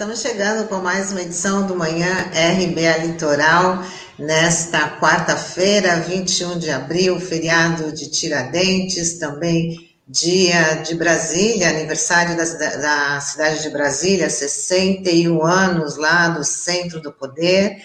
estamos 0.00 0.22
chegando 0.22 0.66
com 0.66 0.76
mais 0.76 1.12
uma 1.12 1.20
edição 1.20 1.66
do 1.66 1.76
Manhã 1.76 2.30
RBA 2.32 3.04
Litoral, 3.04 3.84
nesta 4.18 4.98
quarta-feira, 4.98 5.96
21 5.96 6.58
de 6.58 6.70
abril, 6.70 7.20
feriado 7.20 7.92
de 7.92 8.08
Tiradentes, 8.08 9.18
também 9.18 9.90
dia 10.08 10.76
de 10.76 10.94
Brasília, 10.94 11.68
aniversário 11.68 12.34
da, 12.34 12.44
da 12.44 13.20
cidade 13.20 13.62
de 13.62 13.68
Brasília, 13.68 14.30
61 14.30 15.44
anos 15.44 15.98
lá 15.98 16.30
do 16.30 16.42
centro 16.44 17.02
do 17.02 17.12
poder. 17.12 17.76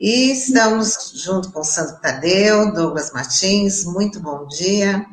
E 0.00 0.30
estamos 0.30 1.12
junto 1.16 1.50
com 1.50 1.64
Santo 1.64 2.00
Tadeu, 2.00 2.72
Douglas 2.72 3.12
Martins, 3.12 3.84
muito 3.84 4.20
bom 4.20 4.46
dia. 4.46 5.04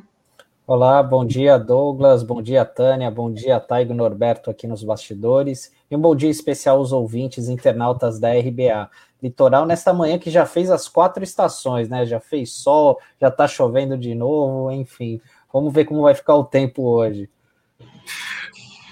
Olá, 0.68 1.02
bom 1.02 1.26
dia 1.26 1.58
Douglas, 1.58 2.22
bom 2.22 2.40
dia 2.40 2.64
Tânia, 2.64 3.10
bom 3.10 3.34
dia 3.34 3.60
Taigo 3.60 3.96
Norberto 3.96 4.52
aqui 4.52 4.68
nos 4.68 4.84
bastidores 4.84 5.74
e 5.90 5.96
um 5.96 6.00
bom 6.00 6.16
dia 6.16 6.30
especial 6.30 6.78
aos 6.78 6.92
ouvintes 6.92 7.48
internautas 7.48 8.20
da 8.20 8.34
RBA. 8.34 8.90
Litoral 9.22 9.66
nesta 9.66 9.94
manhã 9.94 10.20
que 10.20 10.30
já 10.30 10.46
fez 10.46 10.70
as 10.70 10.88
quatro 10.88 11.24
estações, 11.24 11.90
né? 11.90 12.06
Já 12.06 12.20
fez 12.20 12.52
sol, 12.52 13.00
já 13.20 13.32
tá 13.32 13.48
chovendo 13.48 13.98
de 13.98 14.14
novo, 14.14 14.72
enfim. 14.72 15.22
Vamos 15.52 15.74
ver 15.74 15.86
como 15.86 16.02
vai 16.02 16.14
ficar 16.14 16.36
o 16.36 16.44
tempo 16.44 16.84
hoje. 16.84 17.30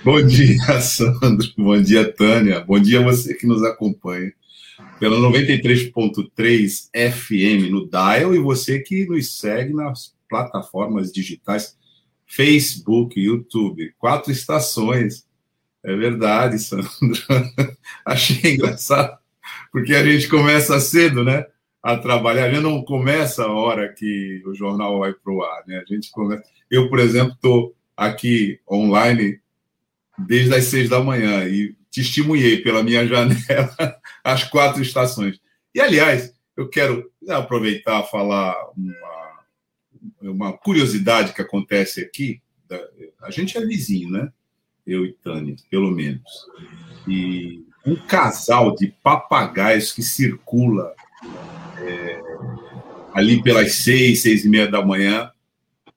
Bom 0.04 0.22
dia, 0.26 0.82
Sandro. 0.82 1.48
Bom 1.58 1.82
dia, 1.82 2.12
Tânia. 2.12 2.62
Bom 2.62 2.80
dia 2.80 3.02
você 3.02 3.34
que 3.34 3.48
nos 3.48 3.64
acompanha 3.64 4.34
pela 5.00 5.18
93.3 5.18 6.90
FM 6.94 7.72
no 7.72 7.88
Dial 7.88 8.34
e 8.34 8.40
você 8.40 8.80
que 8.80 9.06
nos 9.06 9.38
segue 9.38 9.74
nas 9.74 10.14
plataformas 10.30 11.12
digitais, 11.12 11.78
Facebook, 12.26 13.20
YouTube, 13.20 13.94
quatro 13.98 14.32
estações. 14.32 15.26
É 15.84 15.96
verdade, 15.96 16.58
Sandro. 16.60 16.90
Achei 18.06 18.54
engraçado, 18.54 19.18
porque 19.72 19.94
a 19.94 20.04
gente 20.04 20.28
começa 20.28 20.80
cedo, 20.80 21.24
né? 21.24 21.46
A 21.82 21.98
trabalhar. 21.98 22.46
A 22.46 22.52
gente 22.52 22.64
não 22.64 22.84
começa 22.84 23.44
a 23.44 23.52
hora 23.52 23.94
que 23.94 24.42
o 24.46 24.54
jornal 24.54 25.00
vai 25.00 25.14
para 25.14 25.34
o 25.34 25.44
ar, 25.44 25.64
né? 25.68 25.84
A 25.86 25.94
gente 25.94 26.10
começa. 26.12 26.44
Eu, 26.72 26.90
por 26.90 27.00
exemplo, 27.00 27.34
estou 27.34 27.76
aqui 27.96 28.60
online 28.70 29.40
desde 30.18 30.56
as 30.56 30.66
seis 30.66 30.90
da 30.90 31.02
manhã 31.02 31.44
e 31.46 31.76
testemunhei 31.92 32.62
pela 32.62 32.82
minha 32.82 33.06
janela 33.08 34.00
as 34.24 34.44
quatro 34.46 34.82
estações. 34.82 35.40
E, 35.76 35.82
aliás, 35.82 36.34
eu 36.56 36.70
quero 36.70 37.12
aproveitar 37.28 38.04
e 38.04 38.10
falar 38.10 38.56
uma 38.78 39.14
uma 40.22 40.54
curiosidade 40.54 41.34
que 41.34 41.42
acontece 41.42 42.02
aqui, 42.02 42.42
a 43.22 43.32
gente 43.32 43.58
é 43.58 43.62
vizinho, 43.66 44.10
né? 44.10 44.32
Eu 44.86 45.06
e 45.06 45.14
Tânia, 45.14 45.56
pelo 45.70 45.92
menos. 45.92 46.48
E 47.08 47.64
um 47.86 47.96
casal 47.96 48.76
de 48.76 48.94
papagaios 49.04 49.92
que 49.92 50.02
circula 50.02 50.94
é, 51.80 52.22
ali 53.14 53.42
pelas 53.42 53.76
seis, 53.76 54.22
seis 54.22 54.46
e 54.46 54.50
meia 54.50 54.68
da 54.68 54.86
manhã, 54.86 55.32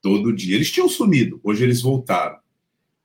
todo 0.02 0.34
dia. 0.34 0.56
Eles 0.56 0.70
tinham 0.70 0.88
sumido, 0.88 1.40
hoje 1.42 1.64
eles 1.64 1.80
voltaram. 1.80 2.38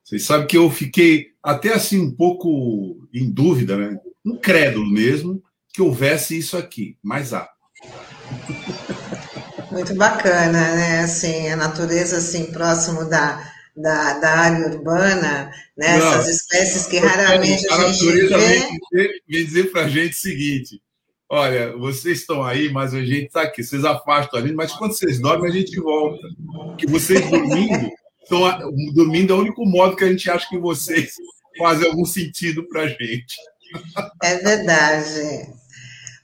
Vocês 0.04 0.24
sabem 0.24 0.46
que 0.46 0.56
eu 0.56 0.70
fiquei 0.70 1.32
até 1.42 1.72
assim 1.72 2.00
um 2.00 2.10
pouco 2.10 3.08
em 3.12 3.30
dúvida, 3.30 3.76
né? 3.76 3.98
Incrédulo 4.24 4.90
mesmo 4.90 5.42
que 5.72 5.80
houvesse 5.80 6.36
isso 6.36 6.56
aqui, 6.56 6.96
mas 7.02 7.32
há. 7.32 7.48
Muito 9.70 9.94
bacana, 9.94 10.74
né? 10.74 11.00
Assim, 11.00 11.48
a 11.48 11.56
natureza 11.56 12.18
assim 12.18 12.52
próximo 12.52 13.08
da, 13.08 13.51
da, 13.76 14.18
da 14.18 14.30
área 14.30 14.68
urbana, 14.68 15.50
né? 15.76 15.98
Não, 15.98 16.12
Essas 16.12 16.28
espécies 16.28 16.86
que 16.86 16.98
raramente 16.98 17.66
a, 17.68 17.76
a 17.76 17.92
gente 17.92 18.12
vê. 18.12 18.28
Vem 18.28 18.78
dizer, 18.90 19.22
vem 19.28 19.44
dizer 19.44 19.72
para 19.72 19.82
a 19.82 19.88
gente 19.88 20.12
o 20.12 20.20
seguinte: 20.20 20.82
olha, 21.28 21.76
vocês 21.76 22.20
estão 22.20 22.42
aí, 22.42 22.70
mas 22.70 22.94
a 22.94 23.00
gente 23.00 23.26
está 23.26 23.42
aqui. 23.42 23.64
Vocês 23.64 23.84
afastam 23.84 24.40
a 24.40 24.42
gente, 24.42 24.54
mas 24.54 24.72
quando 24.72 24.92
vocês 24.92 25.18
dormem, 25.20 25.50
a 25.50 25.54
gente 25.54 25.78
volta. 25.80 26.26
Que 26.78 26.86
vocês 26.86 27.28
dormindo, 27.28 27.90
estão, 28.22 28.72
dormindo 28.94 29.32
é 29.32 29.36
o 29.36 29.40
único 29.40 29.64
modo 29.64 29.96
que 29.96 30.04
a 30.04 30.08
gente 30.08 30.30
acha 30.30 30.48
que 30.48 30.58
vocês 30.58 31.14
fazem 31.58 31.88
algum 31.88 32.04
sentido 32.04 32.66
para 32.68 32.82
a 32.82 32.88
gente. 32.88 33.36
É 34.22 34.36
verdade. 34.36 35.61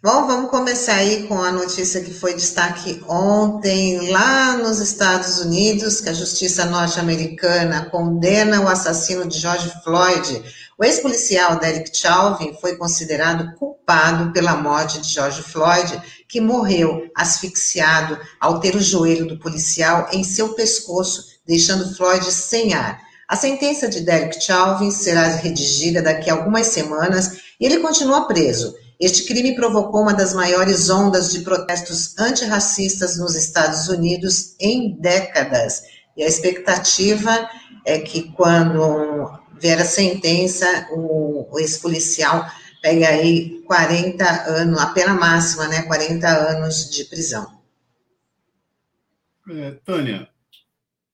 Bom, 0.00 0.28
vamos 0.28 0.48
começar 0.48 0.94
aí 0.94 1.25
com 1.26 1.42
a 1.42 1.50
notícia 1.50 2.00
que 2.00 2.14
foi 2.14 2.32
destaque 2.32 3.03
ontem 3.09 4.12
lá 4.12 4.56
nos 4.56 4.78
Estados 4.78 5.41
Unidos, 5.41 6.00
que 6.00 6.09
a 6.09 6.12
justiça 6.12 6.64
norte-americana 6.66 7.86
condena 7.91 8.60
o 8.60 8.69
assassino 8.69 9.26
de 9.26 9.37
George 9.41 9.72
Floyd. 9.82 10.41
O 10.78 10.84
ex-policial 10.84 11.58
Derek 11.58 11.91
Chauvin 11.92 12.56
foi 12.60 12.76
considerado 12.76 13.56
culpado 13.56 14.32
pela 14.32 14.54
morte 14.54 15.00
de 15.00 15.08
George 15.08 15.42
Floyd, 15.42 16.00
que 16.28 16.41
morreu 16.41 17.10
asfixiado 17.12 18.16
ao 18.38 18.60
ter 18.60 18.76
o 18.76 18.81
joelho 18.81 19.26
do 19.26 19.41
policial 19.41 20.08
em 20.12 20.22
seu 20.22 20.50
pescoço, 20.50 21.25
deixando 21.44 21.92
Floyd 21.97 22.25
sem 22.31 22.72
ar. 22.72 23.00
A 23.26 23.34
sentença 23.34 23.88
de 23.88 24.03
Derek 24.03 24.41
Chauvin 24.41 24.92
será 24.92 25.26
redigida 25.26 26.00
daqui 26.00 26.31
a 26.31 26.34
algumas 26.34 26.69
semanas 26.69 27.41
e 27.58 27.66
ele 27.66 27.81
continua 27.81 28.28
preso. 28.28 28.76
Este 29.00 29.25
crime 29.26 29.54
provocou 29.54 30.03
uma 30.03 30.12
das 30.12 30.34
maiores 30.34 30.91
ondas 30.91 31.31
de 31.31 31.41
protestos 31.41 32.19
antirracistas 32.19 33.16
nos 33.16 33.36
Estados 33.36 33.88
Unidos 33.88 34.56
em 34.59 34.98
décadas. 34.98 35.82
E 36.16 36.22
a 36.22 36.26
expectativa 36.26 37.48
é 37.87 38.00
que, 38.00 38.32
quando 38.32 39.31
vier 39.60 39.81
a 39.81 39.84
sentença, 39.84 40.88
o, 40.91 41.58
ex-policial 41.58 42.44
pegue 42.82 43.04
aí 43.04 43.62
40 43.62 44.25
anos, 44.50 44.81
a 44.81 44.87
pena 44.87 45.14
máxima, 45.14 45.69
né? 45.69 45.82
40 45.82 46.28
anos 46.28 46.91
de 46.91 47.04
prisão. 47.04 47.58
É, 49.48 49.70
Tânia, 49.84 50.28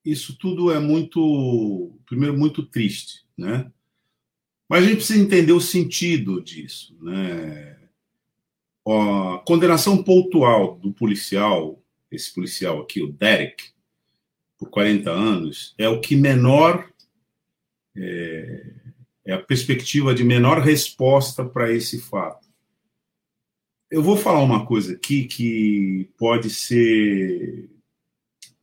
isso 0.03 0.35
tudo 0.37 0.71
é 0.71 0.79
muito, 0.79 1.91
primeiro, 2.07 2.37
muito 2.37 2.63
triste, 2.63 3.25
né? 3.37 3.71
Mas 4.67 4.83
a 4.83 4.87
gente 4.87 4.97
precisa 4.97 5.19
entender 5.19 5.53
o 5.53 5.61
sentido 5.61 6.41
disso, 6.41 6.97
né? 6.99 7.74
A 8.87 9.39
condenação 9.45 10.03
pontual 10.03 10.77
do 10.77 10.93
policial, 10.93 11.81
esse 12.11 12.33
policial 12.33 12.81
aqui, 12.81 13.01
o 13.01 13.11
Derek, 13.11 13.71
por 14.57 14.69
40 14.69 15.09
anos, 15.09 15.73
é 15.77 15.89
o 15.89 15.99
que 15.99 16.15
menor. 16.15 16.89
É, 17.97 18.73
é 19.25 19.33
a 19.33 19.41
perspectiva 19.41 20.13
de 20.13 20.23
menor 20.23 20.59
resposta 20.59 21.43
para 21.43 21.71
esse 21.71 21.99
fato. 21.99 22.47
Eu 23.89 24.03
vou 24.03 24.17
falar 24.17 24.43
uma 24.43 24.65
coisa 24.65 24.93
aqui 24.93 25.25
que 25.25 26.09
pode 26.17 26.49
ser 26.49 27.69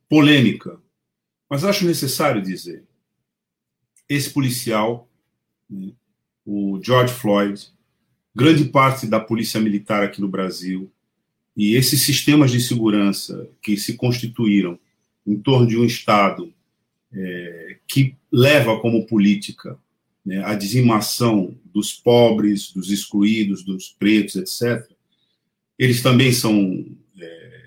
polêmica, 0.09 0.81
mas 1.49 1.65
acho 1.65 1.85
necessário 1.85 2.41
dizer. 2.43 2.85
Esse 4.09 4.31
policial, 4.31 5.11
né, 5.69 5.93
o 6.45 6.79
George 6.83 7.15
Floyd, 7.15 7.73
grande 8.35 8.65
parte 8.65 9.07
da 9.07 9.21
polícia 9.21 9.61
militar 9.61 10.03
aqui 10.03 10.21
no 10.21 10.29
Brasil 10.29 10.91
e 11.57 11.75
esses 11.75 12.01
sistemas 12.03 12.51
de 12.51 12.61
segurança 12.61 13.49
que 13.61 13.77
se 13.77 13.95
constituíram 13.95 14.79
em 15.27 15.37
torno 15.37 15.67
de 15.67 15.77
um 15.77 15.85
Estado 15.85 16.53
é, 17.13 17.77
que 17.87 18.17
leva 18.31 18.81
como 18.81 19.07
política 19.07 19.79
né, 20.25 20.43
a 20.45 20.55
dizimação 20.55 21.55
dos 21.73 21.93
pobres, 21.93 22.73
dos 22.73 22.91
excluídos, 22.91 23.63
dos 23.63 23.95
pretos, 23.99 24.37
etc., 24.37 24.91
eles 25.79 26.03
também 26.03 26.33
são 26.33 26.87
é, 27.19 27.61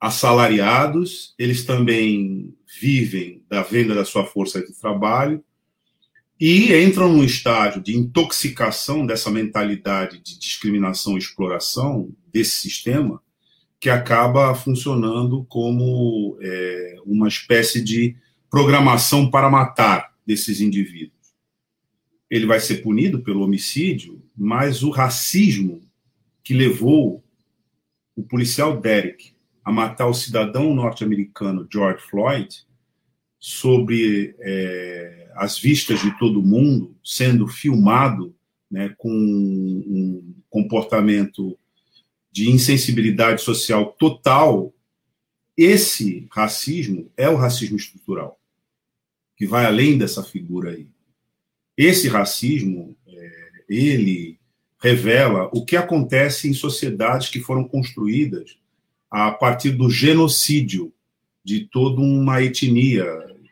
assalariados, 0.00 1.34
eles 1.38 1.64
também 1.64 2.54
vivem 2.80 3.42
da 3.48 3.62
venda 3.62 3.94
da 3.94 4.04
sua 4.04 4.24
força 4.24 4.60
de 4.60 4.72
trabalho, 4.72 5.42
e 6.40 6.74
entram 6.82 7.12
num 7.12 7.22
estágio 7.22 7.82
de 7.82 7.94
intoxicação 7.94 9.04
dessa 9.04 9.30
mentalidade 9.30 10.18
de 10.18 10.38
discriminação 10.38 11.16
e 11.16 11.18
exploração 11.18 12.10
desse 12.32 12.52
sistema, 12.52 13.22
que 13.78 13.90
acaba 13.90 14.54
funcionando 14.54 15.44
como 15.44 16.38
é, 16.40 16.96
uma 17.04 17.28
espécie 17.28 17.82
de 17.82 18.16
programação 18.50 19.30
para 19.30 19.50
matar 19.50 20.14
desses 20.26 20.60
indivíduos. 20.60 21.12
Ele 22.30 22.46
vai 22.46 22.60
ser 22.60 22.76
punido 22.76 23.20
pelo 23.20 23.42
homicídio, 23.42 24.22
mas 24.36 24.82
o 24.82 24.90
racismo 24.90 25.82
que 26.42 26.54
levou 26.54 27.22
o 28.16 28.22
policial 28.22 28.80
Derek 28.80 29.32
a 29.62 29.70
matar 29.70 30.06
o 30.06 30.14
cidadão 30.14 30.74
norte-americano 30.74 31.68
George 31.70 32.02
Floyd 32.08 32.64
sobre 33.38 34.34
é, 34.40 35.19
as 35.34 35.58
vistas 35.58 36.00
de 36.00 36.16
todo 36.18 36.42
mundo, 36.42 36.96
sendo 37.04 37.46
filmado 37.46 38.34
né, 38.70 38.94
com 38.98 39.10
um 39.10 40.34
comportamento 40.48 41.58
de 42.30 42.50
insensibilidade 42.50 43.42
social 43.42 43.92
total, 43.92 44.72
esse 45.56 46.28
racismo 46.30 47.10
é 47.16 47.28
o 47.28 47.36
racismo 47.36 47.76
estrutural, 47.76 48.40
que 49.36 49.46
vai 49.46 49.66
além 49.66 49.98
dessa 49.98 50.22
figura 50.22 50.70
aí. 50.70 50.88
Esse 51.76 52.08
racismo 52.08 52.96
é, 53.06 53.50
ele 53.68 54.38
revela 54.80 55.50
o 55.52 55.64
que 55.64 55.76
acontece 55.76 56.48
em 56.48 56.54
sociedades 56.54 57.28
que 57.28 57.40
foram 57.40 57.66
construídas 57.66 58.58
a 59.10 59.30
partir 59.30 59.72
do 59.72 59.90
genocídio 59.90 60.92
de 61.44 61.66
toda 61.66 62.00
uma 62.00 62.42
etnia 62.42 63.04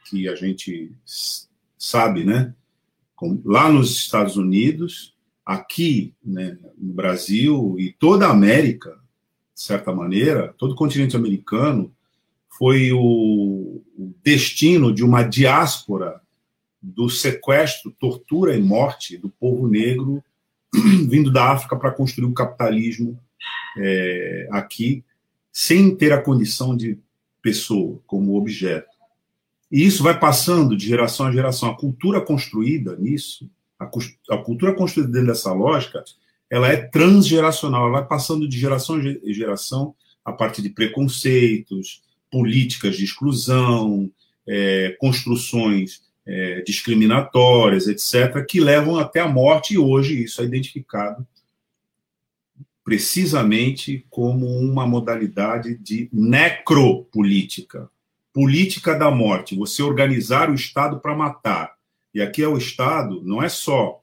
que 0.08 0.28
a 0.28 0.34
gente 0.34 0.92
sabe, 1.78 2.24
né? 2.24 2.54
Lá 3.44 3.70
nos 3.70 3.92
Estados 3.96 4.36
Unidos, 4.36 5.14
aqui 5.44 6.14
né, 6.24 6.58
no 6.76 6.92
Brasil 6.92 7.76
e 7.78 7.92
toda 7.92 8.26
a 8.26 8.30
América, 8.30 8.90
de 9.54 9.62
certa 9.62 9.92
maneira, 9.92 10.54
todo 10.58 10.72
o 10.72 10.76
continente 10.76 11.16
americano 11.16 11.92
foi 12.58 12.92
o, 12.92 13.82
destino 14.22 14.92
de 14.92 15.02
uma 15.02 15.22
diáspora 15.22 16.20
do 16.80 17.08
sequestro, 17.08 17.90
tortura 17.98 18.56
e 18.56 18.60
morte 18.60 19.16
do 19.16 19.28
povo 19.28 19.66
negro 19.66 20.22
vindo 21.08 21.32
da 21.32 21.52
África 21.52 21.76
para 21.76 21.90
construir 21.90 22.26
o 22.26 22.34
capitalismo 22.34 23.18
é, 23.76 24.48
aqui, 24.50 25.02
sem 25.50 25.96
ter 25.96 26.12
a 26.12 26.22
condição 26.22 26.76
de 26.76 26.98
pessoa 27.40 28.00
como 28.06 28.36
objeto. 28.36 28.97
E 29.70 29.84
isso 29.84 30.02
vai 30.02 30.18
passando 30.18 30.76
de 30.76 30.86
geração 30.86 31.26
a 31.26 31.32
geração. 31.32 31.70
A 31.70 31.76
cultura 31.76 32.20
construída 32.20 32.96
nisso, 32.96 33.50
a, 33.78 33.88
a 34.30 34.38
cultura 34.38 34.74
construída 34.74 35.12
dentro 35.12 35.28
dessa 35.28 35.52
lógica, 35.52 36.02
ela 36.50 36.68
é 36.68 36.76
transgeracional, 36.76 37.82
ela 37.82 38.00
vai 38.00 38.06
passando 38.06 38.48
de 38.48 38.58
geração 38.58 38.98
em 39.00 39.32
geração 39.32 39.94
a 40.24 40.32
partir 40.32 40.62
de 40.62 40.70
preconceitos, 40.70 42.02
políticas 42.30 42.96
de 42.96 43.04
exclusão, 43.04 44.10
é, 44.46 44.96
construções 44.98 46.02
é, 46.26 46.62
discriminatórias, 46.62 47.86
etc., 47.86 48.44
que 48.46 48.60
levam 48.60 48.98
até 48.98 49.20
a 49.20 49.28
morte, 49.28 49.74
e 49.74 49.78
hoje 49.78 50.22
isso 50.22 50.40
é 50.40 50.44
identificado 50.44 51.26
precisamente 52.88 54.06
como 54.08 54.46
uma 54.46 54.86
modalidade 54.86 55.76
de 55.76 56.08
necropolítica, 56.10 57.90
política 58.38 58.94
da 58.94 59.10
morte, 59.10 59.56
você 59.56 59.82
organizar 59.82 60.48
o 60.48 60.54
Estado 60.54 61.00
para 61.00 61.12
matar. 61.16 61.74
E 62.14 62.22
aqui 62.22 62.40
é 62.40 62.46
o 62.46 62.56
Estado, 62.56 63.20
não 63.24 63.42
é 63.42 63.48
só 63.48 64.00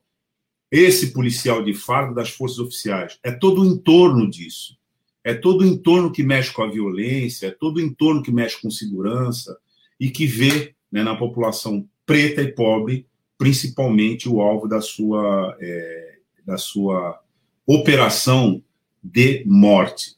esse 0.69 1.13
policial 1.13 1.63
de 1.63 1.73
fardo 1.73 2.13
das 2.13 2.31
forças 2.31 2.59
oficiais, 2.59 3.17
é 3.23 3.31
todo 3.31 3.61
o 3.61 3.65
entorno 3.65 4.29
disso. 4.29 4.77
É 5.23 5.33
todo 5.33 5.61
o 5.61 5.65
entorno 5.65 6.11
que 6.11 6.21
mexe 6.21 6.51
com 6.51 6.63
a 6.63 6.69
violência, 6.69 7.47
é 7.47 7.51
todo 7.51 7.77
o 7.77 7.81
entorno 7.81 8.21
que 8.21 8.29
mexe 8.29 8.61
com 8.61 8.69
segurança 8.69 9.57
e 9.97 10.09
que 10.09 10.27
vê 10.27 10.75
né, 10.91 11.01
na 11.01 11.15
população 11.15 11.87
preta 12.05 12.41
e 12.41 12.51
pobre, 12.51 13.07
principalmente 13.37 14.27
o 14.27 14.41
alvo 14.41 14.67
da 14.67 14.81
sua, 14.81 15.55
é, 15.61 16.17
da 16.45 16.57
sua 16.57 17.21
operação 17.65 18.61
de 19.01 19.45
morte. 19.45 20.17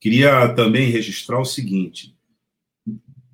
Queria 0.00 0.48
também 0.54 0.88
registrar 0.88 1.38
o 1.38 1.44
seguinte: 1.44 2.15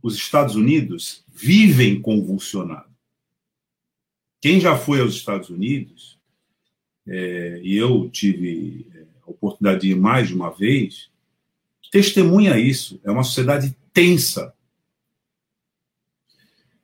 os 0.03 0.17
Estados 0.17 0.57
Unidos 0.57 1.25
vivem 1.29 2.01
convulsionados. 2.01 2.91
Quem 4.41 4.61
já 4.61 4.77
foi 4.77 5.01
aos 5.01 5.15
Estados 5.15 5.51
Unidos, 5.51 6.19
é, 7.07 7.61
e 7.63 7.77
eu 7.77 8.11
tive 8.11 8.87
é, 8.95 9.05
a 9.27 9.31
oportunidade 9.31 9.83
de 9.83 9.91
ir 9.91 9.97
mais 9.97 10.29
de 10.29 10.35
uma 10.35 10.51
vez, 10.51 11.09
testemunha 11.91 12.59
isso. 12.59 13.01
É 13.05 13.11
uma 13.11 13.23
sociedade 13.23 13.77
tensa, 13.93 14.53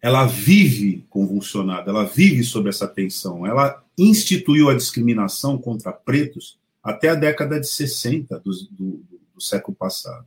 ela 0.00 0.26
vive 0.26 1.04
convulsionada, 1.10 1.90
ela 1.90 2.04
vive 2.04 2.44
sob 2.44 2.68
essa 2.68 2.86
tensão. 2.86 3.44
Ela 3.44 3.84
instituiu 3.96 4.70
a 4.70 4.74
discriminação 4.74 5.58
contra 5.58 5.92
pretos 5.92 6.56
até 6.82 7.08
a 7.08 7.14
década 7.14 7.58
de 7.58 7.66
60 7.66 8.38
do, 8.38 8.50
do, 8.70 9.04
do 9.34 9.40
século 9.40 9.76
passado. 9.76 10.26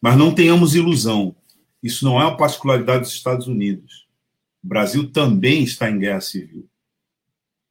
Mas 0.00 0.16
não 0.16 0.34
tenhamos 0.34 0.74
ilusão, 0.74 1.36
isso 1.82 2.04
não 2.04 2.20
é 2.20 2.24
uma 2.24 2.36
particularidade 2.36 3.00
dos 3.00 3.12
Estados 3.12 3.46
Unidos. 3.46 4.06
O 4.62 4.68
Brasil 4.68 5.10
também 5.10 5.64
está 5.64 5.90
em 5.90 5.98
guerra 5.98 6.20
civil. 6.20 6.68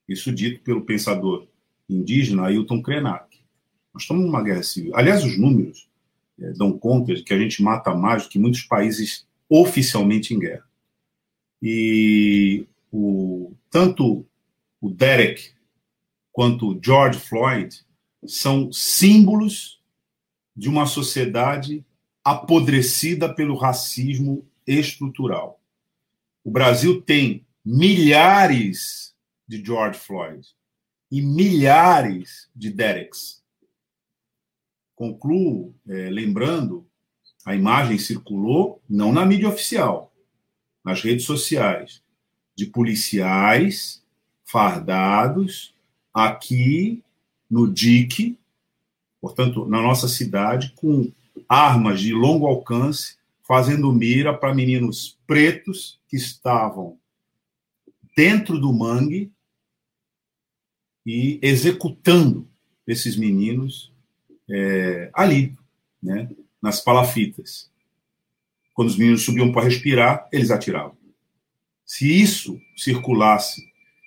Isso 0.08 0.32
dito 0.32 0.62
pelo 0.62 0.82
pensador 0.82 1.48
indígena 1.90 2.48
Ailton 2.48 2.82
Krenak. 2.82 3.40
Nós 3.94 4.04
estamos 4.04 4.26
numa 4.26 4.44
guerra 4.44 4.64
civil. 4.64 4.96
Aliás, 4.96 5.24
os 5.24 5.38
números 5.38 5.88
é, 6.40 6.52
dão 6.54 6.78
conta 6.78 7.14
de 7.14 7.24
que 7.24 7.34
a 7.34 7.38
gente 7.38 7.62
mata 7.62 7.94
mais 7.94 8.24
do 8.24 8.30
que 8.30 8.40
muitos 8.40 8.64
países 8.64 9.26
oficialmente 9.50 10.34
em 10.34 10.40
guerra. 10.40 10.66
E 11.62 12.66
o, 12.92 13.54
tanto 13.70 14.26
o 14.80 14.90
Derek 14.90 15.52
quanto 16.32 16.72
o 16.72 16.80
George 16.84 17.20
Floyd 17.20 17.86
são 18.26 18.72
símbolos 18.72 19.80
de 20.56 20.70
uma 20.70 20.86
sociedade 20.86 21.86
apodrecida 22.24 23.34
pelo 23.34 23.56
racismo 23.56 24.46
estrutural. 24.66 25.60
O 26.44 26.52
Brasil 26.52 27.02
tem 27.02 27.46
milhares 27.64 29.14
de 29.48 29.64
George 29.64 30.00
Floyd 30.00 30.48
e 31.12 31.22
milhares 31.22 32.50
de 32.56 32.70
Dereks. 32.70 33.44
Concluo 34.96 35.74
é, 35.88 36.10
lembrando, 36.10 36.86
a 37.46 37.56
imagem 37.56 37.98
circulou 37.98 38.82
não 38.90 39.12
na 39.12 39.26
mídia 39.26 39.50
oficial, 39.50 40.14
nas 40.84 41.02
redes 41.02 41.26
sociais 41.26 42.02
de 42.56 42.66
policiais 42.66 44.04
fardados 44.46 45.74
aqui 46.14 47.04
no 47.50 47.72
DIC, 47.72 48.38
portanto, 49.20 49.66
na 49.66 49.82
nossa 49.82 50.08
cidade, 50.08 50.74
com 50.76 51.12
armas 51.52 52.00
de 52.00 52.14
longo 52.14 52.48
alcance, 52.48 53.18
fazendo 53.46 53.92
mira 53.92 54.34
para 54.34 54.56
meninos 54.56 55.20
pretos 55.28 56.00
que 56.08 56.16
estavam 56.16 56.98
dentro 58.16 58.58
do 58.58 58.72
mangue 58.72 59.30
e 61.06 61.38
executando 61.42 62.48
esses 62.88 63.18
meninos 63.18 63.92
é, 64.50 65.12
ali, 65.14 65.54
né, 66.02 66.30
nas 66.62 66.80
palafitas. 66.80 67.70
Quando 68.74 68.88
os 68.88 68.98
meninos 68.98 69.24
subiam 69.24 69.52
para 69.52 69.66
respirar, 69.66 70.30
eles 70.32 70.52
atiravam. 70.52 70.96
Se 71.86 72.10
isso 72.10 72.58
circulasse 72.78 73.62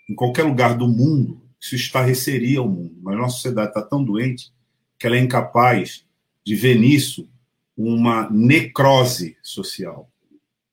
em 0.09 0.14
qualquer 0.14 0.45
lugar 0.45 0.78
do 0.78 0.88
mundo, 0.88 1.42
isso 1.61 1.75
estarreceria 1.75 2.62
o 2.62 2.68
mundo. 2.71 2.97
Mas 3.02 3.14
a 3.14 3.18
nossa 3.18 3.35
sociedade 3.35 3.68
está 3.68 3.83
tão 3.83 4.02
doente 4.02 4.50
que 4.99 5.07
ela 5.07 5.16
é 5.16 5.21
incapaz 5.21 6.07
de 6.42 6.54
ver 6.54 6.78
nisso 6.78 7.28
uma 7.76 8.31
necrose 8.31 9.37
social, 9.43 10.09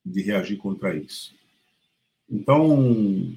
de 0.06 0.22
reagir 0.22 0.58
contra 0.58 0.96
isso. 0.96 1.36
Então, 2.30 3.34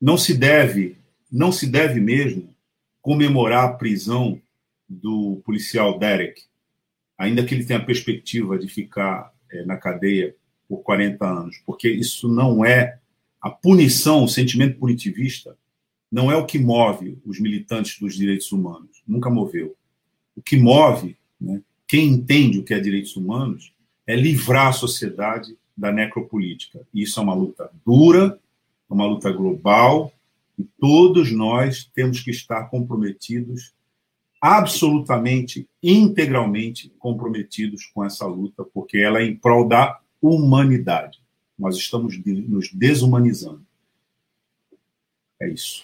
não 0.00 0.18
se 0.18 0.34
deve, 0.34 0.96
não 1.30 1.52
se 1.52 1.66
deve 1.66 2.00
mesmo 2.00 2.54
comemorar 3.00 3.64
a 3.64 3.72
prisão 3.72 4.40
do 4.88 5.40
policial 5.44 5.98
Derek, 5.98 6.42
ainda 7.16 7.44
que 7.44 7.54
ele 7.54 7.64
tenha 7.64 7.78
a 7.78 7.84
perspectiva 7.84 8.58
de 8.58 8.68
ficar 8.68 9.32
é, 9.50 9.64
na 9.64 9.76
cadeia 9.76 10.34
por 10.68 10.78
40 10.78 11.24
anos, 11.24 11.62
porque 11.64 11.88
isso 11.88 12.28
não 12.28 12.64
é 12.64 12.98
a 13.40 13.50
punição, 13.50 14.24
o 14.24 14.28
sentimento 14.28 14.78
punitivista, 14.78 15.56
não 16.10 16.30
é 16.30 16.36
o 16.36 16.46
que 16.46 16.58
move 16.58 17.18
os 17.24 17.38
militantes 17.40 17.98
dos 17.98 18.16
direitos 18.16 18.50
humanos, 18.52 19.02
nunca 19.06 19.30
moveu. 19.30 19.76
O 20.34 20.42
que 20.42 20.56
move, 20.56 21.16
né, 21.40 21.62
quem 21.86 22.08
entende 22.08 22.58
o 22.58 22.64
que 22.64 22.74
é 22.74 22.80
direitos 22.80 23.16
humanos, 23.16 23.72
é 24.06 24.14
livrar 24.14 24.68
a 24.68 24.72
sociedade 24.72 25.56
da 25.76 25.92
necropolítica. 25.92 26.80
Isso 26.92 27.20
é 27.20 27.22
uma 27.22 27.34
luta 27.34 27.70
dura, 27.84 28.38
é 28.88 28.94
uma 28.94 29.06
luta 29.06 29.30
global, 29.30 30.12
e 30.58 30.64
todos 30.78 31.30
nós 31.32 31.90
temos 31.94 32.20
que 32.20 32.30
estar 32.30 32.64
comprometidos 32.64 33.72
absolutamente, 34.40 35.68
integralmente 35.82 36.92
comprometidos 36.98 37.86
com 37.86 38.04
essa 38.04 38.26
luta, 38.26 38.64
porque 38.64 38.98
ela 38.98 39.20
é 39.20 39.24
em 39.24 39.36
prol 39.36 39.66
da 39.66 40.00
humanidade. 40.20 41.20
Nós 41.58 41.76
estamos 41.76 42.18
nos 42.24 42.72
desumanizando. 42.72 43.64
É 45.40 45.48
isso. 45.48 45.82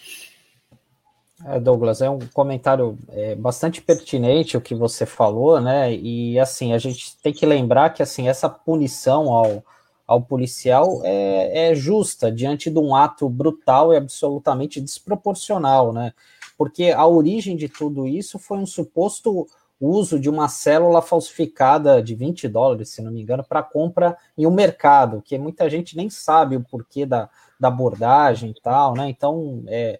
É, 1.45 1.59
Douglas, 1.59 2.01
é 2.01 2.09
um 2.09 2.19
comentário 2.33 2.97
é, 3.09 3.35
bastante 3.35 3.81
pertinente 3.81 4.57
o 4.57 4.61
que 4.61 4.73
você 4.73 5.05
falou, 5.05 5.59
né? 5.59 5.93
E 5.93 6.39
assim, 6.39 6.73
a 6.73 6.77
gente 6.77 7.17
tem 7.21 7.33
que 7.33 7.45
lembrar 7.45 7.91
que 7.91 8.01
assim 8.01 8.27
essa 8.27 8.49
punição 8.49 9.33
ao, 9.33 9.63
ao 10.07 10.21
policial 10.21 11.01
é, 11.03 11.71
é 11.71 11.75
justa 11.75 12.31
diante 12.31 12.69
de 12.69 12.79
um 12.79 12.95
ato 12.95 13.27
brutal 13.29 13.93
e 13.93 13.97
absolutamente 13.97 14.79
desproporcional, 14.79 15.91
né? 15.91 16.13
porque 16.57 16.91
a 16.91 17.05
origem 17.05 17.55
de 17.55 17.67
tudo 17.67 18.07
isso 18.07 18.37
foi 18.39 18.57
um 18.57 18.65
suposto 18.65 19.47
uso 19.79 20.19
de 20.19 20.29
uma 20.29 20.47
célula 20.47 21.01
falsificada 21.01 22.01
de 22.01 22.15
20 22.15 22.47
dólares, 22.47 22.89
se 22.89 23.01
não 23.01 23.11
me 23.11 23.21
engano, 23.21 23.43
para 23.43 23.61
compra 23.61 24.17
em 24.37 24.47
um 24.47 24.51
mercado, 24.51 25.21
que 25.21 25.37
muita 25.37 25.69
gente 25.69 25.97
nem 25.97 26.09
sabe 26.09 26.55
o 26.55 26.63
porquê 26.63 27.05
da, 27.05 27.29
da 27.59 27.67
abordagem 27.67 28.51
e 28.51 28.61
tal, 28.61 28.93
né? 28.93 29.09
Então, 29.09 29.63
é, 29.67 29.99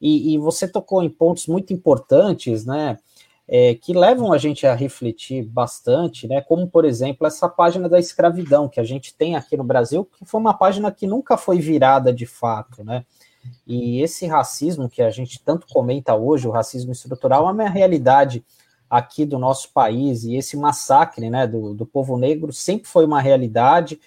E, 0.00 0.34
e 0.34 0.38
você 0.38 0.66
tocou 0.66 1.02
em 1.02 1.10
pontos 1.10 1.46
muito 1.46 1.72
importantes, 1.72 2.64
né? 2.64 2.98
É, 3.52 3.74
que 3.74 3.92
levam 3.92 4.32
a 4.32 4.38
gente 4.38 4.64
a 4.64 4.74
refletir 4.74 5.44
bastante, 5.44 6.28
né? 6.28 6.40
Como, 6.40 6.68
por 6.68 6.84
exemplo, 6.84 7.26
essa 7.26 7.48
página 7.48 7.88
da 7.88 7.98
escravidão 7.98 8.68
que 8.68 8.78
a 8.78 8.84
gente 8.84 9.12
tem 9.14 9.34
aqui 9.34 9.56
no 9.56 9.64
Brasil, 9.64 10.04
que 10.04 10.24
foi 10.24 10.40
uma 10.40 10.54
página 10.54 10.92
que 10.92 11.06
nunca 11.06 11.36
foi 11.36 11.58
virada 11.58 12.12
de 12.12 12.26
fato, 12.26 12.84
né? 12.84 13.04
E 13.66 14.00
esse 14.00 14.26
racismo 14.26 14.88
que 14.88 15.02
a 15.02 15.10
gente 15.10 15.42
tanto 15.42 15.66
comenta 15.66 16.14
hoje, 16.14 16.46
o 16.46 16.50
racismo 16.50 16.92
estrutural, 16.92 17.48
é 17.48 17.52
uma 17.52 17.68
realidade 17.68 18.44
aqui 18.88 19.24
do 19.24 19.38
nosso 19.38 19.72
país, 19.72 20.24
e 20.24 20.34
esse 20.34 20.56
massacre 20.56 21.30
né, 21.30 21.46
do, 21.46 21.74
do 21.74 21.86
povo 21.86 22.18
negro 22.18 22.52
sempre 22.52 22.88
foi 22.88 23.04
uma 23.04 23.20
realidade. 23.20 24.00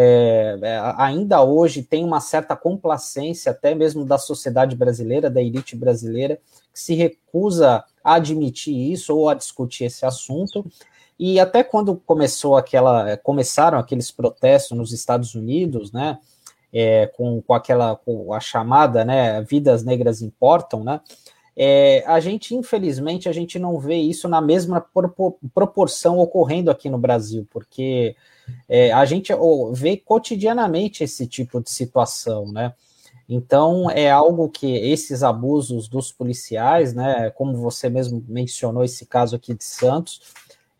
É, 0.00 0.56
é, 0.62 0.80
ainda 0.96 1.42
hoje 1.42 1.82
tem 1.82 2.04
uma 2.04 2.20
certa 2.20 2.54
complacência, 2.54 3.50
até 3.50 3.74
mesmo 3.74 4.04
da 4.04 4.16
sociedade 4.16 4.76
brasileira, 4.76 5.28
da 5.28 5.42
elite 5.42 5.74
brasileira, 5.74 6.38
que 6.72 6.78
se 6.78 6.94
recusa 6.94 7.82
a 8.04 8.14
admitir 8.14 8.92
isso 8.92 9.16
ou 9.16 9.28
a 9.28 9.34
discutir 9.34 9.86
esse 9.86 10.06
assunto. 10.06 10.64
E 11.18 11.40
até 11.40 11.64
quando 11.64 11.96
começou 11.96 12.56
aquela, 12.56 13.16
começaram 13.16 13.76
aqueles 13.76 14.12
protestos 14.12 14.78
nos 14.78 14.92
Estados 14.92 15.34
Unidos, 15.34 15.90
né, 15.90 16.20
é, 16.72 17.08
com, 17.08 17.42
com 17.42 17.52
aquela, 17.52 17.96
com 17.96 18.32
a 18.32 18.38
chamada, 18.38 19.04
né, 19.04 19.42
vidas 19.42 19.82
negras 19.82 20.22
importam, 20.22 20.84
né, 20.84 21.00
é, 21.56 22.04
a 22.06 22.20
gente, 22.20 22.54
infelizmente, 22.54 23.28
a 23.28 23.32
gente 23.32 23.58
não 23.58 23.80
vê 23.80 23.96
isso 23.96 24.28
na 24.28 24.40
mesma 24.40 24.80
proporção 25.52 26.20
ocorrendo 26.20 26.70
aqui 26.70 26.88
no 26.88 26.98
Brasil, 26.98 27.48
porque 27.50 28.14
é, 28.68 28.92
a 28.92 29.04
gente 29.04 29.32
vê 29.72 29.96
cotidianamente 29.96 31.02
esse 31.04 31.26
tipo 31.26 31.60
de 31.60 31.70
situação, 31.70 32.50
né? 32.50 32.74
Então, 33.28 33.90
é 33.90 34.10
algo 34.10 34.48
que 34.48 34.74
esses 34.74 35.22
abusos 35.22 35.86
dos 35.86 36.10
policiais, 36.10 36.94
né, 36.94 37.30
como 37.30 37.58
você 37.58 37.90
mesmo 37.90 38.24
mencionou 38.26 38.82
esse 38.82 39.04
caso 39.04 39.36
aqui 39.36 39.52
de 39.52 39.64
Santos, 39.64 40.20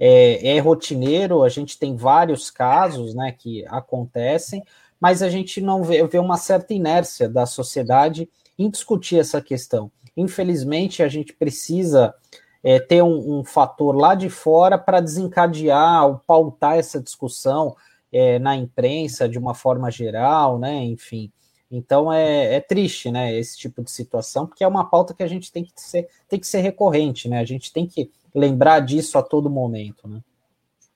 é, 0.00 0.56
é 0.56 0.58
rotineiro, 0.58 1.42
a 1.42 1.48
gente 1.50 1.78
tem 1.78 1.94
vários 1.94 2.50
casos, 2.50 3.14
né, 3.14 3.32
que 3.32 3.66
acontecem, 3.66 4.62
mas 4.98 5.22
a 5.22 5.28
gente 5.28 5.60
não 5.60 5.84
vê, 5.84 6.02
vê 6.06 6.18
uma 6.18 6.38
certa 6.38 6.72
inércia 6.72 7.28
da 7.28 7.44
sociedade 7.44 8.28
em 8.58 8.70
discutir 8.70 9.18
essa 9.18 9.42
questão. 9.42 9.90
Infelizmente, 10.16 11.02
a 11.02 11.08
gente 11.08 11.34
precisa 11.34 12.14
é, 12.62 12.78
ter 12.78 13.02
um, 13.02 13.38
um, 13.38 13.44
fator 13.44 13.94
lá 13.96 14.14
de 14.14 14.28
fora 14.28 14.76
para 14.76 15.00
desencadear 15.00 16.06
ou 16.06 16.18
pautar 16.18 16.76
essa 16.76 17.00
discussão 17.00 17.76
é, 18.12 18.38
na 18.38 18.56
imprensa 18.56 19.28
de 19.28 19.38
uma 19.38 19.54
forma 19.54 19.90
geral, 19.90 20.58
né? 20.58 20.84
Enfim. 20.84 21.30
Então 21.70 22.12
é, 22.12 22.54
é, 22.54 22.60
triste, 22.60 23.10
né? 23.10 23.36
Esse 23.38 23.56
tipo 23.58 23.82
de 23.82 23.90
situação, 23.90 24.46
porque 24.46 24.64
é 24.64 24.68
uma 24.68 24.88
pauta 24.88 25.14
que 25.14 25.22
a 25.22 25.28
gente 25.28 25.52
tem 25.52 25.64
que 25.64 25.72
ser, 25.76 26.08
tem 26.28 26.40
que 26.40 26.46
ser 26.46 26.60
recorrente, 26.60 27.28
né? 27.28 27.38
A 27.38 27.44
gente 27.44 27.72
tem 27.72 27.86
que 27.86 28.10
lembrar 28.34 28.80
disso 28.80 29.18
a 29.18 29.22
todo 29.22 29.50
momento, 29.50 30.08
né? 30.08 30.22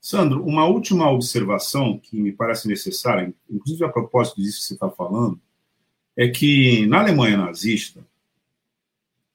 Sandro, 0.01 0.45
uma 0.45 0.67
última 0.67 1.09
observação 1.11 1.97
que 1.97 2.21
me 2.21 2.33
parece 2.33 2.67
necessária, 2.67 3.33
inclusive 3.49 3.85
a 3.85 3.89
propósito 3.89 4.41
disso 4.41 4.61
que 4.61 4.67
você 4.67 4.75
está 4.75 4.91
falando, 4.91 5.41
é 6.17 6.27
que 6.27 6.87
na 6.87 7.01
Alemanha 7.01 7.37
nazista, 7.37 8.05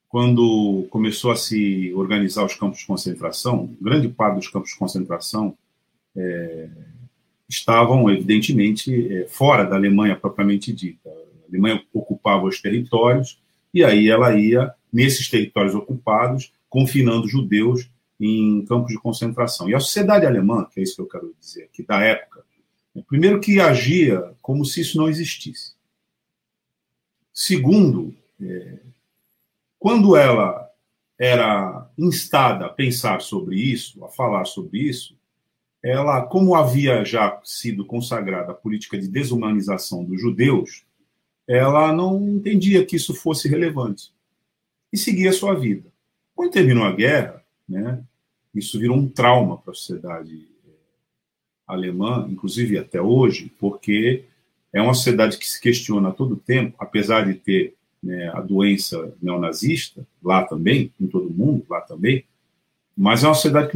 quando 0.10 0.88
começou 0.90 1.32
a 1.32 1.36
se 1.36 1.94
organizar 1.94 2.46
os 2.46 2.56
campos 2.56 2.80
de 2.80 2.88
concentração, 2.88 3.76
grande 3.82 4.08
parte 4.08 4.38
dos 4.38 4.48
campos 4.48 4.72
de 4.72 4.78
concentração 4.78 5.58
é, 6.16 6.70
estavam, 7.48 8.10
evidentemente, 8.10 9.14
é, 9.14 9.28
fora 9.28 9.64
da 9.64 9.76
Alemanha 9.76 10.16
propriamente 10.16 10.72
dita. 10.72 11.10
A 11.10 11.50
Alemanha 11.50 11.84
ocupava 11.94 12.46
os 12.46 12.62
territórios 12.62 13.40
e 13.74 13.84
aí 13.84 14.10
ela 14.10 14.38
ia, 14.38 14.74
nesses 14.92 15.30
territórios 15.30 15.76
ocupados, 15.76 16.52
confinando 16.70 17.28
judeus 17.28 17.90
em 18.20 18.66
campos 18.66 18.92
de 18.92 19.00
concentração. 19.00 19.70
E 19.70 19.76
a 19.76 19.80
sociedade 19.80 20.26
alemã, 20.26 20.68
que 20.72 20.80
é 20.80 20.84
isso 20.84 20.96
que 20.96 21.02
eu 21.02 21.08
quero 21.08 21.36
dizer 21.40 21.66
aqui, 21.66 21.84
da 21.84 22.02
época, 22.02 22.44
é, 22.96 23.02
primeiro 23.02 23.40
que 23.40 23.60
agia 23.60 24.34
como 24.42 24.66
se 24.66 24.82
isso 24.82 24.98
não 24.98 25.10
existisse. 25.10 25.76
Segundo, 27.34 28.16
é, 28.42 28.80
quando 29.80 30.16
ela 30.16 30.70
era 31.20 31.90
instada 31.98 32.66
a 32.66 32.70
pensar 32.70 33.22
sobre 33.22 33.56
isso, 33.56 34.04
a 34.06 34.10
falar 34.10 34.46
sobre 34.46 34.80
isso, 34.80 35.18
ela, 35.82 36.22
como 36.24 36.56
havia 36.56 37.06
já 37.06 37.40
sido 37.44 37.86
consagrada 37.86 38.52
a 38.52 38.56
política 38.56 38.98
de 38.98 39.08
desumanização 39.08 40.04
dos 40.04 40.20
judeus, 40.20 40.84
ela 41.48 41.94
não 41.94 42.28
entendia 42.28 42.86
que 42.86 42.96
isso 42.96 43.16
fosse 43.16 43.48
relevante 43.48 44.12
e 44.92 44.98
seguia 44.98 45.32
sua 45.32 45.54
vida. 45.54 45.90
Quando 46.36 46.52
terminou 46.52 46.84
a 46.84 46.92
guerra, 46.92 47.44
né, 47.68 48.04
isso 48.54 48.80
virou 48.80 48.98
um 48.98 49.08
trauma 49.08 49.58
para 49.58 49.72
a 49.72 49.76
sociedade 49.76 50.48
eh, 50.68 50.72
alemã, 51.66 52.28
inclusive 52.30 52.78
até 52.78 53.02
hoje, 53.02 53.52
porque 53.60 54.26
é 54.74 54.82
uma 54.82 54.94
sociedade 54.94 55.38
que 55.38 55.50
se 55.50 55.60
questiona 55.62 56.10
a 56.10 56.14
todo 56.14 56.36
tempo, 56.36 56.76
apesar 56.80 57.26
de 57.26 57.36
ter 57.36 57.77
né, 58.08 58.32
a 58.34 58.40
doença 58.40 59.14
neonazista, 59.22 60.08
lá 60.24 60.42
também, 60.44 60.94
em 61.00 61.08
todo 61.08 61.30
mundo, 61.30 61.66
lá 61.70 61.82
também, 61.82 62.24
mas 62.96 63.22
é 63.22 63.28
uma 63.28 63.34
sociedade 63.34 63.70
que 63.70 63.76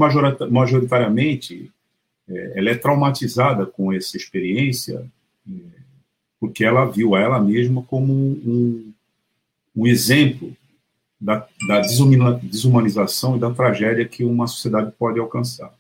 majoritariamente 0.50 1.70
é, 2.30 2.54
ela 2.56 2.70
é 2.70 2.76
traumatizada 2.76 3.66
com 3.66 3.92
essa 3.92 4.16
experiência, 4.16 5.06
é, 5.46 5.52
porque 6.40 6.64
ela 6.64 6.86
viu 6.86 7.14
ela 7.14 7.42
mesma 7.42 7.84
como 7.84 8.14
um, 8.14 8.94
um 9.76 9.86
exemplo 9.86 10.56
da, 11.20 11.46
da, 11.68 11.82
desumanização 11.82 13.36
e 13.36 13.40
da 13.40 13.52
tragédia 13.52 14.08
que 14.08 14.24
uma 14.24 14.48
sociedade 14.48 14.94
pode 14.98 15.20
alcançar. 15.20 15.74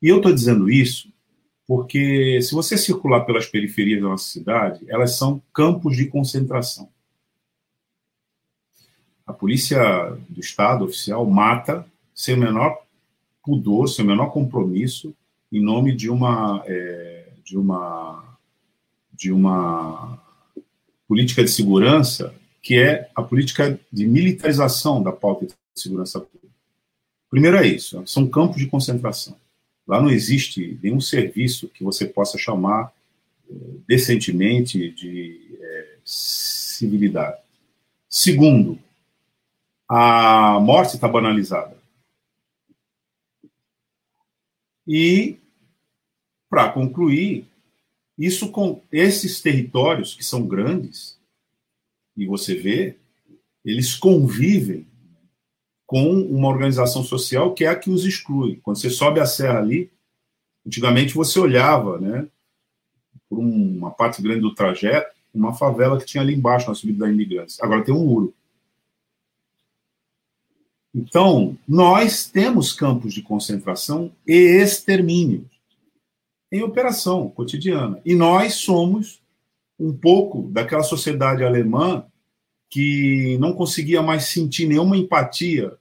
E 0.00 0.08
eu 0.08 0.18
estou 0.18 0.32
dizendo 0.32 0.70
isso 0.70 1.12
porque, 1.66 2.40
se 2.40 2.54
você 2.54 2.78
circular 2.78 3.20
pelas 3.22 3.46
periferias 3.46 4.00
da 4.00 4.08
nossa 4.08 4.30
cidade, 4.30 4.80
elas 4.88 5.16
são 5.18 5.42
campos 5.52 5.96
de 5.96 6.06
concentração 6.06 6.88
a 9.30 9.32
polícia 9.32 9.80
do 10.28 10.40
Estado 10.40 10.84
oficial 10.84 11.24
mata 11.24 11.86
sem 12.14 12.34
o 12.34 12.38
menor 12.38 12.82
pudor, 13.42 13.88
sem 13.88 14.04
o 14.04 14.08
menor 14.08 14.26
compromisso, 14.32 15.14
em 15.52 15.62
nome 15.62 15.94
de 15.94 16.10
uma 16.10 16.62
é, 16.66 17.28
de 17.44 17.56
uma 17.56 18.24
de 19.12 19.32
uma 19.32 20.18
política 21.06 21.44
de 21.44 21.50
segurança 21.50 22.34
que 22.62 22.78
é 22.78 23.08
a 23.14 23.22
política 23.22 23.78
de 23.90 24.06
militarização 24.06 25.02
da 25.02 25.12
pauta 25.12 25.46
de 25.46 25.54
segurança 25.74 26.20
pública. 26.20 26.54
Primeiro 27.30 27.56
é 27.56 27.66
isso, 27.66 28.02
são 28.06 28.28
campos 28.28 28.58
de 28.58 28.66
concentração. 28.66 29.36
Lá 29.86 30.00
não 30.00 30.10
existe 30.10 30.78
nenhum 30.82 31.00
serviço 31.00 31.68
que 31.68 31.84
você 31.84 32.04
possa 32.04 32.36
chamar 32.36 32.92
é, 33.48 33.54
decentemente 33.86 34.90
de 34.90 35.56
é, 35.60 35.88
civilidade. 36.04 37.38
Segundo, 38.08 38.78
a 39.92 40.60
morte 40.60 40.94
está 40.94 41.08
banalizada. 41.08 41.76
E, 44.86 45.36
para 46.48 46.70
concluir, 46.70 47.44
isso 48.16 48.52
com 48.52 48.80
esses 48.92 49.40
territórios 49.40 50.14
que 50.14 50.24
são 50.24 50.46
grandes, 50.46 51.18
e 52.16 52.24
você 52.24 52.54
vê, 52.54 52.98
eles 53.64 53.96
convivem 53.96 54.86
com 55.84 56.12
uma 56.22 56.46
organização 56.46 57.02
social 57.02 57.52
que 57.52 57.64
é 57.64 57.68
a 57.68 57.76
que 57.76 57.90
os 57.90 58.04
exclui. 58.04 58.60
Quando 58.62 58.78
você 58.78 58.90
sobe 58.90 59.18
a 59.18 59.26
serra 59.26 59.58
ali, 59.58 59.90
antigamente 60.64 61.14
você 61.14 61.40
olhava, 61.40 61.98
né, 61.98 62.28
por 63.28 63.40
uma 63.40 63.90
parte 63.90 64.22
grande 64.22 64.40
do 64.40 64.54
trajeto, 64.54 65.12
uma 65.34 65.52
favela 65.52 65.98
que 65.98 66.06
tinha 66.06 66.22
ali 66.22 66.32
embaixo 66.32 66.68
na 66.68 66.76
subida 66.76 67.06
da 67.06 67.10
imigrantes. 67.10 67.60
Agora 67.60 67.84
tem 67.84 67.92
um 67.92 68.06
muro. 68.06 68.34
Então, 70.94 71.56
nós 71.66 72.26
temos 72.26 72.72
campos 72.72 73.14
de 73.14 73.22
concentração 73.22 74.10
e 74.26 74.34
extermínio 74.34 75.48
em 76.50 76.62
operação 76.62 77.28
cotidiana. 77.28 78.00
E 78.04 78.14
nós 78.14 78.54
somos 78.54 79.22
um 79.78 79.92
pouco 79.92 80.42
daquela 80.50 80.82
sociedade 80.82 81.44
alemã 81.44 82.04
que 82.68 83.38
não 83.38 83.52
conseguia 83.52 84.02
mais 84.02 84.24
sentir 84.24 84.66
nenhuma 84.66 84.96
empatia 84.96 85.76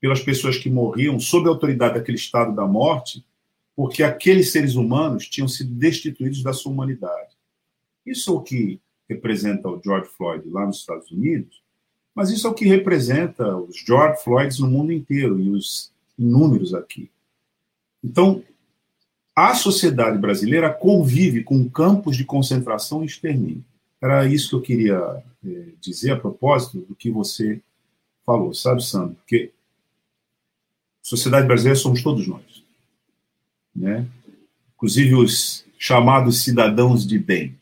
pelas 0.00 0.20
pessoas 0.20 0.58
que 0.58 0.70
morriam 0.70 1.18
sob 1.20 1.46
a 1.46 1.50
autoridade 1.50 1.94
daquele 1.94 2.16
estado 2.16 2.54
da 2.54 2.66
morte, 2.66 3.24
porque 3.76 4.02
aqueles 4.02 4.50
seres 4.50 4.74
humanos 4.74 5.28
tinham 5.28 5.46
sido 5.46 5.72
destituídos 5.74 6.42
da 6.42 6.52
sua 6.52 6.72
humanidade. 6.72 7.36
Isso 8.04 8.30
é 8.30 8.34
o 8.34 8.40
que 8.40 8.80
representa 9.08 9.68
o 9.68 9.80
George 9.82 10.08
Floyd 10.16 10.48
lá 10.48 10.66
nos 10.66 10.78
Estados 10.78 11.10
Unidos, 11.10 11.61
mas 12.14 12.30
isso 12.30 12.46
é 12.46 12.50
o 12.50 12.54
que 12.54 12.66
representa 12.66 13.56
os 13.56 13.76
George 13.76 14.22
Floyds 14.22 14.58
no 14.58 14.68
mundo 14.68 14.92
inteiro 14.92 15.40
e 15.40 15.50
os 15.50 15.90
inúmeros 16.18 16.74
aqui. 16.74 17.10
Então, 18.04 18.42
a 19.34 19.54
sociedade 19.54 20.18
brasileira 20.18 20.72
convive 20.72 21.42
com 21.42 21.68
campos 21.68 22.16
de 22.16 22.24
concentração 22.24 23.02
e 23.02 23.06
extermínio. 23.06 23.64
Era 24.00 24.26
isso 24.26 24.50
que 24.50 24.54
eu 24.56 24.60
queria 24.60 25.24
eh, 25.46 25.68
dizer 25.80 26.10
a 26.10 26.18
propósito 26.18 26.80
do 26.80 26.94
que 26.94 27.10
você 27.10 27.60
falou, 28.26 28.52
sabe, 28.52 28.84
Sandro? 28.84 29.14
Porque 29.14 29.50
sociedade 31.02 31.46
brasileira 31.46 31.78
somos 31.78 32.02
todos 32.02 32.26
nós, 32.26 32.62
né? 33.74 34.06
Inclusive 34.74 35.14
os 35.14 35.64
chamados 35.78 36.42
cidadãos 36.42 37.06
de 37.06 37.18
bem. 37.18 37.58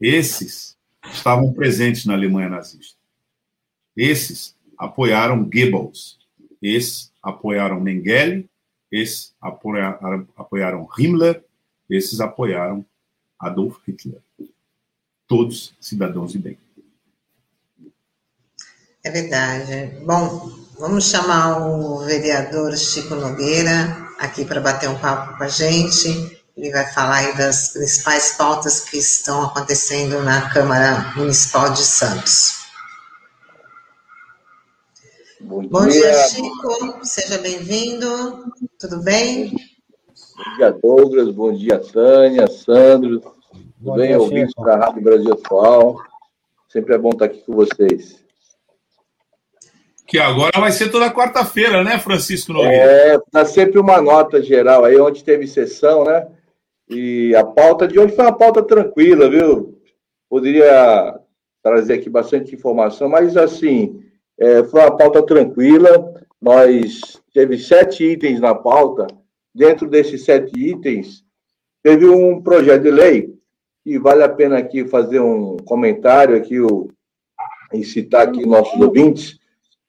Esses 0.00 0.76
estavam 1.12 1.52
presentes 1.52 2.04
na 2.04 2.14
Alemanha 2.14 2.48
nazista. 2.48 2.98
Esses 3.96 4.54
apoiaram 4.78 5.44
Goebbels. 5.44 6.18
Esses 6.60 7.12
apoiaram 7.22 7.80
Mengele. 7.80 8.48
Esses 8.90 9.34
apoiaram, 9.40 10.26
apoiaram 10.36 10.88
Himmler. 10.98 11.42
Esses 11.88 12.20
apoiaram 12.20 12.84
Adolf 13.38 13.78
Hitler. 13.86 14.20
Todos 15.26 15.74
cidadãos 15.80 16.32
de 16.32 16.38
bem. 16.38 16.58
É 19.02 19.10
verdade. 19.10 19.98
Bom, 20.04 20.50
vamos 20.78 21.10
chamar 21.10 21.66
o 21.68 22.04
vereador 22.04 22.76
Chico 22.76 23.14
Nogueira 23.14 24.08
aqui 24.18 24.44
para 24.44 24.60
bater 24.60 24.88
um 24.88 24.98
papo 24.98 25.36
com 25.36 25.44
a 25.44 25.48
gente. 25.48 26.42
Ele 26.56 26.70
vai 26.70 26.86
falar 26.92 27.16
aí 27.16 27.36
das 27.36 27.70
principais 27.70 28.36
pautas 28.36 28.80
que 28.80 28.96
estão 28.96 29.42
acontecendo 29.42 30.22
na 30.22 30.50
Câmara 30.50 31.12
Municipal 31.16 31.72
de 31.72 31.82
Santos. 31.82 32.64
Bom, 35.40 35.66
Bom 35.66 35.86
dia, 35.86 36.00
dia, 36.00 36.28
Chico. 36.28 37.04
Seja 37.04 37.38
bem-vindo. 37.38 38.52
Tudo 38.78 39.02
bem? 39.02 39.50
Bom 39.50 40.56
dia, 40.56 40.70
Douglas. 40.70 41.34
Bom 41.34 41.52
dia, 41.52 41.78
Tânia, 41.80 42.46
Sandro. 42.46 43.20
Tudo 43.20 43.34
Bom 43.78 43.96
bem, 43.96 44.16
ouvintes 44.16 44.54
da 44.64 44.76
Rádio 44.76 45.02
Brasil 45.02 45.32
Atual. 45.32 45.96
Sempre 46.68 46.94
é 46.94 46.98
bom 46.98 47.10
estar 47.10 47.24
aqui 47.24 47.42
com 47.42 47.52
vocês. 47.52 48.24
Que 50.06 50.18
agora 50.18 50.60
vai 50.60 50.70
ser 50.70 50.90
toda 50.90 51.12
quarta-feira, 51.12 51.82
né, 51.82 51.98
Francisco 51.98 52.52
Nogueira? 52.52 52.74
É, 52.74 53.18
dá 53.32 53.44
sempre 53.44 53.80
uma 53.80 54.00
nota 54.00 54.40
geral 54.40 54.84
aí, 54.84 54.98
onde 55.00 55.24
teve 55.24 55.46
sessão, 55.46 56.04
né? 56.04 56.26
E 56.88 57.34
a 57.34 57.44
pauta 57.44 57.88
de 57.88 57.98
hoje 57.98 58.14
foi 58.14 58.24
uma 58.24 58.36
pauta 58.36 58.62
tranquila, 58.62 59.28
viu? 59.28 59.78
Poderia 60.28 61.18
trazer 61.62 61.94
aqui 61.94 62.10
bastante 62.10 62.54
informação, 62.54 63.08
mas 63.08 63.36
assim, 63.36 64.02
é, 64.38 64.62
foi 64.64 64.80
uma 64.80 64.96
pauta 64.96 65.22
tranquila. 65.22 66.12
Nós 66.40 67.22
teve 67.32 67.58
sete 67.58 68.04
itens 68.04 68.40
na 68.40 68.54
pauta. 68.54 69.06
Dentro 69.54 69.88
desses 69.88 70.24
sete 70.24 70.52
itens, 70.58 71.24
teve 71.82 72.06
um 72.06 72.42
projeto 72.42 72.82
de 72.82 72.90
lei 72.90 73.34
e 73.86 73.98
vale 73.98 74.22
a 74.22 74.28
pena 74.28 74.58
aqui 74.58 74.86
fazer 74.86 75.20
um 75.20 75.56
comentário 75.58 76.36
aqui 76.36 76.60
o, 76.60 76.88
e 77.72 77.84
citar 77.84 78.28
aqui 78.28 78.44
nossos 78.44 78.80
ouvintes 78.80 79.38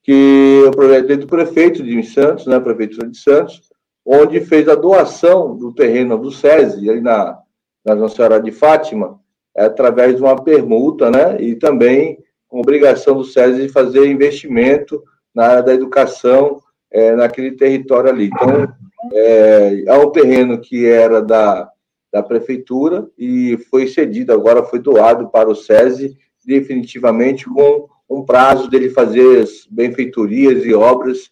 que 0.03 0.63
o 0.67 0.71
projeto 0.71 1.11
é 1.11 1.17
do 1.17 1.25
prefeito 1.25 1.81
de 1.81 2.03
Santos, 2.03 2.45
né, 2.45 2.59
prefeitura 2.59 3.09
de 3.09 3.17
Santos, 3.17 3.61
onde 4.05 4.39
fez 4.41 4.69
a 4.69 4.75
doação 4.75 5.55
do 5.55 5.73
terreno 5.73 6.17
do 6.17 6.31
SESI, 6.31 6.89
ali 6.89 7.01
na, 7.01 7.39
na 7.83 7.95
Nossa 7.95 8.17
Senhora 8.17 8.39
de 8.39 8.51
Fátima, 8.51 9.19
é, 9.57 9.65
através 9.65 10.15
de 10.15 10.21
uma 10.21 10.35
permuta, 10.35 11.09
né, 11.09 11.41
e 11.41 11.55
também 11.55 12.19
com 12.47 12.59
obrigação 12.59 13.17
do 13.17 13.23
SESI 13.23 13.63
de 13.63 13.69
fazer 13.69 14.05
investimento 14.05 15.03
na 15.33 15.47
área 15.47 15.63
da 15.63 15.73
educação 15.73 16.61
é, 16.91 17.15
naquele 17.15 17.51
território 17.51 18.09
ali. 18.09 18.27
Então, 18.27 18.67
é, 19.11 19.83
é 19.87 19.93
um 19.97 20.11
terreno 20.11 20.59
que 20.59 20.85
era 20.85 21.21
da, 21.21 21.69
da 22.13 22.21
prefeitura 22.21 23.07
e 23.17 23.57
foi 23.69 23.87
cedido, 23.87 24.31
agora 24.31 24.63
foi 24.63 24.79
doado 24.79 25.29
para 25.29 25.49
o 25.49 25.55
SESI, 25.55 26.15
definitivamente 26.45 27.45
com 27.45 27.87
um 28.09 28.23
prazo 28.23 28.69
dele 28.69 28.89
fazer 28.89 29.45
benfeitorias 29.69 30.63
e 30.63 30.73
obras 30.73 31.31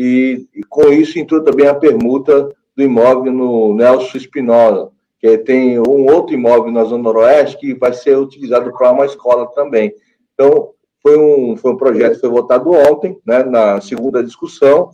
e, 0.00 0.46
e, 0.54 0.62
com 0.62 0.92
isso 0.92 1.18
entrou 1.18 1.42
também 1.42 1.66
a 1.66 1.74
permuta 1.74 2.48
do 2.76 2.82
imóvel 2.84 3.32
no 3.32 3.74
Nelson 3.74 4.16
Espinola, 4.16 4.92
que 5.18 5.36
tem 5.38 5.76
um 5.76 6.06
outro 6.08 6.32
imóvel 6.32 6.70
na 6.70 6.84
Zona 6.84 7.02
Noroeste 7.02 7.58
que 7.58 7.74
vai 7.74 7.92
ser 7.92 8.16
utilizado 8.16 8.72
para 8.72 8.92
uma 8.92 9.06
escola 9.06 9.48
também. 9.48 9.92
Então, 10.32 10.70
foi 11.02 11.18
um, 11.18 11.56
foi 11.56 11.72
um 11.72 11.76
projeto 11.76 12.14
que 12.14 12.20
foi 12.20 12.30
votado 12.30 12.70
ontem, 12.70 13.18
né, 13.26 13.42
na 13.42 13.80
segunda 13.80 14.22
discussão, 14.22 14.90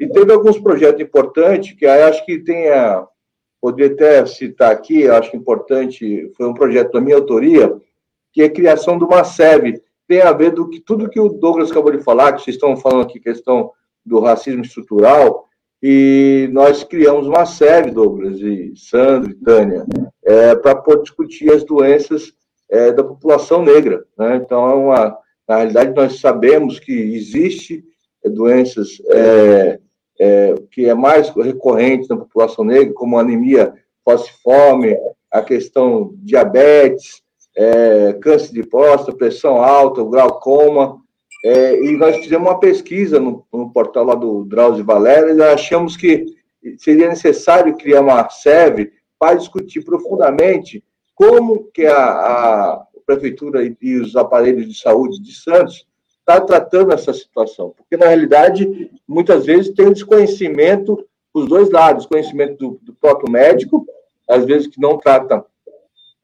e 0.00 0.08
teve 0.08 0.32
alguns 0.32 0.58
projetos 0.58 1.00
importantes 1.00 1.72
que 1.78 1.86
aí 1.86 2.02
acho 2.02 2.26
que 2.26 2.40
tem 2.40 2.70
a. 2.70 3.06
Poderia 3.60 3.94
até 3.94 4.26
citar 4.26 4.72
aqui, 4.72 5.06
acho 5.06 5.36
importante, 5.36 6.28
foi 6.36 6.48
um 6.48 6.54
projeto 6.54 6.92
da 6.92 7.00
minha 7.00 7.14
autoria, 7.14 7.72
que 8.32 8.42
é 8.42 8.46
a 8.46 8.50
criação 8.50 8.98
de 8.98 9.04
uma 9.04 9.22
SEB. 9.22 9.80
Tem 10.08 10.22
a 10.22 10.32
ver 10.32 10.50
do 10.50 10.68
que 10.68 10.80
tudo 10.80 11.08
que 11.08 11.20
o 11.20 11.28
Douglas 11.28 11.70
acabou 11.70 11.92
de 11.92 12.02
falar, 12.02 12.32
que 12.32 12.42
vocês 12.42 12.56
estão 12.56 12.74
falando 12.76 13.02
aqui, 13.02 13.20
questão 13.20 13.70
do 14.04 14.20
racismo 14.20 14.62
estrutural, 14.62 15.46
e 15.82 16.48
nós 16.52 16.84
criamos 16.84 17.26
uma 17.26 17.46
série, 17.46 17.90
Douglas 17.90 18.38
e 18.40 18.72
Sandro 18.76 19.30
e 19.30 19.34
Tânia, 19.34 19.86
é, 20.24 20.54
para 20.54 20.82
discutir 21.00 21.50
as 21.52 21.64
doenças 21.64 22.32
é, 22.70 22.92
da 22.92 23.02
população 23.02 23.62
negra. 23.62 24.04
Né? 24.18 24.36
Então, 24.36 24.68
é 24.68 24.74
uma, 24.74 25.18
na 25.48 25.56
realidade, 25.56 25.94
nós 25.94 26.20
sabemos 26.20 26.78
que 26.78 26.92
existe 26.92 27.82
é, 28.22 28.28
doenças 28.28 29.00
é, 29.08 29.80
é, 30.20 30.54
que 30.70 30.86
é 30.86 30.94
mais 30.94 31.30
recorrente 31.30 32.08
na 32.10 32.16
população 32.16 32.64
negra, 32.64 32.92
como 32.92 33.18
anemia 33.18 33.72
falciforme, 34.04 34.96
a 35.30 35.42
questão 35.42 36.12
diabetes, 36.16 37.22
é, 37.56 38.12
câncer 38.14 38.52
de 38.52 38.62
próstata, 38.62 39.16
pressão 39.16 39.62
alta, 39.62 40.02
glaucoma, 40.02 40.98
é, 41.44 41.82
e 41.82 41.96
nós 41.96 42.16
fizemos 42.16 42.48
uma 42.48 42.60
pesquisa 42.60 43.18
no, 43.18 43.44
no 43.52 43.72
portal 43.72 44.04
lá 44.04 44.14
do 44.14 44.44
Drauzio 44.44 44.84
Valério 44.84 45.36
e 45.36 45.42
achamos 45.42 45.96
que 45.96 46.26
seria 46.78 47.08
necessário 47.08 47.76
criar 47.76 48.02
uma 48.02 48.28
SEV 48.28 48.92
para 49.18 49.36
discutir 49.36 49.82
profundamente 49.82 50.84
como 51.14 51.64
que 51.72 51.86
a, 51.86 51.96
a 51.96 52.86
prefeitura 53.06 53.74
e 53.80 53.96
os 53.96 54.16
aparelhos 54.16 54.68
de 54.68 54.78
saúde 54.78 55.20
de 55.20 55.34
Santos 55.34 55.86
está 56.18 56.40
tratando 56.40 56.92
essa 56.92 57.12
situação. 57.12 57.74
Porque, 57.76 57.96
na 57.96 58.06
realidade, 58.06 58.90
muitas 59.06 59.46
vezes 59.46 59.74
tem 59.74 59.92
desconhecimento 59.92 61.04
dos 61.34 61.48
dois 61.48 61.70
lados, 61.70 62.06
conhecimento 62.06 62.56
do, 62.56 62.80
do 62.82 62.94
próprio 62.94 63.30
médico, 63.30 63.86
às 64.28 64.44
vezes 64.44 64.68
que 64.68 64.80
não 64.80 64.98
trata 64.98 65.44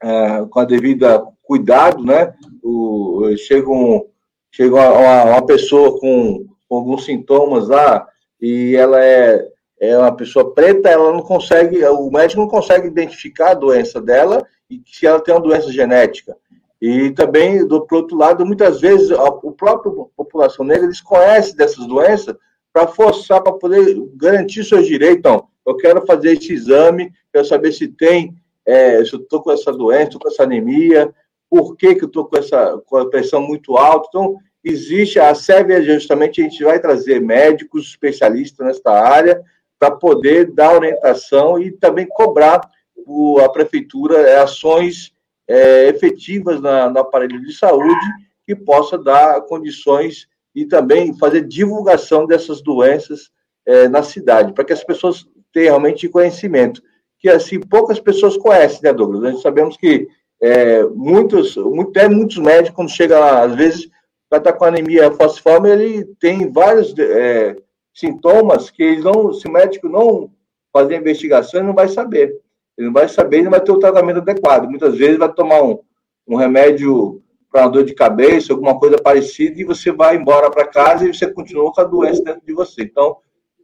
é, 0.01 0.45
com 0.49 0.59
a 0.59 0.65
devida 0.65 1.23
cuidado, 1.43 2.03
né? 2.03 2.33
O, 2.63 3.33
chega 3.37 3.69
um, 3.69 4.05
chega 4.51 4.75
uma, 4.75 5.23
uma 5.25 5.45
pessoa 5.45 5.99
com, 5.99 6.45
com, 6.67 6.75
alguns 6.75 7.05
sintomas 7.05 7.67
lá 7.67 8.07
e 8.41 8.75
ela 8.75 9.03
é, 9.03 9.47
é 9.79 9.97
uma 9.97 10.15
pessoa 10.15 10.53
preta, 10.53 10.89
ela 10.89 11.11
não 11.11 11.21
consegue, 11.21 11.83
o 11.85 12.09
médico 12.11 12.41
não 12.41 12.47
consegue 12.47 12.87
identificar 12.87 13.51
a 13.51 13.55
doença 13.55 14.01
dela 14.01 14.45
e 14.69 14.81
se 14.85 15.05
ela 15.05 15.19
tem 15.19 15.33
uma 15.33 15.41
doença 15.41 15.71
genética. 15.71 16.35
E 16.81 17.09
também, 17.11 17.65
do 17.65 17.85
por 17.85 17.97
outro 17.97 18.15
lado, 18.15 18.45
muitas 18.45 18.79
vezes 18.79 19.11
a, 19.11 19.23
o 19.23 19.51
próprio 19.51 20.11
população 20.15 20.63
negra 20.63 20.87
desconhece 20.87 21.55
dessas 21.55 21.87
doenças 21.87 22.35
para 22.71 22.87
forçar, 22.87 23.41
para 23.41 23.53
poder 23.53 23.97
garantir 24.15 24.63
seus 24.63 24.85
direitos. 24.85 25.17
Então, 25.17 25.47
eu 25.65 25.75
quero 25.75 26.05
fazer 26.05 26.33
esse 26.33 26.53
exame, 26.53 27.11
quero 27.33 27.45
saber 27.45 27.71
se 27.71 27.87
tem, 27.87 28.35
é, 28.65 29.03
se 29.03 29.13
eu 29.13 29.19
estou 29.19 29.41
com 29.41 29.51
essa 29.51 29.71
doença, 29.71 30.03
estou 30.03 30.21
com 30.21 30.27
essa 30.27 30.43
anemia, 30.43 31.11
por 31.49 31.75
que, 31.75 31.95
que 31.95 32.03
eu 32.03 32.07
estou 32.07 32.25
com 32.25 32.37
essa 32.37 32.77
com 32.85 32.97
a 32.97 33.09
pressão 33.09 33.41
muito 33.41 33.77
alta. 33.77 34.07
Então, 34.09 34.37
existe 34.63 35.19
a 35.19 35.33
SEV, 35.33 35.81
justamente 35.83 36.41
a 36.41 36.43
gente 36.43 36.63
vai 36.63 36.79
trazer 36.79 37.21
médicos 37.21 37.87
especialistas 37.87 38.65
nesta 38.65 38.91
área 38.91 39.41
para 39.79 39.91
poder 39.91 40.51
dar 40.51 40.75
orientação 40.75 41.59
e 41.59 41.71
também 41.71 42.07
cobrar 42.07 42.61
o, 42.95 43.39
a 43.39 43.49
prefeitura 43.49 44.17
é, 44.17 44.39
ações 44.39 45.13
é, 45.47 45.87
efetivas 45.87 46.59
na, 46.59 46.89
no 46.89 46.99
aparelho 46.99 47.41
de 47.41 47.53
saúde 47.53 48.05
que 48.45 48.55
possa 48.55 48.97
dar 48.97 49.41
condições 49.41 50.27
e 50.55 50.65
também 50.65 51.17
fazer 51.17 51.41
divulgação 51.41 52.25
dessas 52.25 52.61
doenças 52.61 53.29
é, 53.65 53.87
na 53.87 54.01
cidade, 54.01 54.53
para 54.53 54.63
que 54.63 54.73
as 54.73 54.83
pessoas 54.83 55.27
tenham 55.53 55.69
realmente 55.69 56.09
conhecimento. 56.09 56.81
Que 57.19 57.29
assim, 57.29 57.59
poucas 57.59 57.99
pessoas 57.99 58.37
conhecem, 58.37 58.81
né, 58.83 58.93
Douglas? 58.93 59.33
Nós 59.33 59.41
sabemos 59.41 59.77
que 59.77 60.07
é, 60.41 60.83
muitos, 60.83 61.55
muito, 61.57 61.89
até 61.89 62.07
muitos 62.07 62.37
médicos, 62.37 62.75
quando 62.75 62.91
chega 62.91 63.19
lá, 63.19 63.43
às 63.43 63.55
vezes, 63.55 63.89
para 64.29 64.39
estar 64.39 64.53
com 64.53 64.65
anemia 64.65 65.11
falciforme, 65.11 65.69
ele 65.69 66.05
tem 66.19 66.51
vários 66.51 66.97
é, 66.97 67.55
sintomas 67.93 68.69
que 68.69 68.83
eles 68.83 69.03
não, 69.03 69.33
se 69.33 69.47
o 69.47 69.51
médico 69.51 69.89
não 69.89 70.31
fazer 70.71 70.95
a 70.95 70.99
investigação, 70.99 71.59
ele 71.59 71.67
não 71.67 71.75
vai 71.75 71.87
saber. 71.87 72.39
Ele 72.77 72.87
não 72.87 72.93
vai 72.93 73.09
saber, 73.09 73.37
ele 73.37 73.45
não 73.45 73.51
vai 73.51 73.61
ter 73.61 73.71
o 73.71 73.79
tratamento 73.79 74.19
adequado. 74.19 74.69
Muitas 74.69 74.95
vezes 74.95 75.17
vai 75.17 75.31
tomar 75.33 75.63
um, 75.63 75.79
um 76.27 76.35
remédio 76.35 77.23
para 77.51 77.63
uma 77.63 77.71
dor 77.71 77.83
de 77.83 77.95
cabeça, 77.95 78.53
alguma 78.53 78.77
coisa 78.77 78.97
parecida, 78.97 79.59
e 79.59 79.63
você 79.63 79.91
vai 79.91 80.15
embora 80.15 80.51
para 80.51 80.67
casa 80.67 81.05
e 81.05 81.13
você 81.13 81.31
continua 81.31 81.71
com 81.73 81.81
a 81.81 81.85
doença 81.85 82.23
dentro 82.23 82.45
de 82.45 82.53
você. 82.53 82.83
Então, 82.83 83.17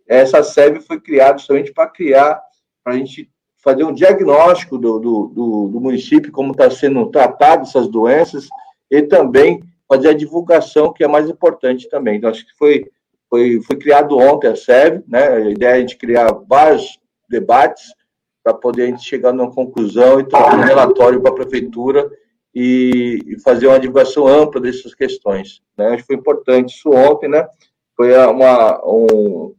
essa 0.08 0.42
SEB 0.42 0.82
foi 0.82 1.00
criada 1.00 1.38
justamente 1.38 1.72
para 1.72 1.90
criar, 1.90 2.42
para 2.84 2.94
a 2.94 2.98
gente 2.98 3.30
fazer 3.64 3.86
um 3.86 3.94
diagnóstico 3.94 4.78
do, 4.78 5.00
do, 5.00 5.28
do, 5.28 5.68
do 5.70 5.80
município, 5.80 6.32
como 6.32 6.52
está 6.52 6.70
sendo 6.70 7.06
tratado 7.08 7.64
essas 7.64 7.88
doenças, 7.88 8.48
e 8.92 9.02
também 9.02 9.64
fazer 9.88 10.10
a 10.10 10.14
divulgação, 10.14 10.92
que 10.92 11.04
é 11.04 11.08
mais 11.08 11.30
importante 11.30 11.88
também. 11.90 12.18
Então, 12.18 12.30
acho 12.30 12.46
que 12.46 12.54
foi, 12.58 12.90
foi, 13.30 13.62
foi 13.62 13.78
criado 13.78 14.18
ontem 14.18 14.48
a 14.48 14.56
SEV, 14.56 15.04
né? 15.08 15.28
A 15.28 15.50
ideia 15.50 15.82
é 15.82 15.86
de 15.86 15.96
criar 15.96 16.32
vários 16.48 17.00
debates 17.30 17.84
para 18.44 18.54
poder 18.54 18.84
a 18.84 18.86
gente 18.88 19.04
chegar 19.04 19.32
numa 19.32 19.52
conclusão 19.52 20.20
e 20.20 20.28
trazer 20.28 20.58
um 20.58 20.62
relatório 20.62 21.22
para 21.22 21.32
a 21.32 21.36
prefeitura 21.36 22.12
e, 22.54 23.20
e, 23.26 23.40
fazer 23.40 23.68
uma 23.68 23.80
divulgação 23.80 24.28
ampla 24.28 24.60
dessas 24.60 24.94
questões. 24.94 25.62
Né? 25.78 25.88
Acho 25.88 26.04
que 26.04 26.08
foi 26.08 26.16
importante 26.18 26.76
isso 26.76 26.92
ontem, 26.92 27.30
né? 27.30 27.48
Foi 27.96 28.14
uma, 28.28 28.84
um, 28.86 29.56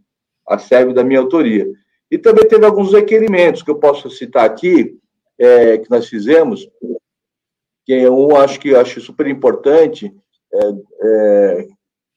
a 0.46 0.58
SEV 0.58 0.92
da 0.92 1.02
minha 1.02 1.20
autoria. 1.20 1.66
E 2.14 2.18
também 2.18 2.46
teve 2.46 2.64
alguns 2.64 2.92
requerimentos 2.92 3.60
que 3.60 3.68
eu 3.72 3.74
posso 3.74 4.08
citar 4.08 4.44
aqui, 4.44 4.96
é, 5.36 5.78
que 5.78 5.90
nós 5.90 6.08
fizemos, 6.08 6.64
que 7.84 7.92
é 7.92 8.08
um 8.08 8.36
acho 8.36 8.60
que 8.60 8.72
acho 8.72 9.00
super 9.00 9.26
importante, 9.26 10.14
é, 10.52 10.72
é, 11.02 11.68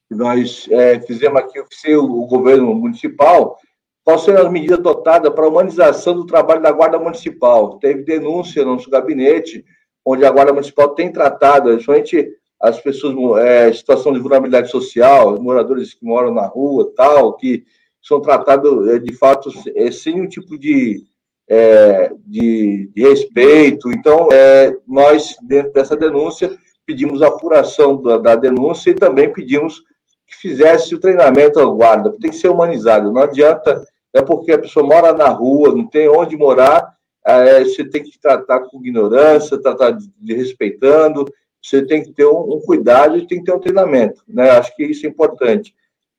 nós 0.08 0.68
é, 0.70 1.00
fizemos 1.00 1.40
aqui 1.40 1.58
o, 1.58 2.04
o 2.04 2.26
governo 2.28 2.72
municipal, 2.76 3.58
quais 4.04 4.20
serão 4.20 4.46
as 4.46 4.52
medidas 4.52 4.78
adotadas 4.78 5.34
para 5.34 5.46
a 5.46 5.48
humanização 5.48 6.14
do 6.14 6.26
trabalho 6.26 6.62
da 6.62 6.70
Guarda 6.70 7.00
Municipal. 7.00 7.80
Teve 7.80 8.04
denúncia 8.04 8.64
no 8.64 8.74
nosso 8.74 8.88
gabinete, 8.88 9.64
onde 10.06 10.24
a 10.24 10.30
Guarda 10.30 10.52
Municipal 10.52 10.90
tem 10.90 11.10
tratado, 11.10 11.70
principalmente 11.70 12.36
as 12.62 12.80
pessoas 12.80 13.16
é, 13.44 13.72
situação 13.72 14.12
de 14.12 14.20
vulnerabilidade 14.20 14.70
social, 14.70 15.42
moradores 15.42 15.92
que 15.92 16.04
moram 16.04 16.32
na 16.32 16.46
rua, 16.46 16.92
tal, 16.96 17.32
que 17.32 17.64
são 18.08 18.20
tratados 18.22 18.88
é, 18.88 18.98
de 18.98 19.14
fato 19.14 19.50
é, 19.76 19.90
sem 19.92 20.14
nenhum 20.14 20.26
tipo 20.26 20.58
de 20.58 21.04
é, 21.50 22.12
de, 22.26 22.90
de, 22.94 23.02
respeito. 23.02 23.90
Então, 23.90 24.28
é, 24.30 24.76
nós, 24.86 25.34
dentro 25.42 25.72
dessa 25.72 25.96
denúncia, 25.96 26.54
pedimos 26.84 27.22
apuração 27.22 28.02
da, 28.02 28.18
da, 28.18 28.36
denúncia 28.36 28.90
e 28.90 28.94
também 28.94 29.32
pedimos 29.32 29.80
que 30.26 30.36
fizesse 30.36 30.94
o 30.94 31.00
treinamento 31.00 31.58
ao 31.58 31.74
guarda, 31.74 32.14
tem 32.20 32.30
que 32.30 32.36
ser 32.36 32.48
humanizado. 32.48 33.10
Não 33.10 33.22
adianta, 33.22 33.82
é 34.12 34.20
porque 34.20 34.52
a 34.52 34.58
pessoa 34.58 34.84
mora 34.84 35.14
na 35.14 35.28
rua, 35.28 35.74
não 35.74 35.86
tem 35.86 36.06
onde 36.06 36.36
morar, 36.36 36.94
é, 37.26 37.64
você 37.64 37.82
tem 37.82 38.02
que 38.02 38.18
tratar 38.20 38.60
com 38.60 38.78
ignorância, 38.80 39.60
tratar 39.60 39.92
de, 39.92 40.06
de 40.18 40.34
respeitando, 40.34 41.24
você 41.62 41.84
tem 41.84 42.02
que 42.02 42.12
ter 42.12 42.26
um, 42.26 42.56
um, 42.56 42.60
cuidado 42.60 43.16
e 43.16 43.26
tem 43.26 43.38
que 43.38 43.44
ter 43.44 43.52
um 43.52 43.60
treinamento. 43.60 44.22
Né? 44.28 44.50
Acho 44.50 44.74
que 44.76 44.84
isso 44.84 45.06
é 45.06 45.08
importante. 45.08 45.74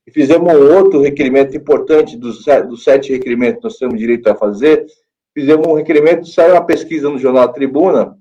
E 0.10 0.12
fizemos 0.12 0.52
um 0.52 0.76
outro 0.76 1.02
requerimento 1.02 1.56
importante 1.56 2.17
dos, 2.17 2.43
dos 2.67 2.84
sete 2.84 3.12
requerimentos 3.12 3.60
que 3.60 3.63
nós 3.65 3.78
temos 3.78 4.00
direito 4.00 4.28
a 4.28 4.36
fazer, 4.36 4.84
fizemos 5.38 5.67
um 5.67 5.76
requerimento, 5.76 6.28
saiu 6.28 6.56
uma 6.56 6.65
pesquisa 6.65 7.08
no 7.08 7.19
jornal 7.19 7.54
Tribuna 7.54 8.17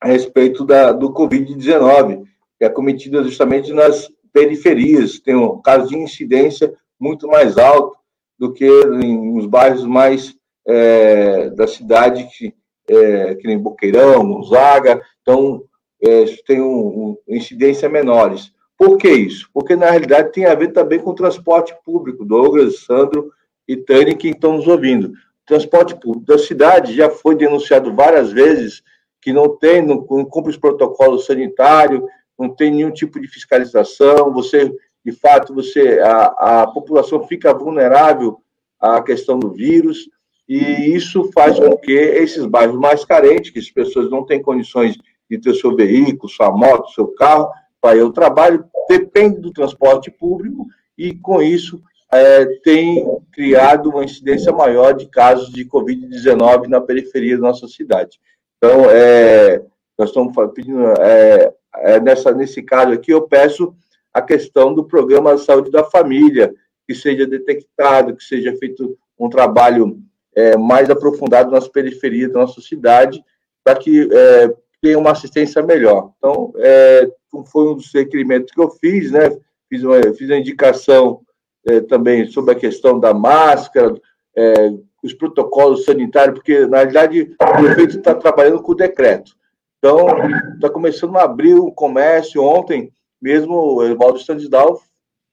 a 0.00 0.08
respeito 0.08 0.64
da, 0.64 0.92
do 0.92 1.12
Covid-19, 1.12 2.22
que 2.58 2.64
é 2.64 2.70
cometida 2.70 3.22
justamente 3.22 3.74
nas 3.74 4.10
periferias, 4.32 5.20
tem 5.20 5.34
um 5.34 5.60
caso 5.60 5.88
de 5.90 5.98
incidência 5.98 6.72
muito 6.98 7.28
mais 7.28 7.58
alto 7.58 7.94
do 8.38 8.54
que 8.54 8.66
nos 8.86 9.44
bairros 9.44 9.84
mais 9.84 10.34
é, 10.66 11.50
da 11.50 11.66
cidade, 11.66 12.26
que, 12.36 12.54
é, 12.88 13.34
que 13.34 13.46
nem 13.46 13.58
Boqueirão, 13.58 14.26
Gonzaga, 14.26 15.02
então 15.20 15.62
é, 16.02 16.24
tem 16.46 16.58
um, 16.60 16.66
um, 16.66 17.16
incidência 17.28 17.86
menores. 17.86 18.50
Por 18.78 18.98
que 18.98 19.08
isso? 19.08 19.48
Porque, 19.52 19.74
na 19.74 19.90
realidade, 19.90 20.32
tem 20.32 20.44
a 20.44 20.54
ver 20.54 20.72
também 20.72 20.98
com 20.98 21.10
o 21.10 21.14
transporte 21.14 21.74
público. 21.84 22.24
Douglas, 22.24 22.80
Sandro 22.80 23.32
e 23.66 23.76
Tânia, 23.76 24.14
que 24.14 24.28
estão 24.28 24.54
nos 24.54 24.66
ouvindo 24.66 25.12
transporte 25.46 25.94
público 25.94 26.26
da 26.26 26.36
cidade 26.36 26.94
já 26.94 27.08
foi 27.08 27.36
denunciado 27.36 27.94
várias 27.94 28.32
vezes 28.32 28.82
que 29.22 29.32
não 29.32 29.56
tem, 29.56 29.80
não, 29.80 30.02
cumpre 30.02 30.50
os 30.50 30.58
protocolos 30.58 31.24
sanitários, 31.24 32.02
não 32.38 32.48
tem 32.48 32.70
nenhum 32.70 32.90
tipo 32.90 33.20
de 33.20 33.28
fiscalização, 33.28 34.32
você, 34.32 34.70
de 35.04 35.12
fato, 35.12 35.54
você, 35.54 36.00
a, 36.00 36.62
a 36.62 36.66
população 36.66 37.26
fica 37.26 37.54
vulnerável 37.54 38.38
à 38.78 39.00
questão 39.00 39.38
do 39.38 39.50
vírus, 39.50 40.08
e 40.48 40.94
isso 40.94 41.30
faz 41.32 41.58
com 41.58 41.76
que 41.76 41.92
esses 41.92 42.44
bairros 42.44 42.78
mais 42.78 43.04
carentes, 43.04 43.50
que 43.50 43.58
as 43.58 43.70
pessoas 43.70 44.10
não 44.10 44.24
têm 44.24 44.42
condições 44.42 44.96
de 45.28 45.38
ter 45.38 45.54
seu 45.54 45.74
veículo, 45.74 46.28
sua 46.28 46.52
moto, 46.52 46.92
seu 46.92 47.08
carro, 47.08 47.50
para 47.80 48.00
ao 48.00 48.12
trabalho, 48.12 48.64
depende 48.88 49.40
do 49.40 49.52
transporte 49.52 50.10
público, 50.10 50.66
e 50.96 51.14
com 51.14 51.42
isso 51.42 51.82
é, 52.12 52.44
tem 52.62 53.06
criado 53.32 53.90
uma 53.90 54.04
incidência 54.04 54.52
maior 54.52 54.92
de 54.92 55.06
casos 55.06 55.50
de 55.52 55.64
Covid-19 55.64 56.66
na 56.68 56.80
periferia 56.80 57.36
da 57.36 57.42
nossa 57.42 57.66
cidade. 57.68 58.18
Então, 58.56 58.90
é, 58.90 59.62
nós 59.98 60.10
estamos 60.10 60.34
pedindo, 60.54 60.82
é, 61.00 61.52
é, 61.74 62.00
nessa, 62.00 62.32
nesse 62.32 62.62
caso 62.62 62.92
aqui, 62.92 63.12
eu 63.12 63.22
peço 63.22 63.74
a 64.12 64.22
questão 64.22 64.72
do 64.72 64.84
programa 64.84 65.34
de 65.34 65.44
saúde 65.44 65.70
da 65.70 65.84
família, 65.84 66.54
que 66.86 66.94
seja 66.94 67.26
detectado, 67.26 68.14
que 68.16 68.24
seja 68.24 68.56
feito 68.56 68.96
um 69.18 69.28
trabalho 69.28 69.98
é, 70.34 70.56
mais 70.56 70.88
aprofundado 70.88 71.50
nas 71.50 71.68
periferias 71.68 72.32
da 72.32 72.40
nossa 72.40 72.60
cidade, 72.60 73.22
para 73.64 73.78
que 73.78 74.08
é, 74.12 74.54
tenha 74.80 74.98
uma 74.98 75.12
assistência 75.12 75.62
melhor. 75.62 76.12
Então, 76.18 76.52
é, 76.56 77.10
foi 77.50 77.68
um 77.68 77.74
dos 77.74 77.92
requerimentos 77.92 78.52
que 78.52 78.60
eu 78.60 78.70
fiz, 78.70 79.10
né? 79.10 79.30
Fiz 79.68 79.82
uma, 79.82 80.00
fiz 80.14 80.28
uma 80.28 80.38
indicação 80.38 81.20
é, 81.66 81.80
também 81.80 82.26
sobre 82.26 82.52
a 82.52 82.58
questão 82.58 83.00
da 83.00 83.12
máscara, 83.12 83.94
é, 84.36 84.72
os 85.02 85.12
protocolos 85.12 85.84
sanitários, 85.84 86.34
porque, 86.34 86.66
na 86.66 86.78
realidade, 86.78 87.34
o 87.40 87.62
prefeito 87.62 87.98
está 87.98 88.14
trabalhando 88.14 88.62
com 88.62 88.72
o 88.72 88.76
decreto. 88.76 89.32
Então, 89.78 90.06
está 90.54 90.70
começando 90.70 91.16
a 91.16 91.24
abrir 91.24 91.54
o 91.54 91.72
comércio. 91.72 92.42
Ontem, 92.42 92.92
mesmo 93.20 93.54
o 93.54 93.84
Evaldo 93.84 94.18
Standisdal 94.18 94.80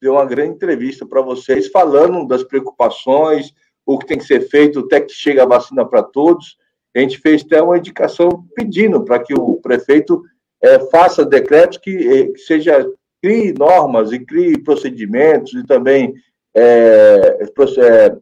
deu 0.01 0.13
uma 0.13 0.25
grande 0.25 0.55
entrevista 0.55 1.05
para 1.05 1.21
vocês, 1.21 1.67
falando 1.67 2.27
das 2.27 2.43
preocupações, 2.43 3.53
o 3.85 3.97
que 3.97 4.05
tem 4.05 4.17
que 4.17 4.25
ser 4.25 4.41
feito, 4.49 4.79
até 4.79 5.01
que 5.01 5.13
chega 5.13 5.43
a 5.43 5.47
vacina 5.47 5.85
para 5.85 6.03
todos. 6.03 6.57
A 6.95 6.99
gente 6.99 7.17
fez 7.17 7.43
até 7.43 7.61
uma 7.61 7.77
indicação 7.77 8.45
pedindo 8.55 9.03
para 9.03 9.19
que 9.19 9.33
o 9.33 9.55
prefeito 9.55 10.23
é, 10.61 10.79
faça 10.89 11.25
decretos 11.25 11.77
que, 11.77 11.91
é, 11.91 12.27
que 12.27 12.39
seja 12.39 12.87
crie 13.21 13.53
normas 13.53 14.11
e 14.11 14.19
crie 14.19 14.61
procedimentos 14.61 15.53
e 15.53 15.65
também 15.65 16.13
é, 16.55 17.39
é, 17.41 18.17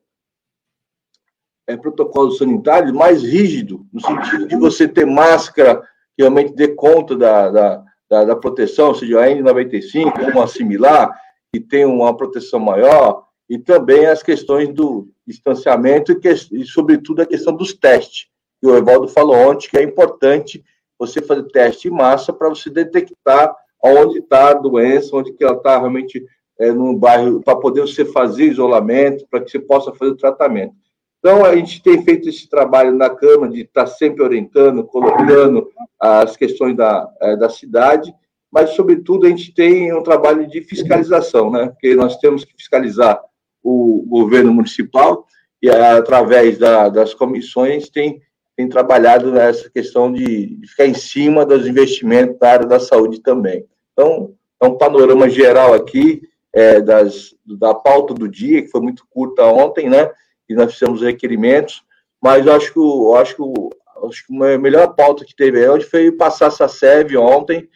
é, 1.67 1.77
protocolos 1.77 2.37
sanitários 2.37 2.91
mais 2.91 3.23
rígido, 3.23 3.85
no 3.91 3.99
sentido 3.99 4.47
de 4.47 4.55
você 4.55 4.87
ter 4.87 5.05
máscara 5.05 5.81
que 6.15 6.23
realmente 6.23 6.53
dê 6.53 6.69
conta 6.69 7.15
da, 7.15 7.49
da, 7.49 7.83
da, 8.09 8.25
da 8.25 8.35
proteção, 8.35 8.93
seja 8.93 9.21
a 9.21 9.27
N95 9.27 10.23
ou 10.23 10.29
uma 10.31 10.47
similar, 10.47 11.11
que 11.53 11.59
tem 11.59 11.85
uma 11.85 12.15
proteção 12.15 12.59
maior, 12.59 13.25
e 13.49 13.57
também 13.57 14.05
as 14.05 14.23
questões 14.23 14.69
do 14.73 15.09
distanciamento 15.27 16.11
e, 16.11 16.15
que, 16.19 16.29
e 16.29 16.65
sobretudo, 16.65 17.21
a 17.21 17.25
questão 17.25 17.53
dos 17.53 17.73
testes, 17.73 18.27
que 18.61 18.67
o 18.67 18.77
Evaldo 18.77 19.07
falou 19.07 19.35
ontem, 19.35 19.67
que 19.67 19.77
é 19.77 19.83
importante 19.83 20.63
você 20.99 21.19
fazer 21.21 21.43
teste 21.47 21.87
em 21.87 21.91
massa 21.91 22.31
para 22.31 22.47
você 22.47 22.69
detectar 22.69 23.55
onde 23.83 24.19
está 24.19 24.51
a 24.51 24.53
doença, 24.53 25.15
onde 25.15 25.33
que 25.33 25.43
ela 25.43 25.57
está 25.57 25.79
realmente 25.79 26.23
é, 26.59 26.71
no 26.71 26.95
bairro, 26.95 27.41
para 27.41 27.55
poder 27.55 27.81
você 27.81 28.05
fazer 28.05 28.45
isolamento, 28.45 29.25
para 29.29 29.41
que 29.41 29.49
você 29.49 29.57
possa 29.57 29.91
fazer 29.93 30.11
o 30.11 30.17
tratamento. 30.17 30.75
Então, 31.17 31.43
a 31.43 31.55
gente 31.55 31.81
tem 31.81 32.03
feito 32.03 32.29
esse 32.29 32.47
trabalho 32.47 32.95
na 32.95 33.09
Câmara 33.09 33.51
de 33.51 33.61
estar 33.61 33.85
tá 33.85 33.87
sempre 33.87 34.23
orientando, 34.23 34.83
colocando 34.83 35.67
as 35.99 36.37
questões 36.37 36.75
da, 36.75 37.09
é, 37.19 37.35
da 37.35 37.49
cidade, 37.49 38.13
mas, 38.51 38.71
sobretudo, 38.71 39.25
a 39.25 39.29
gente 39.29 39.53
tem 39.53 39.93
um 39.93 40.03
trabalho 40.03 40.45
de 40.47 40.61
fiscalização, 40.61 41.49
né? 41.49 41.69
Porque 41.69 41.95
nós 41.95 42.17
temos 42.17 42.43
que 42.43 42.53
fiscalizar 42.53 43.19
o 43.63 44.03
governo 44.07 44.53
municipal 44.53 45.25
e, 45.61 45.69
através 45.69 46.57
da, 46.57 46.89
das 46.89 47.13
comissões, 47.13 47.89
tem 47.89 48.21
tem 48.55 48.67
trabalhado 48.67 49.31
nessa 49.31 49.69
questão 49.69 50.11
de, 50.11 50.59
ficar 50.67 50.85
em 50.85 50.93
cima 50.93 51.45
dos 51.45 51.67
investimentos 51.67 52.37
da 52.37 52.51
área 52.51 52.65
da 52.65 52.79
saúde 52.79 53.21
também. 53.21 53.65
Então, 53.93 54.33
é 54.61 54.65
um 54.67 54.77
panorama 54.77 55.29
geral 55.29 55.73
aqui 55.73 56.21
é, 56.53 56.81
das, 56.81 57.33
da 57.45 57.73
pauta 57.73 58.13
do 58.13 58.27
dia, 58.27 58.61
que 58.61 58.69
foi 58.69 58.81
muito 58.81 59.05
curta 59.09 59.43
ontem, 59.45 59.89
né? 59.89 60.11
E 60.47 60.53
nós 60.53 60.73
fizemos 60.73 61.01
requerimentos, 61.01 61.83
mas 62.21 62.45
eu 62.45 62.53
acho 62.53 62.73
que, 62.73 62.79
eu 62.79 63.15
acho 63.15 63.35
que, 63.35 63.41
acho 64.07 64.27
que 64.27 64.43
a 64.43 64.57
melhor 64.57 64.95
pauta 64.95 65.25
que 65.25 65.35
teve 65.35 65.67
hoje 65.67 65.85
foi 65.85 66.11
passar 66.11 66.47
essa 66.47 66.67
SEV 66.67 67.17
ontem, 67.17 67.69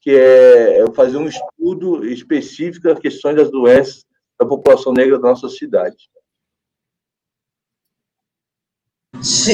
que 0.00 0.10
é, 0.10 0.80
é 0.80 0.90
fazer 0.92 1.16
um 1.16 1.26
estudo 1.26 2.04
específico 2.04 2.88
das 2.88 2.98
questões 2.98 3.36
das 3.36 3.50
doenças 3.50 4.04
da 4.38 4.44
população 4.44 4.92
negra 4.92 5.18
da 5.18 5.28
nossa 5.28 5.48
cidade. 5.48 5.96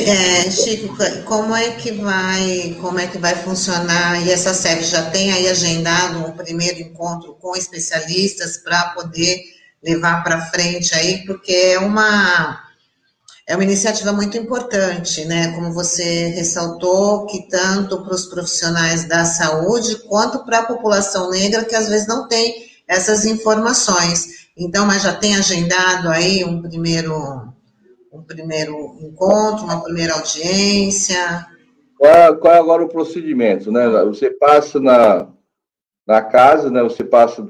É, 0.07 0.51
Chico, 0.51 0.97
como 1.25 1.55
é 1.55 1.71
que 1.73 1.93
vai, 1.93 2.77
como 2.81 2.99
é 2.99 3.07
que 3.07 3.19
vai 3.19 3.35
funcionar? 3.35 4.21
E 4.27 4.31
essa 4.31 4.53
série 4.53 4.83
já 4.83 5.11
tem 5.11 5.33
aí 5.33 5.49
agendado 5.49 6.19
um 6.19 6.33
primeiro 6.33 6.81
encontro 6.81 7.35
com 7.41 7.57
especialistas 7.57 8.57
para 8.57 8.91
poder 8.91 9.41
levar 9.83 10.23
para 10.23 10.47
frente 10.47 10.95
aí, 10.95 11.25
porque 11.27 11.53
é 11.53 11.79
uma 11.79 12.61
é 13.47 13.57
uma 13.57 13.65
iniciativa 13.65 14.13
muito 14.13 14.37
importante, 14.37 15.25
né? 15.25 15.53
Como 15.53 15.73
você 15.73 16.29
ressaltou, 16.29 17.27
que 17.27 17.49
tanto 17.49 18.03
para 18.03 18.15
os 18.15 18.27
profissionais 18.27 19.05
da 19.05 19.25
saúde 19.25 19.97
quanto 20.09 20.45
para 20.45 20.61
a 20.61 20.67
população 20.67 21.31
negra 21.31 21.65
que 21.65 21.75
às 21.75 21.89
vezes 21.89 22.07
não 22.07 22.29
tem 22.29 22.71
essas 22.87 23.25
informações. 23.25 24.49
Então, 24.57 24.87
mas 24.87 25.03
já 25.03 25.13
tem 25.13 25.37
agendado 25.37 26.09
aí 26.09 26.45
um 26.45 26.63
primeiro 26.63 27.52
um 28.13 28.23
primeiro 28.23 28.99
encontro, 29.01 29.65
uma 29.65 29.83
primeira 29.83 30.15
audiência. 30.15 31.47
Qual 31.97 32.13
é, 32.13 32.35
qual 32.35 32.55
é 32.55 32.59
agora 32.59 32.85
o 32.85 32.89
procedimento, 32.89 33.73
né? 33.73 33.89
Você 34.05 34.31
passa 34.31 34.79
na, 34.79 35.29
na 36.07 36.21
casa, 36.21 36.71
né? 36.71 36.83
Você 36.83 37.03
passa, 37.03 37.45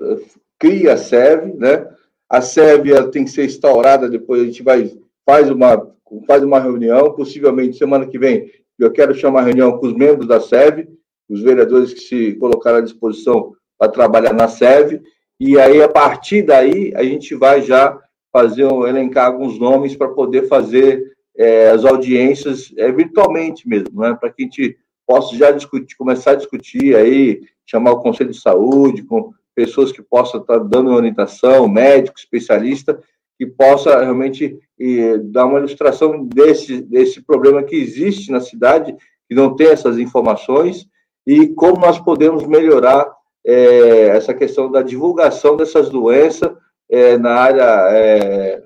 cria 0.59 0.93
a 0.93 0.97
SEV, 0.97 1.55
né? 1.55 1.89
A 2.29 2.41
SEV 2.41 3.11
tem 3.11 3.25
que 3.25 3.31
ser 3.31 3.47
instaurada, 3.47 4.09
depois 4.09 4.43
a 4.43 4.45
gente 4.45 4.63
vai 4.63 4.91
faz 5.27 5.51
uma, 5.51 5.91
faz 6.27 6.43
uma 6.43 6.59
reunião, 6.59 7.13
possivelmente 7.13 7.79
semana 7.79 8.07
que 8.07 8.19
vem, 8.19 8.51
eu 8.79 8.91
quero 8.91 9.15
chamar 9.15 9.43
reunião 9.43 9.79
com 9.79 9.87
os 9.87 9.95
membros 9.95 10.27
da 10.27 10.41
SEV, 10.41 10.89
os 11.29 11.41
vereadores 11.41 11.95
que 11.95 12.01
se 12.01 12.35
colocaram 12.35 12.79
à 12.79 12.81
disposição 12.81 13.53
para 13.79 13.91
trabalhar 13.91 14.33
na 14.33 14.49
SEV, 14.49 15.01
e 15.39 15.59
aí, 15.59 15.83
a 15.83 15.89
partir 15.89 16.43
daí, 16.43 16.93
a 16.95 17.03
gente 17.03 17.35
vai 17.35 17.63
já 17.63 17.99
fazer, 18.33 18.65
elencar 18.65 19.27
alguns 19.27 19.59
nomes 19.59 19.95
para 19.95 20.09
poder 20.09 20.49
fazer 20.49 21.13
é, 21.37 21.71
as 21.71 21.85
audiências 21.85 22.73
é, 22.77 22.91
virtualmente 22.91 23.69
mesmo, 23.69 24.01
né? 24.01 24.17
para 24.19 24.31
que 24.31 24.43
a 24.43 24.45
gente 24.45 24.77
possa 25.07 25.37
já 25.37 25.51
discutir, 25.51 25.97
começar 25.97 26.33
a 26.33 26.37
discutir 26.37 26.97
aí, 26.97 27.43
chamar 27.67 27.93
o 27.93 28.01
Conselho 28.01 28.31
de 28.31 28.41
Saúde, 28.41 29.03
com 29.03 29.33
pessoas 29.55 29.93
que 29.93 30.03
possam 30.03 30.41
estar 30.41 30.59
dando 30.59 30.91
orientação, 30.91 31.69
médico, 31.69 32.19
especialista, 32.19 32.99
que 33.39 33.47
possa 33.47 34.03
realmente 34.03 34.59
dar 35.25 35.47
uma 35.47 35.59
ilustração 35.59 36.25
desse, 36.25 36.81
desse 36.81 37.21
problema 37.23 37.63
que 37.63 37.77
existe 37.77 38.31
na 38.31 38.41
cidade, 38.41 38.95
que 39.29 39.35
não 39.35 39.55
tem 39.55 39.69
essas 39.69 39.99
informações, 39.99 40.87
e 41.27 41.49
como 41.49 41.81
nós 41.81 41.99
podemos 41.99 42.47
melhorar 42.47 43.11
é, 43.45 44.09
essa 44.09 44.33
questão 44.33 44.71
da 44.71 44.83
divulgação 44.83 45.57
dessas 45.57 45.91
doenças 45.91 46.51
é, 46.93 47.17
na 47.17 47.35
área, 47.35 47.89
é, 47.91 48.63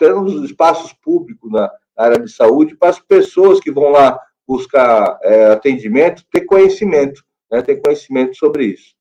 nos 0.00 0.44
espaços 0.44 0.94
públicos, 0.94 1.52
na, 1.52 1.70
área 1.94 2.18
de 2.18 2.32
saúde, 2.32 2.74
para 2.74 2.88
as 2.88 2.98
pessoas 2.98 3.60
que 3.60 3.70
vão 3.70 3.90
lá 3.90 4.18
buscar 4.48 5.18
é, 5.22 5.52
atendimento 5.52 6.24
ter 6.32 6.46
conhecimento, 6.46 7.22
né, 7.52 7.60
ter 7.60 7.76
conhecimento 7.76 8.34
sobre 8.36 8.64
isso. 8.64 8.94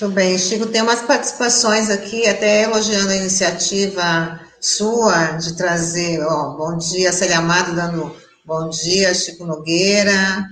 Muito 0.00 0.14
bem, 0.14 0.38
Chico, 0.38 0.66
tem 0.66 0.82
umas 0.82 1.02
participações 1.02 1.90
aqui, 1.90 2.28
até 2.28 2.62
elogiando 2.62 3.10
a 3.10 3.16
iniciativa 3.16 4.40
sua 4.60 5.32
de 5.32 5.56
trazer, 5.56 6.20
ó, 6.22 6.56
bom 6.56 6.76
dia, 6.76 7.12
Célia 7.12 7.38
Amado, 7.38 7.74
dando 7.74 8.14
bom 8.44 8.68
dia, 8.68 9.12
Chico 9.12 9.44
Nogueira, 9.44 10.46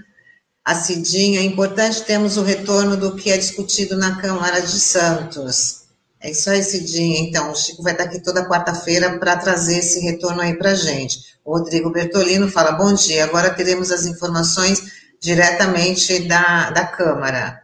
a 0.66 0.74
Cidinha, 0.74 1.38
é 1.38 1.44
importante 1.44 2.02
termos 2.02 2.36
o 2.36 2.42
retorno 2.42 2.96
do 2.96 3.14
que 3.14 3.30
é 3.30 3.38
discutido 3.38 3.96
na 3.96 4.20
Câmara 4.20 4.60
de 4.60 4.80
Santos. 4.80 5.82
É 6.20 6.32
isso 6.32 6.50
aí, 6.50 6.60
Cidinha. 6.60 7.20
Então, 7.20 7.52
o 7.52 7.54
Chico 7.54 7.84
vai 7.84 7.92
estar 7.92 8.02
aqui 8.02 8.20
toda 8.20 8.48
quarta-feira 8.48 9.16
para 9.16 9.36
trazer 9.36 9.78
esse 9.78 10.00
retorno 10.00 10.40
aí 10.40 10.58
para 10.58 10.74
gente. 10.74 11.20
O 11.44 11.56
Rodrigo 11.56 11.88
Bertolino 11.90 12.50
fala, 12.50 12.72
bom 12.72 12.92
dia, 12.92 13.22
agora 13.22 13.54
teremos 13.54 13.92
as 13.92 14.06
informações 14.06 14.82
diretamente 15.20 16.26
da, 16.26 16.70
da 16.70 16.84
Câmara. 16.84 17.62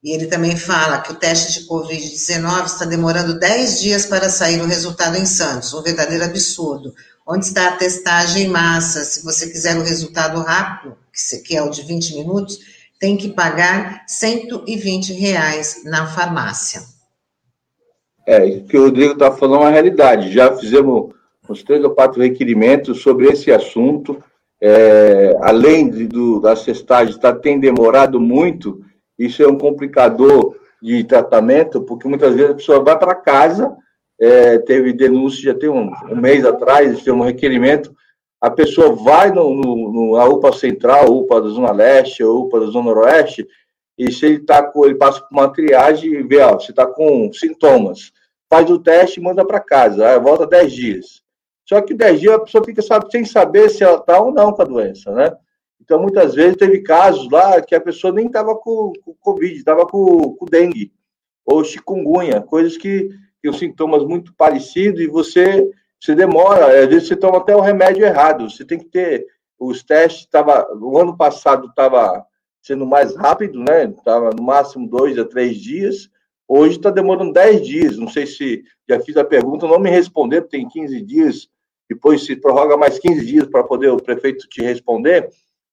E 0.00 0.12
ele 0.12 0.26
também 0.26 0.56
fala 0.56 1.00
que 1.00 1.10
o 1.10 1.16
teste 1.16 1.60
de 1.60 1.66
Covid-19 1.66 2.66
está 2.66 2.84
demorando 2.84 3.36
10 3.36 3.80
dias 3.80 4.06
para 4.06 4.30
sair 4.30 4.62
o 4.62 4.66
resultado 4.66 5.16
em 5.16 5.26
Santos, 5.26 5.74
um 5.74 5.82
verdadeiro 5.82 6.24
absurdo. 6.24 6.94
Onde 7.26 7.46
está 7.46 7.66
a 7.66 7.76
testagem 7.76 8.44
em 8.44 8.48
massa? 8.48 9.04
Se 9.04 9.24
você 9.24 9.48
quiser 9.48 9.76
o 9.76 9.82
resultado 9.82 10.40
rápido, 10.42 10.96
que 11.44 11.56
é 11.56 11.62
o 11.62 11.70
de 11.70 11.82
20 11.82 12.16
minutos, 12.16 12.58
tem 13.00 13.16
que 13.16 13.30
pagar 13.30 14.04
120 14.06 15.12
reais 15.12 15.82
na 15.84 16.06
farmácia. 16.06 16.82
É, 18.26 18.44
o 18.44 18.64
que 18.64 18.76
o 18.76 18.84
Rodrigo 18.84 19.12
está 19.12 19.30
falando 19.30 19.62
é 19.62 19.64
uma 19.64 19.70
realidade. 19.70 20.32
Já 20.32 20.54
fizemos 20.56 21.14
uns 21.48 21.62
três 21.62 21.82
ou 21.84 21.90
quatro 21.90 22.20
requerimentos 22.20 23.00
sobre 23.00 23.26
esse 23.28 23.52
assunto. 23.52 24.22
É, 24.60 25.36
além 25.42 25.88
de, 25.88 26.06
do, 26.08 26.40
da 26.40 26.56
cestagem 26.56 27.18
tá, 27.18 27.32
tem 27.32 27.60
demorado 27.60 28.18
muito, 28.18 28.82
isso 29.18 29.42
é 29.42 29.46
um 29.46 29.58
complicador 29.58 30.56
de 30.82 31.04
tratamento, 31.04 31.82
porque 31.82 32.08
muitas 32.08 32.34
vezes 32.34 32.50
a 32.50 32.54
pessoa 32.54 32.82
vai 32.82 32.98
para 32.98 33.14
casa, 33.14 33.76
é, 34.18 34.58
teve 34.58 34.92
denúncia 34.92 35.52
já 35.52 35.54
tem 35.54 35.68
um, 35.68 35.90
um, 36.10 36.16
mês 36.16 36.44
atrás, 36.44 37.02
tem 37.02 37.12
um 37.12 37.22
requerimento, 37.22 37.94
a 38.40 38.50
pessoa 38.50 38.94
vai 38.94 39.30
no, 39.30 39.54
no, 39.54 39.92
no, 39.92 40.16
na 40.16 40.24
UPA 40.26 40.52
Central, 40.52 41.06
UPA 41.06 41.40
da 41.40 41.48
Zona 41.48 41.72
Leste, 41.72 42.22
UPA 42.22 42.60
da 42.60 42.66
Zona 42.66 42.92
Oeste, 42.92 43.46
e 43.98 44.12
se 44.12 44.26
ele 44.26 44.40
tá 44.40 44.62
com, 44.62 44.84
ele 44.84 44.94
passa 44.94 45.20
por 45.20 45.32
uma 45.32 45.52
triagem 45.52 46.12
e 46.12 46.22
vê, 46.22 46.40
ó, 46.40 46.54
você 46.54 46.70
está 46.70 46.86
com 46.86 47.32
sintomas, 47.32 48.12
faz 48.48 48.70
o 48.70 48.78
teste 48.78 49.18
e 49.18 49.22
manda 49.22 49.44
para 49.44 49.60
casa, 49.60 50.18
volta 50.18 50.46
10 50.46 50.72
dias. 50.72 51.22
Só 51.64 51.80
que 51.80 51.94
10 51.94 52.20
dias 52.20 52.34
a 52.34 52.40
pessoa 52.40 52.64
fica 52.64 52.82
sabe, 52.82 53.10
sem 53.10 53.24
saber 53.24 53.70
se 53.70 53.82
ela 53.82 53.98
está 53.98 54.20
ou 54.20 54.32
não 54.32 54.52
com 54.52 54.62
a 54.62 54.66
doença, 54.66 55.10
né? 55.12 55.36
Então, 55.80 56.00
muitas 56.00 56.34
vezes, 56.34 56.56
teve 56.56 56.82
casos 56.82 57.30
lá 57.30 57.60
que 57.60 57.74
a 57.74 57.80
pessoa 57.80 58.12
nem 58.12 58.26
estava 58.26 58.54
com, 58.56 58.92
com 59.04 59.14
Covid, 59.20 59.54
estava 59.54 59.86
com, 59.86 60.34
com 60.34 60.46
dengue 60.46 60.92
ou 61.44 61.62
chikungunya, 61.62 62.40
coisas 62.40 62.76
que 62.76 63.08
têm 63.40 63.52
sintomas 63.52 64.04
muito 64.04 64.34
parecidos 64.34 65.00
e 65.00 65.06
você, 65.06 65.70
você 66.00 66.14
demora, 66.14 66.82
às 66.82 66.88
vezes 66.88 67.08
você 67.08 67.16
toma 67.16 67.38
até 67.38 67.54
o 67.56 67.60
remédio 67.60 68.04
errado. 68.04 68.50
Você 68.50 68.64
tem 68.64 68.78
que 68.78 68.86
ter 68.86 69.26
os 69.58 69.82
testes, 69.82 70.26
tava, 70.26 70.66
o 70.74 70.98
ano 70.98 71.16
passado 71.16 71.68
estava 71.68 72.24
sendo 72.62 72.86
mais 72.86 73.16
rápido, 73.16 73.58
né? 73.60 73.84
Estava 73.84 74.30
no 74.30 74.42
máximo 74.42 74.88
dois 74.88 75.18
a 75.18 75.24
três 75.24 75.56
dias. 75.56 76.08
Hoje 76.48 76.76
está 76.76 76.90
demorando 76.90 77.32
dez 77.32 77.66
dias. 77.66 77.96
Não 77.96 78.08
sei 78.08 78.26
se 78.26 78.62
já 78.88 79.00
fiz 79.00 79.16
a 79.16 79.24
pergunta, 79.24 79.66
não 79.66 79.78
me 79.78 79.90
responderam, 79.90 80.46
tem 80.46 80.68
15 80.68 81.00
dias. 81.02 81.48
Depois 81.88 82.24
se 82.24 82.36
prorroga 82.36 82.76
mais 82.76 82.98
15 82.98 83.24
dias 83.24 83.46
para 83.46 83.64
poder 83.64 83.88
o 83.88 83.96
prefeito 83.96 84.48
te 84.48 84.62
responder 84.62 85.30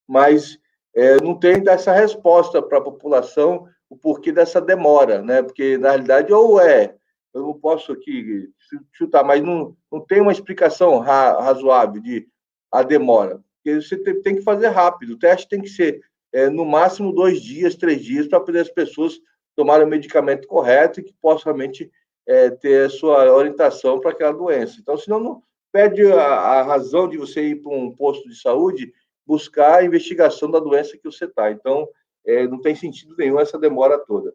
mas 0.08 0.60
é, 0.96 1.22
não 1.22 1.38
tem 1.38 1.64
essa 1.68 1.92
resposta 1.92 2.62
para 2.62 2.78
a 2.78 2.84
população 2.84 3.68
o 3.90 3.98
porquê 3.98 4.32
dessa 4.32 4.60
demora, 4.60 5.22
né? 5.22 5.42
Porque, 5.42 5.78
na 5.78 5.90
realidade, 5.90 6.34
ou 6.34 6.60
é, 6.60 6.96
eu 7.34 7.42
não 7.42 7.54
posso 7.54 7.92
aqui 7.92 8.50
chutar, 8.92 9.24
mas 9.24 9.42
não, 9.42 9.76
não 9.92 10.00
tem 10.00 10.22
uma 10.22 10.32
explicação 10.32 11.00
ra 11.00 11.42
razoável 11.42 12.02
de 12.02 12.28
a 12.72 12.82
demora. 12.84 13.42
Porque 13.64 13.82
você 13.82 13.98
tem, 13.98 14.22
tem, 14.22 14.36
que 14.36 14.42
fazer 14.42 14.68
rápido, 14.68 15.14
o 15.14 15.20
teste 15.20 15.48
tem 15.48 15.62
que 15.62 15.70
ser 15.70 16.02
é, 16.34 16.50
no 16.50 16.66
máximo 16.66 17.14
dois 17.14 17.42
dias, 17.42 17.76
três 17.76 18.04
dias, 18.04 18.28
para 18.28 18.40
poder 18.40 18.60
as 18.60 18.70
pessoas 18.70 19.20
tomarem 19.56 19.86
o 19.86 19.90
medicamento 19.90 20.48
correto 20.48 21.00
e 21.00 21.04
que 21.04 21.14
possam 21.22 21.54
realmente 21.54 21.92
é, 22.26 22.50
ter 22.50 22.88
a 22.88 22.90
sua 22.90 23.32
orientação 23.32 24.00
para 24.00 24.12
aquela 24.12 24.34
doença. 24.34 24.78
Então, 24.80 24.98
senão, 24.98 25.20
não 25.20 25.44
perde 25.72 26.06
a, 26.12 26.24
a 26.24 26.62
razão 26.62 27.08
de 27.08 27.18
você 27.18 27.50
ir 27.50 27.62
para 27.62 27.72
um 27.72 27.92
posto 27.96 28.28
de 28.30 28.40
saúde 28.40 28.94
buscar 29.26 29.80
a 29.80 29.86
investigação 29.86 30.50
da 30.50 30.60
doença 30.60 30.98
que 30.98 31.04
você 31.04 31.26
está. 31.26 31.52
Então, 31.52 31.88
é, 32.26 32.48
não 32.48 32.60
tem 32.60 32.76
sentido 32.76 33.16
nenhum 33.18 33.40
essa 33.40 33.58
demora 33.58 33.98
toda. 33.98 34.34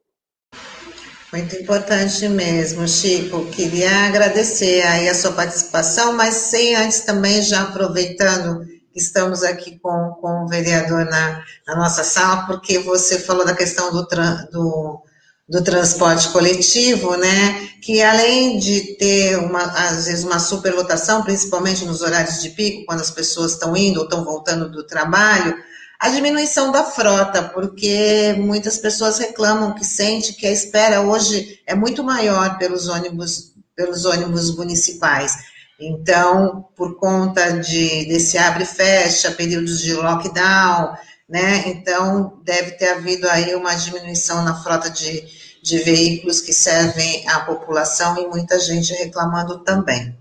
Muito 1.32 1.56
importante 1.56 2.26
mesmo, 2.28 2.88
Chico. 2.88 3.44
Queria 3.46 4.06
agradecer 4.06 4.82
aí 4.82 5.08
a 5.08 5.14
sua 5.14 5.32
participação, 5.32 6.14
mas 6.14 6.34
sem 6.34 6.74
antes 6.74 7.00
também 7.02 7.42
já 7.42 7.62
aproveitando 7.62 8.64
que 8.92 8.98
estamos 8.98 9.42
aqui 9.42 9.78
com, 9.78 10.16
com 10.20 10.44
o 10.44 10.48
vereador 10.48 11.04
na, 11.04 11.44
na 11.66 11.76
nossa 11.76 12.02
sala, 12.02 12.46
porque 12.46 12.78
você 12.78 13.18
falou 13.18 13.44
da 13.44 13.54
questão 13.54 13.92
do, 13.92 14.06
do 14.50 15.02
do 15.48 15.62
transporte 15.64 16.28
coletivo, 16.28 17.16
né, 17.16 17.68
que 17.80 18.02
além 18.02 18.58
de 18.58 18.96
ter 18.98 19.38
uma, 19.38 19.62
às 19.62 20.04
vezes 20.04 20.22
uma 20.22 20.38
superlotação, 20.38 21.22
principalmente 21.22 21.86
nos 21.86 22.02
horários 22.02 22.42
de 22.42 22.50
pico, 22.50 22.84
quando 22.84 23.00
as 23.00 23.10
pessoas 23.10 23.52
estão 23.52 23.74
indo 23.74 23.98
ou 23.98 24.04
estão 24.04 24.24
voltando 24.24 24.70
do 24.70 24.86
trabalho, 24.86 25.56
a 25.98 26.08
diminuição 26.10 26.70
da 26.70 26.84
frota, 26.84 27.42
porque 27.42 28.34
muitas 28.38 28.78
pessoas 28.78 29.18
reclamam 29.18 29.74
que 29.74 29.84
sente 29.84 30.32
que 30.32 30.46
a 30.46 30.52
espera 30.52 31.00
hoje 31.00 31.60
é 31.66 31.74
muito 31.74 32.04
maior 32.04 32.56
pelos 32.56 32.86
ônibus, 32.86 33.52
pelos 33.74 34.04
ônibus 34.04 34.54
municipais. 34.54 35.36
Então, 35.80 36.68
por 36.76 36.96
conta 36.98 37.58
de 37.58 38.04
desse 38.06 38.38
abre 38.38 38.62
e 38.62 38.66
fecha, 38.66 39.32
períodos 39.32 39.80
de 39.80 39.92
lockdown, 39.92 40.96
né? 41.28 41.64
Então, 41.66 42.40
deve 42.44 42.72
ter 42.72 42.90
havido 42.90 43.28
aí 43.28 43.54
uma 43.54 43.74
diminuição 43.74 44.42
na 44.44 44.60
frota 44.62 44.88
de, 44.88 45.24
de 45.62 45.78
veículos 45.78 46.40
que 46.40 46.52
servem 46.52 47.28
à 47.28 47.40
população 47.40 48.18
e 48.18 48.26
muita 48.28 48.58
gente 48.60 48.92
reclamando 48.94 49.58
também. 49.64 50.16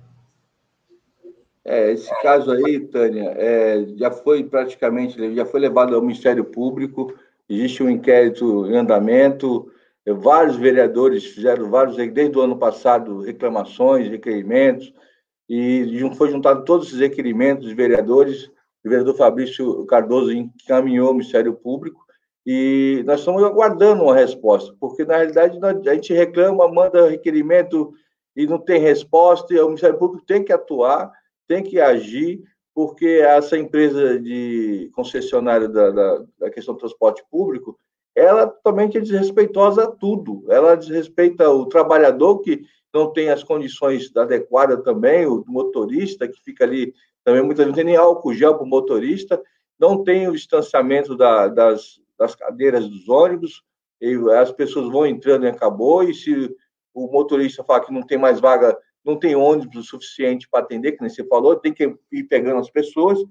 É, 1.70 1.92
esse 1.92 2.10
caso 2.22 2.50
aí, 2.52 2.80
Tânia, 2.80 3.36
é, 3.38 3.86
já 3.98 4.10
foi 4.10 4.42
praticamente, 4.42 5.36
já 5.36 5.46
foi 5.46 5.60
levado 5.60 5.94
ao 5.94 6.02
Ministério 6.02 6.46
Público, 6.46 7.14
existe 7.50 7.84
um 7.84 7.90
inquérito 7.90 8.66
em 8.68 8.78
andamento, 8.78 9.70
vários 10.16 10.56
vereadores 10.56 11.26
fizeram 11.26 11.70
vários, 11.70 11.98
desde 11.98 12.38
o 12.38 12.42
ano 12.42 12.58
passado, 12.58 13.20
reclamações, 13.20 14.08
requerimentos, 14.08 14.94
e 15.50 15.86
foi 16.16 16.32
juntado 16.32 16.64
todos 16.64 16.94
os 16.94 17.00
requerimentos 17.00 17.66
dos 17.66 17.76
vereadores, 17.76 18.46
o 18.86 18.90
vereador 18.90 19.18
Fabrício 19.18 19.86
Cardoso 19.88 20.32
encaminhou 20.32 21.10
ao 21.10 21.14
Ministério 21.14 21.54
Público, 21.54 22.02
e 22.46 23.04
nós 23.06 23.20
estamos 23.20 23.44
aguardando 23.44 24.04
uma 24.04 24.16
resposta, 24.16 24.74
porque 24.80 25.04
na 25.04 25.18
realidade 25.18 25.60
a 25.86 25.94
gente 25.94 26.14
reclama, 26.14 26.66
manda 26.70 27.10
requerimento 27.10 27.92
e 28.38 28.48
não 28.48 28.58
tem 28.58 28.80
resposta, 28.80 29.54
e 29.54 29.60
o 29.60 29.66
Ministério 29.66 30.00
Público 30.00 30.26
tem 30.26 30.46
que 30.46 30.54
atuar, 30.54 31.12
tem 31.48 31.64
que 31.64 31.80
agir, 31.80 32.44
porque 32.74 33.22
essa 33.24 33.58
empresa 33.58 34.20
de 34.20 34.90
concessionária 34.94 35.68
da, 35.68 35.90
da, 35.90 36.26
da 36.40 36.50
questão 36.50 36.76
do 36.76 36.80
transporte 36.80 37.24
público, 37.32 37.78
ela 38.16 38.48
totalmente 38.48 38.98
é 38.98 39.02
desrespeitosa 39.02 39.84
a 39.84 39.92
tudo. 39.92 40.44
Ela 40.50 40.76
desrespeita 40.76 41.50
o 41.50 41.66
trabalhador 41.66 42.40
que 42.40 42.64
não 42.94 43.12
tem 43.12 43.30
as 43.30 43.44
condições 43.44 44.16
adequadas 44.16 44.84
também, 44.84 45.26
o 45.26 45.44
motorista 45.48 46.28
que 46.28 46.42
fica 46.44 46.64
ali 46.64 46.94
também 47.24 47.44
muitas 47.44 47.66
vezes 47.66 47.70
não 47.70 47.76
tem 47.76 47.84
nem 47.84 47.96
álcool 47.96 48.34
gel 48.34 48.56
para 48.56 48.64
o 48.64 48.70
motorista, 48.70 49.42
não 49.80 50.04
tem 50.04 50.28
o 50.28 50.34
distanciamento 50.34 51.16
da, 51.16 51.48
das, 51.48 52.00
das 52.18 52.34
cadeiras 52.36 52.88
dos 52.88 53.08
ônibus, 53.10 53.64
as 54.40 54.52
pessoas 54.52 54.90
vão 54.90 55.06
entrando 55.06 55.46
e 55.46 55.50
acabou, 55.50 56.04
e 56.04 56.14
se 56.14 56.56
o 56.94 57.12
motorista 57.12 57.64
fala 57.64 57.84
que 57.84 57.94
não 57.94 58.02
tem 58.02 58.18
mais 58.18 58.40
vaga, 58.40 58.78
não 59.08 59.18
tem 59.18 59.36
ônibus 59.36 59.78
o 59.78 59.84
suficiente 59.84 60.48
para 60.50 60.60
atender, 60.60 60.92
que 60.92 61.02
nem 61.02 61.10
você 61.10 61.24
falou, 61.24 61.56
tem 61.56 61.74
que 61.74 61.96
ir 62.12 62.24
pegando 62.26 62.60
as 62.60 62.70
pessoas, 62.70 63.24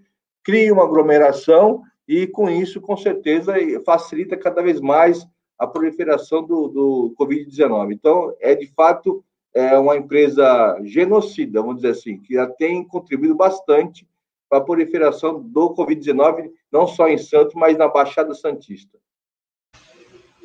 cria 0.42 0.72
uma 0.72 0.84
aglomeração 0.84 1.82
e, 2.08 2.26
com 2.26 2.48
isso, 2.48 2.80
com 2.80 2.96
certeza, 2.96 3.54
facilita 3.84 4.36
cada 4.36 4.62
vez 4.62 4.80
mais 4.80 5.26
a 5.58 5.66
proliferação 5.66 6.42
do, 6.42 6.68
do 6.68 7.14
Covid-19. 7.20 7.92
Então, 7.92 8.34
é 8.40 8.54
de 8.54 8.66
fato 8.68 9.22
é 9.54 9.78
uma 9.78 9.96
empresa 9.96 10.78
genocida, 10.84 11.62
vamos 11.62 11.76
dizer 11.76 11.92
assim, 11.92 12.18
que 12.20 12.34
já 12.34 12.46
tem 12.46 12.86
contribuído 12.86 13.34
bastante 13.34 14.06
para 14.50 14.58
a 14.58 14.60
proliferação 14.60 15.42
do 15.42 15.74
Covid-19, 15.74 16.50
não 16.70 16.86
só 16.86 17.08
em 17.08 17.16
Santos, 17.16 17.54
mas 17.54 17.76
na 17.76 17.88
Baixada 17.88 18.34
Santista. 18.34 18.98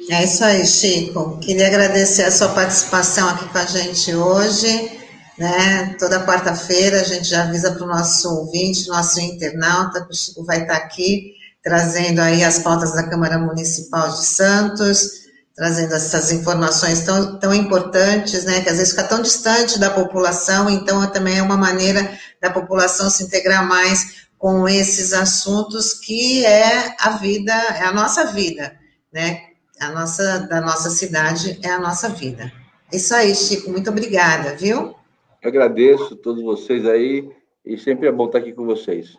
É 0.09 0.23
isso 0.23 0.43
aí, 0.43 0.65
Chico. 0.65 1.37
Queria 1.39 1.67
agradecer 1.67 2.23
a 2.23 2.31
sua 2.31 2.49
participação 2.49 3.27
aqui 3.29 3.47
com 3.49 3.57
a 3.57 3.65
gente 3.65 4.15
hoje. 4.15 5.00
Né? 5.41 5.95
Toda 5.97 6.23
quarta-feira 6.23 7.01
a 7.01 7.03
gente 7.03 7.27
já 7.27 7.41
avisa 7.41 7.71
para 7.71 7.83
o 7.83 7.87
nosso 7.87 8.29
ouvinte, 8.29 8.87
nosso 8.87 9.19
internauta, 9.19 10.05
que 10.05 10.11
o 10.11 10.15
Chico 10.15 10.45
vai 10.45 10.61
estar 10.61 10.75
aqui 10.75 11.33
trazendo 11.63 12.19
aí 12.19 12.43
as 12.43 12.59
pautas 12.59 12.93
da 12.93 13.09
Câmara 13.09 13.39
Municipal 13.39 14.07
de 14.11 14.23
Santos, 14.23 15.09
trazendo 15.55 15.95
essas 15.95 16.31
informações 16.31 17.01
tão, 17.01 17.39
tão 17.39 17.51
importantes, 17.55 18.43
né, 18.43 18.61
que 18.61 18.69
às 18.69 18.77
vezes 18.77 18.91
fica 18.91 19.03
tão 19.03 19.19
distante 19.19 19.79
da 19.79 19.89
população, 19.89 20.69
então 20.69 21.09
também 21.11 21.39
é 21.39 21.41
uma 21.41 21.57
maneira 21.57 22.15
da 22.39 22.51
população 22.51 23.09
se 23.09 23.23
integrar 23.23 23.67
mais 23.67 24.27
com 24.37 24.69
esses 24.69 25.11
assuntos 25.11 25.95
que 25.95 26.45
é 26.45 26.95
a 26.99 27.17
vida, 27.17 27.51
é 27.51 27.85
a 27.85 27.91
nossa 27.91 28.25
vida, 28.25 28.73
né, 29.11 29.41
a 29.79 29.89
nossa, 29.89 30.37
da 30.41 30.61
nossa 30.61 30.91
cidade 30.91 31.59
é 31.63 31.71
a 31.71 31.79
nossa 31.79 32.09
vida. 32.09 32.51
É 32.93 32.97
isso 32.97 33.15
aí, 33.15 33.33
Chico, 33.33 33.71
muito 33.71 33.89
obrigada, 33.89 34.55
viu? 34.55 35.00
Eu 35.41 35.49
agradeço 35.49 36.13
a 36.13 36.17
todos 36.17 36.43
vocês 36.43 36.85
aí 36.85 37.27
e 37.65 37.75
sempre 37.75 38.07
é 38.07 38.11
bom 38.11 38.27
estar 38.27 38.37
aqui 38.37 38.53
com 38.53 38.63
vocês. 38.63 39.17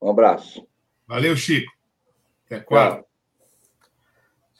Um 0.00 0.10
abraço. 0.10 0.66
Valeu, 1.06 1.34
Chico. 1.34 1.72
Até 2.44 2.60
quarta. 2.60 3.06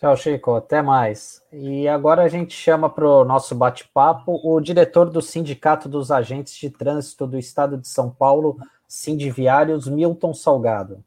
Tchau, 0.01 0.17
Chico. 0.17 0.55
Até 0.55 0.81
mais. 0.81 1.43
E 1.53 1.87
agora 1.87 2.23
a 2.23 2.29
gente 2.29 2.55
chama 2.55 2.89
para 2.89 3.07
o 3.07 3.25
nosso 3.25 3.55
bate-papo 3.55 4.41
o 4.43 4.59
diretor 4.59 5.11
do 5.11 5.21
Sindicato 5.21 5.87
dos 5.87 6.11
Agentes 6.11 6.55
de 6.55 6.71
Trânsito 6.71 7.27
do 7.27 7.39
Estado 7.39 7.77
de 7.77 7.89
São 7.89 8.11
Paulo, 8.11 8.59
Sindiviários, 8.89 9.87
Milton 9.87 10.33
Salgado. 10.33 11.05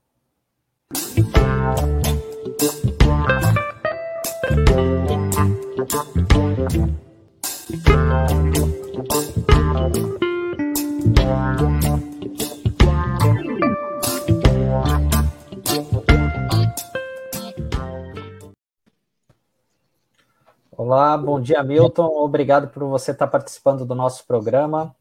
Olá, 20.71 21.17
bom 21.17 21.39
dia, 21.39 21.61
Milton. 21.61 22.05
Obrigado 22.05 22.69
por 22.69 22.83
você 22.85 23.11
estar 23.11 23.27
participando 23.27 23.85
do 23.85 23.93
nosso 23.93 24.25
programa. 24.25 24.95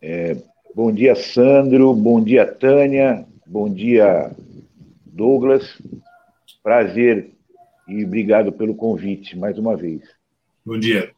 É, 0.00 0.36
bom 0.74 0.92
dia, 0.92 1.14
Sandro. 1.14 1.92
Bom 1.92 2.22
dia, 2.22 2.46
Tânia. 2.46 3.26
Bom 3.46 3.68
dia, 3.68 4.30
Douglas. 5.04 5.76
Prazer 6.62 7.32
e 7.86 8.04
obrigado 8.04 8.52
pelo 8.52 8.74
convite 8.74 9.36
mais 9.36 9.58
uma 9.58 9.76
vez. 9.76 10.02
Bom 10.64 10.78
dia. 10.78 11.12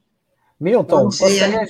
Milton, 0.60 1.04
gostaria 1.04 1.66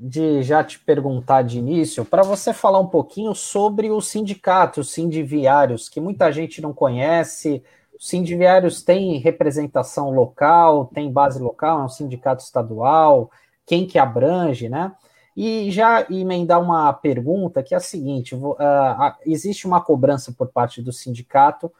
de, 0.00 0.42
já 0.42 0.64
te 0.64 0.80
perguntar 0.80 1.42
de 1.42 1.58
início, 1.58 2.04
para 2.04 2.22
você 2.22 2.52
falar 2.52 2.80
um 2.80 2.88
pouquinho 2.88 3.34
sobre 3.34 3.90
os 3.90 4.08
sindicatos 4.08 4.90
sindiviários, 4.90 5.88
que 5.88 6.00
muita 6.00 6.32
gente 6.32 6.60
não 6.62 6.72
conhece, 6.72 7.62
os 7.96 8.08
sindiviários 8.08 8.82
têm 8.82 9.18
representação 9.18 10.10
local, 10.10 10.86
tem 10.86 11.12
base 11.12 11.40
local, 11.40 11.82
é 11.82 11.84
um 11.84 11.88
sindicato 11.88 12.42
estadual, 12.42 13.30
quem 13.66 13.86
que 13.86 13.98
abrange, 13.98 14.68
né? 14.68 14.92
E 15.36 15.70
já 15.70 16.04
emendar 16.10 16.60
uma 16.60 16.92
pergunta 16.92 17.62
que 17.62 17.74
é 17.74 17.76
a 17.76 17.80
seguinte: 17.80 18.34
uh, 18.34 18.56
existe 19.24 19.66
uma 19.66 19.80
cobrança 19.80 20.32
por 20.32 20.48
parte 20.48 20.82
do 20.82 20.92
sindicato 20.92 21.72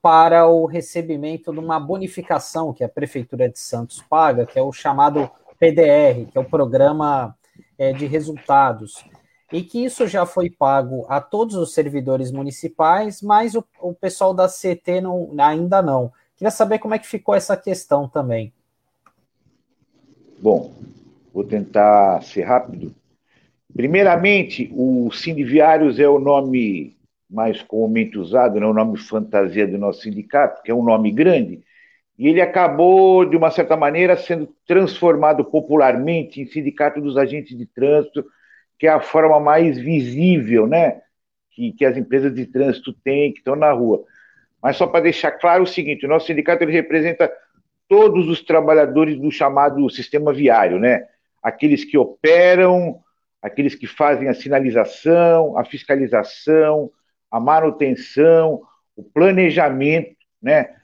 para 0.00 0.46
o 0.46 0.66
recebimento 0.66 1.52
de 1.52 1.58
uma 1.58 1.78
bonificação 1.78 2.72
que 2.72 2.82
a 2.82 2.88
Prefeitura 2.88 3.48
de 3.48 3.58
Santos 3.58 4.02
paga, 4.08 4.46
que 4.46 4.58
é 4.58 4.62
o 4.62 4.72
chamado 4.72 5.30
PDR, 5.58 6.30
que 6.30 6.36
é 6.36 6.40
o 6.40 6.44
Programa 6.44 7.34
é, 7.78 7.92
de 7.92 8.06
Resultados 8.06 9.04
e 9.52 9.62
que 9.62 9.84
isso 9.84 10.06
já 10.06 10.26
foi 10.26 10.50
pago 10.50 11.06
a 11.08 11.20
todos 11.20 11.54
os 11.54 11.72
servidores 11.72 12.32
municipais, 12.32 13.22
mas 13.22 13.54
o, 13.54 13.64
o 13.80 13.94
pessoal 13.94 14.34
da 14.34 14.48
CT 14.48 15.00
não, 15.00 15.30
ainda 15.38 15.80
não. 15.80 16.12
Queria 16.36 16.50
saber 16.50 16.78
como 16.78 16.94
é 16.94 16.98
que 16.98 17.06
ficou 17.06 17.34
essa 17.34 17.56
questão 17.56 18.08
também. 18.08 18.52
Bom, 20.38 20.72
vou 21.32 21.44
tentar 21.44 22.22
ser 22.22 22.42
rápido. 22.42 22.94
Primeiramente, 23.72 24.70
o 24.74 25.10
Sindiviários 25.12 25.98
é 25.98 26.08
o 26.08 26.18
nome 26.18 26.96
mais 27.28 27.62
comumente 27.62 28.18
usado, 28.18 28.60
né, 28.60 28.66
o 28.66 28.72
nome 28.72 28.96
fantasia 28.98 29.66
do 29.66 29.78
nosso 29.78 30.02
sindicato, 30.02 30.62
que 30.62 30.70
é 30.70 30.74
um 30.74 30.84
nome 30.84 31.10
grande, 31.10 31.62
e 32.18 32.28
ele 32.28 32.40
acabou, 32.40 33.24
de 33.24 33.36
uma 33.36 33.50
certa 33.50 33.76
maneira, 33.76 34.16
sendo 34.16 34.48
transformado 34.66 35.44
popularmente 35.44 36.40
em 36.40 36.46
Sindicato 36.46 37.00
dos 37.00 37.16
Agentes 37.16 37.56
de 37.56 37.66
Trânsito, 37.66 38.24
que 38.78 38.86
é 38.86 38.90
a 38.90 39.00
forma 39.00 39.38
mais 39.38 39.78
visível, 39.78 40.66
né? 40.66 41.00
Que, 41.50 41.72
que 41.72 41.84
as 41.84 41.96
empresas 41.96 42.34
de 42.34 42.46
trânsito 42.46 42.92
têm, 42.92 43.32
que 43.32 43.38
estão 43.38 43.56
na 43.56 43.70
rua. 43.72 44.04
Mas 44.62 44.76
só 44.76 44.86
para 44.86 45.00
deixar 45.00 45.32
claro 45.32 45.62
o 45.62 45.66
seguinte: 45.66 46.06
o 46.06 46.08
nosso 46.08 46.26
sindicato 46.26 46.62
ele 46.62 46.72
representa 46.72 47.30
todos 47.88 48.28
os 48.28 48.42
trabalhadores 48.42 49.18
do 49.18 49.30
chamado 49.30 49.88
sistema 49.90 50.32
viário, 50.32 50.78
né? 50.78 51.06
Aqueles 51.42 51.84
que 51.84 51.96
operam, 51.96 53.00
aqueles 53.40 53.74
que 53.74 53.86
fazem 53.86 54.28
a 54.28 54.34
sinalização, 54.34 55.56
a 55.56 55.64
fiscalização, 55.64 56.90
a 57.30 57.38
manutenção, 57.38 58.62
o 58.96 59.02
planejamento, 59.02 60.16
né? 60.42 60.74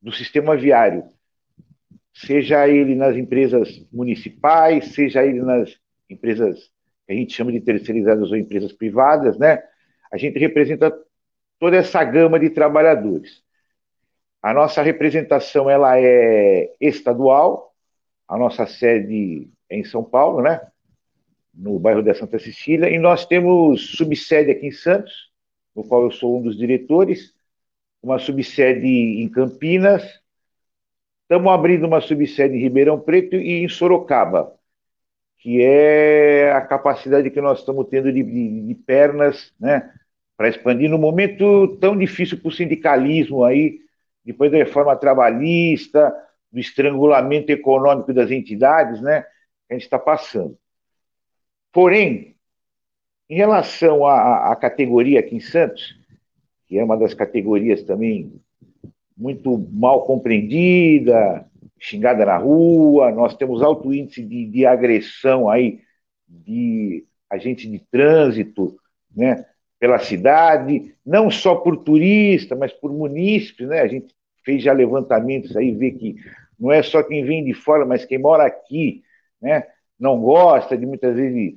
Do 0.00 0.12
sistema 0.12 0.56
viário, 0.56 1.04
seja 2.14 2.66
ele 2.68 2.94
nas 2.94 3.16
empresas 3.16 3.86
municipais, 3.92 4.94
seja 4.94 5.24
ele 5.24 5.42
nas 5.42 5.78
empresas 6.08 6.70
que 7.06 7.12
a 7.12 7.14
gente 7.14 7.34
chama 7.34 7.52
de 7.52 7.60
terceirizadas 7.60 8.30
ou 8.30 8.36
empresas 8.36 8.72
privadas, 8.72 9.38
né? 9.38 9.62
A 10.12 10.16
gente 10.16 10.38
representa 10.38 10.92
toda 11.58 11.76
essa 11.76 12.02
gama 12.02 12.38
de 12.40 12.50
trabalhadores. 12.50 13.42
A 14.42 14.54
nossa 14.54 14.80
representação 14.80 15.68
ela 15.68 16.00
é 16.00 16.74
estadual, 16.80 17.74
a 18.26 18.38
nossa 18.38 18.64
sede 18.66 19.50
é 19.68 19.76
em 19.78 19.84
São 19.84 20.02
Paulo, 20.02 20.40
né? 20.40 20.60
No 21.52 21.78
bairro 21.78 22.02
da 22.02 22.14
Santa 22.14 22.38
Cecília, 22.38 22.88
e 22.88 22.98
nós 22.98 23.26
temos 23.26 23.96
subsede 23.96 24.50
aqui 24.50 24.68
em 24.68 24.72
Santos, 24.72 25.30
no 25.76 25.84
qual 25.84 26.04
eu 26.04 26.10
sou 26.10 26.38
um 26.38 26.42
dos 26.42 26.56
diretores, 26.56 27.34
uma 28.02 28.18
subsede 28.18 28.86
em 28.86 29.28
Campinas, 29.28 30.02
estamos 31.22 31.52
abrindo 31.52 31.86
uma 31.86 32.00
subsede 32.00 32.56
em 32.56 32.60
Ribeirão 32.60 32.98
Preto 33.00 33.36
e 33.36 33.64
em 33.64 33.68
Sorocaba 33.68 34.58
que 35.40 35.62
é 35.62 36.52
a 36.52 36.60
capacidade 36.60 37.30
que 37.30 37.40
nós 37.40 37.60
estamos 37.60 37.88
tendo 37.88 38.12
de, 38.12 38.22
de, 38.22 38.66
de 38.66 38.74
pernas, 38.74 39.52
né, 39.58 39.90
para 40.36 40.48
expandir 40.48 40.88
no 40.88 40.98
momento 40.98 41.78
tão 41.78 41.96
difícil 41.96 42.38
para 42.38 42.48
o 42.48 42.52
sindicalismo 42.52 43.42
aí, 43.42 43.80
depois 44.22 44.52
da 44.52 44.58
reforma 44.58 44.94
trabalhista, 44.96 46.14
do 46.52 46.60
estrangulamento 46.60 47.50
econômico 47.50 48.12
das 48.12 48.30
entidades, 48.30 49.00
né, 49.00 49.22
que 49.66 49.72
a 49.72 49.74
gente 49.74 49.84
está 49.84 49.98
passando. 49.98 50.58
Porém, 51.72 52.36
em 53.28 53.36
relação 53.36 54.06
à, 54.06 54.52
à 54.52 54.56
categoria 54.56 55.20
aqui 55.20 55.36
em 55.36 55.40
Santos, 55.40 55.98
que 56.70 56.78
é 56.78 56.84
uma 56.84 56.96
das 56.96 57.12
categorias 57.12 57.82
também 57.82 58.32
muito 59.16 59.58
mal 59.72 60.06
compreendida, 60.06 61.44
xingada 61.80 62.24
na 62.24 62.36
rua, 62.36 63.10
nós 63.10 63.34
temos 63.34 63.60
alto 63.60 63.92
índice 63.92 64.22
de, 64.22 64.46
de 64.46 64.64
agressão 64.64 65.50
aí 65.50 65.80
de 66.28 67.04
agentes 67.28 67.68
de 67.68 67.80
trânsito, 67.90 68.76
né, 69.14 69.44
pela 69.80 69.98
cidade, 69.98 70.94
não 71.04 71.28
só 71.28 71.56
por 71.56 71.76
turista, 71.78 72.54
mas 72.54 72.72
por 72.72 72.92
munícipes, 72.92 73.66
né? 73.66 73.80
A 73.80 73.88
gente 73.88 74.14
fez 74.44 74.62
já 74.62 74.72
levantamentos 74.72 75.56
aí, 75.56 75.74
vê 75.74 75.90
que 75.90 76.14
não 76.58 76.70
é 76.70 76.84
só 76.84 77.02
quem 77.02 77.24
vem 77.24 77.44
de 77.44 77.52
fora, 77.52 77.84
mas 77.84 78.04
quem 78.04 78.18
mora 78.18 78.46
aqui, 78.46 79.02
né? 79.42 79.66
Não 79.98 80.20
gosta 80.20 80.78
de 80.78 80.86
muitas 80.86 81.16
vezes 81.16 81.54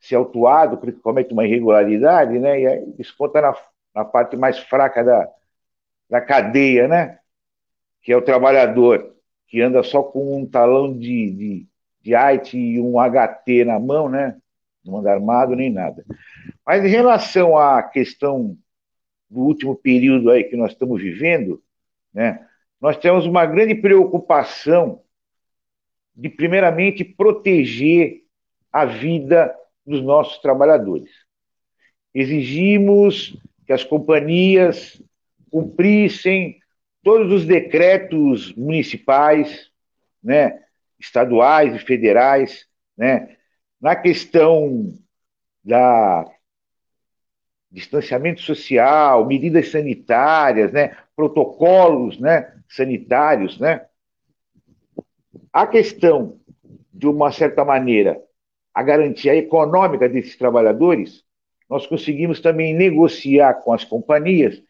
ser 0.00 0.16
autuado 0.16 0.78
porque 0.78 0.98
comete 1.00 1.32
uma 1.32 1.46
irregularidade, 1.46 2.40
né? 2.40 2.60
E 2.60 2.66
aí 2.66 2.86
desconta 2.96 3.40
na, 3.40 3.54
na 3.98 4.04
parte 4.04 4.36
mais 4.36 4.56
fraca 4.60 5.02
da, 5.02 5.28
da 6.08 6.20
cadeia, 6.20 6.86
né? 6.86 7.18
Que 8.00 8.12
é 8.12 8.16
o 8.16 8.22
trabalhador 8.22 9.16
que 9.48 9.60
anda 9.60 9.82
só 9.82 10.04
com 10.04 10.40
um 10.40 10.46
talão 10.46 10.96
de, 10.96 11.32
de, 11.32 11.66
de 12.00 12.14
IT 12.14 12.56
e 12.56 12.80
um 12.80 12.94
HT 13.00 13.64
na 13.64 13.80
mão, 13.80 14.08
né? 14.08 14.38
Não 14.84 14.98
anda 14.98 15.10
armado 15.10 15.56
nem 15.56 15.68
nada. 15.68 16.04
Mas 16.64 16.84
em 16.84 16.88
relação 16.88 17.58
à 17.58 17.82
questão 17.82 18.56
do 19.28 19.40
último 19.40 19.74
período 19.74 20.30
aí 20.30 20.44
que 20.44 20.56
nós 20.56 20.70
estamos 20.70 21.02
vivendo, 21.02 21.60
né? 22.14 22.46
Nós 22.80 22.96
temos 22.96 23.26
uma 23.26 23.44
grande 23.44 23.74
preocupação 23.74 25.02
de, 26.14 26.28
primeiramente, 26.28 27.04
proteger 27.04 28.22
a 28.72 28.84
vida 28.84 29.52
dos 29.84 30.00
nossos 30.00 30.38
trabalhadores. 30.38 31.10
Exigimos 32.14 33.36
que 33.68 33.72
as 33.74 33.84
companhias 33.84 34.98
cumprissem 35.50 36.58
todos 37.02 37.30
os 37.30 37.44
decretos 37.44 38.50
municipais, 38.54 39.70
né, 40.24 40.58
estaduais 40.98 41.74
e 41.74 41.78
federais, 41.78 42.66
né, 42.96 43.36
na 43.78 43.94
questão 43.94 44.86
da 45.62 46.24
distanciamento 47.70 48.40
social, 48.40 49.26
medidas 49.26 49.70
sanitárias, 49.70 50.72
né, 50.72 50.96
protocolos, 51.14 52.18
né, 52.18 52.50
sanitários, 52.70 53.60
né. 53.60 53.84
A 55.52 55.66
questão 55.66 56.40
de 56.90 57.06
uma 57.06 57.30
certa 57.30 57.66
maneira 57.66 58.18
a 58.72 58.82
garantia 58.82 59.36
econômica 59.36 60.08
desses 60.08 60.38
trabalhadores, 60.38 61.22
nós 61.68 61.86
conseguimos 61.86 62.40
também 62.40 62.74
negociar 62.74 63.54
com 63.62 63.72
as 63.72 63.84
companhias. 63.84 64.62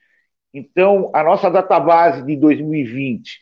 Então, 0.52 1.10
a 1.14 1.22
nossa 1.22 1.50
database 1.50 2.22
de 2.22 2.36
2020, 2.36 3.40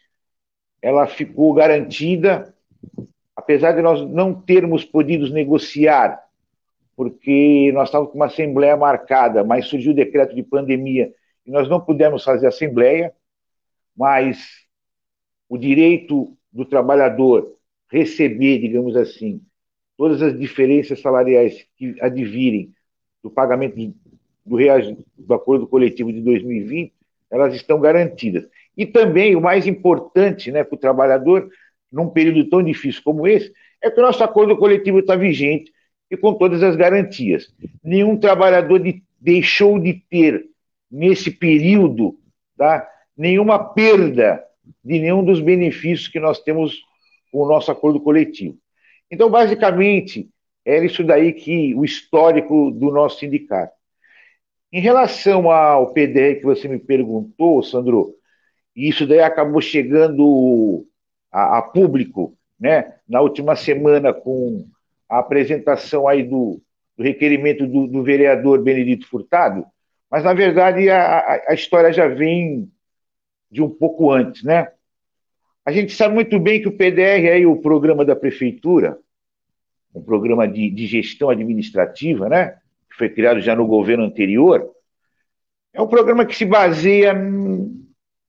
ela 0.82 1.06
ficou 1.06 1.54
garantida, 1.54 2.54
apesar 3.34 3.72
de 3.72 3.82
nós 3.82 4.02
não 4.08 4.34
termos 4.34 4.84
podido 4.84 5.32
negociar, 5.32 6.22
porque 6.94 7.70
nós 7.72 7.88
estávamos 7.88 8.12
com 8.12 8.18
uma 8.18 8.26
assembleia 8.26 8.76
marcada, 8.76 9.44
mas 9.44 9.66
surgiu 9.66 9.92
o 9.92 9.96
decreto 9.96 10.34
de 10.34 10.42
pandemia 10.42 11.12
e 11.46 11.50
nós 11.50 11.68
não 11.68 11.80
pudemos 11.80 12.24
fazer 12.24 12.46
assembleia, 12.46 13.12
mas 13.96 14.66
o 15.48 15.56
direito 15.56 16.36
do 16.52 16.64
trabalhador 16.64 17.56
receber, 17.90 18.58
digamos 18.58 18.96
assim, 18.96 19.40
todas 19.96 20.20
as 20.22 20.38
diferenças 20.38 21.00
salariais 21.00 21.66
que 21.76 21.96
advirem 22.00 22.74
do 23.26 23.30
pagamento 23.30 23.76
do, 24.44 24.56
do 25.18 25.34
acordo 25.34 25.66
coletivo 25.66 26.12
de 26.12 26.20
2020, 26.20 26.92
elas 27.30 27.54
estão 27.54 27.80
garantidas. 27.80 28.48
E 28.76 28.86
também, 28.86 29.34
o 29.34 29.40
mais 29.40 29.66
importante 29.66 30.52
né, 30.52 30.62
para 30.62 30.76
o 30.76 30.78
trabalhador, 30.78 31.48
num 31.90 32.08
período 32.08 32.48
tão 32.48 32.62
difícil 32.62 33.02
como 33.02 33.26
esse, 33.26 33.52
é 33.82 33.90
que 33.90 33.98
o 33.98 34.02
nosso 34.02 34.22
acordo 34.22 34.56
coletivo 34.56 35.00
está 35.00 35.16
vigente 35.16 35.72
e 36.10 36.16
com 36.16 36.34
todas 36.34 36.62
as 36.62 36.76
garantias. 36.76 37.52
Nenhum 37.82 38.16
trabalhador 38.16 38.78
de, 38.78 39.02
deixou 39.20 39.78
de 39.78 39.94
ter, 40.08 40.44
nesse 40.90 41.30
período, 41.30 42.16
tá, 42.56 42.88
nenhuma 43.16 43.58
perda 43.58 44.42
de 44.84 45.00
nenhum 45.00 45.24
dos 45.24 45.40
benefícios 45.40 46.08
que 46.08 46.20
nós 46.20 46.40
temos 46.40 46.80
com 47.32 47.40
o 47.40 47.48
nosso 47.48 47.72
acordo 47.72 48.00
coletivo. 48.00 48.56
Então, 49.10 49.28
basicamente, 49.28 50.28
era 50.66 50.84
isso 50.84 51.04
daí 51.04 51.32
que 51.32 51.72
o 51.76 51.84
histórico 51.84 52.72
do 52.72 52.90
nosso 52.90 53.20
sindicato. 53.20 53.72
Em 54.72 54.80
relação 54.80 55.48
ao 55.48 55.92
PDR 55.92 56.40
que 56.40 56.44
você 56.44 56.66
me 56.66 56.78
perguntou, 56.78 57.62
Sandro, 57.62 58.16
isso 58.74 59.06
daí 59.06 59.20
acabou 59.20 59.60
chegando 59.60 60.84
a, 61.30 61.58
a 61.58 61.62
público, 61.62 62.36
né, 62.58 62.94
na 63.08 63.20
última 63.20 63.54
semana 63.54 64.12
com 64.12 64.66
a 65.08 65.20
apresentação 65.20 66.08
aí 66.08 66.24
do, 66.24 66.60
do 66.96 67.04
requerimento 67.04 67.64
do, 67.64 67.86
do, 67.86 68.02
vereador 68.02 68.60
Benedito 68.60 69.06
Furtado, 69.08 69.64
mas 70.10 70.24
na 70.24 70.34
verdade 70.34 70.90
a, 70.90 71.42
a 71.46 71.54
história 71.54 71.92
já 71.92 72.08
vem 72.08 72.68
de 73.50 73.62
um 73.62 73.70
pouco 73.70 74.10
antes, 74.10 74.42
né? 74.42 74.72
A 75.64 75.70
gente 75.70 75.92
sabe 75.92 76.14
muito 76.14 76.38
bem 76.38 76.60
que 76.60 76.68
o 76.68 76.76
PDR 76.76 77.26
é 77.26 77.46
o 77.46 77.60
programa 77.60 78.04
da 78.04 78.16
prefeitura, 78.16 78.98
um 79.94 80.02
programa 80.02 80.46
de, 80.46 80.70
de 80.70 80.86
gestão 80.86 81.30
administrativa, 81.30 82.28
né? 82.28 82.58
Que 82.90 82.96
foi 82.96 83.08
criado 83.08 83.40
já 83.40 83.54
no 83.54 83.66
governo 83.66 84.04
anterior. 84.04 84.70
É 85.72 85.80
um 85.80 85.88
programa 85.88 86.24
que 86.24 86.34
se 86.34 86.44
baseia 86.44 87.12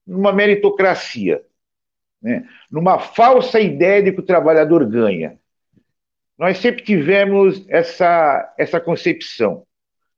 numa 0.06 0.32
meritocracia, 0.34 1.42
né? 2.22 2.48
numa 2.70 3.00
falsa 3.00 3.60
ideia 3.60 4.02
de 4.04 4.12
que 4.12 4.20
o 4.20 4.26
trabalhador 4.26 4.86
ganha. 4.86 5.38
Nós 6.38 6.58
sempre 6.60 6.84
tivemos 6.84 7.66
essa, 7.68 8.54
essa 8.58 8.80
concepção, 8.80 9.66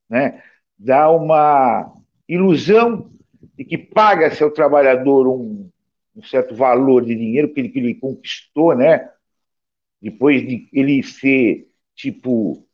né? 0.09 0.43
Dá 0.77 1.09
uma 1.09 1.93
ilusão 2.27 3.09
de 3.55 3.63
que 3.63 3.77
paga-se 3.77 4.43
ao 4.43 4.51
trabalhador 4.51 5.27
um, 5.27 5.69
um 6.15 6.23
certo 6.23 6.55
valor 6.55 7.05
de 7.05 7.15
dinheiro 7.15 7.53
que 7.53 7.59
ele, 7.59 7.69
que 7.69 7.79
ele 7.79 7.95
conquistou, 7.95 8.75
né? 8.75 9.09
Depois 10.01 10.45
de 10.45 10.69
ele 10.71 11.03
ser, 11.03 11.67
tipo, 11.95 12.65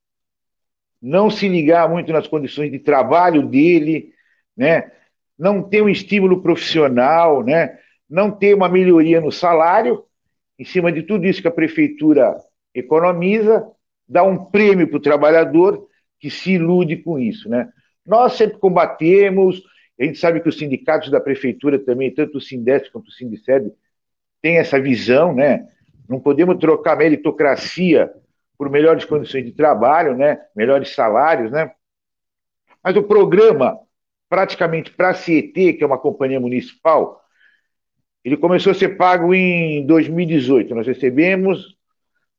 não 1.01 1.29
se 1.29 1.47
ligar 1.47 1.89
muito 1.89 2.11
nas 2.11 2.27
condições 2.27 2.71
de 2.71 2.79
trabalho 2.79 3.47
dele, 3.47 4.13
né? 4.55 4.91
Não 5.37 5.61
ter 5.61 5.81
um 5.81 5.89
estímulo 5.89 6.41
profissional, 6.41 7.43
né? 7.43 7.77
Não 8.09 8.31
ter 8.31 8.53
uma 8.53 8.69
melhoria 8.69 9.19
no 9.19 9.31
salário, 9.31 10.03
em 10.57 10.63
cima 10.63 10.91
de 10.91 11.03
tudo 11.03 11.25
isso 11.25 11.41
que 11.41 11.47
a 11.47 11.51
prefeitura 11.51 12.35
economiza, 12.73 13.67
dá 14.07 14.23
um 14.23 14.45
prêmio 14.45 14.87
para 14.87 14.97
o 14.97 15.01
trabalhador 15.01 15.87
que 16.19 16.29
se 16.29 16.53
ilude 16.53 16.97
com 16.97 17.19
isso, 17.19 17.49
né? 17.49 17.69
Nós 18.05 18.33
sempre 18.33 18.57
combatemos, 18.59 19.61
a 19.99 20.03
gente 20.03 20.17
sabe 20.17 20.39
que 20.39 20.49
os 20.49 20.57
sindicatos 20.57 21.09
da 21.09 21.19
prefeitura 21.19 21.79
também, 21.79 22.13
tanto 22.13 22.37
o 22.37 22.41
Sindeste 22.41 22.91
quanto 22.91 23.07
o 23.07 23.11
Sindiceb, 23.11 23.71
têm 24.41 24.57
essa 24.57 24.79
visão, 24.79 25.33
né? 25.33 25.67
Não 26.07 26.19
podemos 26.19 26.57
trocar 26.57 26.97
meritocracia 26.97 28.11
por 28.57 28.69
melhores 28.69 29.05
condições 29.05 29.45
de 29.45 29.51
trabalho, 29.51 30.15
né? 30.15 30.39
Melhores 30.55 30.93
salários, 30.93 31.51
né? 31.51 31.71
Mas 32.83 32.95
o 32.95 33.03
programa, 33.03 33.79
praticamente 34.29 34.91
para 34.91 35.09
a 35.09 35.13
CET, 35.13 35.73
que 35.73 35.83
é 35.83 35.85
uma 35.87 35.97
companhia 35.97 36.39
municipal, 36.39 37.21
ele 38.23 38.37
começou 38.37 38.71
a 38.71 38.75
ser 38.75 38.97
pago 38.97 39.33
em 39.33 39.85
2018. 39.85 40.73
Nós 40.73 40.87
recebemos 40.87 41.75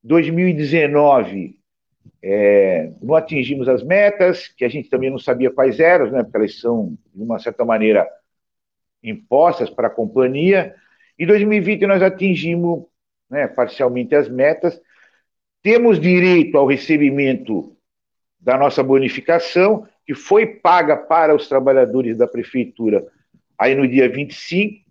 2019 0.02 1.56
é, 2.22 2.92
não 3.00 3.14
atingimos 3.14 3.68
as 3.68 3.82
metas, 3.82 4.48
que 4.48 4.64
a 4.64 4.68
gente 4.68 4.88
também 4.88 5.10
não 5.10 5.18
sabia 5.18 5.50
quais 5.50 5.78
eram, 5.78 6.10
né, 6.10 6.22
porque 6.22 6.36
elas 6.36 6.58
são, 6.58 6.98
de 7.14 7.22
uma 7.22 7.38
certa 7.38 7.64
maneira, 7.64 8.08
impostas 9.02 9.70
para 9.70 9.86
a 9.86 9.90
companhia. 9.90 10.74
Em 11.18 11.26
2020, 11.26 11.86
nós 11.86 12.02
atingimos 12.02 12.84
né, 13.30 13.46
parcialmente 13.46 14.14
as 14.14 14.28
metas. 14.28 14.80
Temos 15.62 16.00
direito 16.00 16.56
ao 16.56 16.66
recebimento 16.66 17.76
da 18.38 18.56
nossa 18.56 18.82
bonificação, 18.82 19.86
que 20.04 20.14
foi 20.14 20.46
paga 20.46 20.96
para 20.96 21.34
os 21.34 21.48
trabalhadores 21.48 22.16
da 22.16 22.28
prefeitura 22.28 23.06
aí 23.58 23.74
no 23.74 23.88
dia 23.88 24.08
25. 24.08 24.84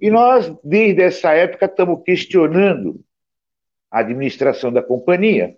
E 0.00 0.10
nós, 0.10 0.52
desde 0.62 1.02
essa 1.02 1.32
época, 1.32 1.66
estamos 1.66 2.02
questionando 2.04 3.00
a 3.90 4.00
administração 4.00 4.72
da 4.72 4.82
companhia 4.82 5.56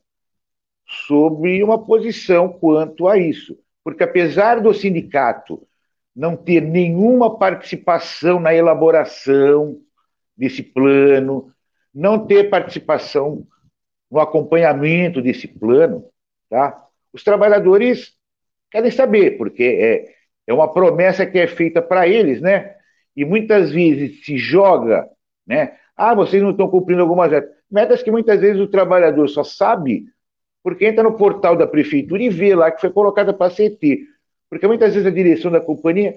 sobre 1.07 1.63
uma 1.63 1.85
posição 1.85 2.49
quanto 2.49 3.09
a 3.09 3.19
isso. 3.19 3.59
Porque, 3.85 4.05
apesar 4.05 4.61
do 4.61 4.73
sindicato 4.73 5.67
não 6.15 6.37
ter 6.37 6.61
nenhuma 6.61 7.39
participação 7.39 8.41
na 8.41 8.53
elaboração 8.55 9.79
desse 10.37 10.63
plano, 10.63 11.53
não 11.99 12.27
ter 12.27 12.49
participação 12.49 13.47
no 14.11 14.21
acompanhamento 14.21 15.21
desse 15.21 15.47
plano, 15.47 16.05
Tá? 16.49 16.83
Os 17.13 17.23
trabalhadores 17.23 18.15
querem 18.71 18.91
saber, 18.91 19.37
porque 19.37 19.63
é, 19.65 20.15
é 20.47 20.55
uma 20.55 20.73
promessa 20.73 21.27
que 21.27 21.39
é 21.39 21.47
feita 21.47 21.83
para 21.83 22.09
eles, 22.09 22.41
né? 22.41 22.75
E 23.15 23.25
muitas 23.25 23.71
vezes 23.71 24.25
se 24.25 24.39
joga, 24.39 25.09
né? 25.47 25.77
Ah, 25.97 26.15
vocês 26.15 26.43
não 26.43 26.53
estão 26.53 26.69
cumprindo 26.69 27.03
algumas 27.03 27.31
metas. 27.31 27.51
Metas 27.71 28.03
que 28.03 28.11
muitas 28.11 28.41
vezes 28.41 28.61
o 28.61 28.69
trabalhador 28.69 29.29
só 29.29 29.45
sabe 29.45 30.07
porque 30.63 30.87
entra 30.87 31.03
no 31.03 31.17
portal 31.17 31.57
da 31.57 31.67
prefeitura 31.67 32.23
e 32.23 32.31
vê 32.31 32.55
lá 32.55 32.71
que 32.71 32.81
foi 32.81 32.91
colocada 32.91 33.33
para 33.33 33.51
CT. 33.51 34.07
Porque 34.49 34.67
muitas 34.67 34.95
vezes 34.95 35.07
a 35.07 35.15
direção 35.15 35.51
da 35.51 35.61
companhia 35.61 36.17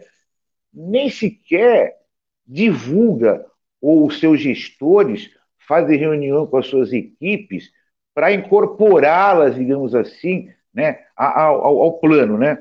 nem 0.73 1.09
sequer 1.09 1.97
divulga 2.45 3.45
ou 3.81 4.05
os 4.07 4.19
seus 4.19 4.39
gestores 4.39 5.29
fazem 5.67 5.97
reunião 5.97 6.45
com 6.45 6.57
as 6.57 6.67
suas 6.67 6.91
equipes 6.93 7.71
para 8.13 8.31
incorporá-las, 8.31 9.55
digamos 9.55 9.95
assim, 9.95 10.49
né, 10.73 10.99
ao, 11.15 11.65
ao, 11.65 11.81
ao, 11.81 11.99
plano, 11.99 12.37
né? 12.37 12.57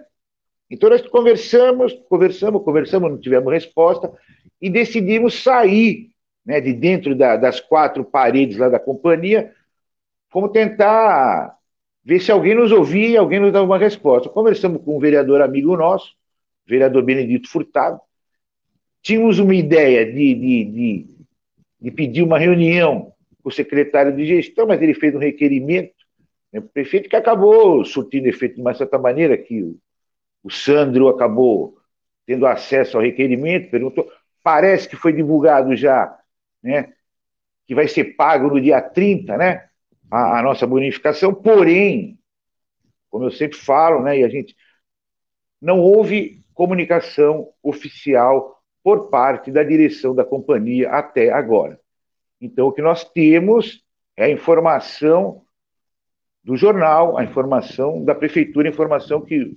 Então 0.71 0.89
nós 0.89 1.03
conversamos, 1.09 1.93
conversamos, 2.09 2.63
conversamos, 2.63 3.11
não 3.11 3.19
tivemos 3.19 3.53
resposta 3.53 4.13
e 4.61 4.71
decidimos 4.71 5.43
sair, 5.43 6.11
né, 6.45 6.61
de 6.61 6.73
dentro 6.73 7.15
da, 7.15 7.37
das 7.37 7.61
quatro 7.61 8.05
paredes 8.05 8.57
lá 8.57 8.69
da 8.69 8.79
companhia, 8.79 9.53
como 10.31 10.49
tentar 10.49 11.57
ver 12.05 12.21
se 12.21 12.31
alguém 12.31 12.55
nos 12.55 12.71
ouvia 12.71 13.09
e 13.09 13.17
alguém 13.17 13.41
nos 13.41 13.53
dava 13.53 13.67
uma 13.67 13.79
resposta. 13.79 14.29
Conversamos 14.29 14.83
com 14.83 14.97
um 14.97 15.01
vereador 15.01 15.43
amigo 15.43 15.77
nosso, 15.77 16.15
vereador 16.67 17.03
Benedito 17.03 17.49
Furtado, 17.49 18.01
tínhamos 19.03 19.39
uma 19.39 19.55
ideia 19.55 20.07
de, 20.07 20.35
de, 20.35 20.65
de, 20.65 21.20
de 21.81 21.91
pedir 21.91 22.23
uma 22.23 22.39
reunião 22.39 23.13
com 23.43 23.49
o 23.49 23.53
secretário 23.53 24.15
de 24.15 24.27
gestão, 24.27 24.67
mas 24.67 24.81
ele 24.83 24.95
fez 24.95 25.15
um 25.15 25.19
requerimento 25.19 25.95
né, 26.53 26.61
para 26.61 26.69
o 26.69 26.73
prefeito 26.73 27.09
que 27.09 27.17
acabou 27.17 27.85
surtindo 27.85 28.29
efeito 28.29 28.57
de 28.57 28.61
uma 28.61 28.75
certa 28.75 28.99
maneira, 28.99 29.37
que 29.39 29.63
o, 29.63 29.79
o 30.43 30.51
Sandro 30.51 31.09
acabou 31.09 31.79
tendo 32.27 32.47
acesso 32.47 32.97
ao 32.97 33.03
requerimento, 33.03 33.71
perguntou, 33.71 34.11
parece 34.43 34.89
que 34.89 34.97
foi 34.97 35.13
divulgado 35.13 35.75
já, 35.75 36.17
né, 36.63 36.93
que 37.67 37.75
vai 37.75 37.89
ser 37.89 38.17
pago 38.17 38.49
no 38.49 38.61
dia 38.61 38.81
30, 38.81 39.37
né, 39.37 39.69
a, 40.11 40.41
a 40.41 40.43
nossa 40.43 40.67
bonificação, 40.67 41.33
porém, 41.33 42.19
como 43.09 43.25
eu 43.25 43.31
sempre 43.31 43.57
falo, 43.57 44.03
né, 44.03 44.19
e 44.19 44.25
a 44.25 44.29
gente 44.29 44.55
não 45.61 45.81
houve 45.81 46.41
comunicação 46.55 47.49
oficial 47.63 48.60
por 48.83 49.11
parte 49.11 49.51
da 49.51 49.63
direção 49.63 50.15
da 50.15 50.25
companhia 50.25 50.91
até 50.91 51.31
agora. 51.31 51.79
Então, 52.41 52.69
o 52.69 52.73
que 52.73 52.81
nós 52.81 53.05
temos 53.05 53.83
é 54.17 54.25
a 54.25 54.31
informação 54.31 55.43
do 56.43 56.57
jornal, 56.57 57.19
a 57.19 57.25
informação 57.25 58.03
da 58.05 58.15
prefeitura, 58.15 58.69
a 58.69 58.73
informação 58.73 59.21
que 59.21 59.43
o 59.43 59.57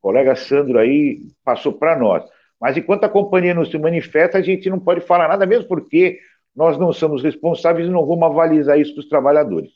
colega 0.00 0.36
Sandro 0.36 0.78
aí 0.78 1.20
passou 1.44 1.72
para 1.72 1.98
nós. 1.98 2.24
Mas 2.60 2.76
enquanto 2.76 3.04
a 3.04 3.08
companhia 3.08 3.54
não 3.54 3.64
se 3.64 3.78
manifesta, 3.78 4.38
a 4.38 4.42
gente 4.42 4.70
não 4.70 4.78
pode 4.78 5.00
falar 5.00 5.28
nada, 5.28 5.46
mesmo 5.46 5.66
porque 5.66 6.18
nós 6.54 6.78
não 6.78 6.92
somos 6.92 7.22
responsáveis 7.22 7.88
e 7.88 7.90
não 7.90 8.06
vamos 8.06 8.24
avalizar 8.24 8.78
isso 8.78 8.94
para 8.94 9.00
os 9.00 9.08
trabalhadores. 9.08 9.70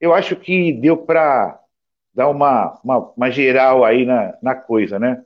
Eu 0.00 0.14
acho 0.14 0.36
que 0.36 0.72
deu 0.72 0.96
para 0.96 1.58
dar 2.14 2.28
uma, 2.28 2.80
uma, 2.82 2.98
uma, 3.16 3.30
geral 3.30 3.84
aí 3.84 4.04
na, 4.04 4.36
na 4.42 4.54
coisa, 4.54 4.98
né? 4.98 5.22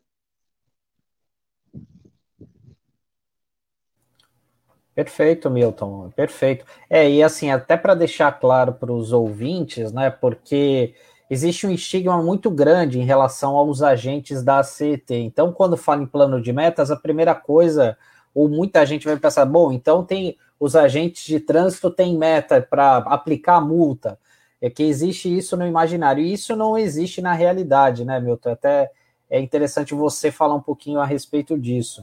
Perfeito, 4.94 5.50
Milton, 5.50 6.10
perfeito. 6.14 6.66
É, 6.88 7.10
e 7.10 7.22
assim, 7.22 7.50
até 7.50 7.76
para 7.78 7.94
deixar 7.94 8.30
claro 8.32 8.74
para 8.74 8.92
os 8.92 9.10
ouvintes, 9.12 9.90
né, 9.90 10.10
porque 10.10 10.94
existe 11.30 11.66
um 11.66 11.70
estigma 11.70 12.22
muito 12.22 12.50
grande 12.50 13.00
em 13.00 13.04
relação 13.04 13.56
aos 13.56 13.82
agentes 13.82 14.42
da 14.42 14.62
CET. 14.62 15.14
Então, 15.14 15.50
quando 15.50 15.78
fala 15.78 16.02
em 16.02 16.06
plano 16.06 16.42
de 16.42 16.52
metas, 16.52 16.90
a 16.90 16.96
primeira 16.96 17.34
coisa, 17.34 17.96
ou 18.34 18.50
muita 18.50 18.84
gente 18.84 19.06
vai 19.06 19.16
pensar, 19.16 19.46
bom, 19.46 19.72
então 19.72 20.04
tem 20.04 20.36
os 20.60 20.76
agentes 20.76 21.24
de 21.24 21.40
trânsito 21.40 21.90
têm 21.90 22.18
meta 22.18 22.60
para 22.60 22.98
aplicar 22.98 23.60
multa. 23.62 24.18
É 24.60 24.68
que 24.68 24.82
existe 24.82 25.34
isso 25.34 25.56
no 25.56 25.66
imaginário, 25.66 26.22
e 26.22 26.34
isso 26.34 26.54
não 26.54 26.76
existe 26.76 27.22
na 27.22 27.32
realidade, 27.32 28.04
né, 28.04 28.20
Milton? 28.20 28.50
Até 28.50 28.90
é 29.30 29.40
interessante 29.40 29.94
você 29.94 30.30
falar 30.30 30.54
um 30.54 30.60
pouquinho 30.60 31.00
a 31.00 31.06
respeito 31.06 31.58
disso. 31.58 32.02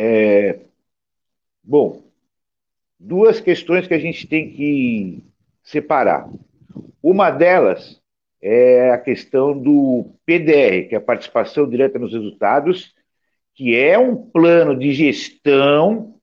É, 0.00 0.60
bom, 1.60 2.04
duas 3.00 3.40
questões 3.40 3.88
que 3.88 3.94
a 3.94 3.98
gente 3.98 4.28
tem 4.28 4.52
que 4.52 5.24
separar. 5.60 6.30
Uma 7.02 7.32
delas 7.32 8.00
é 8.40 8.92
a 8.92 8.98
questão 8.98 9.60
do 9.60 10.14
PDR, 10.24 10.88
que 10.88 10.94
é 10.94 10.98
a 10.98 11.00
participação 11.00 11.68
direta 11.68 11.98
nos 11.98 12.12
resultados, 12.12 12.94
que 13.56 13.74
é 13.74 13.98
um 13.98 14.14
plano 14.14 14.78
de 14.78 14.92
gestão, 14.92 16.14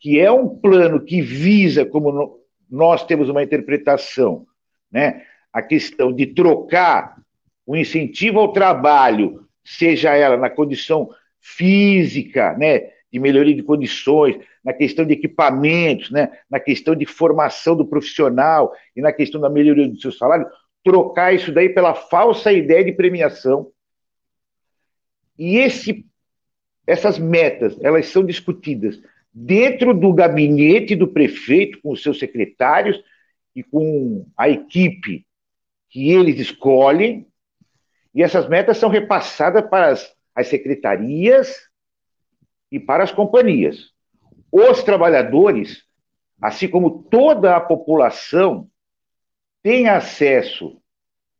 que 0.00 0.18
é 0.18 0.32
um 0.32 0.48
plano 0.48 1.00
que 1.04 1.22
visa, 1.22 1.86
como 1.86 2.40
nós 2.68 3.06
temos 3.06 3.28
uma 3.28 3.44
interpretação, 3.44 4.44
né, 4.90 5.24
a 5.52 5.62
questão 5.62 6.12
de 6.12 6.26
trocar 6.26 7.16
o 7.64 7.76
incentivo 7.76 8.40
ao 8.40 8.52
trabalho, 8.52 9.46
seja 9.64 10.16
ela 10.16 10.36
na 10.36 10.50
condição 10.50 11.08
física, 11.42 12.56
né, 12.56 12.90
de 13.12 13.18
melhoria 13.18 13.54
de 13.54 13.62
condições, 13.62 14.38
na 14.64 14.72
questão 14.72 15.04
de 15.04 15.12
equipamentos, 15.12 16.10
né, 16.10 16.30
na 16.48 16.60
questão 16.60 16.94
de 16.94 17.04
formação 17.04 17.76
do 17.76 17.84
profissional 17.84 18.72
e 18.96 19.02
na 19.02 19.12
questão 19.12 19.40
da 19.40 19.50
melhoria 19.50 19.88
do 19.88 20.00
seu 20.00 20.12
salário, 20.12 20.46
trocar 20.84 21.34
isso 21.34 21.52
daí 21.52 21.68
pela 21.68 21.94
falsa 21.94 22.52
ideia 22.52 22.84
de 22.84 22.92
premiação. 22.92 23.70
E 25.36 25.58
esse, 25.58 26.06
essas 26.86 27.18
metas, 27.18 27.76
elas 27.82 28.06
são 28.06 28.24
discutidas 28.24 29.00
dentro 29.34 29.92
do 29.92 30.12
gabinete 30.12 30.94
do 30.94 31.08
prefeito, 31.08 31.80
com 31.80 31.90
os 31.90 32.02
seus 32.02 32.18
secretários 32.18 33.02
e 33.54 33.62
com 33.62 34.26
a 34.36 34.48
equipe 34.48 35.26
que 35.88 36.10
eles 36.10 36.38
escolhem, 36.38 37.26
e 38.14 38.22
essas 38.22 38.48
metas 38.48 38.78
são 38.78 38.88
repassadas 38.88 39.68
para 39.68 39.88
as 39.88 40.14
as 40.34 40.48
secretarias 40.48 41.54
e 42.70 42.80
para 42.80 43.04
as 43.04 43.12
companhias. 43.12 43.92
Os 44.50 44.82
trabalhadores, 44.82 45.84
assim 46.40 46.68
como 46.68 47.02
toda 47.04 47.56
a 47.56 47.60
população, 47.60 48.70
têm 49.62 49.88
acesso 49.88 50.80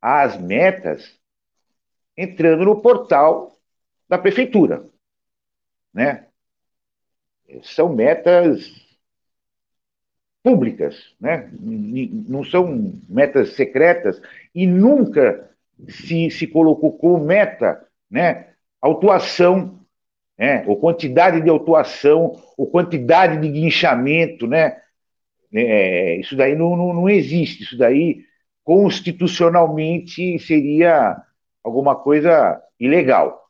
às 0.00 0.38
metas 0.38 1.18
entrando 2.16 2.64
no 2.64 2.80
portal 2.80 3.56
da 4.08 4.18
prefeitura, 4.18 4.84
né? 5.92 6.26
São 7.62 7.92
metas 7.92 8.70
públicas, 10.42 11.14
né? 11.20 11.50
Não 11.60 12.44
são 12.44 13.00
metas 13.08 13.54
secretas 13.54 14.20
e 14.54 14.66
nunca 14.66 15.50
se, 15.88 16.30
se 16.30 16.46
colocou 16.46 16.96
como 16.96 17.24
meta, 17.24 17.86
né? 18.10 18.51
Autuação, 18.82 19.78
né? 20.36 20.64
ou 20.66 20.76
quantidade 20.76 21.40
de 21.40 21.48
autuação, 21.48 22.36
ou 22.58 22.66
quantidade 22.66 23.40
de 23.40 23.48
guinchamento, 23.48 24.46
né? 24.46 24.76
É, 25.54 26.16
isso 26.16 26.34
daí 26.34 26.56
não, 26.56 26.76
não, 26.76 26.92
não 26.94 27.08
existe, 27.08 27.62
isso 27.62 27.76
daí 27.76 28.24
constitucionalmente 28.64 30.38
seria 30.38 31.16
alguma 31.62 31.94
coisa 31.94 32.60
ilegal. 32.80 33.42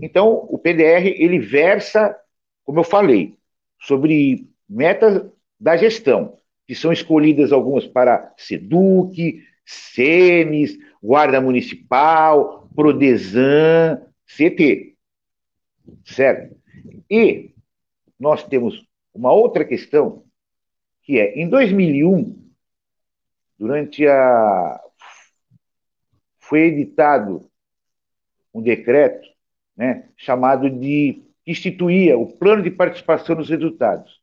Então, 0.00 0.46
o 0.48 0.58
PDR, 0.58 1.06
ele 1.16 1.38
versa, 1.38 2.16
como 2.64 2.80
eu 2.80 2.84
falei, 2.84 3.34
sobre 3.80 4.48
metas 4.68 5.24
da 5.58 5.76
gestão, 5.76 6.36
que 6.66 6.74
são 6.74 6.92
escolhidas 6.92 7.52
algumas 7.52 7.86
para 7.86 8.32
SEDUC, 8.36 9.42
SEMES, 9.64 10.78
Guarda 11.02 11.40
Municipal, 11.40 12.68
Prodesan, 12.74 14.00
CT. 14.28 14.96
Certo? 16.04 16.56
E 17.10 17.54
nós 18.18 18.44
temos 18.44 18.86
uma 19.14 19.32
outra 19.32 19.64
questão, 19.64 20.24
que 21.02 21.18
é, 21.18 21.38
em 21.38 21.48
2001, 21.48 22.50
durante 23.58 24.06
a. 24.06 24.80
Foi 26.38 26.60
editado 26.60 27.50
um 28.54 28.62
decreto 28.62 29.28
né, 29.76 30.08
chamado 30.16 30.68
de. 30.70 31.22
que 31.44 31.50
instituía 31.50 32.18
o 32.18 32.26
plano 32.38 32.62
de 32.62 32.70
participação 32.70 33.36
nos 33.36 33.48
resultados. 33.48 34.20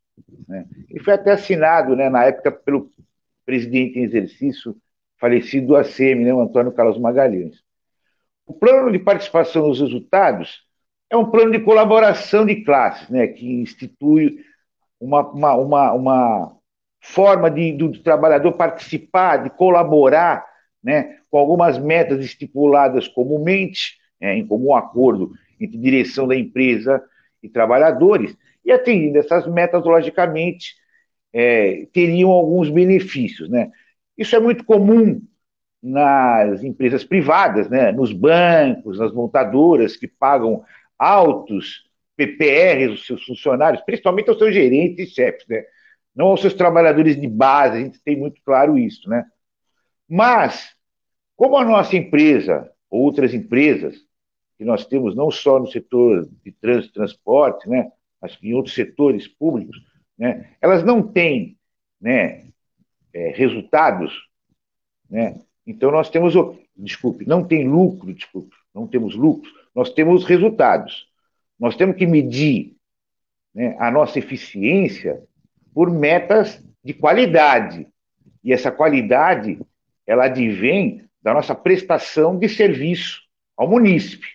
Né? 0.47 0.67
E 0.89 0.99
foi 0.99 1.13
até 1.13 1.31
assinado, 1.31 1.95
né, 1.95 2.09
na 2.09 2.23
época, 2.25 2.51
pelo 2.51 2.91
presidente 3.45 3.99
em 3.99 4.03
exercício 4.03 4.75
falecido 5.17 5.67
do 5.67 5.75
ACM, 5.75 6.23
né, 6.23 6.33
o 6.33 6.41
Antônio 6.41 6.71
Carlos 6.71 6.99
Magalhães. 6.99 7.64
O 8.45 8.53
plano 8.53 8.91
de 8.91 8.99
participação 8.99 9.67
nos 9.67 9.79
resultados 9.79 10.63
é 11.09 11.17
um 11.17 11.29
plano 11.29 11.51
de 11.51 11.59
colaboração 11.59 12.45
de 12.45 12.63
classes, 12.63 13.09
né, 13.09 13.27
que 13.27 13.45
institui 13.61 14.39
uma, 14.99 15.21
uma, 15.29 15.55
uma, 15.55 15.93
uma 15.93 16.57
forma 17.01 17.49
de, 17.49 17.71
do 17.73 17.91
trabalhador 18.01 18.53
participar, 18.53 19.37
de 19.37 19.49
colaborar 19.49 20.45
né, 20.83 21.17
com 21.29 21.37
algumas 21.37 21.77
metas 21.77 22.23
estipuladas 22.23 23.07
comumente, 23.07 23.97
né, 24.19 24.35
em 24.35 24.45
comum 24.45 24.75
acordo 24.75 25.31
entre 25.59 25.77
direção 25.77 26.27
da 26.27 26.35
empresa 26.35 27.03
e 27.41 27.49
trabalhadores, 27.49 28.35
e 28.63 28.71
atingindo 28.71 29.17
essas 29.17 29.47
metas, 29.47 29.83
logicamente, 29.83 30.75
é, 31.33 31.87
teriam 31.93 32.31
alguns 32.31 32.69
benefícios. 32.69 33.49
Né? 33.49 33.71
Isso 34.17 34.35
é 34.35 34.39
muito 34.39 34.63
comum 34.63 35.21
nas 35.85 36.63
empresas 36.63 37.03
privadas, 37.03 37.69
né, 37.69 37.91
nos 37.91 38.11
bancos, 38.11 38.97
nas 38.97 39.13
montadoras 39.13 39.95
que 39.95 40.07
pagam 40.07 40.63
altos 40.97 41.87
PPRs 42.17 42.89
aos 42.89 43.05
seus 43.05 43.23
funcionários, 43.23 43.83
principalmente 43.83 44.29
aos 44.29 44.39
seus 44.39 44.51
gerentes 44.51 45.09
e 45.09 45.13
chefes, 45.13 45.45
né? 45.47 45.63
não 46.15 46.27
aos 46.27 46.41
seus 46.41 46.55
trabalhadores 46.55 47.19
de 47.19 47.27
base, 47.27 47.77
a 47.77 47.81
gente 47.81 48.01
tem 48.01 48.17
muito 48.17 48.41
claro 48.43 48.79
isso. 48.79 49.07
Né? 49.07 49.23
Mas, 50.09 50.73
como 51.35 51.55
a 51.55 51.63
nossa 51.63 51.95
empresa, 51.95 52.71
outras 52.89 53.33
empresas, 53.33 53.95
que 54.57 54.65
nós 54.65 54.87
temos 54.87 55.15
não 55.15 55.29
só 55.29 55.59
no 55.59 55.67
setor 55.67 56.27
de 56.43 56.51
trânsito 56.53 56.93
e 56.93 56.93
transporte, 56.93 57.69
né, 57.69 57.91
mas 58.19 58.35
em 58.41 58.53
outros 58.53 58.73
setores 58.73 59.27
públicos, 59.27 59.77
né, 60.17 60.49
elas 60.59 60.83
não 60.83 61.03
têm 61.03 61.59
né, 62.01 62.47
é, 63.13 63.29
resultados, 63.35 64.13
né, 65.07 65.41
então 65.65 65.91
nós 65.91 66.09
temos, 66.09 66.33
desculpe, 66.75 67.27
não 67.27 67.43
tem 67.43 67.67
lucro, 67.67 68.13
desculpe, 68.13 68.55
não 68.73 68.85
temos 68.87 69.15
lucro, 69.15 69.49
nós 69.73 69.91
temos 69.91 70.23
resultados. 70.23 71.07
Nós 71.59 71.75
temos 71.75 71.95
que 71.95 72.05
medir 72.05 72.75
né, 73.53 73.75
a 73.79 73.89
nossa 73.89 74.19
eficiência 74.19 75.23
por 75.73 75.89
metas 75.89 76.63
de 76.83 76.93
qualidade. 76.93 77.87
E 78.43 78.53
essa 78.53 78.71
qualidade, 78.71 79.59
ela 80.05 80.25
advém 80.25 81.09
da 81.21 81.33
nossa 81.33 81.55
prestação 81.55 82.37
de 82.37 82.47
serviço 82.47 83.21
ao 83.57 83.67
munícipe. 83.67 84.27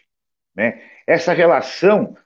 Né? 0.54 0.82
Essa 1.06 1.32
relação, 1.32 2.16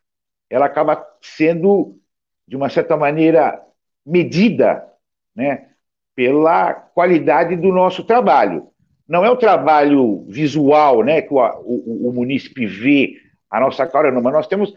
ela 0.48 0.66
acaba 0.66 1.06
sendo, 1.20 1.98
de 2.46 2.56
uma 2.56 2.70
certa 2.70 2.96
maneira, 2.96 3.60
medida 4.06 4.88
né, 5.34 5.68
pela 6.14 6.72
qualidade 6.72 7.56
do 7.56 7.72
nosso 7.72 8.04
trabalho. 8.04 8.70
Não 9.08 9.24
é 9.24 9.30
o 9.30 9.36
trabalho 9.36 10.24
visual 10.28 11.02
né, 11.02 11.20
que 11.20 11.32
o, 11.32 11.38
o, 11.38 12.08
o 12.08 12.12
munícipe 12.12 12.66
vê 12.66 13.16
a 13.50 13.60
nossa 13.60 13.86
cara, 13.86 14.10
não, 14.10 14.22
mas 14.22 14.32
nós 14.32 14.46
temos 14.46 14.74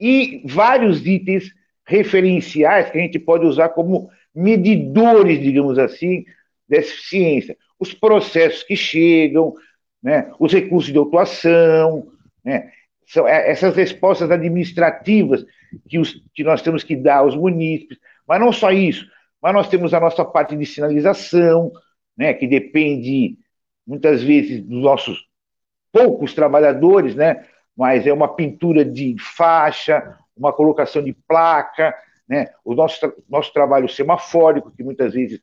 e 0.00 0.42
vários 0.44 1.06
itens 1.06 1.54
referenciais 1.86 2.90
que 2.90 2.98
a 2.98 3.00
gente 3.00 3.18
pode 3.18 3.46
usar 3.46 3.70
como 3.70 4.10
medidores, 4.34 5.40
digamos 5.40 5.78
assim, 5.78 6.24
da 6.68 6.78
eficiência. 6.78 7.56
Os 7.78 7.94
processos 7.94 8.62
que 8.62 8.76
chegam, 8.76 9.54
né, 10.02 10.30
os 10.38 10.52
recursos 10.52 10.92
de 10.92 10.98
autuação, 10.98 12.08
né, 12.44 12.70
são 13.06 13.26
é, 13.26 13.50
essas 13.50 13.74
respostas 13.76 14.30
administrativas 14.30 15.46
que, 15.88 15.98
os, 15.98 16.22
que 16.34 16.42
nós 16.42 16.60
temos 16.62 16.82
que 16.82 16.96
dar 16.96 17.18
aos 17.18 17.36
munícipes, 17.36 17.98
mas 18.26 18.40
não 18.40 18.52
só 18.52 18.72
isso, 18.72 19.06
mas 19.40 19.54
nós 19.54 19.68
temos 19.68 19.94
a 19.94 20.00
nossa 20.00 20.24
parte 20.24 20.56
de 20.56 20.66
sinalização, 20.66 21.70
né, 22.16 22.34
que 22.34 22.46
depende 22.46 23.38
muitas 23.86 24.22
vezes 24.22 24.60
dos 24.62 24.82
nossos 24.82 25.26
poucos 25.92 26.34
trabalhadores, 26.34 27.14
né, 27.14 27.46
mas 27.76 28.06
é 28.06 28.12
uma 28.12 28.28
pintura 28.28 28.84
de 28.84 29.16
faixa, 29.18 30.18
uma 30.36 30.52
colocação 30.52 31.02
de 31.02 31.12
placa, 31.12 31.94
né? 32.28 32.48
o 32.64 32.74
nosso, 32.74 33.12
nosso 33.28 33.52
trabalho 33.52 33.88
semafórico, 33.88 34.70
que 34.70 34.82
muitas 34.82 35.14
vezes, 35.14 35.40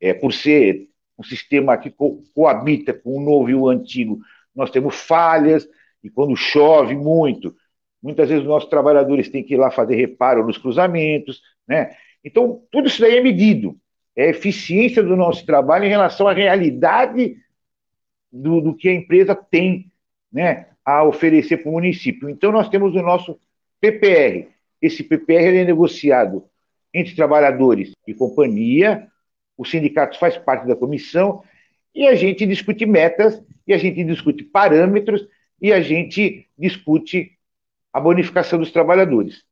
é, 0.00 0.14
por 0.14 0.32
ser 0.32 0.88
um 1.18 1.22
sistema 1.22 1.76
que 1.76 1.90
co 1.90 2.22
coabita 2.34 2.92
com 2.92 3.16
o 3.16 3.20
novo 3.20 3.50
e 3.50 3.54
o 3.54 3.68
antigo, 3.68 4.20
nós 4.54 4.70
temos 4.70 4.96
falhas, 4.96 5.68
e 6.02 6.10
quando 6.10 6.36
chove 6.36 6.94
muito, 6.94 7.54
muitas 8.02 8.28
vezes 8.28 8.42
os 8.42 8.48
nossos 8.48 8.68
trabalhadores 8.68 9.28
têm 9.28 9.42
que 9.42 9.54
ir 9.54 9.56
lá 9.56 9.70
fazer 9.70 9.94
reparo 9.96 10.46
nos 10.46 10.58
cruzamentos, 10.58 11.40
né? 11.66 11.94
Então, 12.24 12.62
tudo 12.70 12.88
isso 12.88 13.00
daí 13.00 13.16
é 13.16 13.22
medido. 13.22 13.76
É 14.14 14.26
a 14.26 14.30
eficiência 14.30 15.02
do 15.02 15.16
nosso 15.16 15.44
trabalho 15.46 15.84
em 15.84 15.88
relação 15.88 16.28
à 16.28 16.32
realidade 16.32 17.36
do, 18.32 18.60
do 18.60 18.74
que 18.74 18.88
a 18.88 18.94
empresa 18.94 19.34
tem, 19.34 19.90
né? 20.32 20.66
a 20.84 21.04
oferecer 21.04 21.58
para 21.58 21.68
o 21.68 21.72
município. 21.72 22.28
Então, 22.28 22.50
nós 22.50 22.68
temos 22.68 22.94
o 22.94 23.02
nosso 23.02 23.38
PPR. 23.80 24.48
Esse 24.80 25.04
PPR 25.04 25.56
é 25.58 25.64
negociado 25.64 26.44
entre 26.92 27.14
trabalhadores 27.14 27.92
e 28.06 28.12
companhia, 28.12 29.08
o 29.56 29.64
sindicato 29.64 30.18
faz 30.18 30.36
parte 30.36 30.66
da 30.66 30.76
comissão, 30.76 31.42
e 31.94 32.06
a 32.06 32.14
gente 32.14 32.46
discute 32.46 32.84
metas, 32.84 33.42
e 33.66 33.72
a 33.72 33.78
gente 33.78 34.02
discute 34.04 34.42
parâmetros, 34.42 35.26
e 35.60 35.72
a 35.72 35.80
gente 35.80 36.48
discute 36.58 37.38
a 37.92 38.00
bonificação 38.00 38.58
dos 38.58 38.72
trabalhadores. 38.72 39.44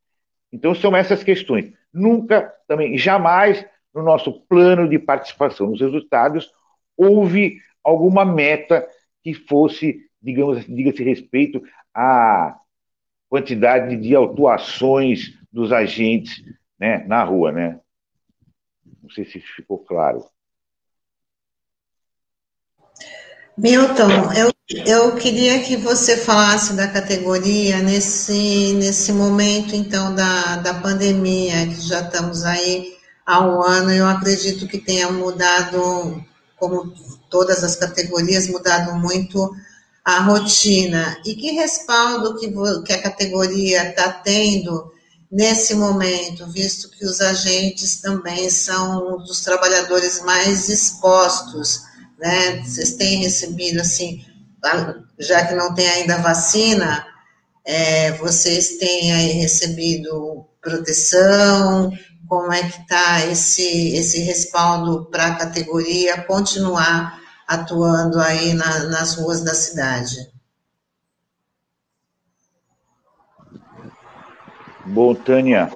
Então, 0.53 0.75
são 0.75 0.97
essas 0.97 1.23
questões. 1.23 1.73
Nunca, 1.93 2.53
também, 2.67 2.99
jamais, 2.99 3.65
no 3.95 4.03
nosso 4.03 4.41
plano 4.43 4.89
de 4.89 4.99
participação 4.99 5.69
nos 5.69 5.81
resultados, 5.81 6.51
houve 6.97 7.61
alguma 7.85 8.25
meta 8.25 8.87
que 9.23 9.35
fosse 9.35 10.11
digamos 10.21 10.59
assim, 10.59 10.75
diga-se 10.75 11.03
respeito 11.03 11.63
à 11.95 12.59
quantidade 13.29 13.97
de 13.97 14.15
autuações 14.15 15.33
dos 15.51 15.73
agentes 15.73 16.43
né, 16.79 17.05
na 17.07 17.25
rua, 17.25 17.53
né? 17.53 17.81
Não 19.03 19.11
sei 19.11 19.25
se 19.25 19.41
ficou 19.41 19.79
claro. 19.79 20.25
Milton, 23.57 24.33
eu, 24.35 24.53
eu 24.87 25.17
queria 25.17 25.63
que 25.63 25.77
você 25.77 26.17
falasse 26.17 26.75
da 26.75 26.89
categoria 26.89 27.83
nesse, 27.83 28.73
nesse 28.75 29.13
momento, 29.13 29.75
então, 29.75 30.15
da, 30.15 30.57
da 30.57 30.75
pandemia, 30.75 31.67
que 31.67 31.81
já 31.81 32.01
estamos 32.01 32.45
aí 32.45 32.97
há 33.27 33.41
um 33.41 33.63
ano, 33.63 33.93
eu 33.93 34.07
acredito 34.07 34.67
que 34.67 34.79
tenha 34.79 35.11
mudado, 35.11 36.25
como 36.57 36.95
todas 37.31 37.63
as 37.65 37.77
categorias, 37.77 38.49
mudado 38.49 38.95
muito 38.95 39.55
a 40.05 40.21
rotina. 40.21 41.17
E 41.25 41.35
que 41.35 41.53
respaldo 41.53 42.39
que, 42.39 42.53
que 42.85 42.93
a 42.93 43.03
categoria 43.03 43.89
está 43.89 44.11
tendo 44.11 44.93
nesse 45.31 45.75
momento, 45.75 46.51
visto 46.51 46.91
que 46.91 47.05
os 47.05 47.21
agentes 47.21 48.01
também 48.01 48.51
são 48.51 49.19
dos 49.19 49.43
trabalhadores 49.43 50.21
mais 50.23 50.69
expostos, 50.69 51.83
né? 52.19 52.63
Vocês 52.65 52.95
têm 52.95 53.23
recebido, 53.23 53.81
assim, 53.81 54.25
já 55.19 55.47
que 55.47 55.55
não 55.55 55.73
tem 55.73 55.89
ainda 55.89 56.19
vacina, 56.19 57.07
é, 57.65 58.13
vocês 58.13 58.79
têm 58.79 59.13
aí 59.13 59.33
recebido 59.33 60.45
proteção, 60.61 61.93
como 62.29 62.53
é 62.53 62.63
que 62.63 62.81
está 62.81 63.27
esse, 63.27 63.97
esse 63.97 64.21
respaldo 64.21 65.07
para 65.11 65.27
a 65.27 65.35
categoria? 65.37 66.23
Continuar 66.23 67.20
atuando 67.51 68.21
aí 68.21 68.55
na, 68.55 68.85
nas 68.85 69.17
ruas 69.17 69.43
da 69.43 69.53
cidade? 69.53 70.31
Bom, 74.87 75.17
Tânia, 75.17 75.69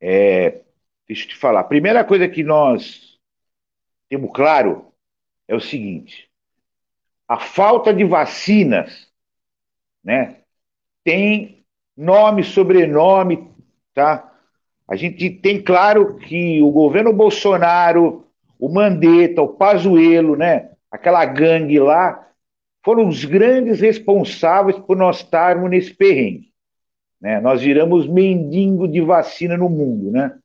é, 0.00 0.62
deixa 1.06 1.24
eu 1.24 1.28
te 1.28 1.36
falar. 1.36 1.60
A 1.60 1.64
primeira 1.64 2.02
coisa 2.02 2.26
que 2.26 2.42
nós 2.42 3.18
temos 4.08 4.30
claro 4.34 4.90
é 5.46 5.54
o 5.54 5.60
seguinte: 5.60 6.30
a 7.28 7.38
falta 7.38 7.92
de 7.92 8.04
vacinas, 8.04 9.06
né, 10.02 10.38
tem 11.04 11.62
nome, 11.94 12.42
sobrenome, 12.42 13.50
tá? 13.92 14.32
A 14.88 14.96
gente 14.96 15.28
tem 15.28 15.62
claro 15.62 16.16
que 16.16 16.60
o 16.62 16.70
governo 16.70 17.12
Bolsonaro 17.12 18.23
o 18.58 18.68
Mandetta, 18.68 19.42
o 19.42 19.48
Pazuello, 19.48 20.36
né? 20.36 20.70
Aquela 20.90 21.24
gangue 21.24 21.78
lá, 21.78 22.24
foram 22.84 23.08
os 23.08 23.24
grandes 23.24 23.80
responsáveis 23.80 24.78
por 24.78 24.96
nós 24.96 25.18
estarmos 25.18 25.70
nesse 25.70 25.92
perrengue. 25.94 26.52
Né? 27.20 27.40
Nós 27.40 27.62
viramos 27.62 28.06
mendigo 28.06 28.86
de 28.86 29.00
vacina 29.00 29.56
no 29.56 29.68
mundo, 29.68 30.10
né? 30.10 30.36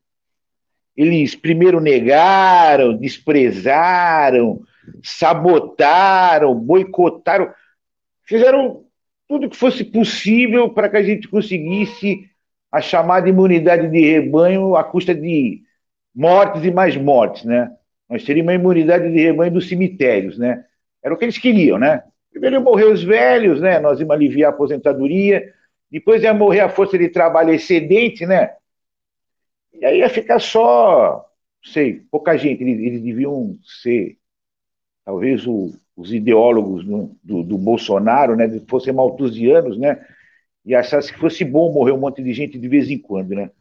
Eles 0.96 1.36
primeiro 1.36 1.80
negaram, 1.80 2.96
desprezaram, 2.98 4.62
sabotaram, 5.04 6.56
boicotaram, 6.56 7.54
fizeram 8.24 8.86
tudo 9.28 9.50
que 9.50 9.56
fosse 9.56 9.84
possível 9.84 10.70
para 10.70 10.90
que 10.90 10.98
a 10.98 11.04
gente 11.04 11.28
conseguisse 11.28 12.30
a 12.72 12.82
chamada 12.82 13.30
imunidade 13.30 13.90
de 13.90 14.12
rebanho 14.12 14.76
à 14.76 14.84
custa 14.84 15.14
de 15.14 15.62
mortes 16.14 16.64
e 16.64 16.72
mais 16.72 16.96
mortes, 16.96 17.44
né? 17.46 17.72
Nós 18.10 18.24
teríamos 18.24 18.52
uma 18.52 18.60
imunidade 18.60 19.12
de 19.12 19.22
rebanho 19.22 19.54
dos 19.54 19.68
cemitérios, 19.68 20.38
né? 20.38 20.66
Era 21.04 21.14
o 21.14 21.18
que 21.18 21.26
eles 21.26 21.38
queriam, 21.38 21.78
né? 21.78 22.04
Primeiro 22.32 22.58
iam 22.58 22.64
morrer 22.64 22.86
os 22.86 23.04
velhos, 23.04 23.62
né? 23.62 23.80
Nós 23.80 24.00
íamos 24.00 24.16
aliviar 24.16 24.52
a 24.52 24.54
aposentadoria, 24.54 25.54
depois 25.92 26.24
ia 26.24 26.34
morrer 26.34 26.62
a 26.62 26.70
força 26.70 26.98
de 26.98 27.10
trabalho 27.10 27.54
excedente, 27.54 28.26
né? 28.26 28.56
E 29.74 29.86
aí 29.86 30.00
ia 30.00 30.10
ficar 30.10 30.40
só 30.40 31.30
sei, 31.64 32.02
pouca 32.12 32.38
gente, 32.38 32.64
eles, 32.64 32.80
eles 32.80 33.02
deviam 33.02 33.58
ser, 33.82 34.18
talvez, 35.06 35.46
o, 35.46 35.74
os 35.96 36.14
ideólogos 36.14 36.86
do, 36.86 37.16
do, 37.24 37.44
do, 37.44 37.58
Bolsonaro, 37.58 38.36
né, 38.36 38.48
fossem 38.68 38.94
maltusianos, 38.94 39.78
né, 39.78 40.06
e 40.66 40.76
achassem 40.76 41.14
que 41.14 41.20
fosse 41.20 41.44
bom 41.44 41.72
morrer 41.72 41.92
um 41.92 42.00
monte 42.00 42.24
de 42.24 42.34
gente 42.34 42.58
de 42.58 42.68
vez 42.68 42.90
em 42.90 42.98
quando, 42.98 43.36
né. 43.36 43.52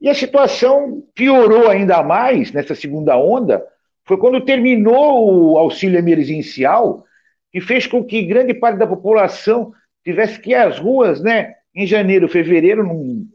E 0.00 0.08
a 0.08 0.14
situação 0.14 1.02
piorou 1.14 1.68
ainda 1.68 2.02
mais 2.02 2.52
nessa 2.52 2.74
segunda 2.74 3.16
onda, 3.16 3.66
foi 4.04 4.16
quando 4.18 4.44
terminou 4.44 5.52
o 5.52 5.58
auxílio 5.58 5.98
emergencial, 5.98 7.04
que 7.50 7.60
fez 7.60 7.86
com 7.86 8.04
que 8.04 8.22
grande 8.22 8.54
parte 8.54 8.78
da 8.78 8.86
população 8.86 9.72
tivesse 10.04 10.40
que 10.40 10.50
ir 10.50 10.54
às 10.54 10.78
ruas, 10.78 11.20
né, 11.20 11.54
em 11.74 11.86
janeiro, 11.86 12.28
fevereiro, 12.28 12.86
num 12.86 13.26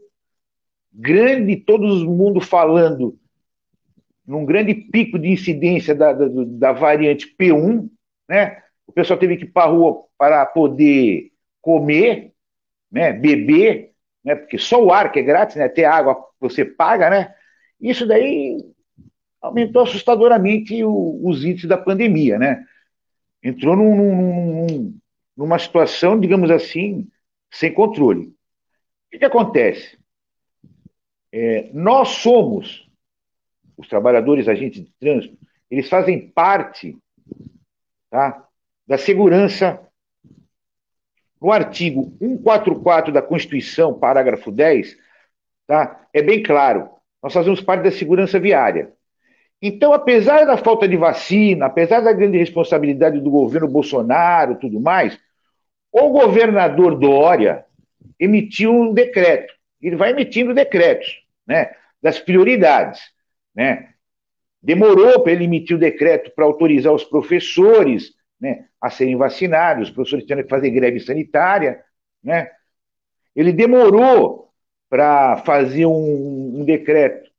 grande, 0.92 1.56
todo 1.56 1.86
mundo 2.06 2.40
falando, 2.40 3.18
num 4.26 4.44
grande 4.44 4.74
pico 4.74 5.18
de 5.18 5.28
incidência 5.28 5.94
da, 5.94 6.12
da, 6.12 6.26
da 6.28 6.72
variante 6.72 7.34
P1, 7.38 7.88
né? 8.28 8.62
O 8.86 8.92
pessoal 8.92 9.18
teve 9.18 9.36
que 9.36 9.44
ir 9.44 9.48
para 9.48 9.64
a 9.64 9.70
rua 9.70 10.04
para 10.18 10.44
poder 10.46 11.30
comer, 11.60 12.32
né, 12.90 13.12
beber, 13.12 13.91
né, 14.24 14.34
porque 14.34 14.58
só 14.58 14.82
o 14.82 14.92
ar 14.92 15.10
que 15.10 15.18
é 15.18 15.22
grátis, 15.22 15.56
né, 15.56 15.64
até 15.64 15.84
água 15.84 16.24
você 16.40 16.64
paga, 16.64 17.10
né? 17.10 17.34
Isso 17.80 18.06
daí 18.06 18.58
aumentou 19.40 19.82
assustadoramente 19.82 20.84
o, 20.84 21.20
os 21.24 21.44
índices 21.44 21.68
da 21.68 21.76
pandemia, 21.76 22.38
né? 22.38 22.64
Entrou 23.42 23.76
num, 23.76 23.96
num, 23.96 24.98
numa 25.36 25.58
situação, 25.58 26.18
digamos 26.18 26.50
assim, 26.50 27.08
sem 27.50 27.72
controle. 27.72 28.26
O 28.26 28.34
que, 29.10 29.18
que 29.18 29.24
acontece? 29.24 29.98
É, 31.32 31.70
nós 31.72 32.08
somos, 32.08 32.88
os 33.76 33.88
trabalhadores 33.88 34.46
agentes 34.48 34.84
de 34.84 34.92
trânsito, 35.00 35.36
eles 35.70 35.88
fazem 35.88 36.28
parte 36.30 36.96
tá, 38.10 38.46
da 38.86 38.98
segurança. 38.98 39.80
No 41.42 41.50
artigo 41.50 42.14
144 42.20 43.12
da 43.12 43.20
Constituição, 43.20 43.98
parágrafo 43.98 44.52
10, 44.52 44.96
tá, 45.66 46.06
é 46.14 46.22
bem 46.22 46.40
claro, 46.40 46.88
nós 47.20 47.32
fazemos 47.32 47.60
parte 47.60 47.82
da 47.82 47.90
segurança 47.90 48.38
viária. 48.38 48.92
Então, 49.60 49.92
apesar 49.92 50.44
da 50.44 50.56
falta 50.56 50.86
de 50.86 50.96
vacina, 50.96 51.66
apesar 51.66 51.98
da 51.98 52.12
grande 52.12 52.38
responsabilidade 52.38 53.20
do 53.20 53.28
governo 53.28 53.66
Bolsonaro 53.66 54.54
tudo 54.54 54.80
mais, 54.80 55.18
o 55.90 56.10
governador 56.10 56.96
Dória 56.96 57.64
emitiu 58.20 58.72
um 58.72 58.94
decreto. 58.94 59.52
Ele 59.80 59.96
vai 59.96 60.10
emitindo 60.10 60.54
decretos 60.54 61.24
né, 61.44 61.72
das 62.00 62.20
prioridades. 62.20 63.00
Né? 63.52 63.88
Demorou 64.62 65.20
para 65.24 65.32
ele 65.32 65.44
emitir 65.44 65.76
o 65.76 65.80
decreto 65.80 66.30
para 66.36 66.44
autorizar 66.44 66.92
os 66.92 67.02
professores 67.02 68.12
né, 68.40 68.66
a 68.82 68.90
serem 68.90 69.16
vacinados, 69.16 69.88
os 69.88 69.94
professores 69.94 70.26
tendo 70.26 70.42
que 70.42 70.48
fazer 70.48 70.70
greve 70.70 70.98
sanitária. 70.98 71.84
Né? 72.20 72.50
Ele 73.34 73.52
demorou 73.52 74.52
para 74.90 75.36
fazer 75.38 75.86
um, 75.86 76.60
um 76.60 76.64
decreto 76.64 77.30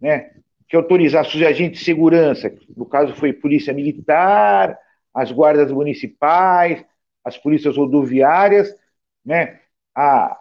né, 0.00 0.32
que 0.66 0.74
autorizasse 0.74 1.36
os 1.36 1.42
agentes 1.42 1.78
de 1.78 1.84
segurança, 1.84 2.52
no 2.76 2.84
caso 2.84 3.14
foi 3.14 3.32
Polícia 3.32 3.72
Militar, 3.72 4.76
as 5.14 5.30
guardas 5.30 5.70
municipais, 5.70 6.84
as 7.24 7.38
polícias 7.38 7.76
rodoviárias, 7.76 8.74
né, 9.24 9.60
a 9.94 10.36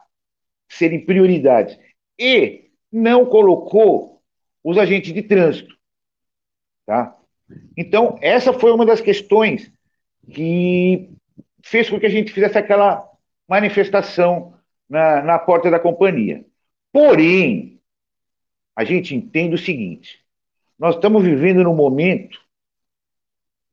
serem 0.68 1.06
prioridades. 1.06 1.78
E 2.20 2.72
não 2.92 3.26
colocou 3.26 4.22
os 4.64 4.78
agentes 4.78 5.14
de 5.14 5.22
trânsito. 5.22 5.76
Tá? 6.86 7.16
Então, 7.78 8.18
essa 8.22 8.52
foi 8.52 8.72
uma 8.72 8.86
das 8.86 9.02
questões 9.02 9.72
que 10.32 11.10
fez 11.64 11.90
com 11.90 12.00
que 12.00 12.06
a 12.06 12.10
gente 12.10 12.32
fizesse 12.32 12.58
aquela 12.58 13.08
manifestação 13.48 14.54
na, 14.90 15.22
na 15.22 15.40
porta 15.40 15.70
da 15.70 15.80
companhia. 15.80 16.46
Porém, 16.92 17.80
a 18.76 18.84
gente 18.84 19.16
entende 19.16 19.56
o 19.56 19.58
seguinte: 19.58 20.20
nós 20.78 20.96
estamos 20.96 21.24
vivendo 21.24 21.64
num 21.64 21.76
momento 21.76 22.40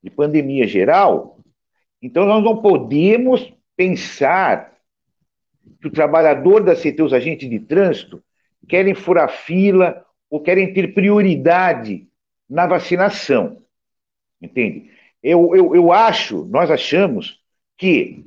de 0.03 0.11
pandemia 0.11 0.67
geral, 0.67 1.39
então 2.01 2.27
nós 2.27 2.43
não 2.43 2.61
podemos 2.61 3.53
pensar 3.77 4.75
que 5.81 5.89
o 5.89 5.93
trabalhador 5.93 6.63
da 6.63 6.75
CT, 6.75 7.03
os 7.03 7.13
agentes 7.13 7.49
de 7.49 7.59
trânsito, 7.59 8.23
querem 8.69 8.95
furar 8.95 9.29
fila 9.29 10.05
ou 10.31 10.41
querem 10.41 10.73
ter 10.73 10.95
prioridade 10.95 12.09
na 12.49 12.67
vacinação. 12.67 13.63
Entende? 14.41 14.91
Eu, 15.25 15.57
eu, 15.57 15.75
eu 15.75 15.93
acho, 15.93 16.45
nós 16.45 16.71
achamos 16.71 17.41
que 17.77 18.25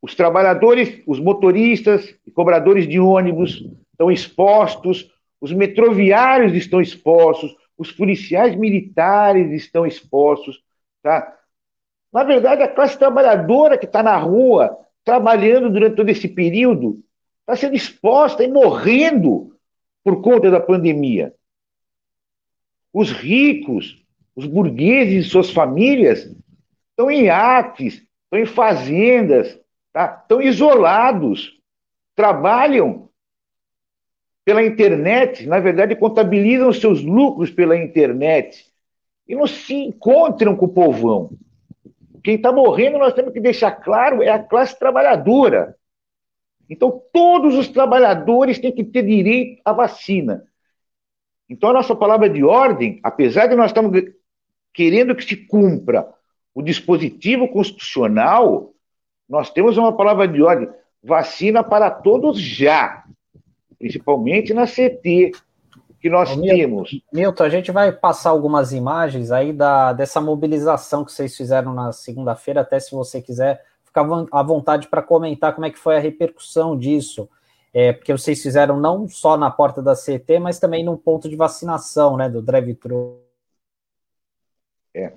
os 0.00 0.16
trabalhadores, 0.16 1.00
os 1.06 1.20
motoristas 1.20 2.12
e 2.26 2.30
cobradores 2.32 2.88
de 2.88 2.98
ônibus 2.98 3.64
estão 3.92 4.10
expostos 4.10 5.12
os 5.42 5.52
metroviários 5.52 6.54
estão 6.54 6.80
expostos, 6.80 7.52
os 7.76 7.90
policiais 7.90 8.54
militares 8.54 9.50
estão 9.50 9.84
expostos, 9.84 10.62
tá? 11.02 11.36
Na 12.12 12.22
verdade, 12.22 12.62
a 12.62 12.68
classe 12.68 12.96
trabalhadora 12.96 13.76
que 13.76 13.86
está 13.86 14.04
na 14.04 14.16
rua, 14.16 14.78
trabalhando 15.04 15.68
durante 15.68 15.96
todo 15.96 16.08
esse 16.08 16.28
período, 16.28 17.02
está 17.40 17.56
sendo 17.56 17.74
exposta 17.74 18.44
e 18.44 18.48
morrendo 18.48 19.52
por 20.04 20.22
conta 20.22 20.48
da 20.48 20.60
pandemia. 20.60 21.34
Os 22.92 23.10
ricos, 23.10 24.00
os 24.34 24.46
burgueses 24.46 25.26
e 25.26 25.28
suas 25.28 25.50
famílias 25.50 26.30
estão 26.90 27.10
em 27.10 27.24
iates, 27.24 28.02
estão 28.24 28.38
em 28.38 28.46
fazendas, 28.46 29.58
tá? 29.92 30.20
estão 30.22 30.40
isolados, 30.40 31.58
trabalham 32.14 33.08
pela 34.44 34.62
internet, 34.62 35.46
na 35.46 35.60
verdade, 35.60 35.94
contabilizam 35.94 36.72
seus 36.72 37.02
lucros 37.02 37.50
pela 37.50 37.76
internet 37.76 38.66
e 39.28 39.34
não 39.34 39.46
se 39.46 39.74
encontram 39.74 40.56
com 40.56 40.66
o 40.66 40.72
povão. 40.72 41.30
Quem 42.24 42.36
está 42.36 42.52
morrendo, 42.52 42.98
nós 42.98 43.14
temos 43.14 43.32
que 43.32 43.40
deixar 43.40 43.70
claro, 43.72 44.22
é 44.22 44.28
a 44.28 44.42
classe 44.42 44.78
trabalhadora. 44.78 45.76
Então, 46.68 47.02
todos 47.12 47.54
os 47.56 47.68
trabalhadores 47.68 48.58
têm 48.58 48.72
que 48.72 48.84
ter 48.84 49.02
direito 49.04 49.60
à 49.64 49.72
vacina. 49.72 50.44
Então, 51.48 51.70
a 51.70 51.72
nossa 51.74 51.94
palavra 51.94 52.30
de 52.30 52.42
ordem, 52.42 53.00
apesar 53.02 53.46
de 53.46 53.54
nós 53.54 53.70
estamos 53.70 53.92
querendo 54.72 55.14
que 55.14 55.24
se 55.24 55.36
cumpra 55.36 56.08
o 56.54 56.62
dispositivo 56.62 57.48
constitucional, 57.48 58.72
nós 59.28 59.50
temos 59.50 59.76
uma 59.76 59.96
palavra 59.96 60.28
de 60.28 60.42
ordem: 60.42 60.68
vacina 61.02 61.62
para 61.62 61.90
todos 61.90 62.40
já 62.40 63.04
principalmente 63.82 64.54
na 64.54 64.64
CT 64.64 65.32
que 66.00 66.08
nós 66.08 66.30
Ô, 66.30 66.40
temos. 66.40 67.00
Milton, 67.12 67.42
a 67.42 67.48
gente 67.48 67.72
vai 67.72 67.90
passar 67.90 68.30
algumas 68.30 68.72
imagens 68.72 69.32
aí 69.32 69.52
da, 69.52 69.92
dessa 69.92 70.20
mobilização 70.20 71.04
que 71.04 71.10
vocês 71.10 71.36
fizeram 71.36 71.74
na 71.74 71.90
segunda-feira, 71.90 72.60
até 72.60 72.78
se 72.78 72.92
você 72.92 73.20
quiser 73.20 73.60
ficar 73.84 74.06
à 74.30 74.42
vontade 74.42 74.86
para 74.86 75.02
comentar 75.02 75.52
como 75.52 75.66
é 75.66 75.70
que 75.70 75.78
foi 75.78 75.96
a 75.96 76.00
repercussão 76.00 76.78
disso. 76.78 77.28
É, 77.74 77.92
porque 77.92 78.12
vocês 78.12 78.40
fizeram 78.40 78.78
não 78.78 79.08
só 79.08 79.36
na 79.36 79.50
porta 79.50 79.82
da 79.82 79.94
CT, 79.94 80.38
mas 80.38 80.60
também 80.60 80.84
num 80.84 80.96
ponto 80.96 81.28
de 81.28 81.34
vacinação, 81.34 82.16
né, 82.16 82.28
do 82.28 82.40
drive-thru. 82.40 83.21
É. 84.94 85.12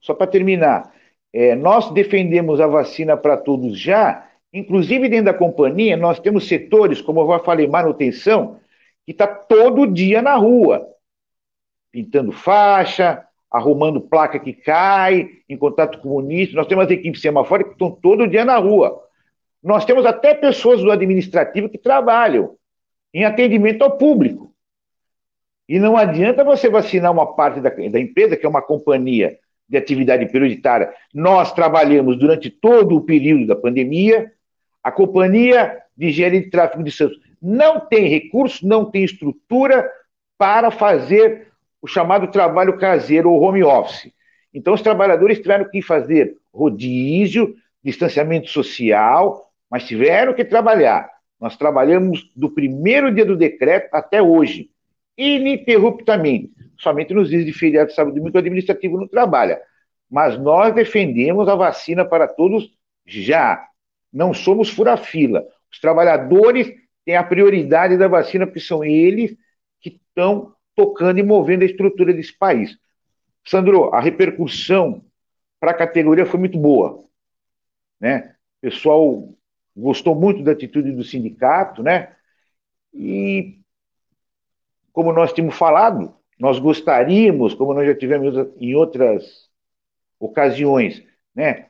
Só 0.00 0.14
para 0.14 0.26
terminar, 0.26 0.92
é, 1.32 1.54
nós 1.54 1.90
defendemos 1.92 2.60
a 2.60 2.66
vacina 2.66 3.16
para 3.16 3.36
todos 3.36 3.78
já, 3.78 4.26
Inclusive, 4.56 5.10
dentro 5.10 5.26
da 5.26 5.34
companhia, 5.34 5.98
nós 5.98 6.18
temos 6.18 6.48
setores, 6.48 7.02
como 7.02 7.20
eu 7.20 7.28
já 7.28 7.40
falei, 7.40 7.66
manutenção, 7.66 8.58
que 9.04 9.12
está 9.12 9.26
todo 9.26 9.86
dia 9.86 10.22
na 10.22 10.34
rua, 10.34 10.88
pintando 11.92 12.32
faixa, 12.32 13.22
arrumando 13.50 14.00
placa 14.00 14.38
que 14.38 14.54
cai, 14.54 15.28
em 15.46 15.58
contato 15.58 15.98
com 15.98 16.08
o 16.08 16.22
município. 16.22 16.56
Nós 16.56 16.66
temos 16.66 16.86
as 16.86 16.90
equipes 16.90 17.20
semafóricas 17.20 17.74
que 17.74 17.84
estão 17.84 17.90
todo 17.90 18.26
dia 18.26 18.46
na 18.46 18.56
rua. 18.56 18.98
Nós 19.62 19.84
temos 19.84 20.06
até 20.06 20.32
pessoas 20.32 20.80
do 20.80 20.90
administrativo 20.90 21.68
que 21.68 21.76
trabalham 21.76 22.56
em 23.12 23.26
atendimento 23.26 23.82
ao 23.82 23.98
público. 23.98 24.54
E 25.68 25.78
não 25.78 25.96
adianta 25.96 26.44
você 26.44 26.68
vacinar 26.68 27.12
uma 27.12 27.34
parte 27.34 27.60
da, 27.60 27.70
da 27.70 28.00
empresa, 28.00 28.36
que 28.36 28.46
é 28.46 28.48
uma 28.48 28.62
companhia 28.62 29.38
de 29.68 29.76
atividade 29.76 30.26
prioritária. 30.26 30.92
Nós 31.12 31.52
trabalhamos 31.52 32.18
durante 32.18 32.50
todo 32.50 32.96
o 32.96 33.00
período 33.00 33.46
da 33.46 33.56
pandemia, 33.56 34.32
a 34.82 34.92
Companhia 34.92 35.78
de 35.96 36.06
Engenharia 36.06 36.40
de 36.40 36.50
Tráfego 36.50 36.84
de 36.84 36.92
Santos 36.92 37.18
não 37.42 37.80
tem 37.80 38.06
recurso, 38.08 38.66
não 38.66 38.84
tem 38.84 39.04
estrutura 39.04 39.90
para 40.38 40.70
fazer 40.70 41.48
o 41.82 41.86
chamado 41.86 42.28
trabalho 42.28 42.78
caseiro 42.78 43.30
ou 43.30 43.42
home 43.42 43.62
office. 43.62 44.12
Então, 44.52 44.74
os 44.74 44.82
trabalhadores 44.82 45.38
tiveram 45.38 45.68
que 45.68 45.82
fazer 45.82 46.36
rodízio, 46.52 47.54
distanciamento 47.82 48.48
social, 48.48 49.50
mas 49.70 49.86
tiveram 49.86 50.34
que 50.34 50.44
trabalhar. 50.44 51.10
Nós 51.40 51.56
trabalhamos 51.56 52.30
do 52.34 52.50
primeiro 52.50 53.14
dia 53.14 53.24
do 53.24 53.36
decreto 53.36 53.92
até 53.92 54.22
hoje, 54.22 54.70
ininterruptamente. 55.16 56.52
somente 56.78 57.14
nos 57.14 57.30
dias 57.30 57.44
de 57.44 57.52
feriado, 57.52 57.92
sábado 57.92 58.16
e 58.16 58.20
domingo, 58.20 58.36
o 58.36 58.40
administrativo 58.40 58.98
não 58.98 59.08
trabalha. 59.08 59.60
Mas 60.10 60.38
nós 60.38 60.74
defendemos 60.74 61.48
a 61.48 61.54
vacina 61.54 62.04
para 62.04 62.28
todos 62.28 62.70
já. 63.04 63.66
Não 64.12 64.34
somos 64.34 64.68
fura-fila. 64.68 65.44
Os 65.72 65.80
trabalhadores 65.80 66.72
têm 67.04 67.16
a 67.16 67.24
prioridade 67.24 67.96
da 67.96 68.08
vacina, 68.08 68.46
porque 68.46 68.60
são 68.60 68.84
eles 68.84 69.36
que 69.80 69.88
estão 69.88 70.54
tocando 70.74 71.18
e 71.18 71.22
movendo 71.22 71.62
a 71.62 71.66
estrutura 71.66 72.12
desse 72.12 72.36
país. 72.36 72.76
Sandro, 73.44 73.94
a 73.94 74.00
repercussão 74.00 75.04
para 75.58 75.70
a 75.70 75.74
categoria 75.74 76.26
foi 76.26 76.38
muito 76.38 76.58
boa. 76.58 77.04
Né? 78.00 78.34
O 78.58 78.60
pessoal 78.62 79.28
gostou 79.76 80.14
muito 80.14 80.42
da 80.42 80.52
atitude 80.52 80.92
do 80.92 81.04
sindicato, 81.04 81.82
né? 81.82 82.14
E, 82.92 83.58
como 84.96 85.12
nós 85.12 85.30
tínhamos 85.30 85.58
falado, 85.58 86.14
nós 86.40 86.58
gostaríamos, 86.58 87.52
como 87.52 87.74
nós 87.74 87.86
já 87.86 87.94
tivemos 87.94 88.34
em 88.58 88.74
outras 88.74 89.46
ocasiões, 90.18 91.04
né? 91.34 91.66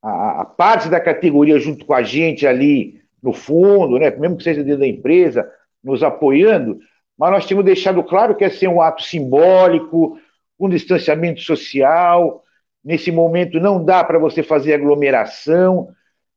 A, 0.00 0.42
a 0.42 0.44
parte 0.44 0.88
da 0.88 1.00
categoria 1.00 1.58
junto 1.58 1.84
com 1.84 1.92
a 1.92 2.04
gente 2.04 2.46
ali 2.46 3.02
no 3.20 3.32
fundo, 3.32 3.98
né? 3.98 4.12
Mesmo 4.12 4.36
que 4.36 4.44
seja 4.44 4.62
dentro 4.62 4.78
da 4.78 4.86
empresa, 4.86 5.50
nos 5.82 6.04
apoiando, 6.04 6.78
mas 7.18 7.32
nós 7.32 7.46
tínhamos 7.46 7.64
deixado 7.64 8.00
claro 8.04 8.36
que 8.36 8.44
é 8.44 8.48
ser 8.48 8.68
um 8.68 8.80
ato 8.80 9.02
simbólico, 9.02 10.16
um 10.56 10.68
distanciamento 10.68 11.40
social. 11.40 12.44
Nesse 12.84 13.10
momento 13.10 13.58
não 13.58 13.84
dá 13.84 14.04
para 14.04 14.20
você 14.20 14.40
fazer 14.40 14.74
aglomeração, 14.74 15.88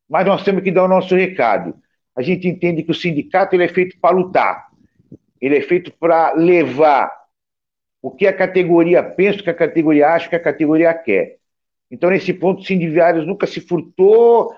mas 0.10 0.26
nós 0.26 0.44
temos 0.44 0.64
que 0.64 0.72
dar 0.72 0.86
o 0.86 0.88
nosso 0.88 1.16
recado. 1.16 1.76
A 2.16 2.24
gente 2.24 2.48
entende 2.48 2.82
que 2.82 2.90
o 2.90 2.96
sindicato 2.96 3.56
ele 3.56 3.66
é 3.66 3.68
feito 3.68 3.96
para 4.00 4.16
lutar, 4.16 4.71
ele 5.42 5.58
é 5.58 5.62
feito 5.62 5.92
para 5.92 6.34
levar 6.34 7.12
o 8.02 8.12
que 8.12 8.28
a 8.28 8.34
categoria 8.34 9.04
pensa, 9.04 9.40
o 9.40 9.44
que 9.44 9.50
a 9.50 9.56
categoria 9.56 10.10
acha, 10.10 10.28
o 10.28 10.30
que 10.30 10.36
a 10.36 10.40
categoria 10.40 10.94
quer. 10.94 11.38
Então, 11.90 12.10
nesse 12.10 12.34
ponto, 12.34 12.64
Sindiviários 12.64 13.28
nunca 13.28 13.46
se 13.46 13.60
furtou 13.60 14.56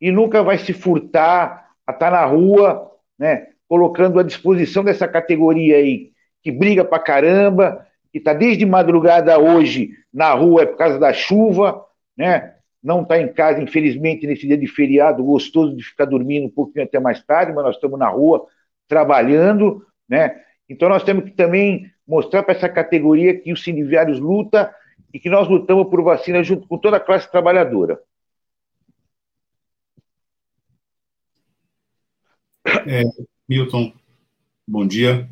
e 0.00 0.10
nunca 0.12 0.42
vai 0.42 0.58
se 0.58 0.72
furtar 0.72 1.70
a 1.86 1.92
estar 1.92 2.10
na 2.10 2.24
rua, 2.24 2.92
né, 3.18 3.48
colocando 3.68 4.20
à 4.20 4.22
disposição 4.22 4.84
dessa 4.84 5.08
categoria 5.08 5.76
aí, 5.76 6.12
que 6.42 6.52
briga 6.52 6.84
pra 6.84 6.98
caramba, 6.98 7.86
que 8.12 8.18
está 8.18 8.32
desde 8.32 8.64
madrugada 8.64 9.38
hoje 9.38 9.90
na 10.12 10.32
rua 10.32 10.62
é 10.62 10.66
por 10.66 10.76
causa 10.76 10.98
da 10.98 11.12
chuva, 11.12 11.84
né? 12.16 12.54
Não 12.82 13.02
está 13.02 13.20
em 13.20 13.32
casa, 13.32 13.60
infelizmente, 13.60 14.26
nesse 14.26 14.46
dia 14.46 14.56
de 14.56 14.66
feriado, 14.66 15.22
gostoso 15.22 15.76
de 15.76 15.82
ficar 15.82 16.04
dormindo 16.04 16.46
um 16.46 16.50
pouquinho 16.50 16.84
até 16.84 16.98
mais 16.98 17.22
tarde, 17.22 17.52
mas 17.52 17.64
nós 17.64 17.74
estamos 17.74 17.98
na 17.98 18.08
rua 18.08 18.46
trabalhando, 18.86 19.84
né? 20.08 20.42
Então 20.68 20.88
nós 20.88 21.02
temos 21.02 21.24
que 21.24 21.30
também 21.30 21.90
mostrar 22.06 22.42
para 22.42 22.54
essa 22.54 22.68
categoria 22.68 23.38
que 23.38 23.52
os 23.52 23.62
sindiviários 23.62 24.18
luta 24.18 24.74
e 25.12 25.18
que 25.18 25.28
nós 25.28 25.48
lutamos 25.48 25.88
por 25.88 26.02
vacina 26.02 26.42
junto 26.42 26.66
com 26.66 26.78
toda 26.78 26.96
a 26.96 27.00
classe 27.00 27.30
trabalhadora. 27.30 28.00
É, 32.86 33.02
Milton, 33.48 33.92
bom 34.66 34.86
dia. 34.86 35.28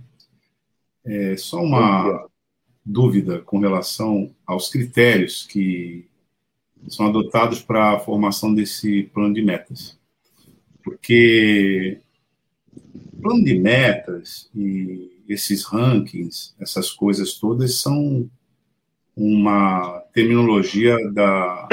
É, 1.04 1.36
só 1.36 1.60
uma 1.60 2.28
dúvida 2.84 3.40
com 3.40 3.58
relação 3.58 4.34
aos 4.46 4.68
critérios 4.68 5.46
que 5.46 6.08
são 6.88 7.06
adotados 7.06 7.60
para 7.60 7.92
a 7.92 8.00
formação 8.00 8.54
desse 8.54 9.04
plano 9.04 9.34
de 9.34 9.42
metas. 9.42 9.98
Porque 10.82 12.00
plano 13.20 13.44
de 13.44 13.58
metas 13.58 14.50
e 14.54 15.22
esses 15.28 15.64
rankings, 15.64 16.54
essas 16.60 16.90
coisas 16.90 17.34
todas 17.34 17.74
são 17.74 18.30
uma 19.16 20.00
terminologia 20.12 20.96
da 21.12 21.68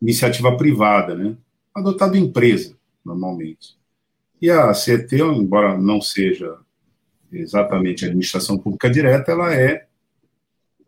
iniciativa 0.00 0.56
privada, 0.56 1.14
né? 1.14 1.36
Adotado 1.74 2.16
em 2.16 2.24
empresa, 2.24 2.76
normalmente. 3.04 3.76
E 4.40 4.50
a 4.50 4.72
CET, 4.72 5.14
embora 5.14 5.76
não 5.76 6.00
seja 6.00 6.58
exatamente 7.32 8.04
a 8.04 8.08
administração 8.08 8.58
pública 8.58 8.88
direta, 8.88 9.32
ela 9.32 9.54
é 9.54 9.86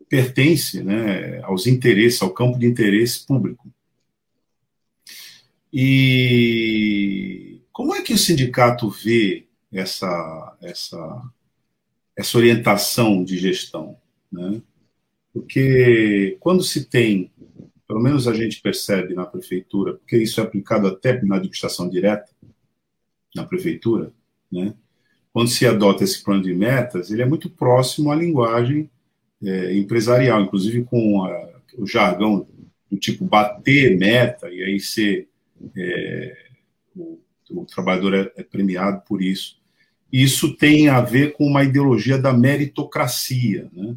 pertence 0.07 0.81
né, 0.83 1.41
aos 1.43 1.67
interesses, 1.67 2.21
ao 2.21 2.29
campo 2.29 2.57
de 2.57 2.65
interesse 2.65 3.25
público. 3.25 3.67
E 5.71 7.61
como 7.73 7.93
é 7.93 8.01
que 8.01 8.13
o 8.13 8.17
sindicato 8.17 8.89
vê 8.89 9.46
essa, 9.71 10.57
essa, 10.61 11.31
essa 12.15 12.37
orientação 12.37 13.23
de 13.23 13.37
gestão? 13.37 13.97
Né? 14.31 14.61
Porque 15.33 16.37
quando 16.39 16.63
se 16.63 16.85
tem, 16.85 17.31
pelo 17.87 18.01
menos 18.01 18.27
a 18.27 18.33
gente 18.33 18.61
percebe 18.61 19.13
na 19.13 19.25
prefeitura, 19.25 19.95
porque 19.95 20.17
isso 20.17 20.39
é 20.39 20.43
aplicado 20.43 20.87
até 20.87 21.21
na 21.23 21.35
administração 21.35 21.89
direta, 21.89 22.29
na 23.35 23.45
prefeitura, 23.45 24.11
né? 24.51 24.73
quando 25.31 25.49
se 25.49 25.67
adota 25.67 26.03
esse 26.03 26.23
plano 26.23 26.41
de 26.41 26.53
metas, 26.53 27.11
ele 27.11 27.21
é 27.21 27.25
muito 27.25 27.49
próximo 27.49 28.11
à 28.11 28.15
linguagem 28.15 28.89
é, 29.43 29.77
empresarial, 29.77 30.41
inclusive 30.41 30.83
com 30.83 31.23
a, 31.23 31.61
o 31.77 31.85
jargão 31.85 32.47
do 32.89 32.97
tipo 32.97 33.23
bater 33.23 33.97
meta, 33.97 34.49
e 34.49 34.63
aí 34.63 34.79
ser 34.79 35.27
é, 35.75 36.37
o, 36.95 37.19
o, 37.49 37.65
trabalhador 37.65 38.13
é, 38.13 38.31
é 38.35 38.43
premiado 38.43 39.01
por 39.07 39.21
isso. 39.21 39.57
Isso 40.11 40.55
tem 40.55 40.89
a 40.89 41.01
ver 41.01 41.33
com 41.33 41.45
uma 41.45 41.63
ideologia 41.63 42.17
da 42.17 42.31
meritocracia. 42.31 43.69
Né? 43.73 43.95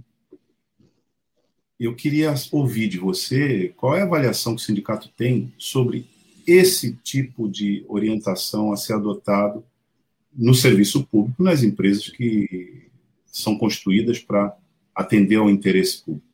Eu 1.79 1.95
queria 1.95 2.35
ouvir 2.53 2.89
de 2.89 2.99
você 2.99 3.73
qual 3.77 3.97
é 3.97 4.01
a 4.01 4.05
avaliação 4.05 4.55
que 4.55 4.63
o 4.63 4.65
sindicato 4.65 5.09
tem 5.17 5.53
sobre 5.57 6.07
esse 6.47 6.95
tipo 6.97 7.49
de 7.49 7.85
orientação 7.89 8.73
a 8.73 8.77
ser 8.77 8.95
adotado 8.95 9.65
no 10.33 10.55
serviço 10.55 11.07
público, 11.07 11.43
nas 11.43 11.63
empresas 11.63 12.09
que 12.09 12.89
são 13.27 13.57
constituídas 13.57 14.19
para 14.19 14.57
atender 14.95 15.37
ao 15.37 15.49
interesse 15.49 16.03
público. 16.03 16.27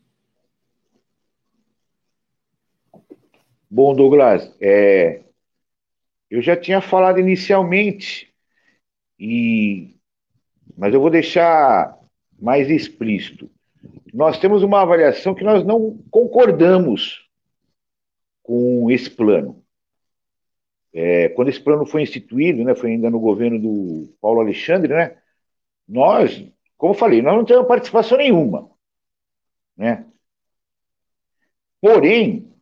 Bom, 3.69 3.95
Douglas, 3.95 4.51
é, 4.61 5.23
eu 6.31 6.43
já 6.43 6.57
tinha 6.57 6.81
falado 6.81 7.19
inicialmente, 7.19 8.33
e, 9.19 9.97
mas 10.77 10.93
eu 10.93 11.01
vou 11.01 11.11
deixar 11.11 11.99
mais 12.39 12.69
explícito. 12.69 13.51
Nós 14.13 14.39
temos 14.39 14.63
uma 14.63 14.83
avaliação 14.83 15.35
que 15.35 15.45
nós 15.45 15.65
não 15.65 15.99
concordamos 16.11 17.29
com 18.43 18.91
esse 18.91 19.11
plano. 19.11 19.63
É, 20.93 21.29
quando 21.31 21.49
esse 21.49 21.61
plano 21.61 21.85
foi 21.85 22.03
instituído, 22.03 22.65
né, 22.65 22.75
foi 22.75 22.93
ainda 22.93 23.11
no 23.11 23.21
governo 23.21 23.59
do 23.59 24.15
Paulo 24.21 24.41
Alexandre, 24.41 24.95
né, 24.95 25.19
nós 25.87 26.47
como 26.77 26.93
eu 26.93 26.99
falei, 26.99 27.23
nós 27.23 27.35
não 27.35 27.45
temos 27.45 27.67
participação 27.67 28.19
nenhuma. 28.19 28.71
Né? 29.77 30.07
Porém, 31.81 32.53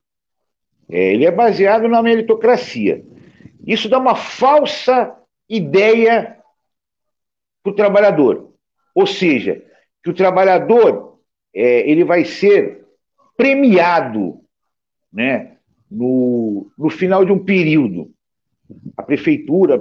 é, 0.88 1.12
ele 1.12 1.24
é 1.24 1.30
baseado 1.30 1.88
na 1.88 2.02
meritocracia. 2.02 3.04
Isso 3.66 3.88
dá 3.88 3.98
uma 3.98 4.14
falsa 4.14 5.16
ideia 5.48 6.38
para 7.62 7.72
o 7.72 7.74
trabalhador. 7.74 8.52
Ou 8.94 9.06
seja, 9.06 9.64
que 10.02 10.10
o 10.10 10.14
trabalhador 10.14 11.18
é, 11.54 11.88
ele 11.88 12.04
vai 12.04 12.24
ser 12.24 12.84
premiado 13.36 14.40
né, 15.12 15.56
no, 15.90 16.70
no 16.76 16.90
final 16.90 17.24
de 17.24 17.32
um 17.32 17.42
período. 17.42 18.10
A 18.96 19.02
prefeitura, 19.02 19.80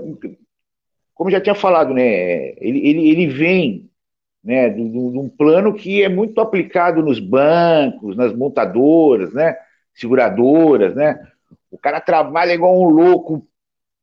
como 1.14 1.32
já 1.32 1.42
tinha 1.42 1.56
falado, 1.56 1.94
né, 1.94 2.54
ele, 2.58 2.88
ele, 2.88 3.10
ele 3.10 3.28
vem 3.28 3.90
né, 4.44 4.70
de, 4.70 4.90
de, 4.90 4.98
um 4.98 5.30
plano 5.30 5.74
que 5.74 6.04
é 6.04 6.10
muito 6.10 6.42
aplicado 6.42 7.02
nos 7.02 7.20
bancos, 7.20 8.16
nas 8.16 8.34
montadoras, 8.34 9.34
né, 9.34 9.56
seguradoras, 9.94 10.96
né? 10.96 11.20
O 11.72 11.78
cara 11.78 12.02
trabalha 12.02 12.54
igual 12.54 12.80
um 12.80 12.90
louco 12.90 13.48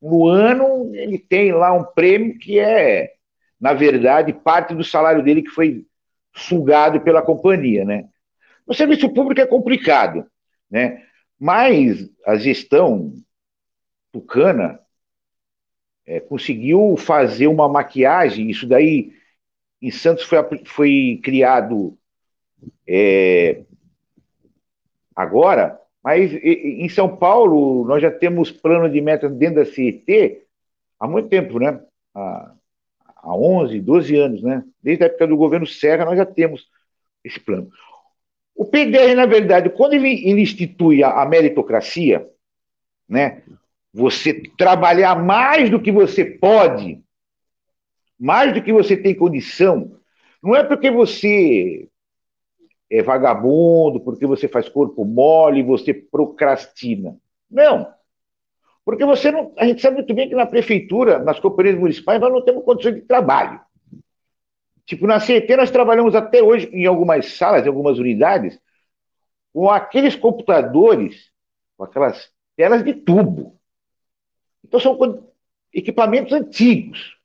no 0.01 0.27
ano, 0.27 0.93
ele 0.95 1.19
tem 1.19 1.51
lá 1.51 1.71
um 1.73 1.83
prêmio 1.83 2.37
que 2.39 2.59
é, 2.59 3.13
na 3.59 3.73
verdade, 3.73 4.33
parte 4.33 4.73
do 4.73 4.83
salário 4.83 5.23
dele 5.23 5.43
que 5.43 5.49
foi 5.49 5.85
sugado 6.33 7.01
pela 7.01 7.21
companhia, 7.21 7.85
né? 7.85 8.09
No 8.65 8.73
serviço 8.73 9.13
público 9.13 9.41
é 9.41 9.45
complicado, 9.45 10.25
né? 10.69 11.03
Mas 11.39 12.09
a 12.25 12.35
gestão 12.35 13.13
tucana 14.11 14.79
é, 16.05 16.19
conseguiu 16.19 16.95
fazer 16.97 17.47
uma 17.47 17.67
maquiagem, 17.67 18.49
isso 18.49 18.67
daí 18.67 19.13
em 19.81 19.91
Santos 19.91 20.23
foi, 20.23 20.37
foi 20.65 21.19
criado 21.23 21.97
é, 22.87 23.63
agora, 25.15 25.80
mas 26.03 26.33
em 26.33 26.89
São 26.89 27.15
Paulo 27.15 27.85
nós 27.85 28.01
já 28.01 28.09
temos 28.09 28.51
plano 28.51 28.89
de 28.89 28.99
metas 29.01 29.31
dentro 29.35 29.55
da 29.55 29.65
CET 29.65 30.41
há 30.99 31.07
muito 31.07 31.29
tempo, 31.29 31.59
né? 31.59 31.79
Há, 32.15 32.53
há 33.17 33.35
11, 33.35 33.79
12 33.79 34.15
anos, 34.15 34.41
né? 34.41 34.63
Desde 34.81 35.03
a 35.03 35.07
época 35.07 35.27
do 35.27 35.37
governo 35.37 35.67
Serra 35.67 36.05
nós 36.05 36.17
já 36.17 36.25
temos 36.25 36.67
esse 37.23 37.39
plano. 37.39 37.69
O 38.55 38.65
PDR, 38.65 39.15
na 39.15 39.25
verdade, 39.25 39.69
quando 39.69 39.93
ele, 39.93 40.27
ele 40.27 40.41
institui 40.41 41.03
a, 41.03 41.21
a 41.21 41.25
meritocracia, 41.25 42.27
né, 43.07 43.43
você 43.93 44.33
trabalhar 44.57 45.15
mais 45.15 45.69
do 45.69 45.81
que 45.81 45.91
você 45.91 46.25
pode, 46.25 47.01
mais 48.19 48.53
do 48.53 48.61
que 48.61 48.71
você 48.71 48.95
tem 48.95 49.15
condição, 49.15 49.97
não 50.41 50.55
é 50.55 50.63
porque 50.63 50.89
você 50.89 51.87
é 52.91 53.01
vagabundo, 53.01 54.01
porque 54.01 54.27
você 54.27 54.49
faz 54.49 54.67
corpo 54.67 55.05
mole, 55.05 55.63
você 55.63 55.93
procrastina. 55.93 57.17
Não. 57.49 57.87
Porque 58.83 59.05
você 59.05 59.31
não. 59.31 59.53
A 59.57 59.65
gente 59.65 59.81
sabe 59.81 59.97
muito 59.97 60.13
bem 60.13 60.27
que 60.27 60.35
na 60.35 60.45
prefeitura, 60.45 61.17
nas 61.19 61.39
companhias 61.39 61.79
municipais, 61.79 62.19
nós 62.19 62.33
não 62.33 62.43
temos 62.43 62.65
condições 62.65 62.95
de 62.95 63.01
trabalho. 63.01 63.61
Tipo, 64.85 65.07
na 65.07 65.21
CET 65.21 65.55
nós 65.55 65.71
trabalhamos 65.71 66.15
até 66.15 66.43
hoje 66.43 66.69
em 66.73 66.85
algumas 66.85 67.37
salas, 67.37 67.65
em 67.65 67.69
algumas 67.69 67.97
unidades, 67.97 68.59
com 69.53 69.69
aqueles 69.69 70.15
computadores, 70.17 71.31
com 71.77 71.85
aquelas 71.85 72.29
telas 72.57 72.83
de 72.83 72.93
tubo. 72.93 73.57
Então 74.65 74.81
são 74.81 74.97
equipamentos 75.73 76.33
antigos. 76.33 77.15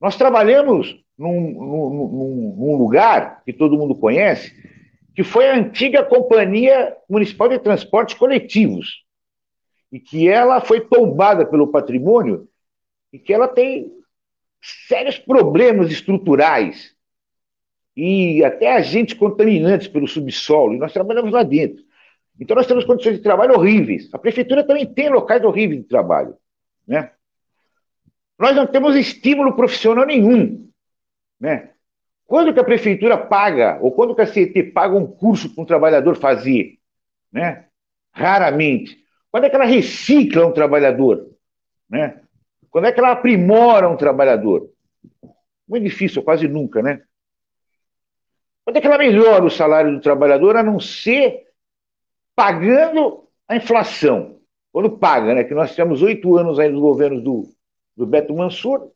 Nós 0.00 0.16
trabalhamos 0.16 1.02
num, 1.18 1.40
num, 1.50 2.54
num, 2.56 2.76
lugar 2.76 3.42
que 3.44 3.52
todo 3.52 3.76
mundo 3.76 3.94
conhece, 3.94 4.54
que 5.14 5.24
foi 5.24 5.50
a 5.50 5.56
antiga 5.56 6.04
Companhia 6.04 6.96
Municipal 7.08 7.48
de 7.48 7.58
Transportes 7.58 8.14
Coletivos, 8.16 9.04
e 9.90 9.98
que 9.98 10.28
ela 10.28 10.60
foi 10.60 10.80
tombada 10.80 11.44
pelo 11.44 11.68
patrimônio 11.68 12.48
e 13.12 13.18
que 13.18 13.32
ela 13.32 13.48
tem 13.48 13.90
sérios 14.86 15.18
problemas 15.18 15.90
estruturais 15.90 16.94
e 17.96 18.44
até 18.44 18.76
agentes 18.76 19.14
contaminantes 19.14 19.88
pelo 19.88 20.06
subsolo, 20.06 20.74
e 20.74 20.78
nós 20.78 20.92
trabalhamos 20.92 21.32
lá 21.32 21.42
dentro. 21.42 21.82
Então 22.38 22.54
nós 22.54 22.66
temos 22.66 22.84
condições 22.84 23.16
de 23.16 23.22
trabalho 23.22 23.54
horríveis. 23.54 24.08
A 24.12 24.18
prefeitura 24.18 24.64
também 24.64 24.86
tem 24.86 25.08
locais 25.08 25.42
horríveis 25.42 25.80
de 25.80 25.88
trabalho. 25.88 26.36
Né? 26.86 27.10
Nós 28.38 28.54
não 28.54 28.66
temos 28.66 28.94
estímulo 28.94 29.56
profissional 29.56 30.06
nenhum. 30.06 30.67
Né? 31.40 31.70
Quando 32.26 32.52
que 32.52 32.60
a 32.60 32.64
prefeitura 32.64 33.16
paga, 33.16 33.78
ou 33.80 33.92
quando 33.92 34.14
que 34.14 34.20
a 34.20 34.26
CET 34.26 34.62
paga 34.64 34.94
um 34.94 35.06
curso 35.06 35.54
para 35.54 35.62
um 35.62 35.66
trabalhador 35.66 36.16
fazer? 36.16 36.78
Né? 37.32 37.66
Raramente. 38.12 38.98
Quando 39.30 39.44
é 39.44 39.50
que 39.50 39.56
ela 39.56 39.64
recicla 39.64 40.46
um 40.46 40.52
trabalhador? 40.52 41.30
Né? 41.88 42.20
Quando 42.70 42.86
é 42.86 42.92
que 42.92 43.00
ela 43.00 43.12
aprimora 43.12 43.88
um 43.88 43.96
trabalhador? 43.96 44.70
Muito 45.66 45.84
difícil, 45.84 46.22
quase 46.22 46.48
nunca, 46.48 46.82
né? 46.82 47.02
Quando 48.64 48.76
é 48.76 48.80
que 48.80 48.86
ela 48.86 48.98
melhora 48.98 49.44
o 49.44 49.50
salário 49.50 49.92
do 49.92 50.00
trabalhador, 50.00 50.56
a 50.56 50.62
não 50.62 50.78
ser 50.78 51.46
pagando 52.34 53.26
a 53.46 53.56
inflação? 53.56 54.40
Quando 54.72 54.98
paga, 54.98 55.34
né? 55.34 55.44
Que 55.44 55.54
nós 55.54 55.70
tivemos 55.70 56.02
oito 56.02 56.36
anos 56.36 56.58
aí 56.58 56.70
nos 56.70 56.80
governos 56.80 57.22
do, 57.22 57.48
do 57.96 58.06
Beto 58.06 58.34
Mansur, 58.34 58.92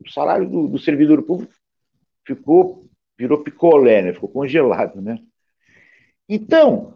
o 0.00 0.10
salário 0.10 0.48
do, 0.48 0.68
do 0.68 0.78
servidor 0.78 1.22
público 1.22 1.52
ficou, 2.26 2.86
virou 3.16 3.42
picolé, 3.42 4.02
né? 4.02 4.12
Ficou 4.12 4.28
congelado, 4.28 5.00
né? 5.00 5.18
Então, 6.28 6.94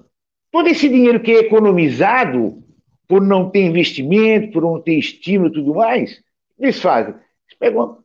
todo 0.50 0.68
esse 0.68 0.88
dinheiro 0.88 1.20
que 1.20 1.32
é 1.32 1.38
economizado 1.40 2.62
por 3.08 3.20
não 3.20 3.50
ter 3.50 3.64
investimento, 3.64 4.52
por 4.52 4.62
não 4.62 4.80
ter 4.80 4.94
estímulo 4.94 5.50
e 5.50 5.52
tudo 5.52 5.74
mais, 5.74 6.22
eles 6.58 6.80
fazem. 6.80 7.14
Eles 7.14 7.58
pegam, 7.58 7.98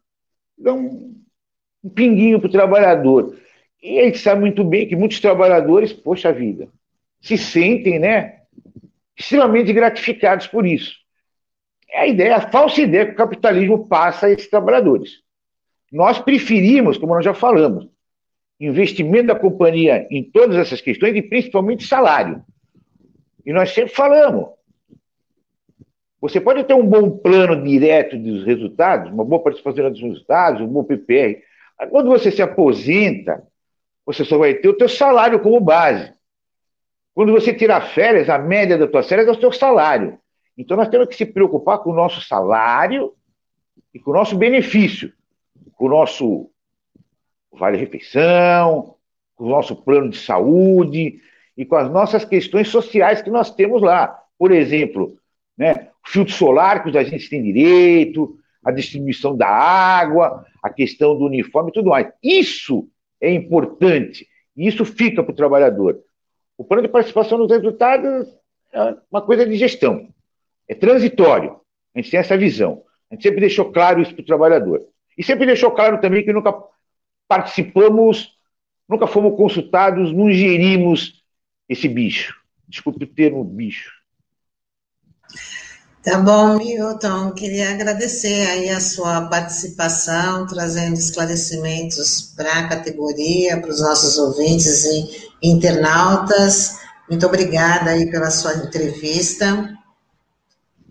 dão 0.58 0.80
um, 0.80 1.90
pinguinho 1.90 2.40
para 2.40 2.48
o 2.48 2.52
trabalhador. 2.52 3.38
E 3.82 4.00
a 4.00 4.06
gente 4.06 4.18
sabe 4.18 4.42
muito 4.42 4.64
bem 4.64 4.88
que 4.88 4.96
muitos 4.96 5.20
trabalhadores, 5.20 5.94
poxa 5.94 6.34
vida, 6.34 6.68
se 7.22 7.38
sentem, 7.38 8.00
né, 8.00 8.42
extremamente 9.18 9.72
gratificados 9.74 10.48
por 10.48 10.66
isso. 10.66 10.96
É 11.90 12.02
a 12.02 12.08
ideia, 12.08 12.36
a 12.38 12.50
falsa 12.50 12.82
ideia 12.82 13.06
que 13.06 13.14
o 13.14 13.18
capitalismo 13.18 13.88
passa 13.88 14.28
a 14.28 14.30
esses 14.30 14.50
trabalhadores. 14.50 15.22
Nós 15.92 16.20
preferimos, 16.20 16.98
como 16.98 17.14
nós 17.14 17.24
já 17.24 17.34
falamos, 17.34 17.88
investimento 18.60 19.28
da 19.28 19.36
companhia 19.36 20.08
em 20.12 20.24
todas 20.24 20.58
essas 20.58 20.82
questões 20.82 21.16
e 21.16 21.22
principalmente 21.22 21.88
salário. 21.88 22.44
E 23.46 23.54
nós 23.54 23.72
sempre 23.72 23.94
falamos, 23.94 24.50
você 26.20 26.42
pode 26.42 26.64
ter 26.64 26.74
um 26.74 26.86
bom 26.86 27.10
plano 27.10 27.64
direto 27.64 28.18
dos 28.18 28.44
resultados, 28.44 29.12
uma 29.12 29.24
boa 29.24 29.42
participação 29.42 29.90
dos 29.90 30.02
resultados, 30.02 30.62
um 30.62 30.68
bom 30.68 30.84
PPR. 30.84 31.42
Mas 31.80 31.90
quando 31.90 32.10
você 32.10 32.32
se 32.32 32.42
aposenta, 32.42 33.44
você 34.06 34.26
só 34.26 34.38
vai 34.38 34.56
ter 34.56 34.68
o 34.68 34.78
teu 34.78 34.90
salário 34.90 35.40
como 35.40 35.60
base. 35.60 36.12
Quando 37.14 37.32
você 37.32 37.54
tirar 37.54 37.82
férias, 37.82 38.30
a 38.30 38.38
média 38.38 38.78
das 38.78 38.90
tuas 38.90 39.08
férias 39.08 39.28
é 39.28 39.32
o 39.32 39.40
teu 39.40 39.52
salário. 39.52 40.20
Então 40.58 40.76
nós 40.76 40.90
temos 40.90 41.08
que 41.08 41.16
se 41.16 41.26
preocupar 41.26 41.80
com 41.80 41.92
o 41.92 41.96
nosso 41.96 42.20
salário 42.22 43.14
e 43.94 44.00
com 44.00 44.12
o 44.12 44.14
nosso 44.14 44.36
benefício, 44.36 45.14
com 45.76 45.86
o 45.86 45.90
nosso 45.90 46.50
vale-refeição, 47.52 48.96
com 49.36 49.46
o 49.46 49.50
nosso 49.50 49.76
plano 49.76 50.10
de 50.10 50.18
saúde 50.18 51.22
e 51.56 51.66
com 51.66 51.76
as 51.76 51.90
nossas 51.92 52.26
questões 52.26 52.70
sociais 52.70 53.22
que 53.22 53.30
nós 53.30 53.54
temos 53.54 53.82
lá. 53.82 54.20
Por 54.38 54.52
exemplo, 54.52 55.18
né, 55.58 55.90
filtro 56.06 56.34
solar 56.34 56.84
que 56.84 56.90
os 56.90 56.96
agentes 56.96 57.30
têm 57.30 57.44
direito, 57.44 58.38
a 58.64 58.72
distribuição 58.72 59.36
da 59.36 59.48
água, 59.48 60.46
a 60.62 60.70
questão 60.70 61.18
do 61.18 61.26
uniforme 61.26 61.70
e 61.70 61.74
tudo 61.74 61.90
mais. 61.90 62.12
Isso 62.22 62.88
é 63.22 63.32
importante. 63.32 64.28
E 64.56 64.68
isso 64.68 64.84
fica 64.84 65.24
para 65.24 65.32
o 65.32 65.36
trabalhador. 65.36 66.00
O 66.58 66.64
plano 66.64 66.84
de 66.84 66.90
participação 66.90 67.38
nos 67.38 67.52
resultados 67.52 68.28
é 68.74 68.96
uma 69.12 69.22
coisa 69.22 69.46
de 69.46 69.56
gestão. 69.56 70.08
É 70.68 70.76
transitório. 70.76 71.60
A 71.96 72.00
gente 72.00 72.12
tem 72.12 72.20
essa 72.20 72.38
visão. 72.38 72.84
A 73.10 73.16
gente 73.16 73.24
sempre 73.24 73.40
deixou 73.40 73.72
claro 73.72 74.02
isso 74.02 74.14
para 74.14 74.22
o 74.22 74.26
trabalhador. 74.26 74.82
E 75.18 75.24
sempre 75.24 75.46
deixou 75.46 75.72
claro 75.72 76.00
também 76.00 76.24
que 76.24 76.34
nunca 76.34 76.54
participamos, 77.28 78.34
nunca 78.88 79.08
fomos 79.08 79.36
consultados, 79.36 80.14
não 80.14 80.30
gerimos 80.32 81.24
esse 81.68 81.88
bicho. 81.88 82.36
Desculpe 82.68 83.04
o 83.04 83.08
termo 83.08 83.44
bicho. 83.44 83.92
Tá 86.04 86.20
bom, 86.20 86.58
Milton. 86.58 87.32
Queria 87.32 87.72
agradecer 87.72 88.48
aí 88.48 88.70
a 88.70 88.80
sua 88.80 89.28
participação, 89.28 90.46
trazendo 90.48 90.94
esclarecimentos 90.94 92.34
para 92.36 92.60
a 92.60 92.68
categoria, 92.70 93.60
para 93.60 93.70
os 93.70 93.82
nossos 93.82 94.18
ouvintes 94.18 94.86
e 94.86 95.32
internautas. 95.42 96.78
Muito 97.10 97.26
obrigada 97.26 97.92
aí 97.92 98.10
pela 98.12 98.30
sua 98.30 98.54
entrevista 98.54 99.78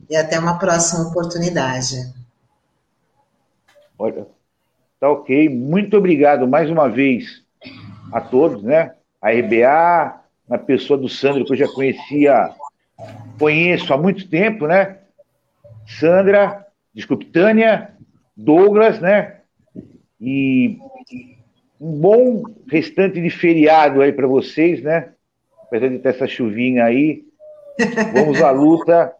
e 0.08 0.16
até 0.16 0.38
uma 0.38 0.58
próxima 0.58 1.08
oportunidade. 1.08 1.96
Olha, 3.98 4.26
tá 5.00 5.10
ok. 5.10 5.48
Muito 5.48 5.96
obrigado 5.96 6.46
mais 6.46 6.70
uma 6.70 6.88
vez 6.88 7.42
a 8.12 8.20
todos, 8.20 8.62
né? 8.62 8.94
A 9.20 9.30
RBA, 9.30 10.20
na 10.48 10.58
pessoa 10.58 10.98
do 10.98 11.08
Sandro, 11.08 11.44
que 11.44 11.52
eu 11.52 11.56
já 11.56 11.68
conhecia, 11.68 12.50
conheço 13.38 13.92
há 13.92 13.96
muito 13.96 14.28
tempo, 14.28 14.66
né? 14.66 14.98
Sandra, 15.86 16.66
desculpe, 16.94 17.26
Tânia, 17.26 17.90
Douglas, 18.36 19.00
né? 19.00 19.40
E 20.20 20.78
um 21.80 22.00
bom 22.00 22.42
restante 22.68 23.20
de 23.20 23.30
feriado 23.30 24.00
aí 24.00 24.12
para 24.12 24.26
vocês, 24.26 24.82
né? 24.82 25.10
Apesar 25.62 25.88
de 25.88 25.98
ter 25.98 26.10
essa 26.10 26.26
chuvinha 26.26 26.84
aí. 26.84 27.24
Vamos 28.12 28.42
à 28.42 28.50
luta. 28.50 29.12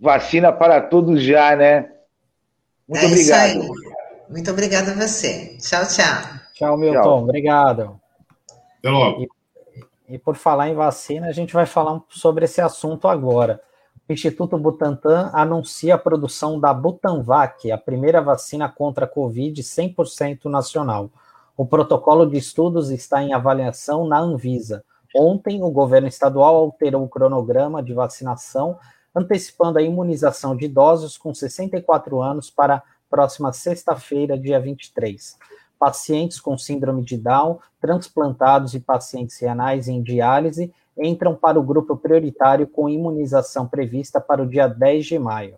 Vacina 0.00 0.50
para 0.52 0.80
todos 0.80 1.22
já, 1.22 1.54
né? 1.54 1.90
Muito 2.88 3.04
é 3.04 3.06
obrigado. 3.06 3.68
Muito 4.28 4.50
obrigada 4.50 4.92
a 4.92 4.94
você. 4.94 5.56
Tchau, 5.58 5.86
tchau. 5.86 6.40
Tchau, 6.54 6.76
Milton. 6.78 7.02
Tchau. 7.02 7.22
Obrigado. 7.22 8.00
Até 8.78 8.90
logo. 8.90 9.22
E, 9.22 10.14
e 10.14 10.18
por 10.18 10.36
falar 10.36 10.68
em 10.68 10.74
vacina, 10.74 11.26
a 11.26 11.32
gente 11.32 11.52
vai 11.52 11.66
falar 11.66 12.00
sobre 12.08 12.46
esse 12.46 12.60
assunto 12.60 13.08
agora. 13.08 13.60
O 14.08 14.12
Instituto 14.12 14.58
Butantan 14.58 15.30
anuncia 15.32 15.94
a 15.94 15.98
produção 15.98 16.58
da 16.58 16.74
Butanvac, 16.74 17.70
a 17.70 17.78
primeira 17.78 18.20
vacina 18.20 18.68
contra 18.68 19.04
a 19.04 19.08
Covid 19.08 19.62
100% 19.62 20.46
nacional. 20.46 21.10
O 21.56 21.66
protocolo 21.66 22.24
de 22.24 22.38
estudos 22.38 22.90
está 22.90 23.22
em 23.22 23.32
avaliação 23.34 24.08
na 24.08 24.18
Anvisa. 24.18 24.82
Ontem, 25.14 25.62
o 25.62 25.70
governo 25.70 26.08
estadual 26.08 26.56
alterou 26.56 27.04
o 27.04 27.08
cronograma 27.08 27.82
de 27.82 27.92
vacinação, 27.92 28.78
antecipando 29.14 29.78
a 29.78 29.82
imunização 29.82 30.56
de 30.56 30.66
idosos 30.66 31.18
com 31.18 31.34
64 31.34 32.20
anos 32.20 32.50
para 32.50 32.76
a 32.76 32.82
próxima 33.08 33.52
sexta-feira, 33.52 34.38
dia 34.38 34.60
23. 34.60 35.36
Pacientes 35.78 36.40
com 36.40 36.56
síndrome 36.58 37.02
de 37.02 37.16
Down, 37.16 37.58
transplantados 37.80 38.74
e 38.74 38.80
pacientes 38.80 39.38
renais 39.40 39.88
em 39.88 40.02
diálise 40.02 40.72
entram 40.98 41.34
para 41.34 41.58
o 41.58 41.62
grupo 41.62 41.96
prioritário 41.96 42.66
com 42.66 42.88
imunização 42.88 43.66
prevista 43.66 44.20
para 44.20 44.42
o 44.42 44.46
dia 44.46 44.68
10 44.68 45.06
de 45.06 45.18
maio. 45.18 45.56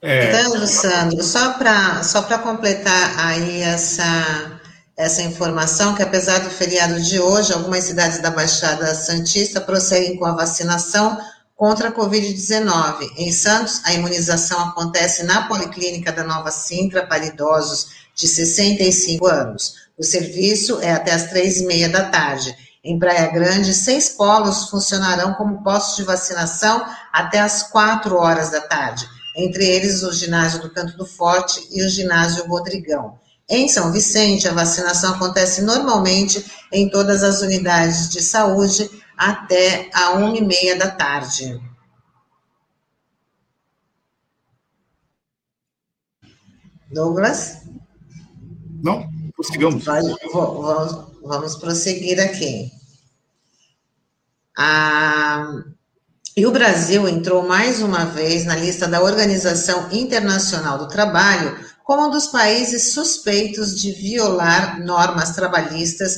É. 0.00 0.28
Então, 0.28 0.66
Sandro, 0.66 1.22
só 1.22 1.52
para 1.56 2.02
só 2.02 2.22
completar 2.38 3.18
aí 3.20 3.60
essa, 3.60 4.60
essa 4.96 5.22
informação 5.22 5.94
que, 5.94 6.02
apesar 6.02 6.40
do 6.40 6.50
feriado 6.50 7.00
de 7.00 7.18
hoje, 7.18 7.52
algumas 7.52 7.84
cidades 7.84 8.20
da 8.20 8.30
Baixada 8.30 8.94
Santista 8.94 9.60
prosseguem 9.60 10.16
com 10.16 10.26
a 10.26 10.34
vacinação 10.34 11.18
contra 11.56 11.88
a 11.88 11.92
Covid-19. 11.92 13.12
Em 13.16 13.32
Santos, 13.32 13.80
a 13.84 13.92
imunização 13.94 14.60
acontece 14.60 15.22
na 15.22 15.46
Policlínica 15.48 16.12
da 16.12 16.24
Nova 16.24 16.50
Sintra 16.50 17.06
para 17.06 17.24
idosos 17.24 18.02
de 18.14 18.28
65 18.28 19.26
anos. 19.26 19.74
O 19.96 20.02
serviço 20.02 20.80
é 20.80 20.92
até 20.92 21.12
às 21.12 21.28
três 21.30 21.58
e 21.58 21.66
meia 21.66 21.88
da 21.88 22.10
tarde. 22.10 22.54
Em 22.84 22.98
Praia 22.98 23.28
Grande, 23.28 23.72
seis 23.72 24.08
polos 24.08 24.68
funcionarão 24.68 25.34
como 25.34 25.62
postos 25.62 25.96
de 25.96 26.02
vacinação 26.02 26.84
até 27.12 27.38
às 27.38 27.62
quatro 27.62 28.16
horas 28.16 28.50
da 28.50 28.60
tarde, 28.60 29.06
entre 29.36 29.64
eles 29.64 30.02
o 30.02 30.12
ginásio 30.12 30.60
do 30.60 30.70
Canto 30.70 30.96
do 30.96 31.06
Forte 31.06 31.66
e 31.70 31.82
o 31.82 31.88
ginásio 31.88 32.44
Rodrigão. 32.46 33.21
Em 33.48 33.68
São 33.68 33.92
Vicente, 33.92 34.48
a 34.48 34.54
vacinação 34.54 35.14
acontece 35.14 35.62
normalmente 35.62 36.44
em 36.72 36.88
todas 36.88 37.22
as 37.22 37.42
unidades 37.42 38.08
de 38.08 38.22
saúde 38.22 38.88
até 39.16 39.90
a 39.92 40.12
uma 40.12 40.36
e 40.36 40.44
meia 40.44 40.76
da 40.76 40.90
tarde. 40.90 41.60
Douglas? 46.90 47.62
Não, 48.82 49.08
prossigamos. 49.34 49.84
Vamos, 49.84 51.06
vamos 51.22 51.56
prosseguir 51.56 52.20
aqui. 52.20 52.70
Ah, 54.56 55.64
e 56.34 56.46
o 56.46 56.50
Brasil 56.50 57.06
entrou 57.06 57.46
mais 57.46 57.82
uma 57.82 58.06
vez 58.06 58.46
na 58.46 58.56
lista 58.56 58.88
da 58.88 59.02
Organização 59.02 59.88
Internacional 59.92 60.78
do 60.78 60.88
Trabalho 60.88 61.58
como 61.84 62.06
um 62.06 62.10
dos 62.10 62.28
países 62.28 62.92
suspeitos 62.92 63.78
de 63.78 63.92
violar 63.92 64.80
normas 64.82 65.34
trabalhistas, 65.34 66.16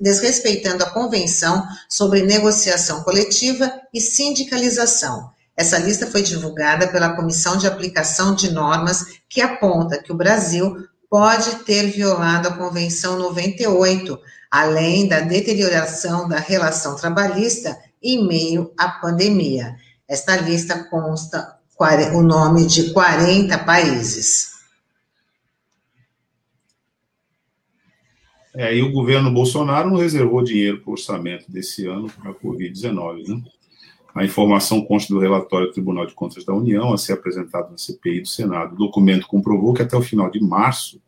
desrespeitando 0.00 0.82
a 0.82 0.90
Convenção 0.90 1.64
sobre 1.88 2.22
Negociação 2.22 3.02
Coletiva 3.04 3.72
e 3.94 4.00
Sindicalização. 4.00 5.30
Essa 5.56 5.78
lista 5.78 6.06
foi 6.06 6.22
divulgada 6.22 6.88
pela 6.88 7.14
Comissão 7.14 7.56
de 7.56 7.68
Aplicação 7.68 8.34
de 8.34 8.50
Normas, 8.50 9.04
que 9.28 9.40
aponta 9.40 10.02
que 10.02 10.10
o 10.10 10.16
Brasil 10.16 10.76
pode 11.08 11.56
ter 11.64 11.84
violado 11.92 12.48
a 12.48 12.56
Convenção 12.56 13.16
98, 13.16 14.18
além 14.50 15.06
da 15.06 15.20
deterioração 15.20 16.28
da 16.28 16.38
relação 16.38 16.96
trabalhista 16.96 17.76
em 18.06 18.26
meio 18.26 18.72
à 18.78 18.88
pandemia. 18.88 19.76
Esta 20.08 20.36
lista 20.36 20.84
consta 20.84 21.56
o 22.14 22.22
nome 22.22 22.66
de 22.66 22.92
40 22.92 23.58
países. 23.58 24.56
É, 28.54 28.74
e 28.74 28.80
o 28.80 28.90
governo 28.90 29.30
Bolsonaro 29.30 29.90
não 29.90 29.98
reservou 29.98 30.42
dinheiro 30.42 30.80
para 30.80 30.88
o 30.88 30.92
orçamento 30.92 31.50
desse 31.52 31.86
ano 31.86 32.08
para 32.08 32.30
a 32.30 32.34
Covid-19. 32.34 33.28
Né? 33.28 33.42
A 34.14 34.24
informação 34.24 34.80
consta 34.80 35.12
do 35.12 35.20
relatório 35.20 35.66
do 35.66 35.74
Tribunal 35.74 36.06
de 36.06 36.14
Contas 36.14 36.42
da 36.42 36.54
União, 36.54 36.94
a 36.94 36.96
ser 36.96 37.12
apresentado 37.12 37.70
na 37.70 37.76
CPI 37.76 38.22
do 38.22 38.28
Senado. 38.28 38.72
O 38.72 38.78
documento 38.78 39.26
comprovou 39.26 39.74
que 39.74 39.82
até 39.82 39.94
o 39.94 40.00
final 40.00 40.30
de 40.30 40.40
março, 40.40 41.02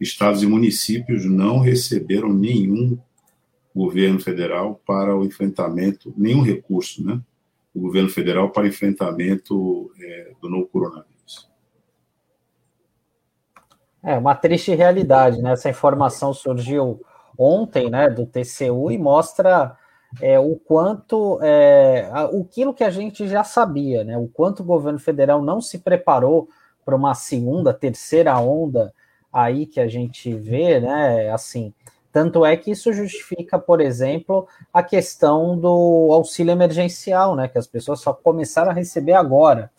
estados 0.00 0.42
e 0.42 0.46
municípios 0.46 1.24
não 1.24 1.60
receberam 1.60 2.32
nenhum 2.32 2.98
governo 3.74 4.20
federal 4.20 4.80
para 4.86 5.16
o 5.16 5.24
enfrentamento, 5.24 6.12
nenhum 6.16 6.42
recurso, 6.42 7.04
né? 7.04 7.20
Do 7.74 7.80
governo 7.80 8.08
federal 8.08 8.50
para 8.50 8.66
enfrentamento 8.66 9.92
é, 10.00 10.32
do 10.40 10.48
novo 10.48 10.66
coronavírus. 10.66 11.48
É 14.02 14.16
uma 14.16 14.34
triste 14.34 14.74
realidade, 14.74 15.40
né? 15.40 15.52
Essa 15.52 15.70
informação 15.70 16.32
surgiu 16.32 17.00
ontem, 17.38 17.88
né, 17.88 18.10
do 18.10 18.26
TCU 18.26 18.90
e 18.90 18.98
mostra 18.98 19.76
é, 20.20 20.38
o 20.38 20.56
quanto 20.56 21.38
é, 21.42 22.10
aquilo 22.12 22.74
que 22.74 22.84
a 22.84 22.90
gente 22.90 23.28
já 23.28 23.44
sabia, 23.44 24.02
né? 24.02 24.18
O 24.18 24.26
quanto 24.26 24.60
o 24.60 24.66
governo 24.66 24.98
federal 24.98 25.40
não 25.40 25.60
se 25.60 25.78
preparou 25.78 26.48
para 26.84 26.96
uma 26.96 27.14
segunda, 27.14 27.72
terceira 27.72 28.38
onda 28.38 28.92
aí 29.32 29.66
que 29.66 29.78
a 29.78 29.86
gente 29.86 30.34
vê, 30.34 30.80
né? 30.80 31.30
Assim, 31.30 31.72
tanto 32.12 32.44
é 32.44 32.56
que 32.56 32.70
isso 32.72 32.92
justifica, 32.92 33.58
por 33.58 33.80
exemplo, 33.80 34.48
a 34.72 34.82
questão 34.82 35.56
do 35.56 36.08
auxílio 36.12 36.52
emergencial, 36.52 37.36
né? 37.36 37.46
Que 37.46 37.58
as 37.58 37.66
pessoas 37.66 38.00
só 38.00 38.12
começaram 38.12 38.70
a 38.70 38.74
receber 38.74 39.12
agora. 39.12 39.70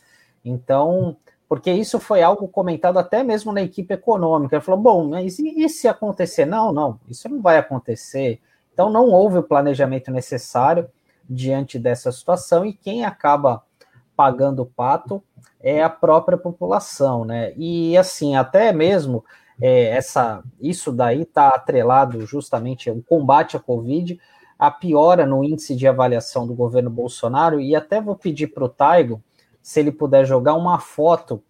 Então, 0.44 1.18
porque 1.48 1.72
isso 1.72 2.00
foi 2.00 2.24
algo 2.24 2.48
comentado 2.48 2.98
até 2.98 3.24
mesmo 3.24 3.52
na 3.52 3.62
equipe 3.62 3.94
econômica. 3.94 4.56
Ele 4.56 4.64
falou: 4.64 4.80
bom, 4.80 5.08
mas 5.10 5.38
e, 5.40 5.68
se 5.68 5.88
acontecer? 5.88 6.46
Não, 6.46 6.72
não, 6.72 7.00
isso 7.10 7.28
não 7.28 7.42
vai 7.42 7.58
acontecer. 7.58 8.40
Então, 8.74 8.90
não 8.90 9.10
houve 9.10 9.38
o 9.38 9.44
planejamento 9.44 10.10
necessário 10.12 10.90
diante 11.30 11.78
dessa 11.78 12.12
situação 12.12 12.66
e 12.66 12.74
quem 12.74 13.04
acaba 13.04 13.64
pagando 14.16 14.62
o 14.62 14.66
pato 14.66 15.22
é 15.60 15.84
a 15.84 15.90
própria 15.90 16.38
população, 16.38 17.26
né? 17.26 17.54
E 17.58 17.98
assim, 17.98 18.36
até 18.36 18.72
mesmo 18.72 19.24
é, 19.62 19.90
essa, 19.90 20.44
isso 20.60 20.92
daí 20.92 21.22
está 21.22 21.50
atrelado 21.50 22.26
justamente 22.26 22.90
ao 22.90 23.00
combate 23.02 23.56
à 23.56 23.60
Covid, 23.60 24.20
a 24.58 24.72
piora 24.72 25.26
no 25.26 25.44
índice 25.44 25.76
de 25.76 25.88
avaliação 25.88 26.48
do 26.48 26.54
governo 26.54 26.90
Bolsonaro, 26.90 27.60
e 27.62 27.76
até 27.76 28.02
vou 28.02 28.16
pedir 28.16 28.48
para 28.48 28.64
o 28.64 28.70
Taigo 28.70 29.22
se 29.62 29.80
ele 29.80 29.92
puder 29.92 30.26
jogar 30.26 30.56
uma 30.56 30.80
foto 30.80 31.44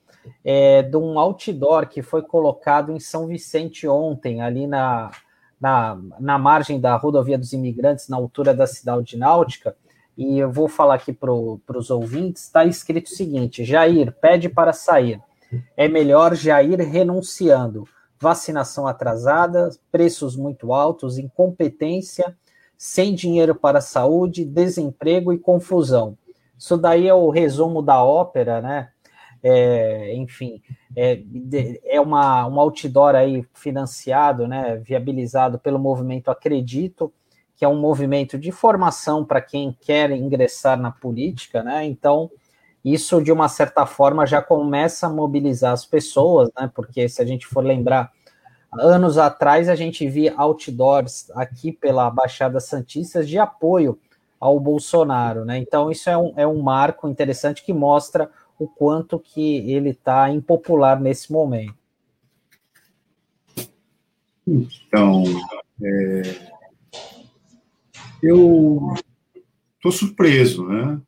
é, 0.43 0.81
de 0.81 0.97
um 0.97 1.17
outdoor 1.17 1.87
que 1.87 2.01
foi 2.01 2.21
colocado 2.21 2.91
em 2.91 2.99
São 2.99 3.27
Vicente 3.27 3.87
ontem, 3.87 4.41
ali 4.41 4.67
na, 4.67 5.11
na, 5.59 5.97
na 6.19 6.37
margem 6.37 6.79
da 6.79 6.95
rodovia 6.95 7.37
dos 7.37 7.53
imigrantes, 7.53 8.09
na 8.09 8.17
altura 8.17 8.53
da 8.53 8.67
cidade 8.67 9.03
de 9.03 9.17
Náutica, 9.17 9.75
e 10.17 10.39
eu 10.39 10.51
vou 10.51 10.67
falar 10.67 10.95
aqui 10.95 11.13
para 11.13 11.31
os 11.31 11.89
ouvintes, 11.89 12.43
está 12.43 12.65
escrito 12.65 13.07
o 13.07 13.15
seguinte, 13.15 13.63
Jair, 13.63 14.13
pede 14.19 14.49
para 14.49 14.73
sair, 14.73 15.21
é 15.75 15.87
melhor 15.87 16.35
Jair 16.35 16.79
renunciando, 16.79 17.85
vacinação 18.21 18.85
atrasada, 18.85 19.71
preços 19.91 20.35
muito 20.35 20.71
altos, 20.71 21.17
incompetência, 21.17 22.37
sem 22.77 23.15
dinheiro 23.15 23.55
para 23.55 23.79
a 23.79 23.81
saúde, 23.81 24.45
desemprego 24.45 25.33
e 25.33 25.39
confusão. 25.39 26.15
Isso 26.57 26.77
daí 26.77 27.07
é 27.07 27.13
o 27.13 27.31
resumo 27.31 27.81
da 27.81 28.03
ópera, 28.03 28.61
né? 28.61 28.89
É, 29.43 30.13
enfim, 30.13 30.61
é, 30.95 31.23
é 31.83 31.99
uma, 31.99 32.47
um 32.47 32.59
outdoor 32.59 33.15
aí 33.15 33.43
financiado, 33.55 34.47
né, 34.47 34.77
viabilizado 34.77 35.57
pelo 35.57 35.79
movimento 35.79 36.29
Acredito, 36.29 37.11
que 37.57 37.65
é 37.65 37.67
um 37.67 37.79
movimento 37.79 38.37
de 38.37 38.51
formação 38.51 39.25
para 39.25 39.41
quem 39.41 39.75
quer 39.81 40.11
ingressar 40.11 40.79
na 40.79 40.91
política, 40.91 41.63
né? 41.63 41.83
Então, 41.85 42.29
isso 42.83 43.21
de 43.21 43.31
uma 43.31 43.47
certa 43.47 43.85
forma 43.85 44.25
já 44.25 44.41
começa 44.41 45.07
a 45.07 45.09
mobilizar 45.09 45.73
as 45.73 45.85
pessoas, 45.85 46.49
né? 46.57 46.69
Porque 46.73 47.07
se 47.07 47.21
a 47.21 47.25
gente 47.25 47.45
for 47.45 47.63
lembrar, 47.63 48.11
anos 48.73 49.17
atrás 49.17 49.69
a 49.69 49.75
gente 49.75 50.07
via 50.07 50.33
outdoors 50.35 51.29
aqui 51.31 51.71
pela 51.71 52.09
Baixada 52.09 52.59
Santista 52.59 53.23
de 53.23 53.37
apoio 53.37 53.99
ao 54.39 54.59
Bolsonaro, 54.59 55.45
né? 55.45 55.57
Então 55.59 55.91
isso 55.91 56.09
é 56.09 56.17
um, 56.17 56.33
é 56.35 56.47
um 56.47 56.61
marco 56.61 57.07
interessante 57.07 57.63
que 57.63 57.73
mostra 57.73 58.29
o 58.57 58.67
quanto 58.67 59.19
que 59.19 59.71
ele 59.71 59.89
está 59.89 60.29
impopular 60.29 60.99
nesse 60.99 61.31
momento. 61.31 61.75
Então, 64.47 65.23
é, 65.83 66.21
eu 68.21 68.93
estou 69.77 69.91
surpreso, 69.91 70.67
né? 70.67 70.99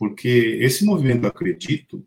Porque 0.00 0.56
esse 0.62 0.82
movimento 0.82 1.26
Acredito 1.26 2.02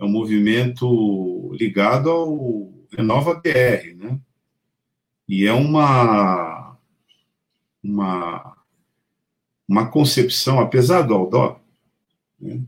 é 0.00 0.04
um 0.04 0.08
movimento 0.08 1.52
ligado 1.54 2.10
ao 2.10 2.74
Renova 2.90 3.36
BR, 3.36 3.94
né? 3.94 4.20
E 5.28 5.46
é 5.46 5.52
uma 5.52 6.76
uma 7.80 8.56
uma 9.68 9.88
concepção, 9.88 10.58
apesar 10.58 11.02
do 11.02 11.14
Aldó, 11.14 11.60
né, 12.40 12.60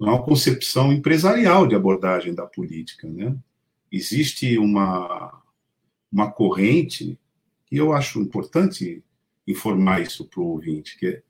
é 0.00 0.04
uma 0.04 0.22
concepção 0.22 0.90
empresarial 0.90 1.66
de 1.66 1.74
abordagem 1.74 2.32
da 2.34 2.46
política. 2.46 3.06
Né? 3.06 3.36
Existe 3.92 4.56
uma, 4.56 5.42
uma 6.10 6.30
corrente, 6.30 7.18
e 7.70 7.76
eu 7.76 7.92
acho 7.92 8.20
importante 8.20 9.02
informar 9.46 10.00
isso 10.00 10.24
para 10.24 10.40
o 10.40 10.46
ouvinte, 10.46 10.96
que 10.96 11.06
é, 11.06 11.22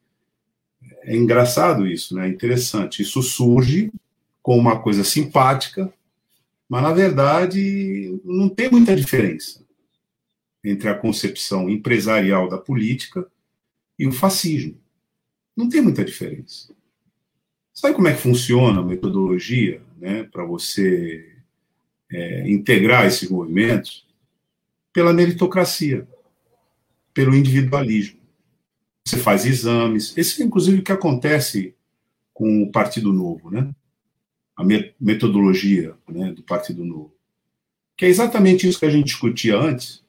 é 1.03 1.17
engraçado 1.17 1.87
isso, 1.87 2.15
né? 2.15 2.29
interessante. 2.29 3.03
Isso 3.03 3.23
surge 3.23 3.93
com 4.43 4.57
uma 4.57 4.81
coisa 4.81 5.05
simpática, 5.05 5.93
mas, 6.69 6.83
na 6.83 6.93
verdade, 6.93 8.21
não 8.25 8.49
tem 8.49 8.71
muita 8.71 8.95
diferença 8.95 9.65
entre 10.65 10.89
a 10.89 10.95
concepção 10.95 11.69
empresarial 11.69 12.49
da 12.49 12.59
política 12.59 13.27
e 13.99 14.07
o 14.07 14.13
fascismo. 14.13 14.77
Não 15.57 15.69
tem 15.69 15.81
muita 15.81 16.05
diferença. 16.05 16.75
Sabe 17.73 17.95
como 17.95 18.09
é 18.09 18.15
que 18.15 18.21
funciona 18.21 18.81
a 18.81 18.85
metodologia 18.85 19.81
né, 19.97 20.25
para 20.25 20.45
você 20.45 21.37
é, 22.11 22.51
integrar 22.51 23.07
esses 23.07 23.29
movimentos? 23.31 24.09
pela 24.99 25.13
meritocracia, 25.13 26.09
pelo 27.15 27.33
individualismo. 27.33 28.18
Você 29.09 29.17
faz 29.17 29.47
exames. 29.47 30.13
Esse 30.19 30.43
é, 30.43 30.45
inclusive, 30.45 30.81
o 30.81 30.83
que 30.83 30.93
acontece 30.93 31.75
com 32.35 32.63
o 32.63 32.71
Partido 32.71 33.11
Novo, 33.11 33.51
né? 33.51 33.71
A 34.55 34.63
metodologia 35.01 35.95
né, 36.07 36.31
do 36.31 36.43
Partido 36.43 36.85
Novo. 36.85 37.15
Que 37.97 38.05
é 38.05 38.09
exatamente 38.09 38.69
isso 38.69 38.79
que 38.79 38.85
a 38.85 38.91
gente 38.91 39.07
discutia 39.07 39.57
antes, 39.57 40.05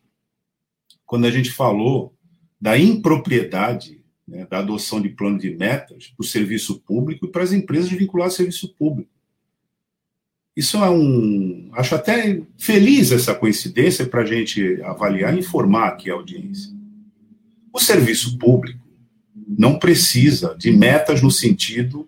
quando 1.06 1.26
a 1.26 1.32
gente 1.32 1.50
falou 1.50 2.14
da 2.60 2.78
impropriedade 2.78 4.04
né, 4.28 4.46
da 4.46 4.60
adoção 4.60 5.00
de 5.00 5.08
plano 5.08 5.40
de 5.40 5.56
metas 5.56 6.08
para 6.08 6.22
o 6.24 6.28
serviço 6.28 6.82
público 6.82 7.26
e 7.26 7.32
para 7.32 7.44
as 7.44 7.54
empresas 7.54 7.90
vinculadas 7.90 8.34
ao 8.34 8.38
serviço 8.38 8.76
público. 8.76 9.10
Isso 10.58 10.76
é 10.76 10.90
um. 10.90 11.70
Acho 11.72 11.96
até 11.96 12.42
feliz 12.58 13.14
essa 13.14 13.34
coincidência 13.34 14.06
para 14.06 14.24
a 14.24 14.26
gente 14.26 14.82
avaliar 14.84 15.34
e 15.34 15.40
informar 15.40 15.88
aqui 15.88 16.12
a 16.12 16.16
audiência. 16.16 16.74
O 17.72 17.80
serviço 17.80 18.38
público 18.38 18.89
não 19.58 19.80
precisa 19.80 20.56
de 20.58 20.72
metas 20.72 21.22
no 21.22 21.32
sentido 21.32 22.08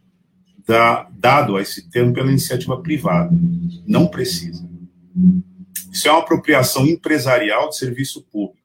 da, 0.67 1.09
dado 1.11 1.57
a 1.57 1.61
esse 1.61 1.89
termo 1.89 2.13
pela 2.13 2.29
iniciativa 2.29 2.79
privada. 2.81 3.31
Não 3.85 4.07
precisa. 4.07 4.69
Isso 5.91 6.07
é 6.07 6.11
uma 6.11 6.21
apropriação 6.21 6.85
empresarial 6.85 7.69
de 7.69 7.77
serviço 7.77 8.21
público. 8.31 8.61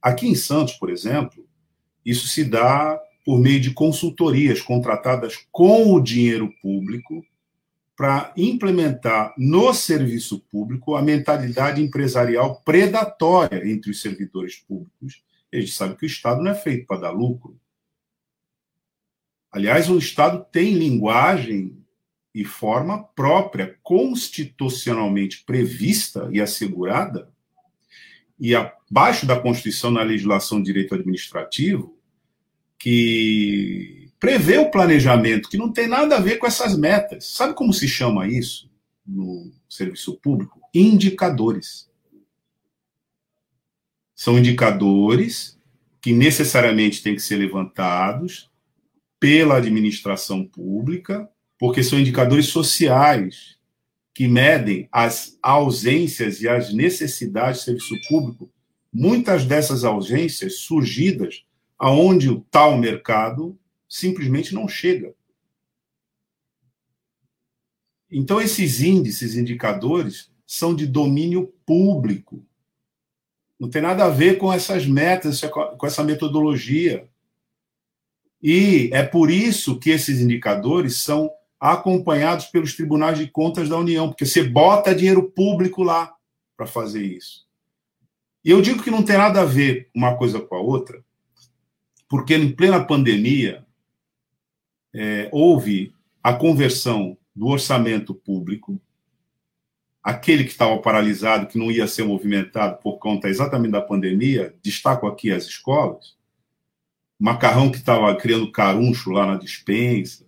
Aqui 0.00 0.26
em 0.26 0.34
Santos, 0.34 0.74
por 0.74 0.90
exemplo, 0.90 1.46
isso 2.04 2.28
se 2.28 2.44
dá 2.44 3.00
por 3.24 3.40
meio 3.40 3.60
de 3.60 3.70
consultorias 3.72 4.60
contratadas 4.60 5.38
com 5.50 5.94
o 5.94 6.00
dinheiro 6.00 6.52
público 6.60 7.24
para 7.96 8.32
implementar 8.36 9.32
no 9.38 9.72
serviço 9.72 10.40
público 10.50 10.96
a 10.96 11.02
mentalidade 11.02 11.80
empresarial 11.80 12.60
predatória 12.64 13.68
entre 13.68 13.90
os 13.90 14.00
servidores 14.00 14.56
públicos. 14.56 15.22
a 15.52 15.60
gente 15.60 15.72
sabe 15.72 15.96
que 15.96 16.04
o 16.04 16.06
Estado 16.06 16.42
não 16.42 16.50
é 16.50 16.54
feito 16.54 16.86
para 16.86 17.02
dar 17.02 17.10
lucro. 17.10 17.56
Aliás, 19.52 19.90
o 19.90 19.98
Estado 19.98 20.46
tem 20.50 20.72
linguagem 20.72 21.76
e 22.34 22.42
forma 22.42 23.04
própria, 23.04 23.78
constitucionalmente 23.82 25.44
prevista 25.44 26.30
e 26.32 26.40
assegurada, 26.40 27.30
e 28.40 28.54
abaixo 28.54 29.26
da 29.26 29.38
Constituição, 29.38 29.90
na 29.90 30.02
legislação 30.02 30.58
de 30.58 30.64
direito 30.64 30.94
administrativo, 30.94 31.94
que 32.78 34.10
prevê 34.18 34.56
o 34.56 34.70
planejamento, 34.70 35.50
que 35.50 35.58
não 35.58 35.70
tem 35.70 35.86
nada 35.86 36.16
a 36.16 36.20
ver 36.20 36.38
com 36.38 36.46
essas 36.46 36.76
metas. 36.76 37.26
Sabe 37.26 37.54
como 37.54 37.72
se 37.74 37.86
chama 37.86 38.26
isso 38.26 38.70
no 39.06 39.52
serviço 39.68 40.16
público? 40.18 40.60
Indicadores. 40.74 41.90
São 44.14 44.38
indicadores 44.38 45.60
que 46.00 46.12
necessariamente 46.12 47.02
têm 47.02 47.14
que 47.14 47.22
ser 47.22 47.36
levantados 47.36 48.50
pela 49.22 49.58
administração 49.58 50.44
pública, 50.44 51.30
porque 51.56 51.84
são 51.84 52.00
indicadores 52.00 52.46
sociais 52.46 53.56
que 54.12 54.26
medem 54.26 54.88
as 54.90 55.38
ausências 55.40 56.40
e 56.40 56.48
as 56.48 56.74
necessidades 56.74 57.60
do 57.60 57.64
serviço 57.66 57.94
público, 58.08 58.50
muitas 58.92 59.44
dessas 59.44 59.84
ausências 59.84 60.56
surgidas 60.56 61.44
aonde 61.78 62.28
o 62.28 62.40
tal 62.50 62.76
mercado 62.76 63.56
simplesmente 63.88 64.52
não 64.52 64.66
chega. 64.66 65.14
Então, 68.10 68.40
esses 68.40 68.82
índices, 68.82 69.36
indicadores, 69.36 70.32
são 70.44 70.74
de 70.74 70.84
domínio 70.84 71.54
público. 71.64 72.44
Não 73.56 73.70
tem 73.70 73.82
nada 73.82 74.04
a 74.04 74.10
ver 74.10 74.36
com 74.38 74.52
essas 74.52 74.84
metas, 74.84 75.40
com 75.42 75.86
essa 75.86 76.02
metodologia. 76.02 77.08
E 78.42 78.90
é 78.92 79.02
por 79.02 79.30
isso 79.30 79.78
que 79.78 79.90
esses 79.90 80.20
indicadores 80.20 80.96
são 80.96 81.30
acompanhados 81.60 82.46
pelos 82.46 82.74
tribunais 82.74 83.16
de 83.16 83.28
contas 83.28 83.68
da 83.68 83.78
União, 83.78 84.08
porque 84.08 84.26
você 84.26 84.42
bota 84.42 84.94
dinheiro 84.94 85.30
público 85.30 85.84
lá 85.84 86.12
para 86.56 86.66
fazer 86.66 87.04
isso. 87.04 87.46
E 88.44 88.50
eu 88.50 88.60
digo 88.60 88.82
que 88.82 88.90
não 88.90 89.04
tem 89.04 89.16
nada 89.16 89.42
a 89.42 89.44
ver 89.44 89.88
uma 89.94 90.16
coisa 90.16 90.40
com 90.40 90.56
a 90.56 90.60
outra, 90.60 91.04
porque 92.08 92.34
em 92.34 92.50
plena 92.50 92.84
pandemia 92.84 93.64
é, 94.92 95.28
houve 95.30 95.94
a 96.20 96.32
conversão 96.32 97.16
do 97.34 97.46
orçamento 97.46 98.12
público, 98.12 98.80
aquele 100.02 100.42
que 100.42 100.50
estava 100.50 100.76
paralisado, 100.78 101.46
que 101.46 101.56
não 101.56 101.70
ia 101.70 101.86
ser 101.86 102.02
movimentado 102.02 102.78
por 102.82 102.98
conta 102.98 103.28
exatamente 103.28 103.72
da 103.72 103.80
pandemia, 103.80 104.54
destaco 104.60 105.06
aqui 105.06 105.30
as 105.30 105.44
escolas, 105.44 106.16
macarrão 107.22 107.70
que 107.70 107.78
estava 107.78 108.12
criando 108.16 108.50
caruncho 108.50 109.10
lá 109.10 109.24
na 109.24 109.36
dispensa, 109.36 110.26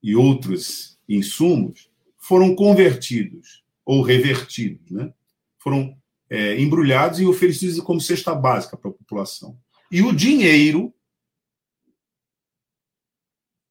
e 0.00 0.14
outros 0.14 0.96
insumos 1.08 1.90
foram 2.16 2.54
convertidos 2.54 3.64
ou 3.84 4.00
revertidos, 4.00 4.88
né? 4.92 5.12
foram 5.58 5.98
é, 6.30 6.60
embrulhados 6.60 7.18
e 7.18 7.26
oferecidos 7.26 7.80
como 7.80 8.00
cesta 8.00 8.32
básica 8.32 8.76
para 8.76 8.90
a 8.90 8.94
população. 8.94 9.58
E 9.90 10.00
o 10.00 10.14
dinheiro 10.14 10.94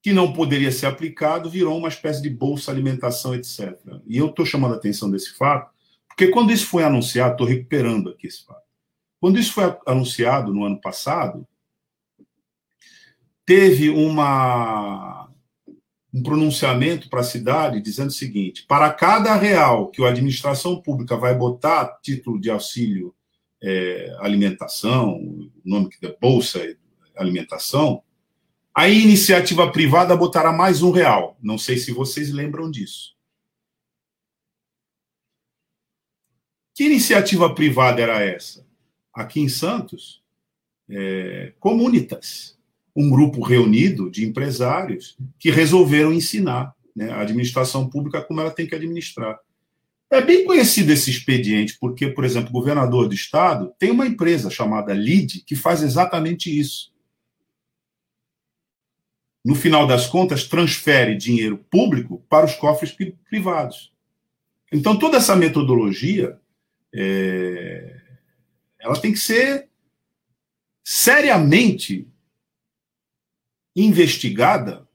que 0.02 0.12
não 0.12 0.34
poderia 0.34 0.72
ser 0.72 0.88
aplicado 0.88 1.50
virou 1.50 1.78
uma 1.78 1.88
espécie 1.88 2.22
de 2.22 2.30
bolsa 2.30 2.72
alimentação, 2.72 3.36
etc. 3.36 3.80
E 4.06 4.18
eu 4.18 4.28
estou 4.28 4.46
chamando 4.46 4.74
a 4.74 4.78
atenção 4.78 5.10
desse 5.10 5.34
fato, 5.38 5.74
porque 6.10 6.28
quando 6.28 6.52
isso 6.52 6.66
foi 6.66 6.84
anunciado, 6.84 7.32
estou 7.32 7.48
recuperando 7.48 8.10
aqui 8.10 8.28
esse 8.28 8.44
fato. 8.44 8.68
Quando 9.18 9.40
isso 9.40 9.54
foi 9.54 9.64
anunciado 9.86 10.54
no 10.54 10.66
ano 10.66 10.82
passado, 10.82 11.48
teve 13.48 13.90
uma 13.90 15.26
um 16.14 16.22
pronunciamento 16.22 17.10
para 17.10 17.22
a 17.22 17.24
cidade 17.24 17.82
dizendo 17.82 18.10
o 18.10 18.14
seguinte: 18.14 18.66
para 18.68 18.92
cada 18.94 19.36
real 19.36 19.90
que 19.90 20.04
a 20.04 20.10
administração 20.10 20.80
pública 20.82 21.16
vai 21.16 21.34
botar 21.34 21.98
título 22.02 22.40
de 22.40 22.52
auxílio 22.52 23.16
é, 23.64 24.16
alimentação, 24.20 25.16
o 25.16 25.52
nome 25.66 25.90
que 25.90 26.06
é 26.06 26.16
Bolsa 26.20 26.60
Alimentação, 27.16 28.04
a 28.76 28.88
iniciativa 28.88 29.72
privada 29.72 30.16
botará 30.16 30.52
mais 30.52 30.84
um 30.84 30.92
real. 30.92 31.36
Não 31.42 31.58
sei 31.58 31.78
se 31.78 31.92
vocês 31.92 32.32
lembram 32.32 32.70
disso. 32.70 33.16
Que 36.76 36.84
iniciativa 36.84 37.56
privada 37.56 38.02
era 38.02 38.24
essa? 38.24 38.64
Aqui 39.12 39.40
em 39.40 39.50
Santos, 39.50 40.22
é, 40.88 41.54
Comunitas 41.60 42.57
um 42.98 43.12
grupo 43.12 43.44
reunido 43.44 44.10
de 44.10 44.26
empresários 44.26 45.16
que 45.38 45.52
resolveram 45.52 46.12
ensinar 46.12 46.74
né, 46.96 47.12
a 47.12 47.22
administração 47.22 47.88
pública 47.88 48.24
como 48.24 48.42
ela 48.42 48.50
tem 48.50 48.66
que 48.66 48.74
administrar. 48.74 49.38
É 50.10 50.20
bem 50.20 50.46
conhecido 50.46 50.92
esse 50.92 51.12
expediente, 51.12 51.78
porque, 51.80 52.08
por 52.08 52.26
exemplo, 52.26 52.50
o 52.50 52.54
governador 52.54 53.08
do 53.08 53.14
estado 53.14 53.72
tem 53.78 53.92
uma 53.92 54.08
empresa 54.08 54.50
chamada 54.50 54.96
LID 54.96 55.44
que 55.46 55.56
faz 55.56 55.84
exatamente 55.84 56.50
isso. 56.60 56.92
No 59.46 59.54
final 59.54 59.86
das 59.86 60.08
contas, 60.08 60.46
transfere 60.46 61.16
dinheiro 61.16 61.58
público 61.70 62.26
para 62.28 62.48
os 62.48 62.56
cofres 62.56 62.96
privados. 63.30 63.94
Então, 64.72 64.98
toda 64.98 65.18
essa 65.18 65.36
metodologia 65.36 66.40
é, 66.92 68.02
ela 68.80 69.00
tem 69.00 69.12
que 69.12 69.20
ser 69.20 69.70
seriamente 70.84 72.08
investigada 73.78 74.90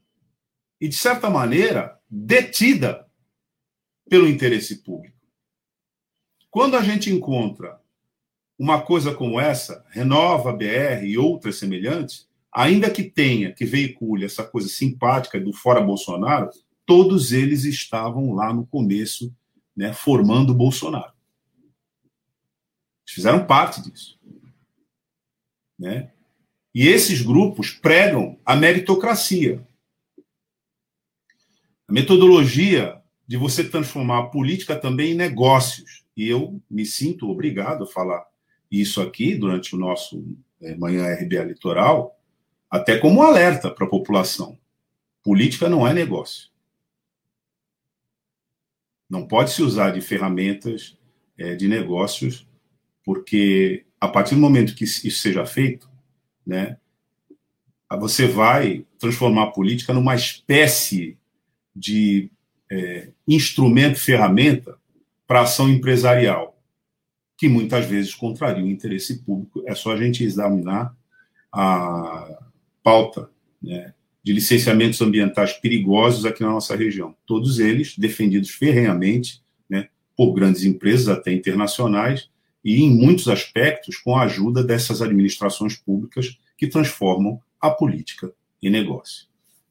e, 0.79 0.89
de 0.89 0.95
certa 0.95 1.29
maneira, 1.29 1.97
detida 2.09 3.07
pelo 4.09 4.27
interesse 4.27 4.83
público. 4.83 5.17
Quando 6.51 6.75
a 6.75 6.83
gente 6.83 7.09
encontra 7.09 7.81
uma 8.59 8.81
coisa 8.81 9.15
como 9.15 9.39
essa, 9.39 9.83
Renova 9.89 10.51
BR 10.51 11.05
e 11.05 11.17
outras 11.17 11.55
semelhantes, 11.55 12.27
ainda 12.51 12.91
que 12.91 13.03
tenha, 13.03 13.53
que 13.53 13.65
veicule 13.65 14.25
essa 14.25 14.43
coisa 14.43 14.67
simpática 14.67 15.39
do 15.39 15.53
fora 15.53 15.81
Bolsonaro, 15.81 16.49
todos 16.85 17.31
eles 17.31 17.63
estavam 17.63 18.33
lá 18.33 18.53
no 18.53 18.67
começo, 18.67 19.33
né, 19.75 19.93
formando 19.93 20.51
o 20.51 20.55
Bolsonaro. 20.55 21.13
Eles 23.05 23.15
fizeram 23.15 23.47
parte 23.47 23.81
disso. 23.81 24.19
Né? 25.79 26.12
E 26.73 26.87
esses 26.87 27.21
grupos 27.21 27.71
pregam 27.71 28.39
a 28.45 28.55
meritocracia. 28.55 29.65
A 31.87 31.93
metodologia 31.93 33.01
de 33.27 33.37
você 33.37 33.63
transformar 33.63 34.19
a 34.19 34.27
política 34.27 34.75
também 34.75 35.11
em 35.11 35.15
negócios. 35.15 36.03
E 36.15 36.27
eu 36.27 36.61
me 36.69 36.85
sinto 36.85 37.29
obrigado 37.29 37.83
a 37.83 37.87
falar 37.87 38.25
isso 38.71 39.01
aqui 39.01 39.35
durante 39.35 39.75
o 39.75 39.79
nosso 39.79 40.25
é, 40.61 40.75
Manhã 40.75 41.05
RBA 41.13 41.43
Litoral, 41.43 42.19
até 42.69 42.97
como 42.97 43.19
um 43.19 43.23
alerta 43.23 43.69
para 43.69 43.85
a 43.85 43.89
população. 43.89 44.57
Política 45.21 45.69
não 45.69 45.87
é 45.87 45.93
negócio. 45.93 46.49
Não 49.09 49.27
pode 49.27 49.51
se 49.51 49.61
usar 49.61 49.91
de 49.91 50.01
ferramentas 50.01 50.97
é, 51.37 51.55
de 51.55 51.67
negócios 51.67 52.47
porque 53.03 53.85
a 53.99 54.07
partir 54.07 54.35
do 54.35 54.41
momento 54.41 54.75
que 54.75 54.85
isso 54.85 55.11
seja 55.11 55.45
feito, 55.45 55.89
né, 56.45 56.77
você 57.97 58.27
vai 58.27 58.85
transformar 58.99 59.43
a 59.43 59.51
política 59.51 59.93
numa 59.93 60.15
espécie 60.15 61.17
de 61.75 62.29
é, 62.71 63.09
instrumento, 63.27 63.99
ferramenta 63.99 64.77
para 65.27 65.41
ação 65.41 65.69
empresarial, 65.69 66.57
que 67.37 67.47
muitas 67.47 67.85
vezes 67.85 68.13
contraria 68.13 68.63
o 68.63 68.69
interesse 68.69 69.19
público. 69.23 69.63
É 69.67 69.75
só 69.75 69.91
a 69.91 69.97
gente 69.97 70.23
examinar 70.23 70.95
a 71.51 72.39
pauta 72.81 73.29
né, 73.61 73.93
de 74.23 74.33
licenciamentos 74.33 75.01
ambientais 75.01 75.53
perigosos 75.53 76.25
aqui 76.25 76.41
na 76.41 76.49
nossa 76.49 76.75
região. 76.75 77.15
Todos 77.25 77.59
eles 77.59 77.97
defendidos 77.97 78.49
ferrenhamente 78.49 79.41
né, 79.69 79.89
por 80.15 80.33
grandes 80.33 80.63
empresas, 80.63 81.07
até 81.07 81.31
internacionais, 81.31 82.29
e 82.63 82.81
em 82.81 82.89
muitos 82.89 83.27
aspectos 83.27 83.97
com 83.97 84.15
a 84.15 84.23
ajuda 84.23 84.63
dessas 84.63 85.01
administrações 85.01 85.75
públicas 85.75 86.37
que 86.57 86.67
transformam 86.67 87.41
a 87.59 87.69
política 87.69 88.31
em 88.61 88.69
negócio. 88.69 89.27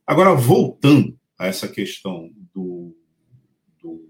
Agora, 0.07 0.35
voltando 0.35 1.19
a 1.39 1.47
essa 1.47 1.67
questão 1.67 2.31
do, 2.55 2.95
do, 3.81 4.09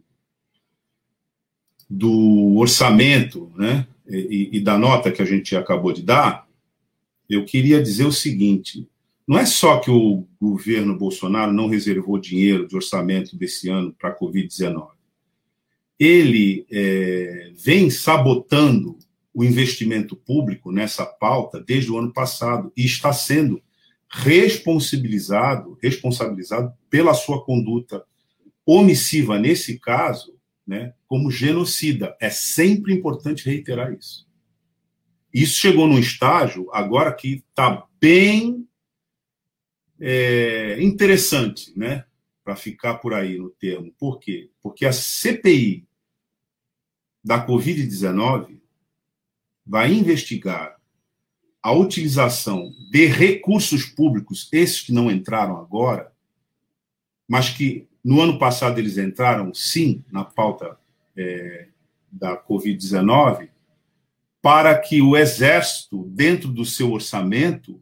do 1.88 2.56
orçamento 2.56 3.52
né, 3.54 3.86
e, 4.08 4.50
e 4.52 4.60
da 4.60 4.76
nota 4.76 5.12
que 5.12 5.22
a 5.22 5.26
gente 5.26 5.54
acabou 5.54 5.92
de 5.92 6.02
dar, 6.02 6.48
eu 7.28 7.44
queria 7.44 7.80
dizer 7.80 8.04
o 8.04 8.12
seguinte: 8.12 8.88
não 9.26 9.38
é 9.38 9.46
só 9.46 9.78
que 9.78 9.90
o 9.90 10.26
governo 10.40 10.98
Bolsonaro 10.98 11.52
não 11.52 11.68
reservou 11.68 12.18
dinheiro 12.18 12.66
de 12.66 12.74
orçamento 12.74 13.36
desse 13.36 13.68
ano 13.68 13.92
para 13.92 14.10
a 14.10 14.18
Covid-19 14.18 15.01
ele 16.04 16.66
é, 16.68 17.52
vem 17.54 17.88
sabotando 17.88 18.98
o 19.32 19.44
investimento 19.44 20.16
público 20.16 20.72
nessa 20.72 21.06
pauta 21.06 21.62
desde 21.62 21.92
o 21.92 21.96
ano 21.96 22.12
passado 22.12 22.72
e 22.76 22.84
está 22.84 23.12
sendo 23.12 23.62
responsabilizado, 24.10 25.78
responsabilizado 25.80 26.72
pela 26.90 27.14
sua 27.14 27.44
conduta 27.44 28.04
omissiva 28.66 29.38
nesse 29.38 29.78
caso, 29.78 30.34
né, 30.66 30.92
como 31.06 31.30
genocida. 31.30 32.16
É 32.20 32.30
sempre 32.30 32.92
importante 32.92 33.46
reiterar 33.46 33.92
isso. 33.92 34.26
Isso 35.32 35.60
chegou 35.60 35.86
num 35.86 36.00
estágio 36.00 36.68
agora 36.72 37.14
que 37.14 37.44
está 37.48 37.86
bem 38.00 38.66
é, 40.00 40.82
interessante, 40.82 41.72
né, 41.78 42.04
para 42.42 42.56
ficar 42.56 42.94
por 42.94 43.14
aí 43.14 43.38
no 43.38 43.50
termo. 43.50 43.94
Por 43.96 44.18
quê? 44.18 44.50
Porque 44.60 44.84
a 44.84 44.92
CPI 44.92 45.86
da 47.22 47.46
Covid-19 47.46 48.58
vai 49.64 49.92
investigar 49.92 50.76
a 51.62 51.72
utilização 51.72 52.72
de 52.90 53.06
recursos 53.06 53.84
públicos, 53.84 54.48
esses 54.52 54.80
que 54.80 54.92
não 54.92 55.10
entraram 55.10 55.56
agora, 55.58 56.12
mas 57.28 57.50
que 57.50 57.86
no 58.04 58.20
ano 58.20 58.38
passado 58.38 58.78
eles 58.78 58.98
entraram, 58.98 59.54
sim, 59.54 60.04
na 60.10 60.24
pauta 60.24 60.76
é, 61.16 61.68
da 62.10 62.36
Covid-19, 62.36 63.48
para 64.42 64.76
que 64.76 65.00
o 65.00 65.16
Exército, 65.16 66.04
dentro 66.10 66.48
do 66.48 66.64
seu 66.64 66.90
orçamento, 66.90 67.80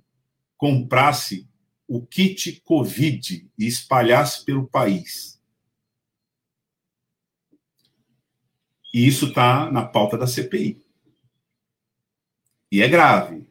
comprasse 0.58 1.48
o 1.88 2.02
kit 2.02 2.60
Covid 2.64 3.48
e 3.58 3.66
espalhasse 3.66 4.44
pelo 4.44 4.66
país. 4.66 5.39
E 8.92 9.06
isso 9.06 9.26
está 9.26 9.70
na 9.70 9.84
pauta 9.84 10.18
da 10.18 10.26
CPI. 10.26 10.78
E 12.70 12.82
é 12.82 12.88
grave. 12.88 13.46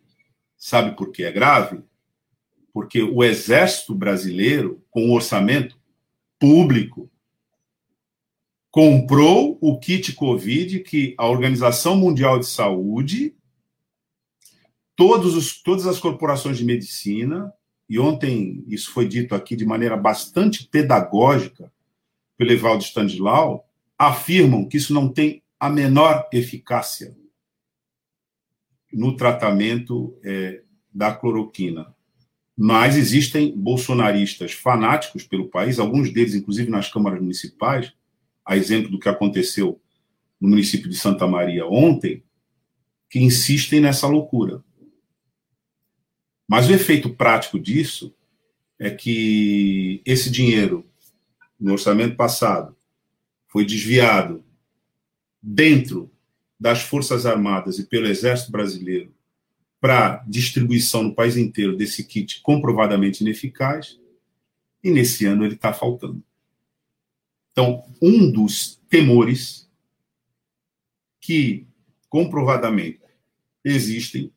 Sabe 0.58 0.96
por 0.96 1.12
que 1.12 1.24
é 1.24 1.32
grave? 1.32 1.82
Porque 2.74 3.02
o 3.02 3.24
Exército 3.24 3.96
Brasileiro, 3.96 4.84
com 4.90 5.10
o 5.10 5.14
orçamento 5.14 5.78
público, 6.38 7.10
comprou 8.72 9.58
o 9.62 9.80
kit 9.80 10.14
Covid 10.14 10.80
que 10.82 11.16
a 11.18 11.28
Organização 11.28 11.96
Mundial 11.96 12.40
de 12.40 12.46
Saúde, 12.46 13.36
todos 14.96 15.36
os, 15.36 15.62
todas 15.62 15.88
as 15.88 16.00
corporações 16.00 16.58
de 16.58 16.66
medicina, 16.66 17.54
e 17.90 17.98
ontem 17.98 18.64
isso 18.68 18.92
foi 18.92 19.08
dito 19.08 19.34
aqui 19.34 19.56
de 19.56 19.66
maneira 19.66 19.98
bastante 19.98 20.68
pedagógica 20.68 21.72
pelo 22.38 22.52
Evaldo 22.52 22.84
Standlau, 22.84 23.69
afirmam 24.00 24.66
que 24.66 24.78
isso 24.78 24.94
não 24.94 25.12
tem 25.12 25.44
a 25.60 25.70
menor 25.70 26.30
eficácia 26.32 27.14
no 28.94 29.18
tratamento 29.18 30.18
é, 30.24 30.64
da 30.92 31.14
cloroquina. 31.14 31.94
Mas 32.58 32.96
existem 32.96 33.56
bolsonaristas 33.56 34.54
fanáticos 34.54 35.24
pelo 35.24 35.50
país, 35.50 35.80
alguns 35.80 36.14
deles, 36.14 36.34
inclusive 36.34 36.72
nas 36.72 36.90
câmaras 36.90 37.20
municipais, 37.20 37.94
a 38.46 38.56
exemplo 38.56 38.90
do 38.90 39.00
que 39.00 39.10
aconteceu 39.10 39.82
no 40.40 40.48
município 40.48 40.90
de 40.90 40.96
Santa 40.96 41.28
Maria 41.28 41.68
ontem, 41.68 42.24
que 43.10 43.20
insistem 43.20 43.82
nessa 43.82 44.08
loucura. 44.08 44.64
Mas 46.48 46.70
o 46.70 46.74
efeito 46.74 47.10
prático 47.10 47.60
disso 47.60 48.16
é 48.78 48.90
que 48.90 50.02
esse 50.06 50.32
dinheiro, 50.32 50.90
no 51.60 51.74
orçamento 51.74 52.16
passado, 52.16 52.76
foi 53.50 53.66
desviado 53.66 54.44
dentro 55.42 56.10
das 56.60 56.82
Forças 56.82 57.26
Armadas 57.26 57.80
e 57.80 57.86
pelo 57.86 58.08
Exército 58.08 58.52
Brasileiro 58.52 59.14
para 59.80 60.24
distribuição 60.28 61.04
no 61.04 61.16
país 61.16 61.38
inteiro 61.38 61.76
desse 61.76 62.04
kit 62.04 62.42
comprovadamente 62.42 63.22
ineficaz, 63.22 64.00
e 64.84 64.92
nesse 64.92 65.26
ano 65.26 65.46
ele 65.46 65.56
está 65.56 65.74
faltando. 65.74 66.24
Então, 67.52 67.84
um 68.02 68.30
dos 68.32 68.80
temores 68.90 69.70
que 71.20 71.66
comprovadamente 72.10 73.00
existem 73.64 74.32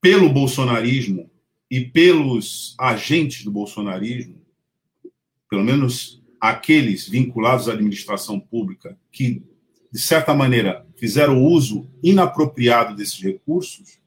pelo 0.00 0.32
bolsonarismo 0.32 1.30
e 1.70 1.84
pelos 1.84 2.74
agentes 2.78 3.44
do 3.44 3.50
bolsonarismo, 3.50 4.40
pelo 5.48 5.64
menos 5.64 6.19
aqueles 6.40 7.08
vinculados 7.08 7.68
à 7.68 7.72
administração 7.72 8.40
pública 8.40 8.98
que, 9.12 9.42
de 9.92 10.00
certa 10.00 10.32
maneira, 10.32 10.86
fizeram 10.96 11.44
uso 11.44 11.88
inapropriado 12.02 12.96
desses 12.96 13.20
recursos, 13.20 14.00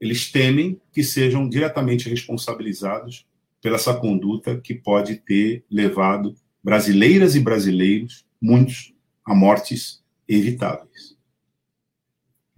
eles 0.00 0.32
temem 0.32 0.80
que 0.92 1.04
sejam 1.04 1.48
diretamente 1.48 2.08
responsabilizados 2.08 3.26
pela 3.60 3.76
essa 3.76 3.94
conduta 3.94 4.60
que 4.60 4.74
pode 4.74 5.16
ter 5.16 5.64
levado 5.70 6.34
brasileiras 6.62 7.36
e 7.36 7.40
brasileiros, 7.40 8.26
muitos, 8.40 8.92
a 9.24 9.32
mortes 9.34 10.02
evitáveis. 10.26 11.16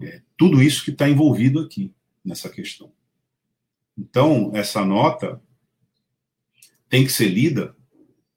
É 0.01 0.23
tudo 0.37 0.63
isso 0.63 0.85
que 0.85 0.91
está 0.91 1.09
envolvido 1.09 1.61
aqui 1.61 1.93
nessa 2.25 2.49
questão. 2.49 2.91
Então, 3.97 4.51
essa 4.55 4.85
nota 4.85 5.41
tem 6.95 7.05
que 7.05 7.11
ser 7.11 7.27
lida 7.27 7.75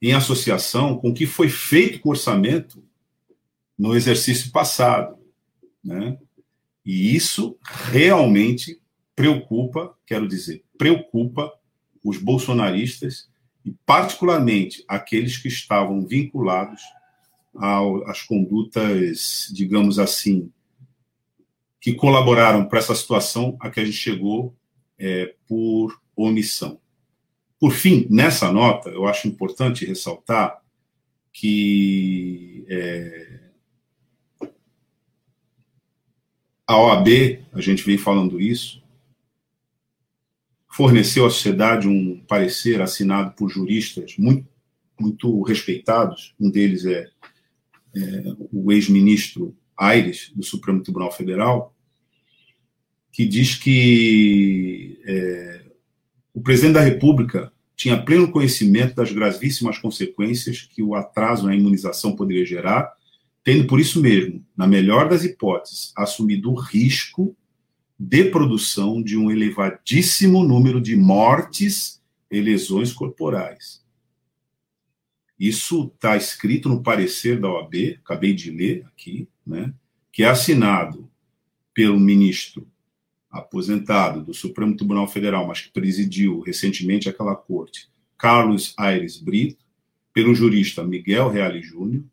em 0.02 0.14
associação 0.14 0.98
com 0.98 1.10
o 1.10 1.14
que 1.14 1.28
foi 1.28 1.48
feito 1.48 2.00
com 2.00 2.10
o 2.10 2.12
orçamento 2.12 2.84
no 3.78 3.96
exercício 3.96 4.52
passado. 4.52 5.16
Né? 5.84 6.18
E 6.84 7.16
isso 7.16 7.56
realmente 7.64 8.82
preocupa, 9.16 9.96
quero 10.08 10.28
dizer, 10.28 10.64
preocupa 10.76 11.54
os 12.04 12.18
bolsonaristas 12.18 13.30
e, 13.64 13.76
particularmente, 13.86 14.84
aqueles 14.88 15.38
que 15.38 15.50
estavam 15.50 16.04
vinculados 16.08 16.82
às 18.08 18.24
condutas, 18.24 19.52
digamos 19.54 20.00
assim, 20.00 20.52
que 21.80 21.94
colaboraram 21.94 22.66
para 22.66 22.80
essa 22.80 22.96
situação 22.96 23.56
a 23.60 23.70
que 23.70 23.80
a 23.80 23.86
gente 23.86 23.98
chegou 23.98 24.56
é, 24.98 25.36
por 25.48 26.02
omissão. 26.16 26.82
Por 27.60 27.72
fim, 27.72 28.08
nessa 28.10 28.52
nota, 28.52 28.90
eu 28.90 29.08
acho 29.08 29.28
importante 29.28 29.86
ressaltar 29.86 30.62
que 31.34 32.66
é, 32.70 33.40
a 36.68 36.78
OAB, 36.78 37.08
a 37.54 37.62
gente 37.62 37.84
vem 37.84 37.98
falando 37.98 38.40
isso, 38.42 38.84
forneceu 40.68 41.26
à 41.26 41.30
sociedade 41.30 41.88
um 41.88 42.20
parecer 42.28 42.82
assinado 42.82 43.34
por 43.36 43.50
juristas 43.50 44.16
muito, 44.18 44.48
muito 45.00 45.42
respeitados. 45.42 46.36
Um 46.40 46.52
deles 46.52 46.86
é, 46.86 47.10
é 47.96 48.24
o 48.52 48.72
ex-ministro 48.72 49.56
Aires, 49.76 50.32
do 50.36 50.44
Supremo 50.44 50.84
Tribunal 50.84 51.12
Federal, 51.12 51.74
que 53.12 53.26
diz 53.26 53.56
que 53.56 55.00
é, 55.06 55.57
o 56.38 56.42
presidente 56.42 56.74
da 56.74 56.82
República 56.82 57.52
tinha 57.76 58.00
pleno 58.00 58.32
conhecimento 58.32 58.94
das 58.94 59.12
gravíssimas 59.12 59.80
consequências 59.80 60.62
que 60.62 60.84
o 60.84 60.94
atraso 60.94 61.48
na 61.48 61.56
imunização 61.56 62.16
poderia 62.16 62.46
gerar, 62.46 62.94
tendo 63.44 63.66
por 63.66 63.80
isso 63.80 64.00
mesmo, 64.00 64.46
na 64.56 64.68
melhor 64.68 65.10
das 65.10 65.24
hipóteses, 65.24 65.92
assumido 65.98 66.52
o 66.52 66.54
risco 66.54 67.36
de 67.98 68.26
produção 68.26 69.02
de 69.02 69.18
um 69.18 69.32
elevadíssimo 69.32 70.44
número 70.44 70.80
de 70.80 70.96
mortes 70.96 72.04
e 72.30 72.40
lesões 72.40 72.94
corporais. 72.94 73.84
Isso 75.40 75.92
está 75.92 76.16
escrito 76.16 76.70
no 76.70 76.84
parecer 76.84 77.42
da 77.42 77.50
OAB, 77.50 77.98
acabei 78.06 78.36
de 78.36 78.52
ler 78.52 78.86
aqui, 78.86 79.28
né, 79.44 79.74
que 80.12 80.22
é 80.22 80.28
assinado 80.28 81.10
pelo 81.74 82.00
ministro 82.00 82.68
aposentado 83.38 84.24
do 84.24 84.34
Supremo 84.34 84.76
Tribunal 84.76 85.08
Federal, 85.08 85.48
mas 85.48 85.62
que 85.62 85.72
presidiu 85.72 86.40
recentemente 86.42 87.10
aquela 87.10 87.36
corte, 87.36 87.90
Carlos 88.18 88.74
Aires 88.78 89.18
Brito, 89.18 89.64
pelo 90.14 90.34
jurista 90.34 90.84
Miguel 90.84 91.30
Reale 91.30 91.62
Júnior 91.62 92.04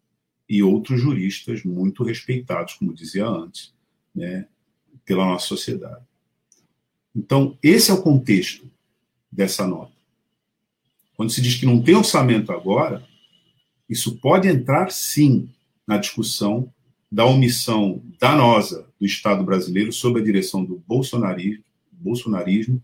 e 0.48 0.62
outros 0.62 1.00
juristas 1.00 1.64
muito 1.64 2.04
respeitados, 2.04 2.74
como 2.74 2.92
dizia 2.92 3.26
antes, 3.26 3.72
né, 4.14 4.46
pela 5.04 5.24
nossa 5.24 5.46
sociedade. 5.46 6.04
Então, 7.14 7.56
esse 7.62 7.90
é 7.90 7.94
o 7.94 8.02
contexto 8.02 8.70
dessa 9.30 9.66
nota. 9.66 9.92
Quando 11.16 11.30
se 11.30 11.40
diz 11.40 11.54
que 11.54 11.66
não 11.66 11.80
tem 11.80 11.94
orçamento 11.94 12.52
agora, 12.52 13.06
isso 13.88 14.16
pode 14.16 14.48
entrar 14.48 14.90
sim 14.90 15.48
na 15.86 15.96
discussão 15.96 16.72
da 17.14 17.24
omissão 17.24 18.02
danosa 18.18 18.88
do 18.98 19.06
Estado 19.06 19.44
brasileiro 19.44 19.92
sob 19.92 20.18
a 20.18 20.24
direção 20.24 20.64
do 20.64 20.82
bolsonarismo, 20.84 21.62
bolsonarismo 21.92 22.82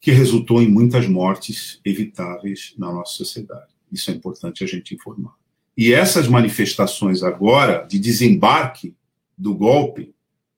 que 0.00 0.10
resultou 0.10 0.62
em 0.62 0.66
muitas 0.66 1.06
mortes 1.06 1.78
evitáveis 1.84 2.72
na 2.78 2.90
nossa 2.90 3.12
sociedade. 3.12 3.74
Isso 3.92 4.10
é 4.10 4.14
importante 4.14 4.64
a 4.64 4.66
gente 4.66 4.94
informar. 4.94 5.34
E 5.76 5.92
essas 5.92 6.28
manifestações 6.28 7.22
agora 7.22 7.86
de 7.86 7.98
desembarque 7.98 8.94
do 9.36 9.54
golpe, 9.54 10.14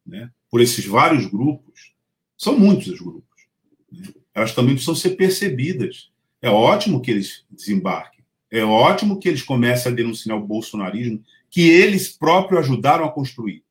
né, 0.06 0.30
por 0.48 0.60
esses 0.60 0.86
vários 0.86 1.26
grupos, 1.26 1.92
são 2.38 2.56
muitos 2.56 2.86
os 2.86 3.00
grupos. 3.00 3.46
Né, 3.90 4.06
elas 4.32 4.54
também 4.54 4.74
precisam 4.74 4.94
ser 4.94 5.16
percebidas. 5.16 6.12
É 6.40 6.48
ótimo 6.48 7.00
que 7.00 7.10
eles 7.10 7.44
desembarquem. 7.50 8.24
É 8.48 8.64
ótimo 8.64 9.18
que 9.18 9.28
eles 9.28 9.42
comecem 9.42 9.90
a 9.90 9.94
denunciar 9.94 10.38
o 10.38 10.46
bolsonarismo 10.46 11.24
que 11.52 11.68
eles 11.68 12.08
próprios 12.08 12.60
ajudaram 12.60 13.04
a 13.04 13.12
construir. 13.12 13.62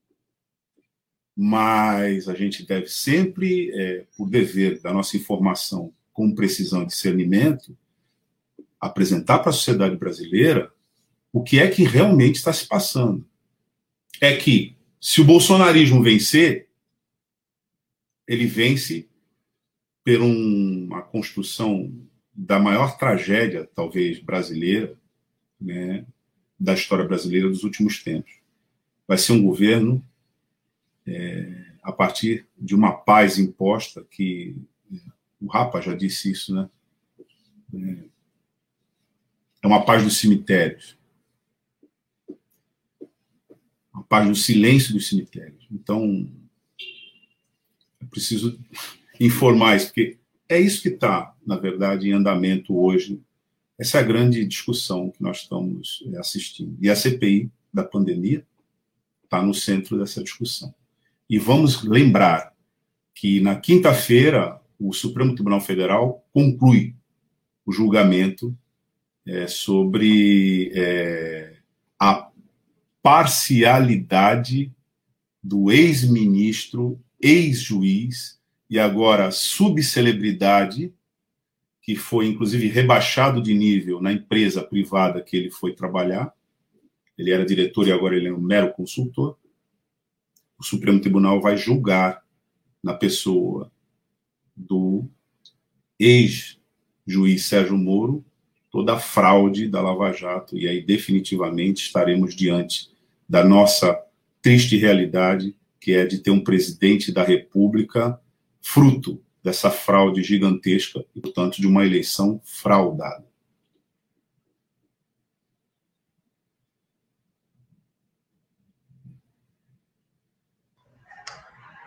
Mas 1.36 2.30
a 2.30 2.36
gente 2.36 2.64
deve 2.64 2.88
sempre, 2.88 3.72
é, 3.72 4.06
por 4.16 4.30
dever 4.30 4.80
da 4.80 4.94
nossa 4.94 5.18
informação 5.18 5.92
com 6.14 6.36
precisão 6.36 6.84
e 6.84 6.86
discernimento, 6.86 7.76
apresentar 8.80 9.40
para 9.40 9.50
a 9.50 9.54
sociedade 9.54 9.98
brasileira 9.98 10.72
o 11.34 11.42
que 11.42 11.60
é 11.60 11.72
que 11.72 11.84
realmente 11.84 12.36
está 12.36 12.54
se 12.54 12.68
passando. 12.68 13.26
É 14.20 14.38
que, 14.38 14.76
se 15.00 15.20
o 15.20 15.26
bolsonarismo 15.26 16.04
vencer, 16.04 16.70
ele 18.28 18.46
vence 18.46 19.10
por 20.06 20.22
um, 20.22 20.86
uma 20.86 21.02
construção 21.02 21.92
da 22.32 22.60
maior 22.60 22.96
tragédia, 23.00 23.68
talvez, 23.74 24.20
brasileira, 24.20 24.96
né, 25.60 26.06
da 26.62 26.76
história 26.76 27.04
brasileira 27.04 27.50
dos 27.50 27.64
últimos 27.64 28.04
tempos. 28.04 28.32
Vai 29.08 29.18
ser 29.18 29.32
um 29.32 29.42
governo 29.42 30.06
é, 31.08 31.66
a 31.82 31.92
partir 31.92 32.46
de 32.56 32.76
uma 32.76 32.92
paz 32.94 33.40
imposta 33.40 34.06
que 34.12 34.56
o 35.42 35.48
Rapa 35.48 35.82
já 35.82 35.96
disse 35.96 36.32
isso, 36.32 36.54
né? 36.54 36.70
É 39.64 39.66
uma 39.66 39.84
paz 39.84 40.04
dos 40.04 40.18
cemitérios. 40.18 40.96
Uma 43.92 44.04
paz 44.04 44.28
do 44.28 44.36
silêncio 44.36 44.94
dos 44.94 45.10
cemitérios. 45.10 45.66
Então, 45.72 46.32
é 48.00 48.06
preciso 48.06 48.60
informar 49.20 49.78
isso, 49.78 49.88
porque 49.88 50.20
é 50.48 50.60
isso 50.60 50.84
que 50.84 50.90
está, 50.90 51.36
na 51.44 51.56
verdade, 51.56 52.08
em 52.08 52.14
andamento 52.14 52.78
hoje 52.78 53.20
essa 53.82 53.98
é 53.98 54.02
a 54.02 54.04
grande 54.04 54.46
discussão 54.46 55.10
que 55.10 55.24
nós 55.24 55.38
estamos 55.38 56.04
eh, 56.06 56.20
assistindo. 56.20 56.78
E 56.80 56.88
a 56.88 56.96
CPI 56.96 57.50
da 57.74 57.84
pandemia 57.84 58.46
está 59.24 59.42
no 59.42 59.56
centro 59.56 59.98
dessa 59.98 60.24
discussão. 60.24 60.72
E 61.28 61.40
vamos 61.40 61.82
lembrar 61.82 62.54
que 63.16 63.42
na 63.42 63.56
quinta-feira 63.56 64.62
o 64.80 64.94
Supremo 64.94 65.34
Tribunal 65.34 65.62
Federal 65.62 66.24
conclui 66.32 66.96
o 67.66 67.72
julgamento 67.72 68.56
é, 69.26 69.48
sobre 69.48 70.72
é, 70.76 71.56
a 72.00 72.30
parcialidade 73.02 74.72
do 75.42 75.72
ex-ministro, 75.72 77.02
ex-juiz 77.20 78.40
e 78.70 78.78
agora 78.78 79.32
subcelebridade 79.32 80.94
que 81.82 81.96
foi 81.96 82.28
inclusive 82.28 82.68
rebaixado 82.68 83.42
de 83.42 83.54
nível 83.54 84.02
na 84.02 84.14
empresa 84.14 84.64
privada 84.64 85.22
que 85.22 85.36
ele 85.36 85.50
foi 85.50 85.74
trabalhar. 85.74 86.34
Ele 87.18 87.32
era 87.32 87.46
diretor 87.46 87.88
e 87.88 87.92
agora 87.92 88.16
ele 88.16 88.28
é 88.28 88.34
um 88.34 88.40
mero 88.40 88.72
consultor. 88.74 89.38
O 90.58 90.64
Supremo 90.64 91.02
Tribunal 91.02 91.42
vai 91.42 91.58
julgar 91.58 92.24
na 92.84 92.94
pessoa 92.94 93.72
do 94.56 95.10
ex-juiz 96.00 97.46
Sérgio 97.46 97.78
Moro 97.78 98.24
toda 98.72 98.94
a 98.94 99.00
fraude 99.00 99.68
da 99.68 99.82
Lava 99.82 100.14
Jato 100.14 100.58
e 100.58 100.68
aí 100.68 100.82
definitivamente 100.82 101.84
estaremos 101.84 102.34
diante 102.34 102.90
da 103.28 103.44
nossa 103.44 104.00
triste 104.42 104.78
realidade, 104.78 105.56
que 105.80 105.94
é 105.94 106.06
de 106.06 106.20
ter 106.20 106.32
um 106.32 106.44
presidente 106.44 107.12
da 107.12 107.24
República 107.24 108.20
fruto 108.62 109.22
dessa 109.44 109.72
fraude 109.72 110.24
gigantesca 110.24 111.04
e, 111.16 111.22
portanto, 111.22 111.60
de 111.60 111.68
uma 111.68 111.86
eleição 111.86 112.40
fraudada. 112.44 113.26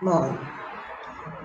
Bom, 0.02 0.36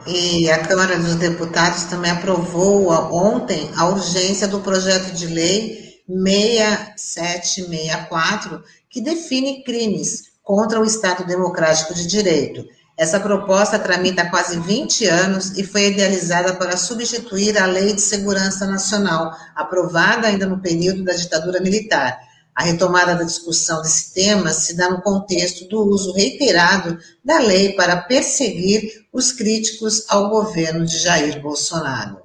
e 0.07 0.49
a 0.49 0.68
Câmara 0.68 0.98
dos 0.98 1.15
Deputados 1.15 1.84
também 1.86 2.11
aprovou 2.11 2.90
ontem 2.90 3.72
a 3.77 3.88
urgência 3.88 4.48
do 4.48 4.60
projeto 4.60 5.14
de 5.14 5.27
lei 5.27 6.03
6764, 6.07 8.64
que 8.90 9.02
define 9.02 9.64
crimes 9.64 10.31
contra 10.41 10.81
o 10.81 10.86
Estado 10.86 11.26
Democrático 11.26 11.94
de 11.94 12.07
Direito 12.07 12.65
essa 13.00 13.18
proposta 13.18 13.80
tramita 13.80 14.24
há 14.24 14.30
quase 14.30 14.60
20 14.60 15.06
anos 15.06 15.58
e 15.58 15.64
foi 15.64 15.88
idealizada 15.88 16.54
para 16.56 16.76
substituir 16.76 17.58
a 17.58 17.66
Lei 17.66 17.94
de 17.94 18.02
Segurança 18.02 18.68
Nacional, 18.68 19.34
aprovada 19.56 20.28
ainda 20.28 20.46
no 20.46 20.60
período 20.60 21.06
da 21.06 21.14
ditadura 21.14 21.62
militar. 21.62 22.20
A 22.54 22.64
retomada 22.64 23.16
da 23.16 23.24
discussão 23.24 23.82
desse 23.82 24.14
tema 24.14 24.50
se 24.50 24.76
dá 24.76 24.90
no 24.90 25.02
contexto 25.02 25.66
do 25.70 25.82
uso 25.82 26.12
reiterado 26.12 27.00
da 27.24 27.40
lei 27.40 27.72
para 27.72 28.02
perseguir 28.02 29.06
os 29.14 29.32
críticos 29.32 30.04
ao 30.10 30.30
governo 30.30 30.86
de 30.86 30.98
Jair 30.98 31.42
Bolsonaro. 31.42 32.24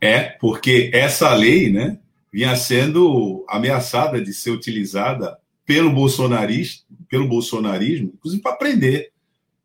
É, 0.00 0.36
porque 0.40 0.90
essa 0.92 1.32
lei, 1.32 1.72
né, 1.72 1.96
vinha 2.32 2.56
sendo 2.56 3.44
ameaçada 3.48 4.20
de 4.20 4.34
ser 4.34 4.50
utilizada 4.50 5.38
pelo 5.64 5.92
bolsonarismo, 5.92 6.82
pelo 7.12 7.28
bolsonarismo, 7.28 8.10
inclusive 8.14 8.42
para 8.42 8.56
prender 8.56 9.12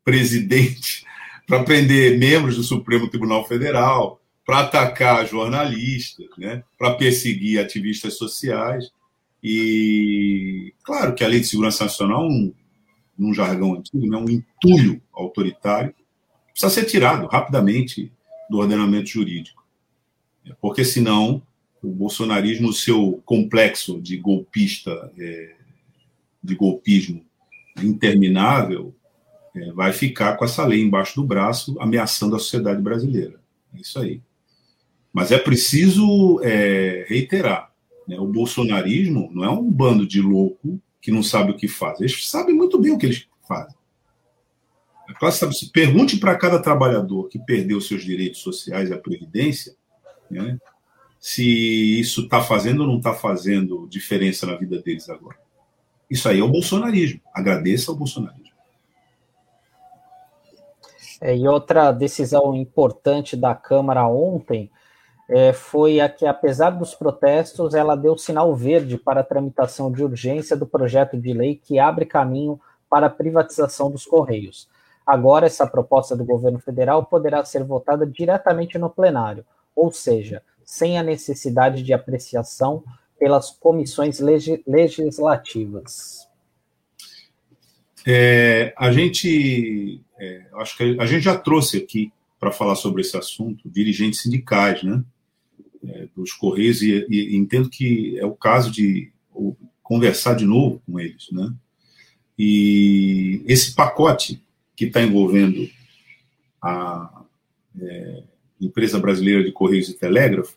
presidente, 0.04 1.02
para 1.48 1.64
prender 1.64 2.18
membros 2.18 2.56
do 2.56 2.62
Supremo 2.62 3.08
Tribunal 3.08 3.48
Federal, 3.48 4.20
para 4.44 4.60
atacar 4.60 5.26
jornalistas, 5.26 6.26
né, 6.36 6.62
para 6.78 6.92
perseguir 6.92 7.58
ativistas 7.58 8.18
sociais. 8.18 8.90
E 9.42 10.74
claro 10.82 11.14
que 11.14 11.24
a 11.24 11.28
Lei 11.28 11.40
de 11.40 11.46
Segurança 11.46 11.84
Nacional, 11.84 12.28
um, 12.28 12.52
num 13.18 13.32
jargão 13.32 13.76
antigo, 13.76 14.06
né, 14.06 14.18
um 14.18 14.28
entulho 14.28 15.00
autoritário, 15.10 15.94
precisa 16.50 16.70
ser 16.70 16.84
tirado 16.84 17.26
rapidamente 17.28 18.12
do 18.50 18.58
ordenamento 18.58 19.08
jurídico. 19.08 19.64
Porque 20.60 20.84
senão 20.84 21.42
o 21.82 21.88
bolsonarismo, 21.88 22.68
o 22.68 22.74
seu 22.74 23.22
complexo 23.24 23.98
de 24.02 24.18
golpista 24.18 25.10
é, 25.18 25.54
de 26.42 26.54
golpismo 26.54 27.26
interminável, 27.82 28.94
é, 29.54 29.72
vai 29.72 29.92
ficar 29.92 30.36
com 30.36 30.44
essa 30.44 30.64
lei 30.64 30.82
embaixo 30.82 31.16
do 31.16 31.26
braço, 31.26 31.76
ameaçando 31.80 32.36
a 32.36 32.38
sociedade 32.38 32.80
brasileira. 32.80 33.40
É 33.74 33.80
isso 33.80 33.98
aí. 33.98 34.20
Mas 35.12 35.32
é 35.32 35.38
preciso 35.38 36.40
é, 36.42 37.04
reiterar: 37.08 37.72
né, 38.06 38.18
o 38.18 38.26
bolsonarismo 38.26 39.30
não 39.32 39.44
é 39.44 39.50
um 39.50 39.70
bando 39.70 40.06
de 40.06 40.20
louco 40.20 40.80
que 41.00 41.10
não 41.10 41.22
sabe 41.22 41.52
o 41.52 41.56
que 41.56 41.68
faz. 41.68 42.00
Eles 42.00 42.28
sabem 42.28 42.54
muito 42.54 42.78
bem 42.78 42.92
o 42.92 42.98
que 42.98 43.06
eles 43.06 43.26
fazem. 43.46 43.76
A 45.08 45.14
classe 45.14 45.38
sabe, 45.38 45.54
pergunte 45.72 46.18
para 46.18 46.36
cada 46.36 46.58
trabalhador 46.58 47.28
que 47.28 47.38
perdeu 47.38 47.80
seus 47.80 48.04
direitos 48.04 48.40
sociais 48.40 48.90
e 48.90 48.92
a 48.92 48.98
previdência, 48.98 49.74
né, 50.30 50.58
se 51.18 51.98
isso 51.98 52.22
está 52.22 52.42
fazendo 52.42 52.80
ou 52.80 52.86
não 52.86 52.98
está 52.98 53.14
fazendo 53.14 53.88
diferença 53.88 54.46
na 54.46 54.54
vida 54.54 54.80
deles 54.82 55.08
agora. 55.08 55.38
Isso 56.10 56.28
aí 56.28 56.40
é 56.40 56.42
o 56.42 56.48
bolsonarismo. 56.48 57.20
Agradeça 57.34 57.90
ao 57.90 57.96
bolsonarismo. 57.96 58.48
É, 61.20 61.36
e 61.36 61.48
outra 61.48 61.90
decisão 61.90 62.54
importante 62.54 63.36
da 63.36 63.54
Câmara 63.54 64.06
ontem 64.06 64.70
é, 65.28 65.52
foi 65.52 66.00
a 66.00 66.08
que, 66.08 66.24
apesar 66.24 66.70
dos 66.70 66.94
protestos, 66.94 67.74
ela 67.74 67.96
deu 67.96 68.16
sinal 68.16 68.54
verde 68.54 68.96
para 68.96 69.20
a 69.20 69.24
tramitação 69.24 69.90
de 69.92 70.02
urgência 70.02 70.56
do 70.56 70.66
projeto 70.66 71.18
de 71.18 71.32
lei 71.32 71.56
que 71.56 71.78
abre 71.78 72.06
caminho 72.06 72.58
para 72.88 73.06
a 73.06 73.10
privatização 73.10 73.90
dos 73.90 74.06
Correios. 74.06 74.68
Agora, 75.06 75.46
essa 75.46 75.66
proposta 75.66 76.16
do 76.16 76.24
governo 76.24 76.58
federal 76.58 77.04
poderá 77.04 77.44
ser 77.44 77.64
votada 77.64 78.06
diretamente 78.06 78.78
no 78.78 78.88
plenário, 78.88 79.44
ou 79.74 79.92
seja, 79.92 80.42
sem 80.64 80.98
a 80.98 81.02
necessidade 81.02 81.82
de 81.82 81.92
apreciação 81.92 82.82
pelas 83.18 83.50
comissões 83.50 84.20
legislativas. 84.66 86.28
É, 88.06 88.72
a 88.76 88.90
gente, 88.92 90.00
é, 90.18 90.46
acho 90.54 90.76
que 90.76 90.96
a 90.98 91.06
gente 91.06 91.22
já 91.22 91.36
trouxe 91.36 91.78
aqui 91.78 92.12
para 92.38 92.52
falar 92.52 92.76
sobre 92.76 93.02
esse 93.02 93.16
assunto 93.16 93.68
dirigentes 93.68 94.22
sindicais, 94.22 94.82
né, 94.82 95.02
é, 95.84 96.08
dos 96.16 96.32
Correios, 96.32 96.80
e, 96.80 97.06
e, 97.10 97.36
entendo 97.36 97.68
que 97.68 98.18
é 98.18 98.24
o 98.24 98.34
caso 98.34 98.70
de 98.70 99.12
conversar 99.82 100.34
de 100.34 100.44
novo 100.44 100.80
com 100.86 100.98
eles, 100.98 101.28
né, 101.32 101.52
e 102.38 103.42
esse 103.46 103.74
pacote 103.74 104.40
que 104.76 104.84
está 104.84 105.02
envolvendo 105.02 105.68
a 106.62 107.24
é, 107.80 108.22
empresa 108.60 108.98
brasileira 108.98 109.42
de 109.42 109.52
Correios 109.52 109.88
e 109.88 109.94
Telégrafos, 109.94 110.56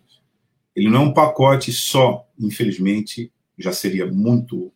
ele 0.75 0.89
não 0.89 1.01
é 1.01 1.05
um 1.05 1.13
pacote 1.13 1.71
só, 1.71 2.29
infelizmente, 2.39 3.31
já 3.57 3.71
seria 3.71 4.05
muito 4.07 4.73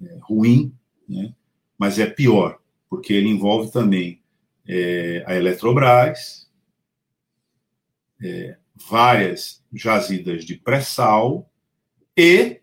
é, 0.00 0.18
ruim, 0.22 0.74
né, 1.08 1.34
mas 1.78 1.98
é 1.98 2.06
pior, 2.06 2.60
porque 2.88 3.12
ele 3.12 3.28
envolve 3.28 3.72
também 3.72 4.22
é, 4.66 5.24
a 5.26 5.34
Eletrobras, 5.34 6.50
é, 8.22 8.56
várias 8.88 9.62
jazidas 9.72 10.44
de 10.44 10.56
pré-sal 10.56 11.50
e 12.16 12.60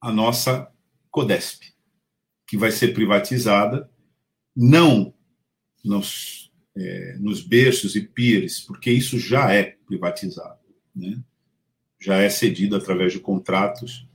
a 0.00 0.12
nossa 0.12 0.70
Codesp, 1.10 1.62
que 2.46 2.56
vai 2.56 2.72
ser 2.72 2.92
privatizada, 2.92 3.88
não 4.54 5.14
nos, 5.84 6.52
é, 6.76 7.16
nos 7.18 7.40
berços 7.40 7.94
e 7.94 8.00
piers, 8.00 8.60
porque 8.60 8.90
isso 8.90 9.18
já 9.18 9.54
é 9.54 9.76
privatizado, 9.92 10.58
né? 10.96 11.22
já 12.00 12.16
é 12.16 12.30
cedido 12.30 12.76
através 12.76 13.12
de 13.12 13.20
contratos 13.20 14.06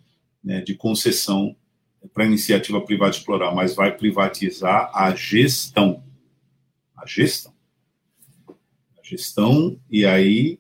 né, 0.44 0.62
de 0.62 0.74
concessão 0.74 1.56
para 2.14 2.26
iniciativa 2.26 2.82
privada 2.82 3.12
explorar, 3.12 3.54
mas 3.54 3.76
vai 3.76 3.96
privatizar 3.96 4.90
a 4.94 5.14
gestão. 5.16 6.04
A 6.96 7.06
gestão. 7.06 7.54
A 8.98 9.04
gestão, 9.04 9.80
e 9.90 10.06
aí, 10.06 10.60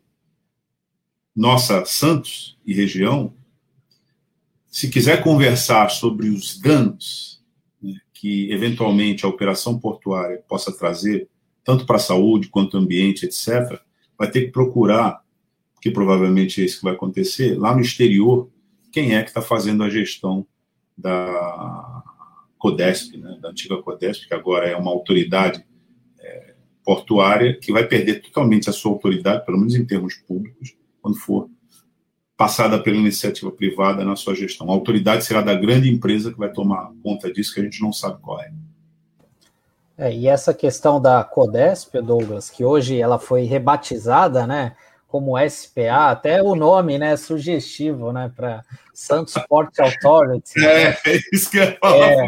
nossa 1.35 1.83
Santos 1.85 2.57
e 2.65 2.73
região, 2.73 3.33
se 4.67 4.89
quiser 4.89 5.23
conversar 5.23 5.89
sobre 5.89 6.29
os 6.29 6.59
danos 6.59 7.41
né, 7.81 7.99
que, 8.13 8.51
eventualmente, 8.51 9.25
a 9.25 9.29
operação 9.29 9.79
portuária 9.79 10.43
possa 10.47 10.71
trazer, 10.71 11.27
tanto 11.63 11.85
para 11.85 11.95
a 11.95 11.99
saúde 11.99 12.49
quanto 12.49 12.77
ambiente, 12.77 13.25
etc., 13.25 13.81
vai 14.17 14.29
ter 14.29 14.45
que 14.45 14.51
procurar, 14.51 15.21
que 15.81 15.91
provavelmente 15.91 16.61
é 16.61 16.65
isso 16.65 16.77
que 16.77 16.83
vai 16.85 16.93
acontecer, 16.93 17.57
lá 17.57 17.75
no 17.75 17.81
exterior, 17.81 18.49
quem 18.91 19.15
é 19.15 19.21
que 19.21 19.29
está 19.29 19.41
fazendo 19.41 19.83
a 19.83 19.89
gestão 19.89 20.45
da 20.97 22.03
Codesp, 22.57 23.17
né, 23.17 23.37
da 23.39 23.49
antiga 23.49 23.81
Codesp, 23.81 24.27
que 24.27 24.33
agora 24.33 24.67
é 24.67 24.75
uma 24.75 24.91
autoridade 24.91 25.63
é, 26.19 26.55
portuária, 26.83 27.57
que 27.59 27.71
vai 27.71 27.85
perder 27.85 28.21
totalmente 28.21 28.69
a 28.69 28.73
sua 28.73 28.91
autoridade, 28.91 29.45
pelo 29.45 29.59
menos 29.59 29.75
em 29.75 29.85
termos 29.85 30.15
públicos, 30.15 30.75
quando 31.01 31.17
for 31.17 31.49
passada 32.35 32.81
pela 32.81 32.97
iniciativa 32.97 33.51
privada 33.51 34.05
na 34.05 34.15
sua 34.15 34.35
gestão. 34.35 34.69
A 34.69 34.73
autoridade 34.73 35.25
será 35.25 35.41
da 35.41 35.55
grande 35.55 35.89
empresa 35.89 36.31
que 36.31 36.37
vai 36.37 36.51
tomar 36.51 36.91
conta 37.03 37.31
disso, 37.31 37.53
que 37.53 37.59
a 37.59 37.63
gente 37.63 37.81
não 37.81 37.91
sabe 37.91 38.21
qual 38.21 38.39
é. 38.39 38.51
É, 39.97 40.13
e 40.13 40.27
essa 40.27 40.53
questão 40.53 41.01
da 41.01 41.23
Codesp, 41.23 41.95
Douglas, 42.01 42.49
que 42.49 42.63
hoje 42.63 43.01
ela 43.01 43.17
foi 43.17 43.43
rebatizada, 43.43 44.45
né, 44.45 44.75
como 45.07 45.37
SPA, 45.49 46.11
até 46.11 46.43
o 46.43 46.53
nome, 46.53 46.99
né, 46.99 47.17
sugestivo, 47.17 48.11
né, 48.11 48.31
para 48.35 48.63
Santos 48.93 49.33
Port 49.49 49.73
Authority. 49.79 50.53
É, 50.63 50.89
é 50.89 51.19
isso 51.33 51.49
que 51.49 51.57
eu 51.57 51.63
ia 51.63 51.77
falar. 51.81 52.11
É, 52.11 52.25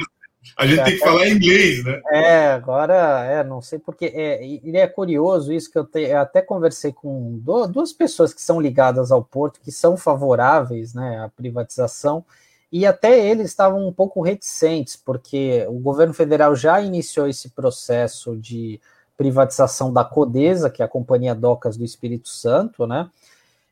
a 0.57 0.65
gente 0.65 0.79
é, 0.79 0.83
tem 0.83 0.93
que 0.93 0.99
falar 0.99 1.27
em 1.27 1.33
inglês, 1.33 1.83
né? 1.83 2.01
É, 2.11 2.47
agora, 2.47 3.23
é, 3.25 3.43
não 3.43 3.61
sei 3.61 3.77
porque, 3.77 4.05
é, 4.05 4.43
ele 4.43 4.77
é 4.77 4.87
curioso 4.87 5.53
isso 5.53 5.71
que 5.71 5.77
eu, 5.77 5.85
te, 5.85 5.99
eu 5.99 6.19
até 6.19 6.41
conversei 6.41 6.91
com 6.91 7.39
duas 7.43 7.93
pessoas 7.93 8.33
que 8.33 8.41
são 8.41 8.59
ligadas 8.59 9.11
ao 9.11 9.23
Porto, 9.23 9.61
que 9.61 9.71
são 9.71 9.95
favoráveis, 9.95 10.93
né, 10.95 11.23
à 11.23 11.29
privatização, 11.29 12.25
e 12.71 12.85
até 12.85 13.27
eles 13.27 13.47
estavam 13.47 13.87
um 13.87 13.91
pouco 13.91 14.21
reticentes, 14.21 14.95
porque 14.95 15.65
o 15.67 15.79
governo 15.79 16.13
federal 16.13 16.55
já 16.55 16.79
iniciou 16.79 17.27
esse 17.27 17.49
processo 17.49 18.37
de 18.37 18.79
privatização 19.17 19.91
da 19.91 20.05
Codesa, 20.05 20.69
que 20.69 20.81
é 20.81 20.85
a 20.85 20.89
Companhia 20.89 21.35
Docas 21.35 21.75
do 21.75 21.83
Espírito 21.83 22.29
Santo, 22.29 22.85
né? 22.85 23.09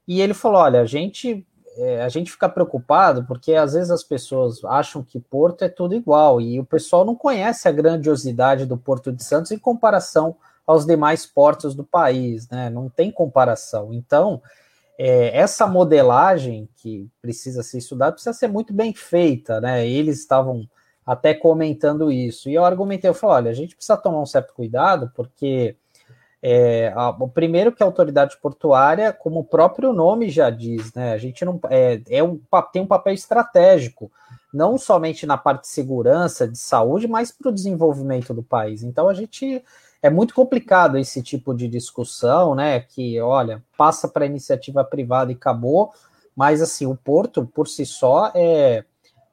E 0.07 0.19
ele 0.19 0.33
falou: 0.33 0.61
olha, 0.61 0.81
a 0.81 0.85
gente 0.85 1.45
é, 1.77 2.01
a 2.01 2.09
gente 2.09 2.31
fica 2.31 2.49
preocupado 2.49 3.23
porque 3.25 3.53
às 3.53 3.73
vezes 3.73 3.91
as 3.91 4.03
pessoas 4.03 4.63
acham 4.65 5.03
que 5.03 5.19
Porto 5.19 5.63
é 5.63 5.69
tudo 5.69 5.93
igual 5.93 6.41
e 6.41 6.59
o 6.59 6.65
pessoal 6.65 7.05
não 7.05 7.15
conhece 7.15 7.67
a 7.67 7.71
grandiosidade 7.71 8.65
do 8.65 8.75
Porto 8.75 9.11
de 9.11 9.23
Santos 9.23 9.51
em 9.51 9.59
comparação 9.59 10.35
aos 10.65 10.85
demais 10.85 11.25
portos 11.25 11.75
do 11.75 11.83
país, 11.83 12.49
né? 12.49 12.69
Não 12.69 12.89
tem 12.89 13.11
comparação. 13.11 13.93
Então, 13.93 14.41
é, 14.97 15.37
essa 15.37 15.67
modelagem 15.67 16.67
que 16.75 17.07
precisa 17.21 17.61
ser 17.61 17.77
estudada 17.77 18.13
precisa 18.13 18.33
ser 18.33 18.47
muito 18.47 18.73
bem 18.73 18.93
feita, 18.93 19.61
né? 19.61 19.87
Eles 19.87 20.19
estavam 20.19 20.67
até 21.05 21.33
comentando 21.33 22.11
isso. 22.11 22.49
E 22.49 22.55
eu 22.55 22.65
argumentei, 22.65 23.09
eu 23.09 23.13
falei, 23.13 23.35
olha, 23.35 23.51
a 23.51 23.53
gente 23.53 23.75
precisa 23.75 23.95
tomar 23.95 24.19
um 24.21 24.25
certo 24.25 24.53
cuidado, 24.53 25.11
porque 25.15 25.75
é, 26.41 26.91
a, 26.95 27.09
o 27.09 27.29
primeiro 27.29 27.71
que 27.71 27.83
a 27.83 27.85
autoridade 27.85 28.37
portuária, 28.41 29.13
como 29.13 29.41
o 29.41 29.45
próprio 29.45 29.93
nome 29.93 30.29
já 30.29 30.49
diz, 30.49 30.91
né? 30.93 31.13
A 31.13 31.17
gente 31.17 31.45
não 31.45 31.59
é, 31.69 32.01
é 32.09 32.23
um, 32.23 32.39
tem 32.73 32.81
um 32.81 32.87
papel 32.87 33.13
estratégico, 33.13 34.11
não 34.51 34.77
somente 34.79 35.27
na 35.27 35.37
parte 35.37 35.61
de 35.61 35.67
segurança, 35.67 36.47
de 36.47 36.57
saúde, 36.57 37.07
mas 37.07 37.31
para 37.31 37.49
o 37.49 37.53
desenvolvimento 37.53 38.33
do 38.33 38.41
país. 38.41 38.81
Então 38.81 39.07
a 39.07 39.13
gente 39.13 39.63
é 40.07 40.09
muito 40.09 40.33
complicado 40.33 40.97
esse 40.97 41.21
tipo 41.21 41.53
de 41.53 41.67
discussão, 41.67 42.55
né? 42.55 42.79
Que 42.79 43.19
olha, 43.19 43.63
passa 43.77 44.07
para 44.07 44.25
iniciativa 44.25 44.83
privada 44.83 45.31
e 45.31 45.35
acabou, 45.35 45.91
mas 46.35 46.61
assim, 46.61 46.85
o 46.85 46.95
porto 46.95 47.45
por 47.45 47.67
si 47.67 47.85
só 47.85 48.31
é 48.33 48.85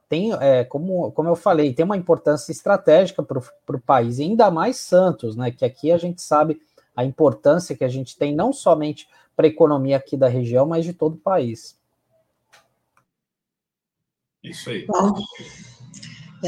tem, 0.08 0.32
é, 0.34 0.64
como, 0.64 1.10
como 1.12 1.28
eu 1.28 1.34
falei, 1.34 1.72
tem 1.72 1.84
uma 1.84 1.96
importância 1.96 2.52
estratégica 2.52 3.22
para 3.22 3.38
o 3.76 3.80
país, 3.80 4.18
e 4.18 4.24
ainda 4.24 4.50
mais 4.50 4.76
Santos, 4.76 5.34
né? 5.34 5.50
Que 5.50 5.64
aqui 5.64 5.90
a 5.90 5.96
gente 5.96 6.20
sabe 6.22 6.60
a 6.94 7.04
importância 7.04 7.76
que 7.76 7.84
a 7.84 7.88
gente 7.88 8.16
tem, 8.16 8.34
não 8.34 8.52
somente 8.52 9.08
para 9.34 9.46
a 9.46 9.48
economia 9.48 9.96
aqui 9.96 10.16
da 10.16 10.28
região, 10.28 10.66
mas 10.66 10.84
de 10.84 10.92
todo 10.92 11.14
o 11.14 11.18
país. 11.18 11.76
Isso 14.42 14.70
aí. 14.70 14.86
Bom, 14.86 15.14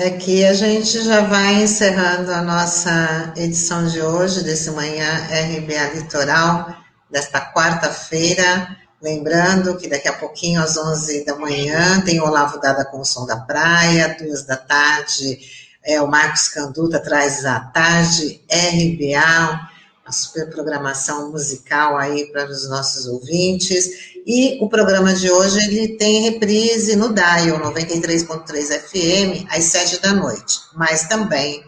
aqui 0.02 0.44
a 0.44 0.52
gente 0.52 1.02
já 1.02 1.22
vai 1.22 1.62
encerrando 1.62 2.30
a 2.30 2.42
nossa 2.42 3.32
edição 3.36 3.86
de 3.86 4.02
hoje, 4.02 4.44
desse 4.44 4.70
manhã 4.70 5.08
RBA 5.30 5.94
Litoral, 5.94 6.76
desta 7.10 7.40
quarta-feira. 7.52 8.76
Lembrando 9.00 9.76
que 9.76 9.88
daqui 9.88 10.08
a 10.08 10.12
pouquinho, 10.12 10.60
às 10.60 10.76
11 10.76 11.24
da 11.24 11.36
manhã, 11.36 12.00
tem 12.02 12.20
o 12.20 12.24
Olavo 12.24 12.60
Dada 12.60 12.84
com 12.84 13.00
o 13.00 13.04
Som 13.04 13.24
da 13.24 13.38
Praia, 13.38 14.16
duas 14.20 14.44
da 14.44 14.56
tarde, 14.56 15.38
é, 15.82 16.00
o 16.02 16.06
Marcos 16.06 16.48
Canduta 16.48 16.98
traz 16.98 17.44
a 17.46 17.60
tarde, 17.60 18.40
RBA, 18.50 19.70
a 20.04 20.12
super 20.12 20.50
programação 20.50 21.30
musical 21.30 21.96
aí 21.96 22.26
para 22.32 22.44
os 22.44 22.68
nossos 22.68 23.06
ouvintes. 23.06 24.15
E 24.26 24.58
o 24.60 24.68
programa 24.68 25.14
de 25.14 25.30
hoje 25.30 25.56
ele 25.68 25.96
tem 25.96 26.22
reprise 26.22 26.96
no 26.96 27.14
Dial 27.14 27.60
93.3 27.60 28.80
FM 28.80 29.46
às 29.48 29.62
7 29.66 30.02
da 30.02 30.12
noite, 30.12 30.58
mas 30.74 31.06
também 31.06 31.62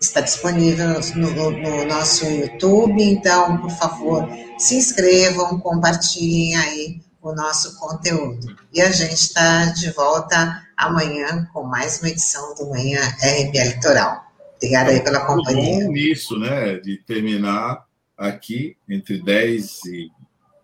está 0.00 0.20
disponível 0.20 1.00
no, 1.16 1.50
no, 1.50 1.84
nosso 1.86 2.24
YouTube, 2.24 3.02
então, 3.02 3.58
por 3.58 3.72
favor, 3.72 4.28
se 4.56 4.76
inscrevam, 4.76 5.58
compartilhem 5.58 6.54
aí 6.54 7.00
o 7.20 7.34
nosso 7.34 7.76
conteúdo. 7.76 8.54
E 8.72 8.80
a 8.80 8.92
gente 8.92 9.14
está 9.14 9.64
de 9.72 9.90
volta 9.90 10.62
amanhã 10.76 11.48
com 11.52 11.64
mais 11.64 11.98
uma 11.98 12.10
edição 12.10 12.54
do 12.54 12.68
Manhã 12.68 13.00
RBA 13.00 13.64
Litoral. 13.64 14.24
Obrigada 14.58 14.92
aí 14.92 15.02
pela 15.02 15.26
companhia. 15.26 15.86
Bom 15.86 15.92
nisso, 15.92 16.38
né, 16.38 16.76
de 16.76 16.98
terminar 16.98 17.84
aqui 18.16 18.76
entre 18.88 19.20
10 19.20 19.84
e 19.86 20.10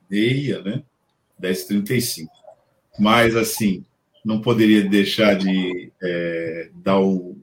meia, 0.09 0.63
né, 0.63 0.85
10 1.43 1.61
e 1.61 1.69
35. 1.69 2.33
Mas, 2.99 3.37
assim, 3.37 3.85
não 4.25 4.41
poderia 4.41 4.89
deixar 4.89 5.35
de 5.35 5.93
é, 6.01 6.71
dar 6.75 7.01
o, 7.01 7.37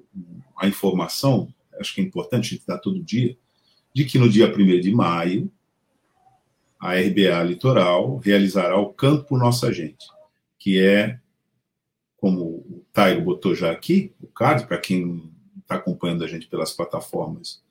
a 0.58 0.68
informação, 0.68 1.54
acho 1.80 1.94
que 1.94 2.02
é 2.02 2.04
importante 2.04 2.48
a 2.48 2.58
gente 2.58 2.68
dar 2.68 2.78
todo 2.80 3.04
dia, 3.04 3.38
de 3.94 4.06
que 4.06 4.18
no 4.18 4.30
dia 4.30 4.48
1 4.48 4.80
de 4.80 4.92
maio, 4.94 5.52
a 6.80 6.94
RBA 6.94 7.44
Litoral 7.44 8.18
realizará 8.18 8.78
o 8.78 8.94
Campo 8.94 9.38
Nossa 9.38 9.74
Gente, 9.74 10.08
que 10.58 10.80
é, 10.80 11.20
como 12.16 12.42
o 12.42 12.86
Tairo 12.94 13.22
botou 13.22 13.54
já 13.54 13.72
aqui, 13.72 14.14
o 14.22 14.28
card, 14.28 14.66
para 14.66 14.78
quem 14.78 15.30
está 15.62 15.76
acompanhando 15.76 16.24
a 16.24 16.28
gente 16.28 16.48
pelas 16.48 16.72
plataformas 16.72 17.62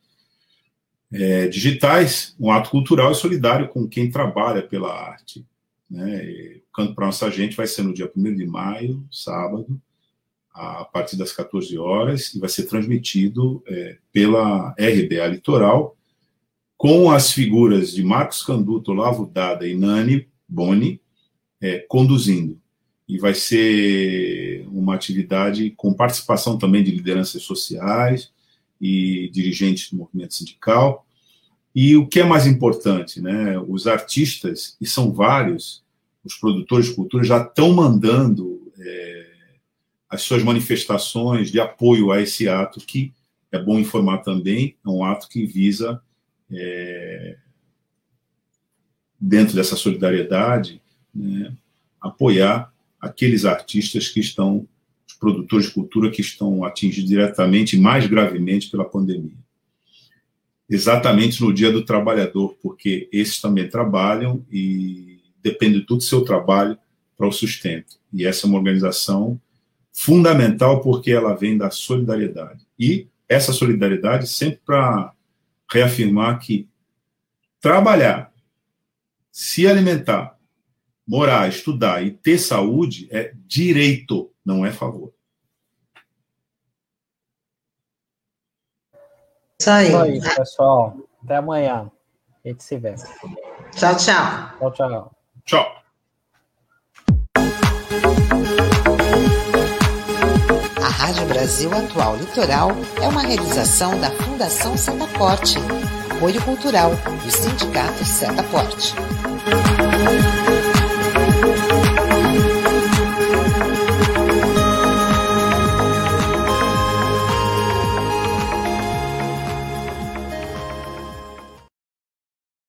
é, 1.13 1.49
digitais, 1.49 2.37
um 2.39 2.51
ato 2.51 2.71
cultural 2.71 3.13
e 3.13 3.15
solidário 3.15 3.69
com 3.69 3.89
quem 3.89 4.11
trabalha 4.11 4.63
pela 4.63 4.93
arte. 4.93 5.45
Né? 5.91 6.61
O 6.69 6.73
Canto 6.75 6.95
para 6.95 7.07
Nossa 7.07 7.31
Gente 7.31 7.57
vai 7.57 7.67
ser 7.67 7.83
no 7.83 7.95
dia 7.95 8.11
1 8.15 8.35
de 8.35 8.47
maio, 8.47 9.07
sábado, 9.11 9.81
a 10.53 10.85
partir 10.85 11.17
das 11.17 11.33
14 11.33 11.77
horas, 11.79 12.35
e 12.35 12.41
vai 12.41 12.49
ser 12.49 12.65
transmitido 12.65 13.63
é, 13.67 13.99
pela 14.13 14.71
RBA 14.71 15.27
Litoral, 15.29 15.97
com 16.77 17.11
as 17.11 17.33
figuras 17.33 17.93
de 17.93 18.03
Marcos 18.03 18.43
Canduto, 18.43 18.93
Lavo 18.93 19.27
Dada 19.27 19.67
e 19.67 19.75
Nani 19.75 20.29
Boni 20.49 21.01
é, 21.61 21.79
conduzindo. 21.89 22.61
E 23.09 23.19
vai 23.19 23.35
ser 23.35 24.67
uma 24.69 24.95
atividade 24.95 25.71
com 25.77 25.95
participação 25.95 26.59
também 26.59 26.85
de 26.85 26.91
lideranças 26.91 27.43
sociais, 27.43 28.33
e 28.81 29.29
dirigentes 29.33 29.91
do 29.91 29.97
movimento 29.97 30.35
sindical. 30.35 31.07
E 31.75 31.97
o 31.97 32.07
que 32.07 32.21
é 32.21 32.25
mais 32.25 32.47
importante, 32.47 33.21
né? 33.21 33.59
Os 33.59 33.87
artistas, 33.87 34.77
e 34.81 34.87
são 34.87 35.13
vários, 35.13 35.85
os 36.25 36.35
produtores 36.35 36.87
de 36.87 36.95
cultura 36.95 37.25
já 37.25 37.43
estão 37.43 37.73
mandando 37.73 38.73
é, 38.79 39.27
as 40.09 40.23
suas 40.23 40.43
manifestações 40.43 41.51
de 41.51 41.61
apoio 41.61 42.11
a 42.11 42.21
esse 42.21 42.49
ato, 42.49 42.81
que 42.81 43.13
é 43.53 43.59
bom 43.63 43.79
informar 43.79 44.19
também, 44.19 44.77
é 44.85 44.89
um 44.89 45.05
ato 45.05 45.29
que 45.29 45.47
visa, 45.47 46.01
é, 46.51 47.37
dentro 49.21 49.55
dessa 49.55 49.77
solidariedade, 49.77 50.81
né, 51.15 51.53
apoiar 52.01 52.73
aqueles 53.01 53.45
artistas 53.45 54.09
que 54.09 54.21
estão 54.21 54.67
produtores 55.19 55.67
de 55.67 55.73
cultura 55.73 56.11
que 56.11 56.21
estão 56.21 56.65
atingidos 56.65 57.09
diretamente 57.09 57.77
mais 57.77 58.07
gravemente 58.07 58.71
pela 58.71 58.85
pandemia. 58.85 59.37
Exatamente 60.69 61.41
no 61.41 61.53
Dia 61.53 61.73
do 61.73 61.85
Trabalhador, 61.85 62.57
porque 62.63 63.09
esses 63.11 63.41
também 63.41 63.69
trabalham 63.69 64.45
e 64.51 65.21
depende 65.43 65.81
do 65.81 66.01
seu 66.01 66.23
trabalho 66.23 66.79
para 67.17 67.27
o 67.27 67.33
sustento. 67.33 67.97
E 68.13 68.27
essa 68.27 68.47
é 68.47 68.49
uma 68.49 68.59
organização 68.59 69.41
fundamental 69.93 70.81
porque 70.81 71.11
ela 71.11 71.35
vem 71.35 71.57
da 71.57 71.71
solidariedade. 71.71 72.67
E 72.79 73.09
essa 73.29 73.53
solidariedade 73.53 74.27
sempre 74.29 74.61
para 74.65 75.13
reafirmar 75.71 76.39
que 76.39 76.69
trabalhar, 77.61 78.33
se 79.33 79.67
alimentar, 79.67 80.39
morar, 81.07 81.49
estudar 81.49 82.07
e 82.07 82.11
ter 82.11 82.39
saúde 82.39 83.09
é 83.11 83.33
direito 83.47 84.31
não 84.45 84.65
é 84.65 84.71
favor. 84.71 85.13
Isso 89.61 89.71
aí. 89.71 89.89
Isso 89.89 89.99
aí, 89.99 90.21
pessoal. 90.37 90.97
Até 91.25 91.37
amanhã. 91.37 91.91
A 92.45 92.49
gente 92.49 92.63
se 92.63 92.77
vê. 92.77 92.95
Tchau, 93.75 93.97
tchau. 93.97 94.51
Tchau, 94.59 94.73
tchau. 94.73 95.13
Tchau. 95.45 95.67
A 100.81 100.89
Rádio 100.89 101.27
Brasil 101.27 101.71
Atual 101.75 102.17
Litoral 102.17 102.71
é 103.03 103.09
uma 103.09 103.23
realização 103.23 104.01
da 104.01 104.11
Fundação 104.13 104.77
Setaporte, 104.77 105.59
apoio 106.15 106.41
cultural 106.45 106.93
do 107.25 107.31
Sindicato 107.31 108.05
Setaporte. 108.05 108.95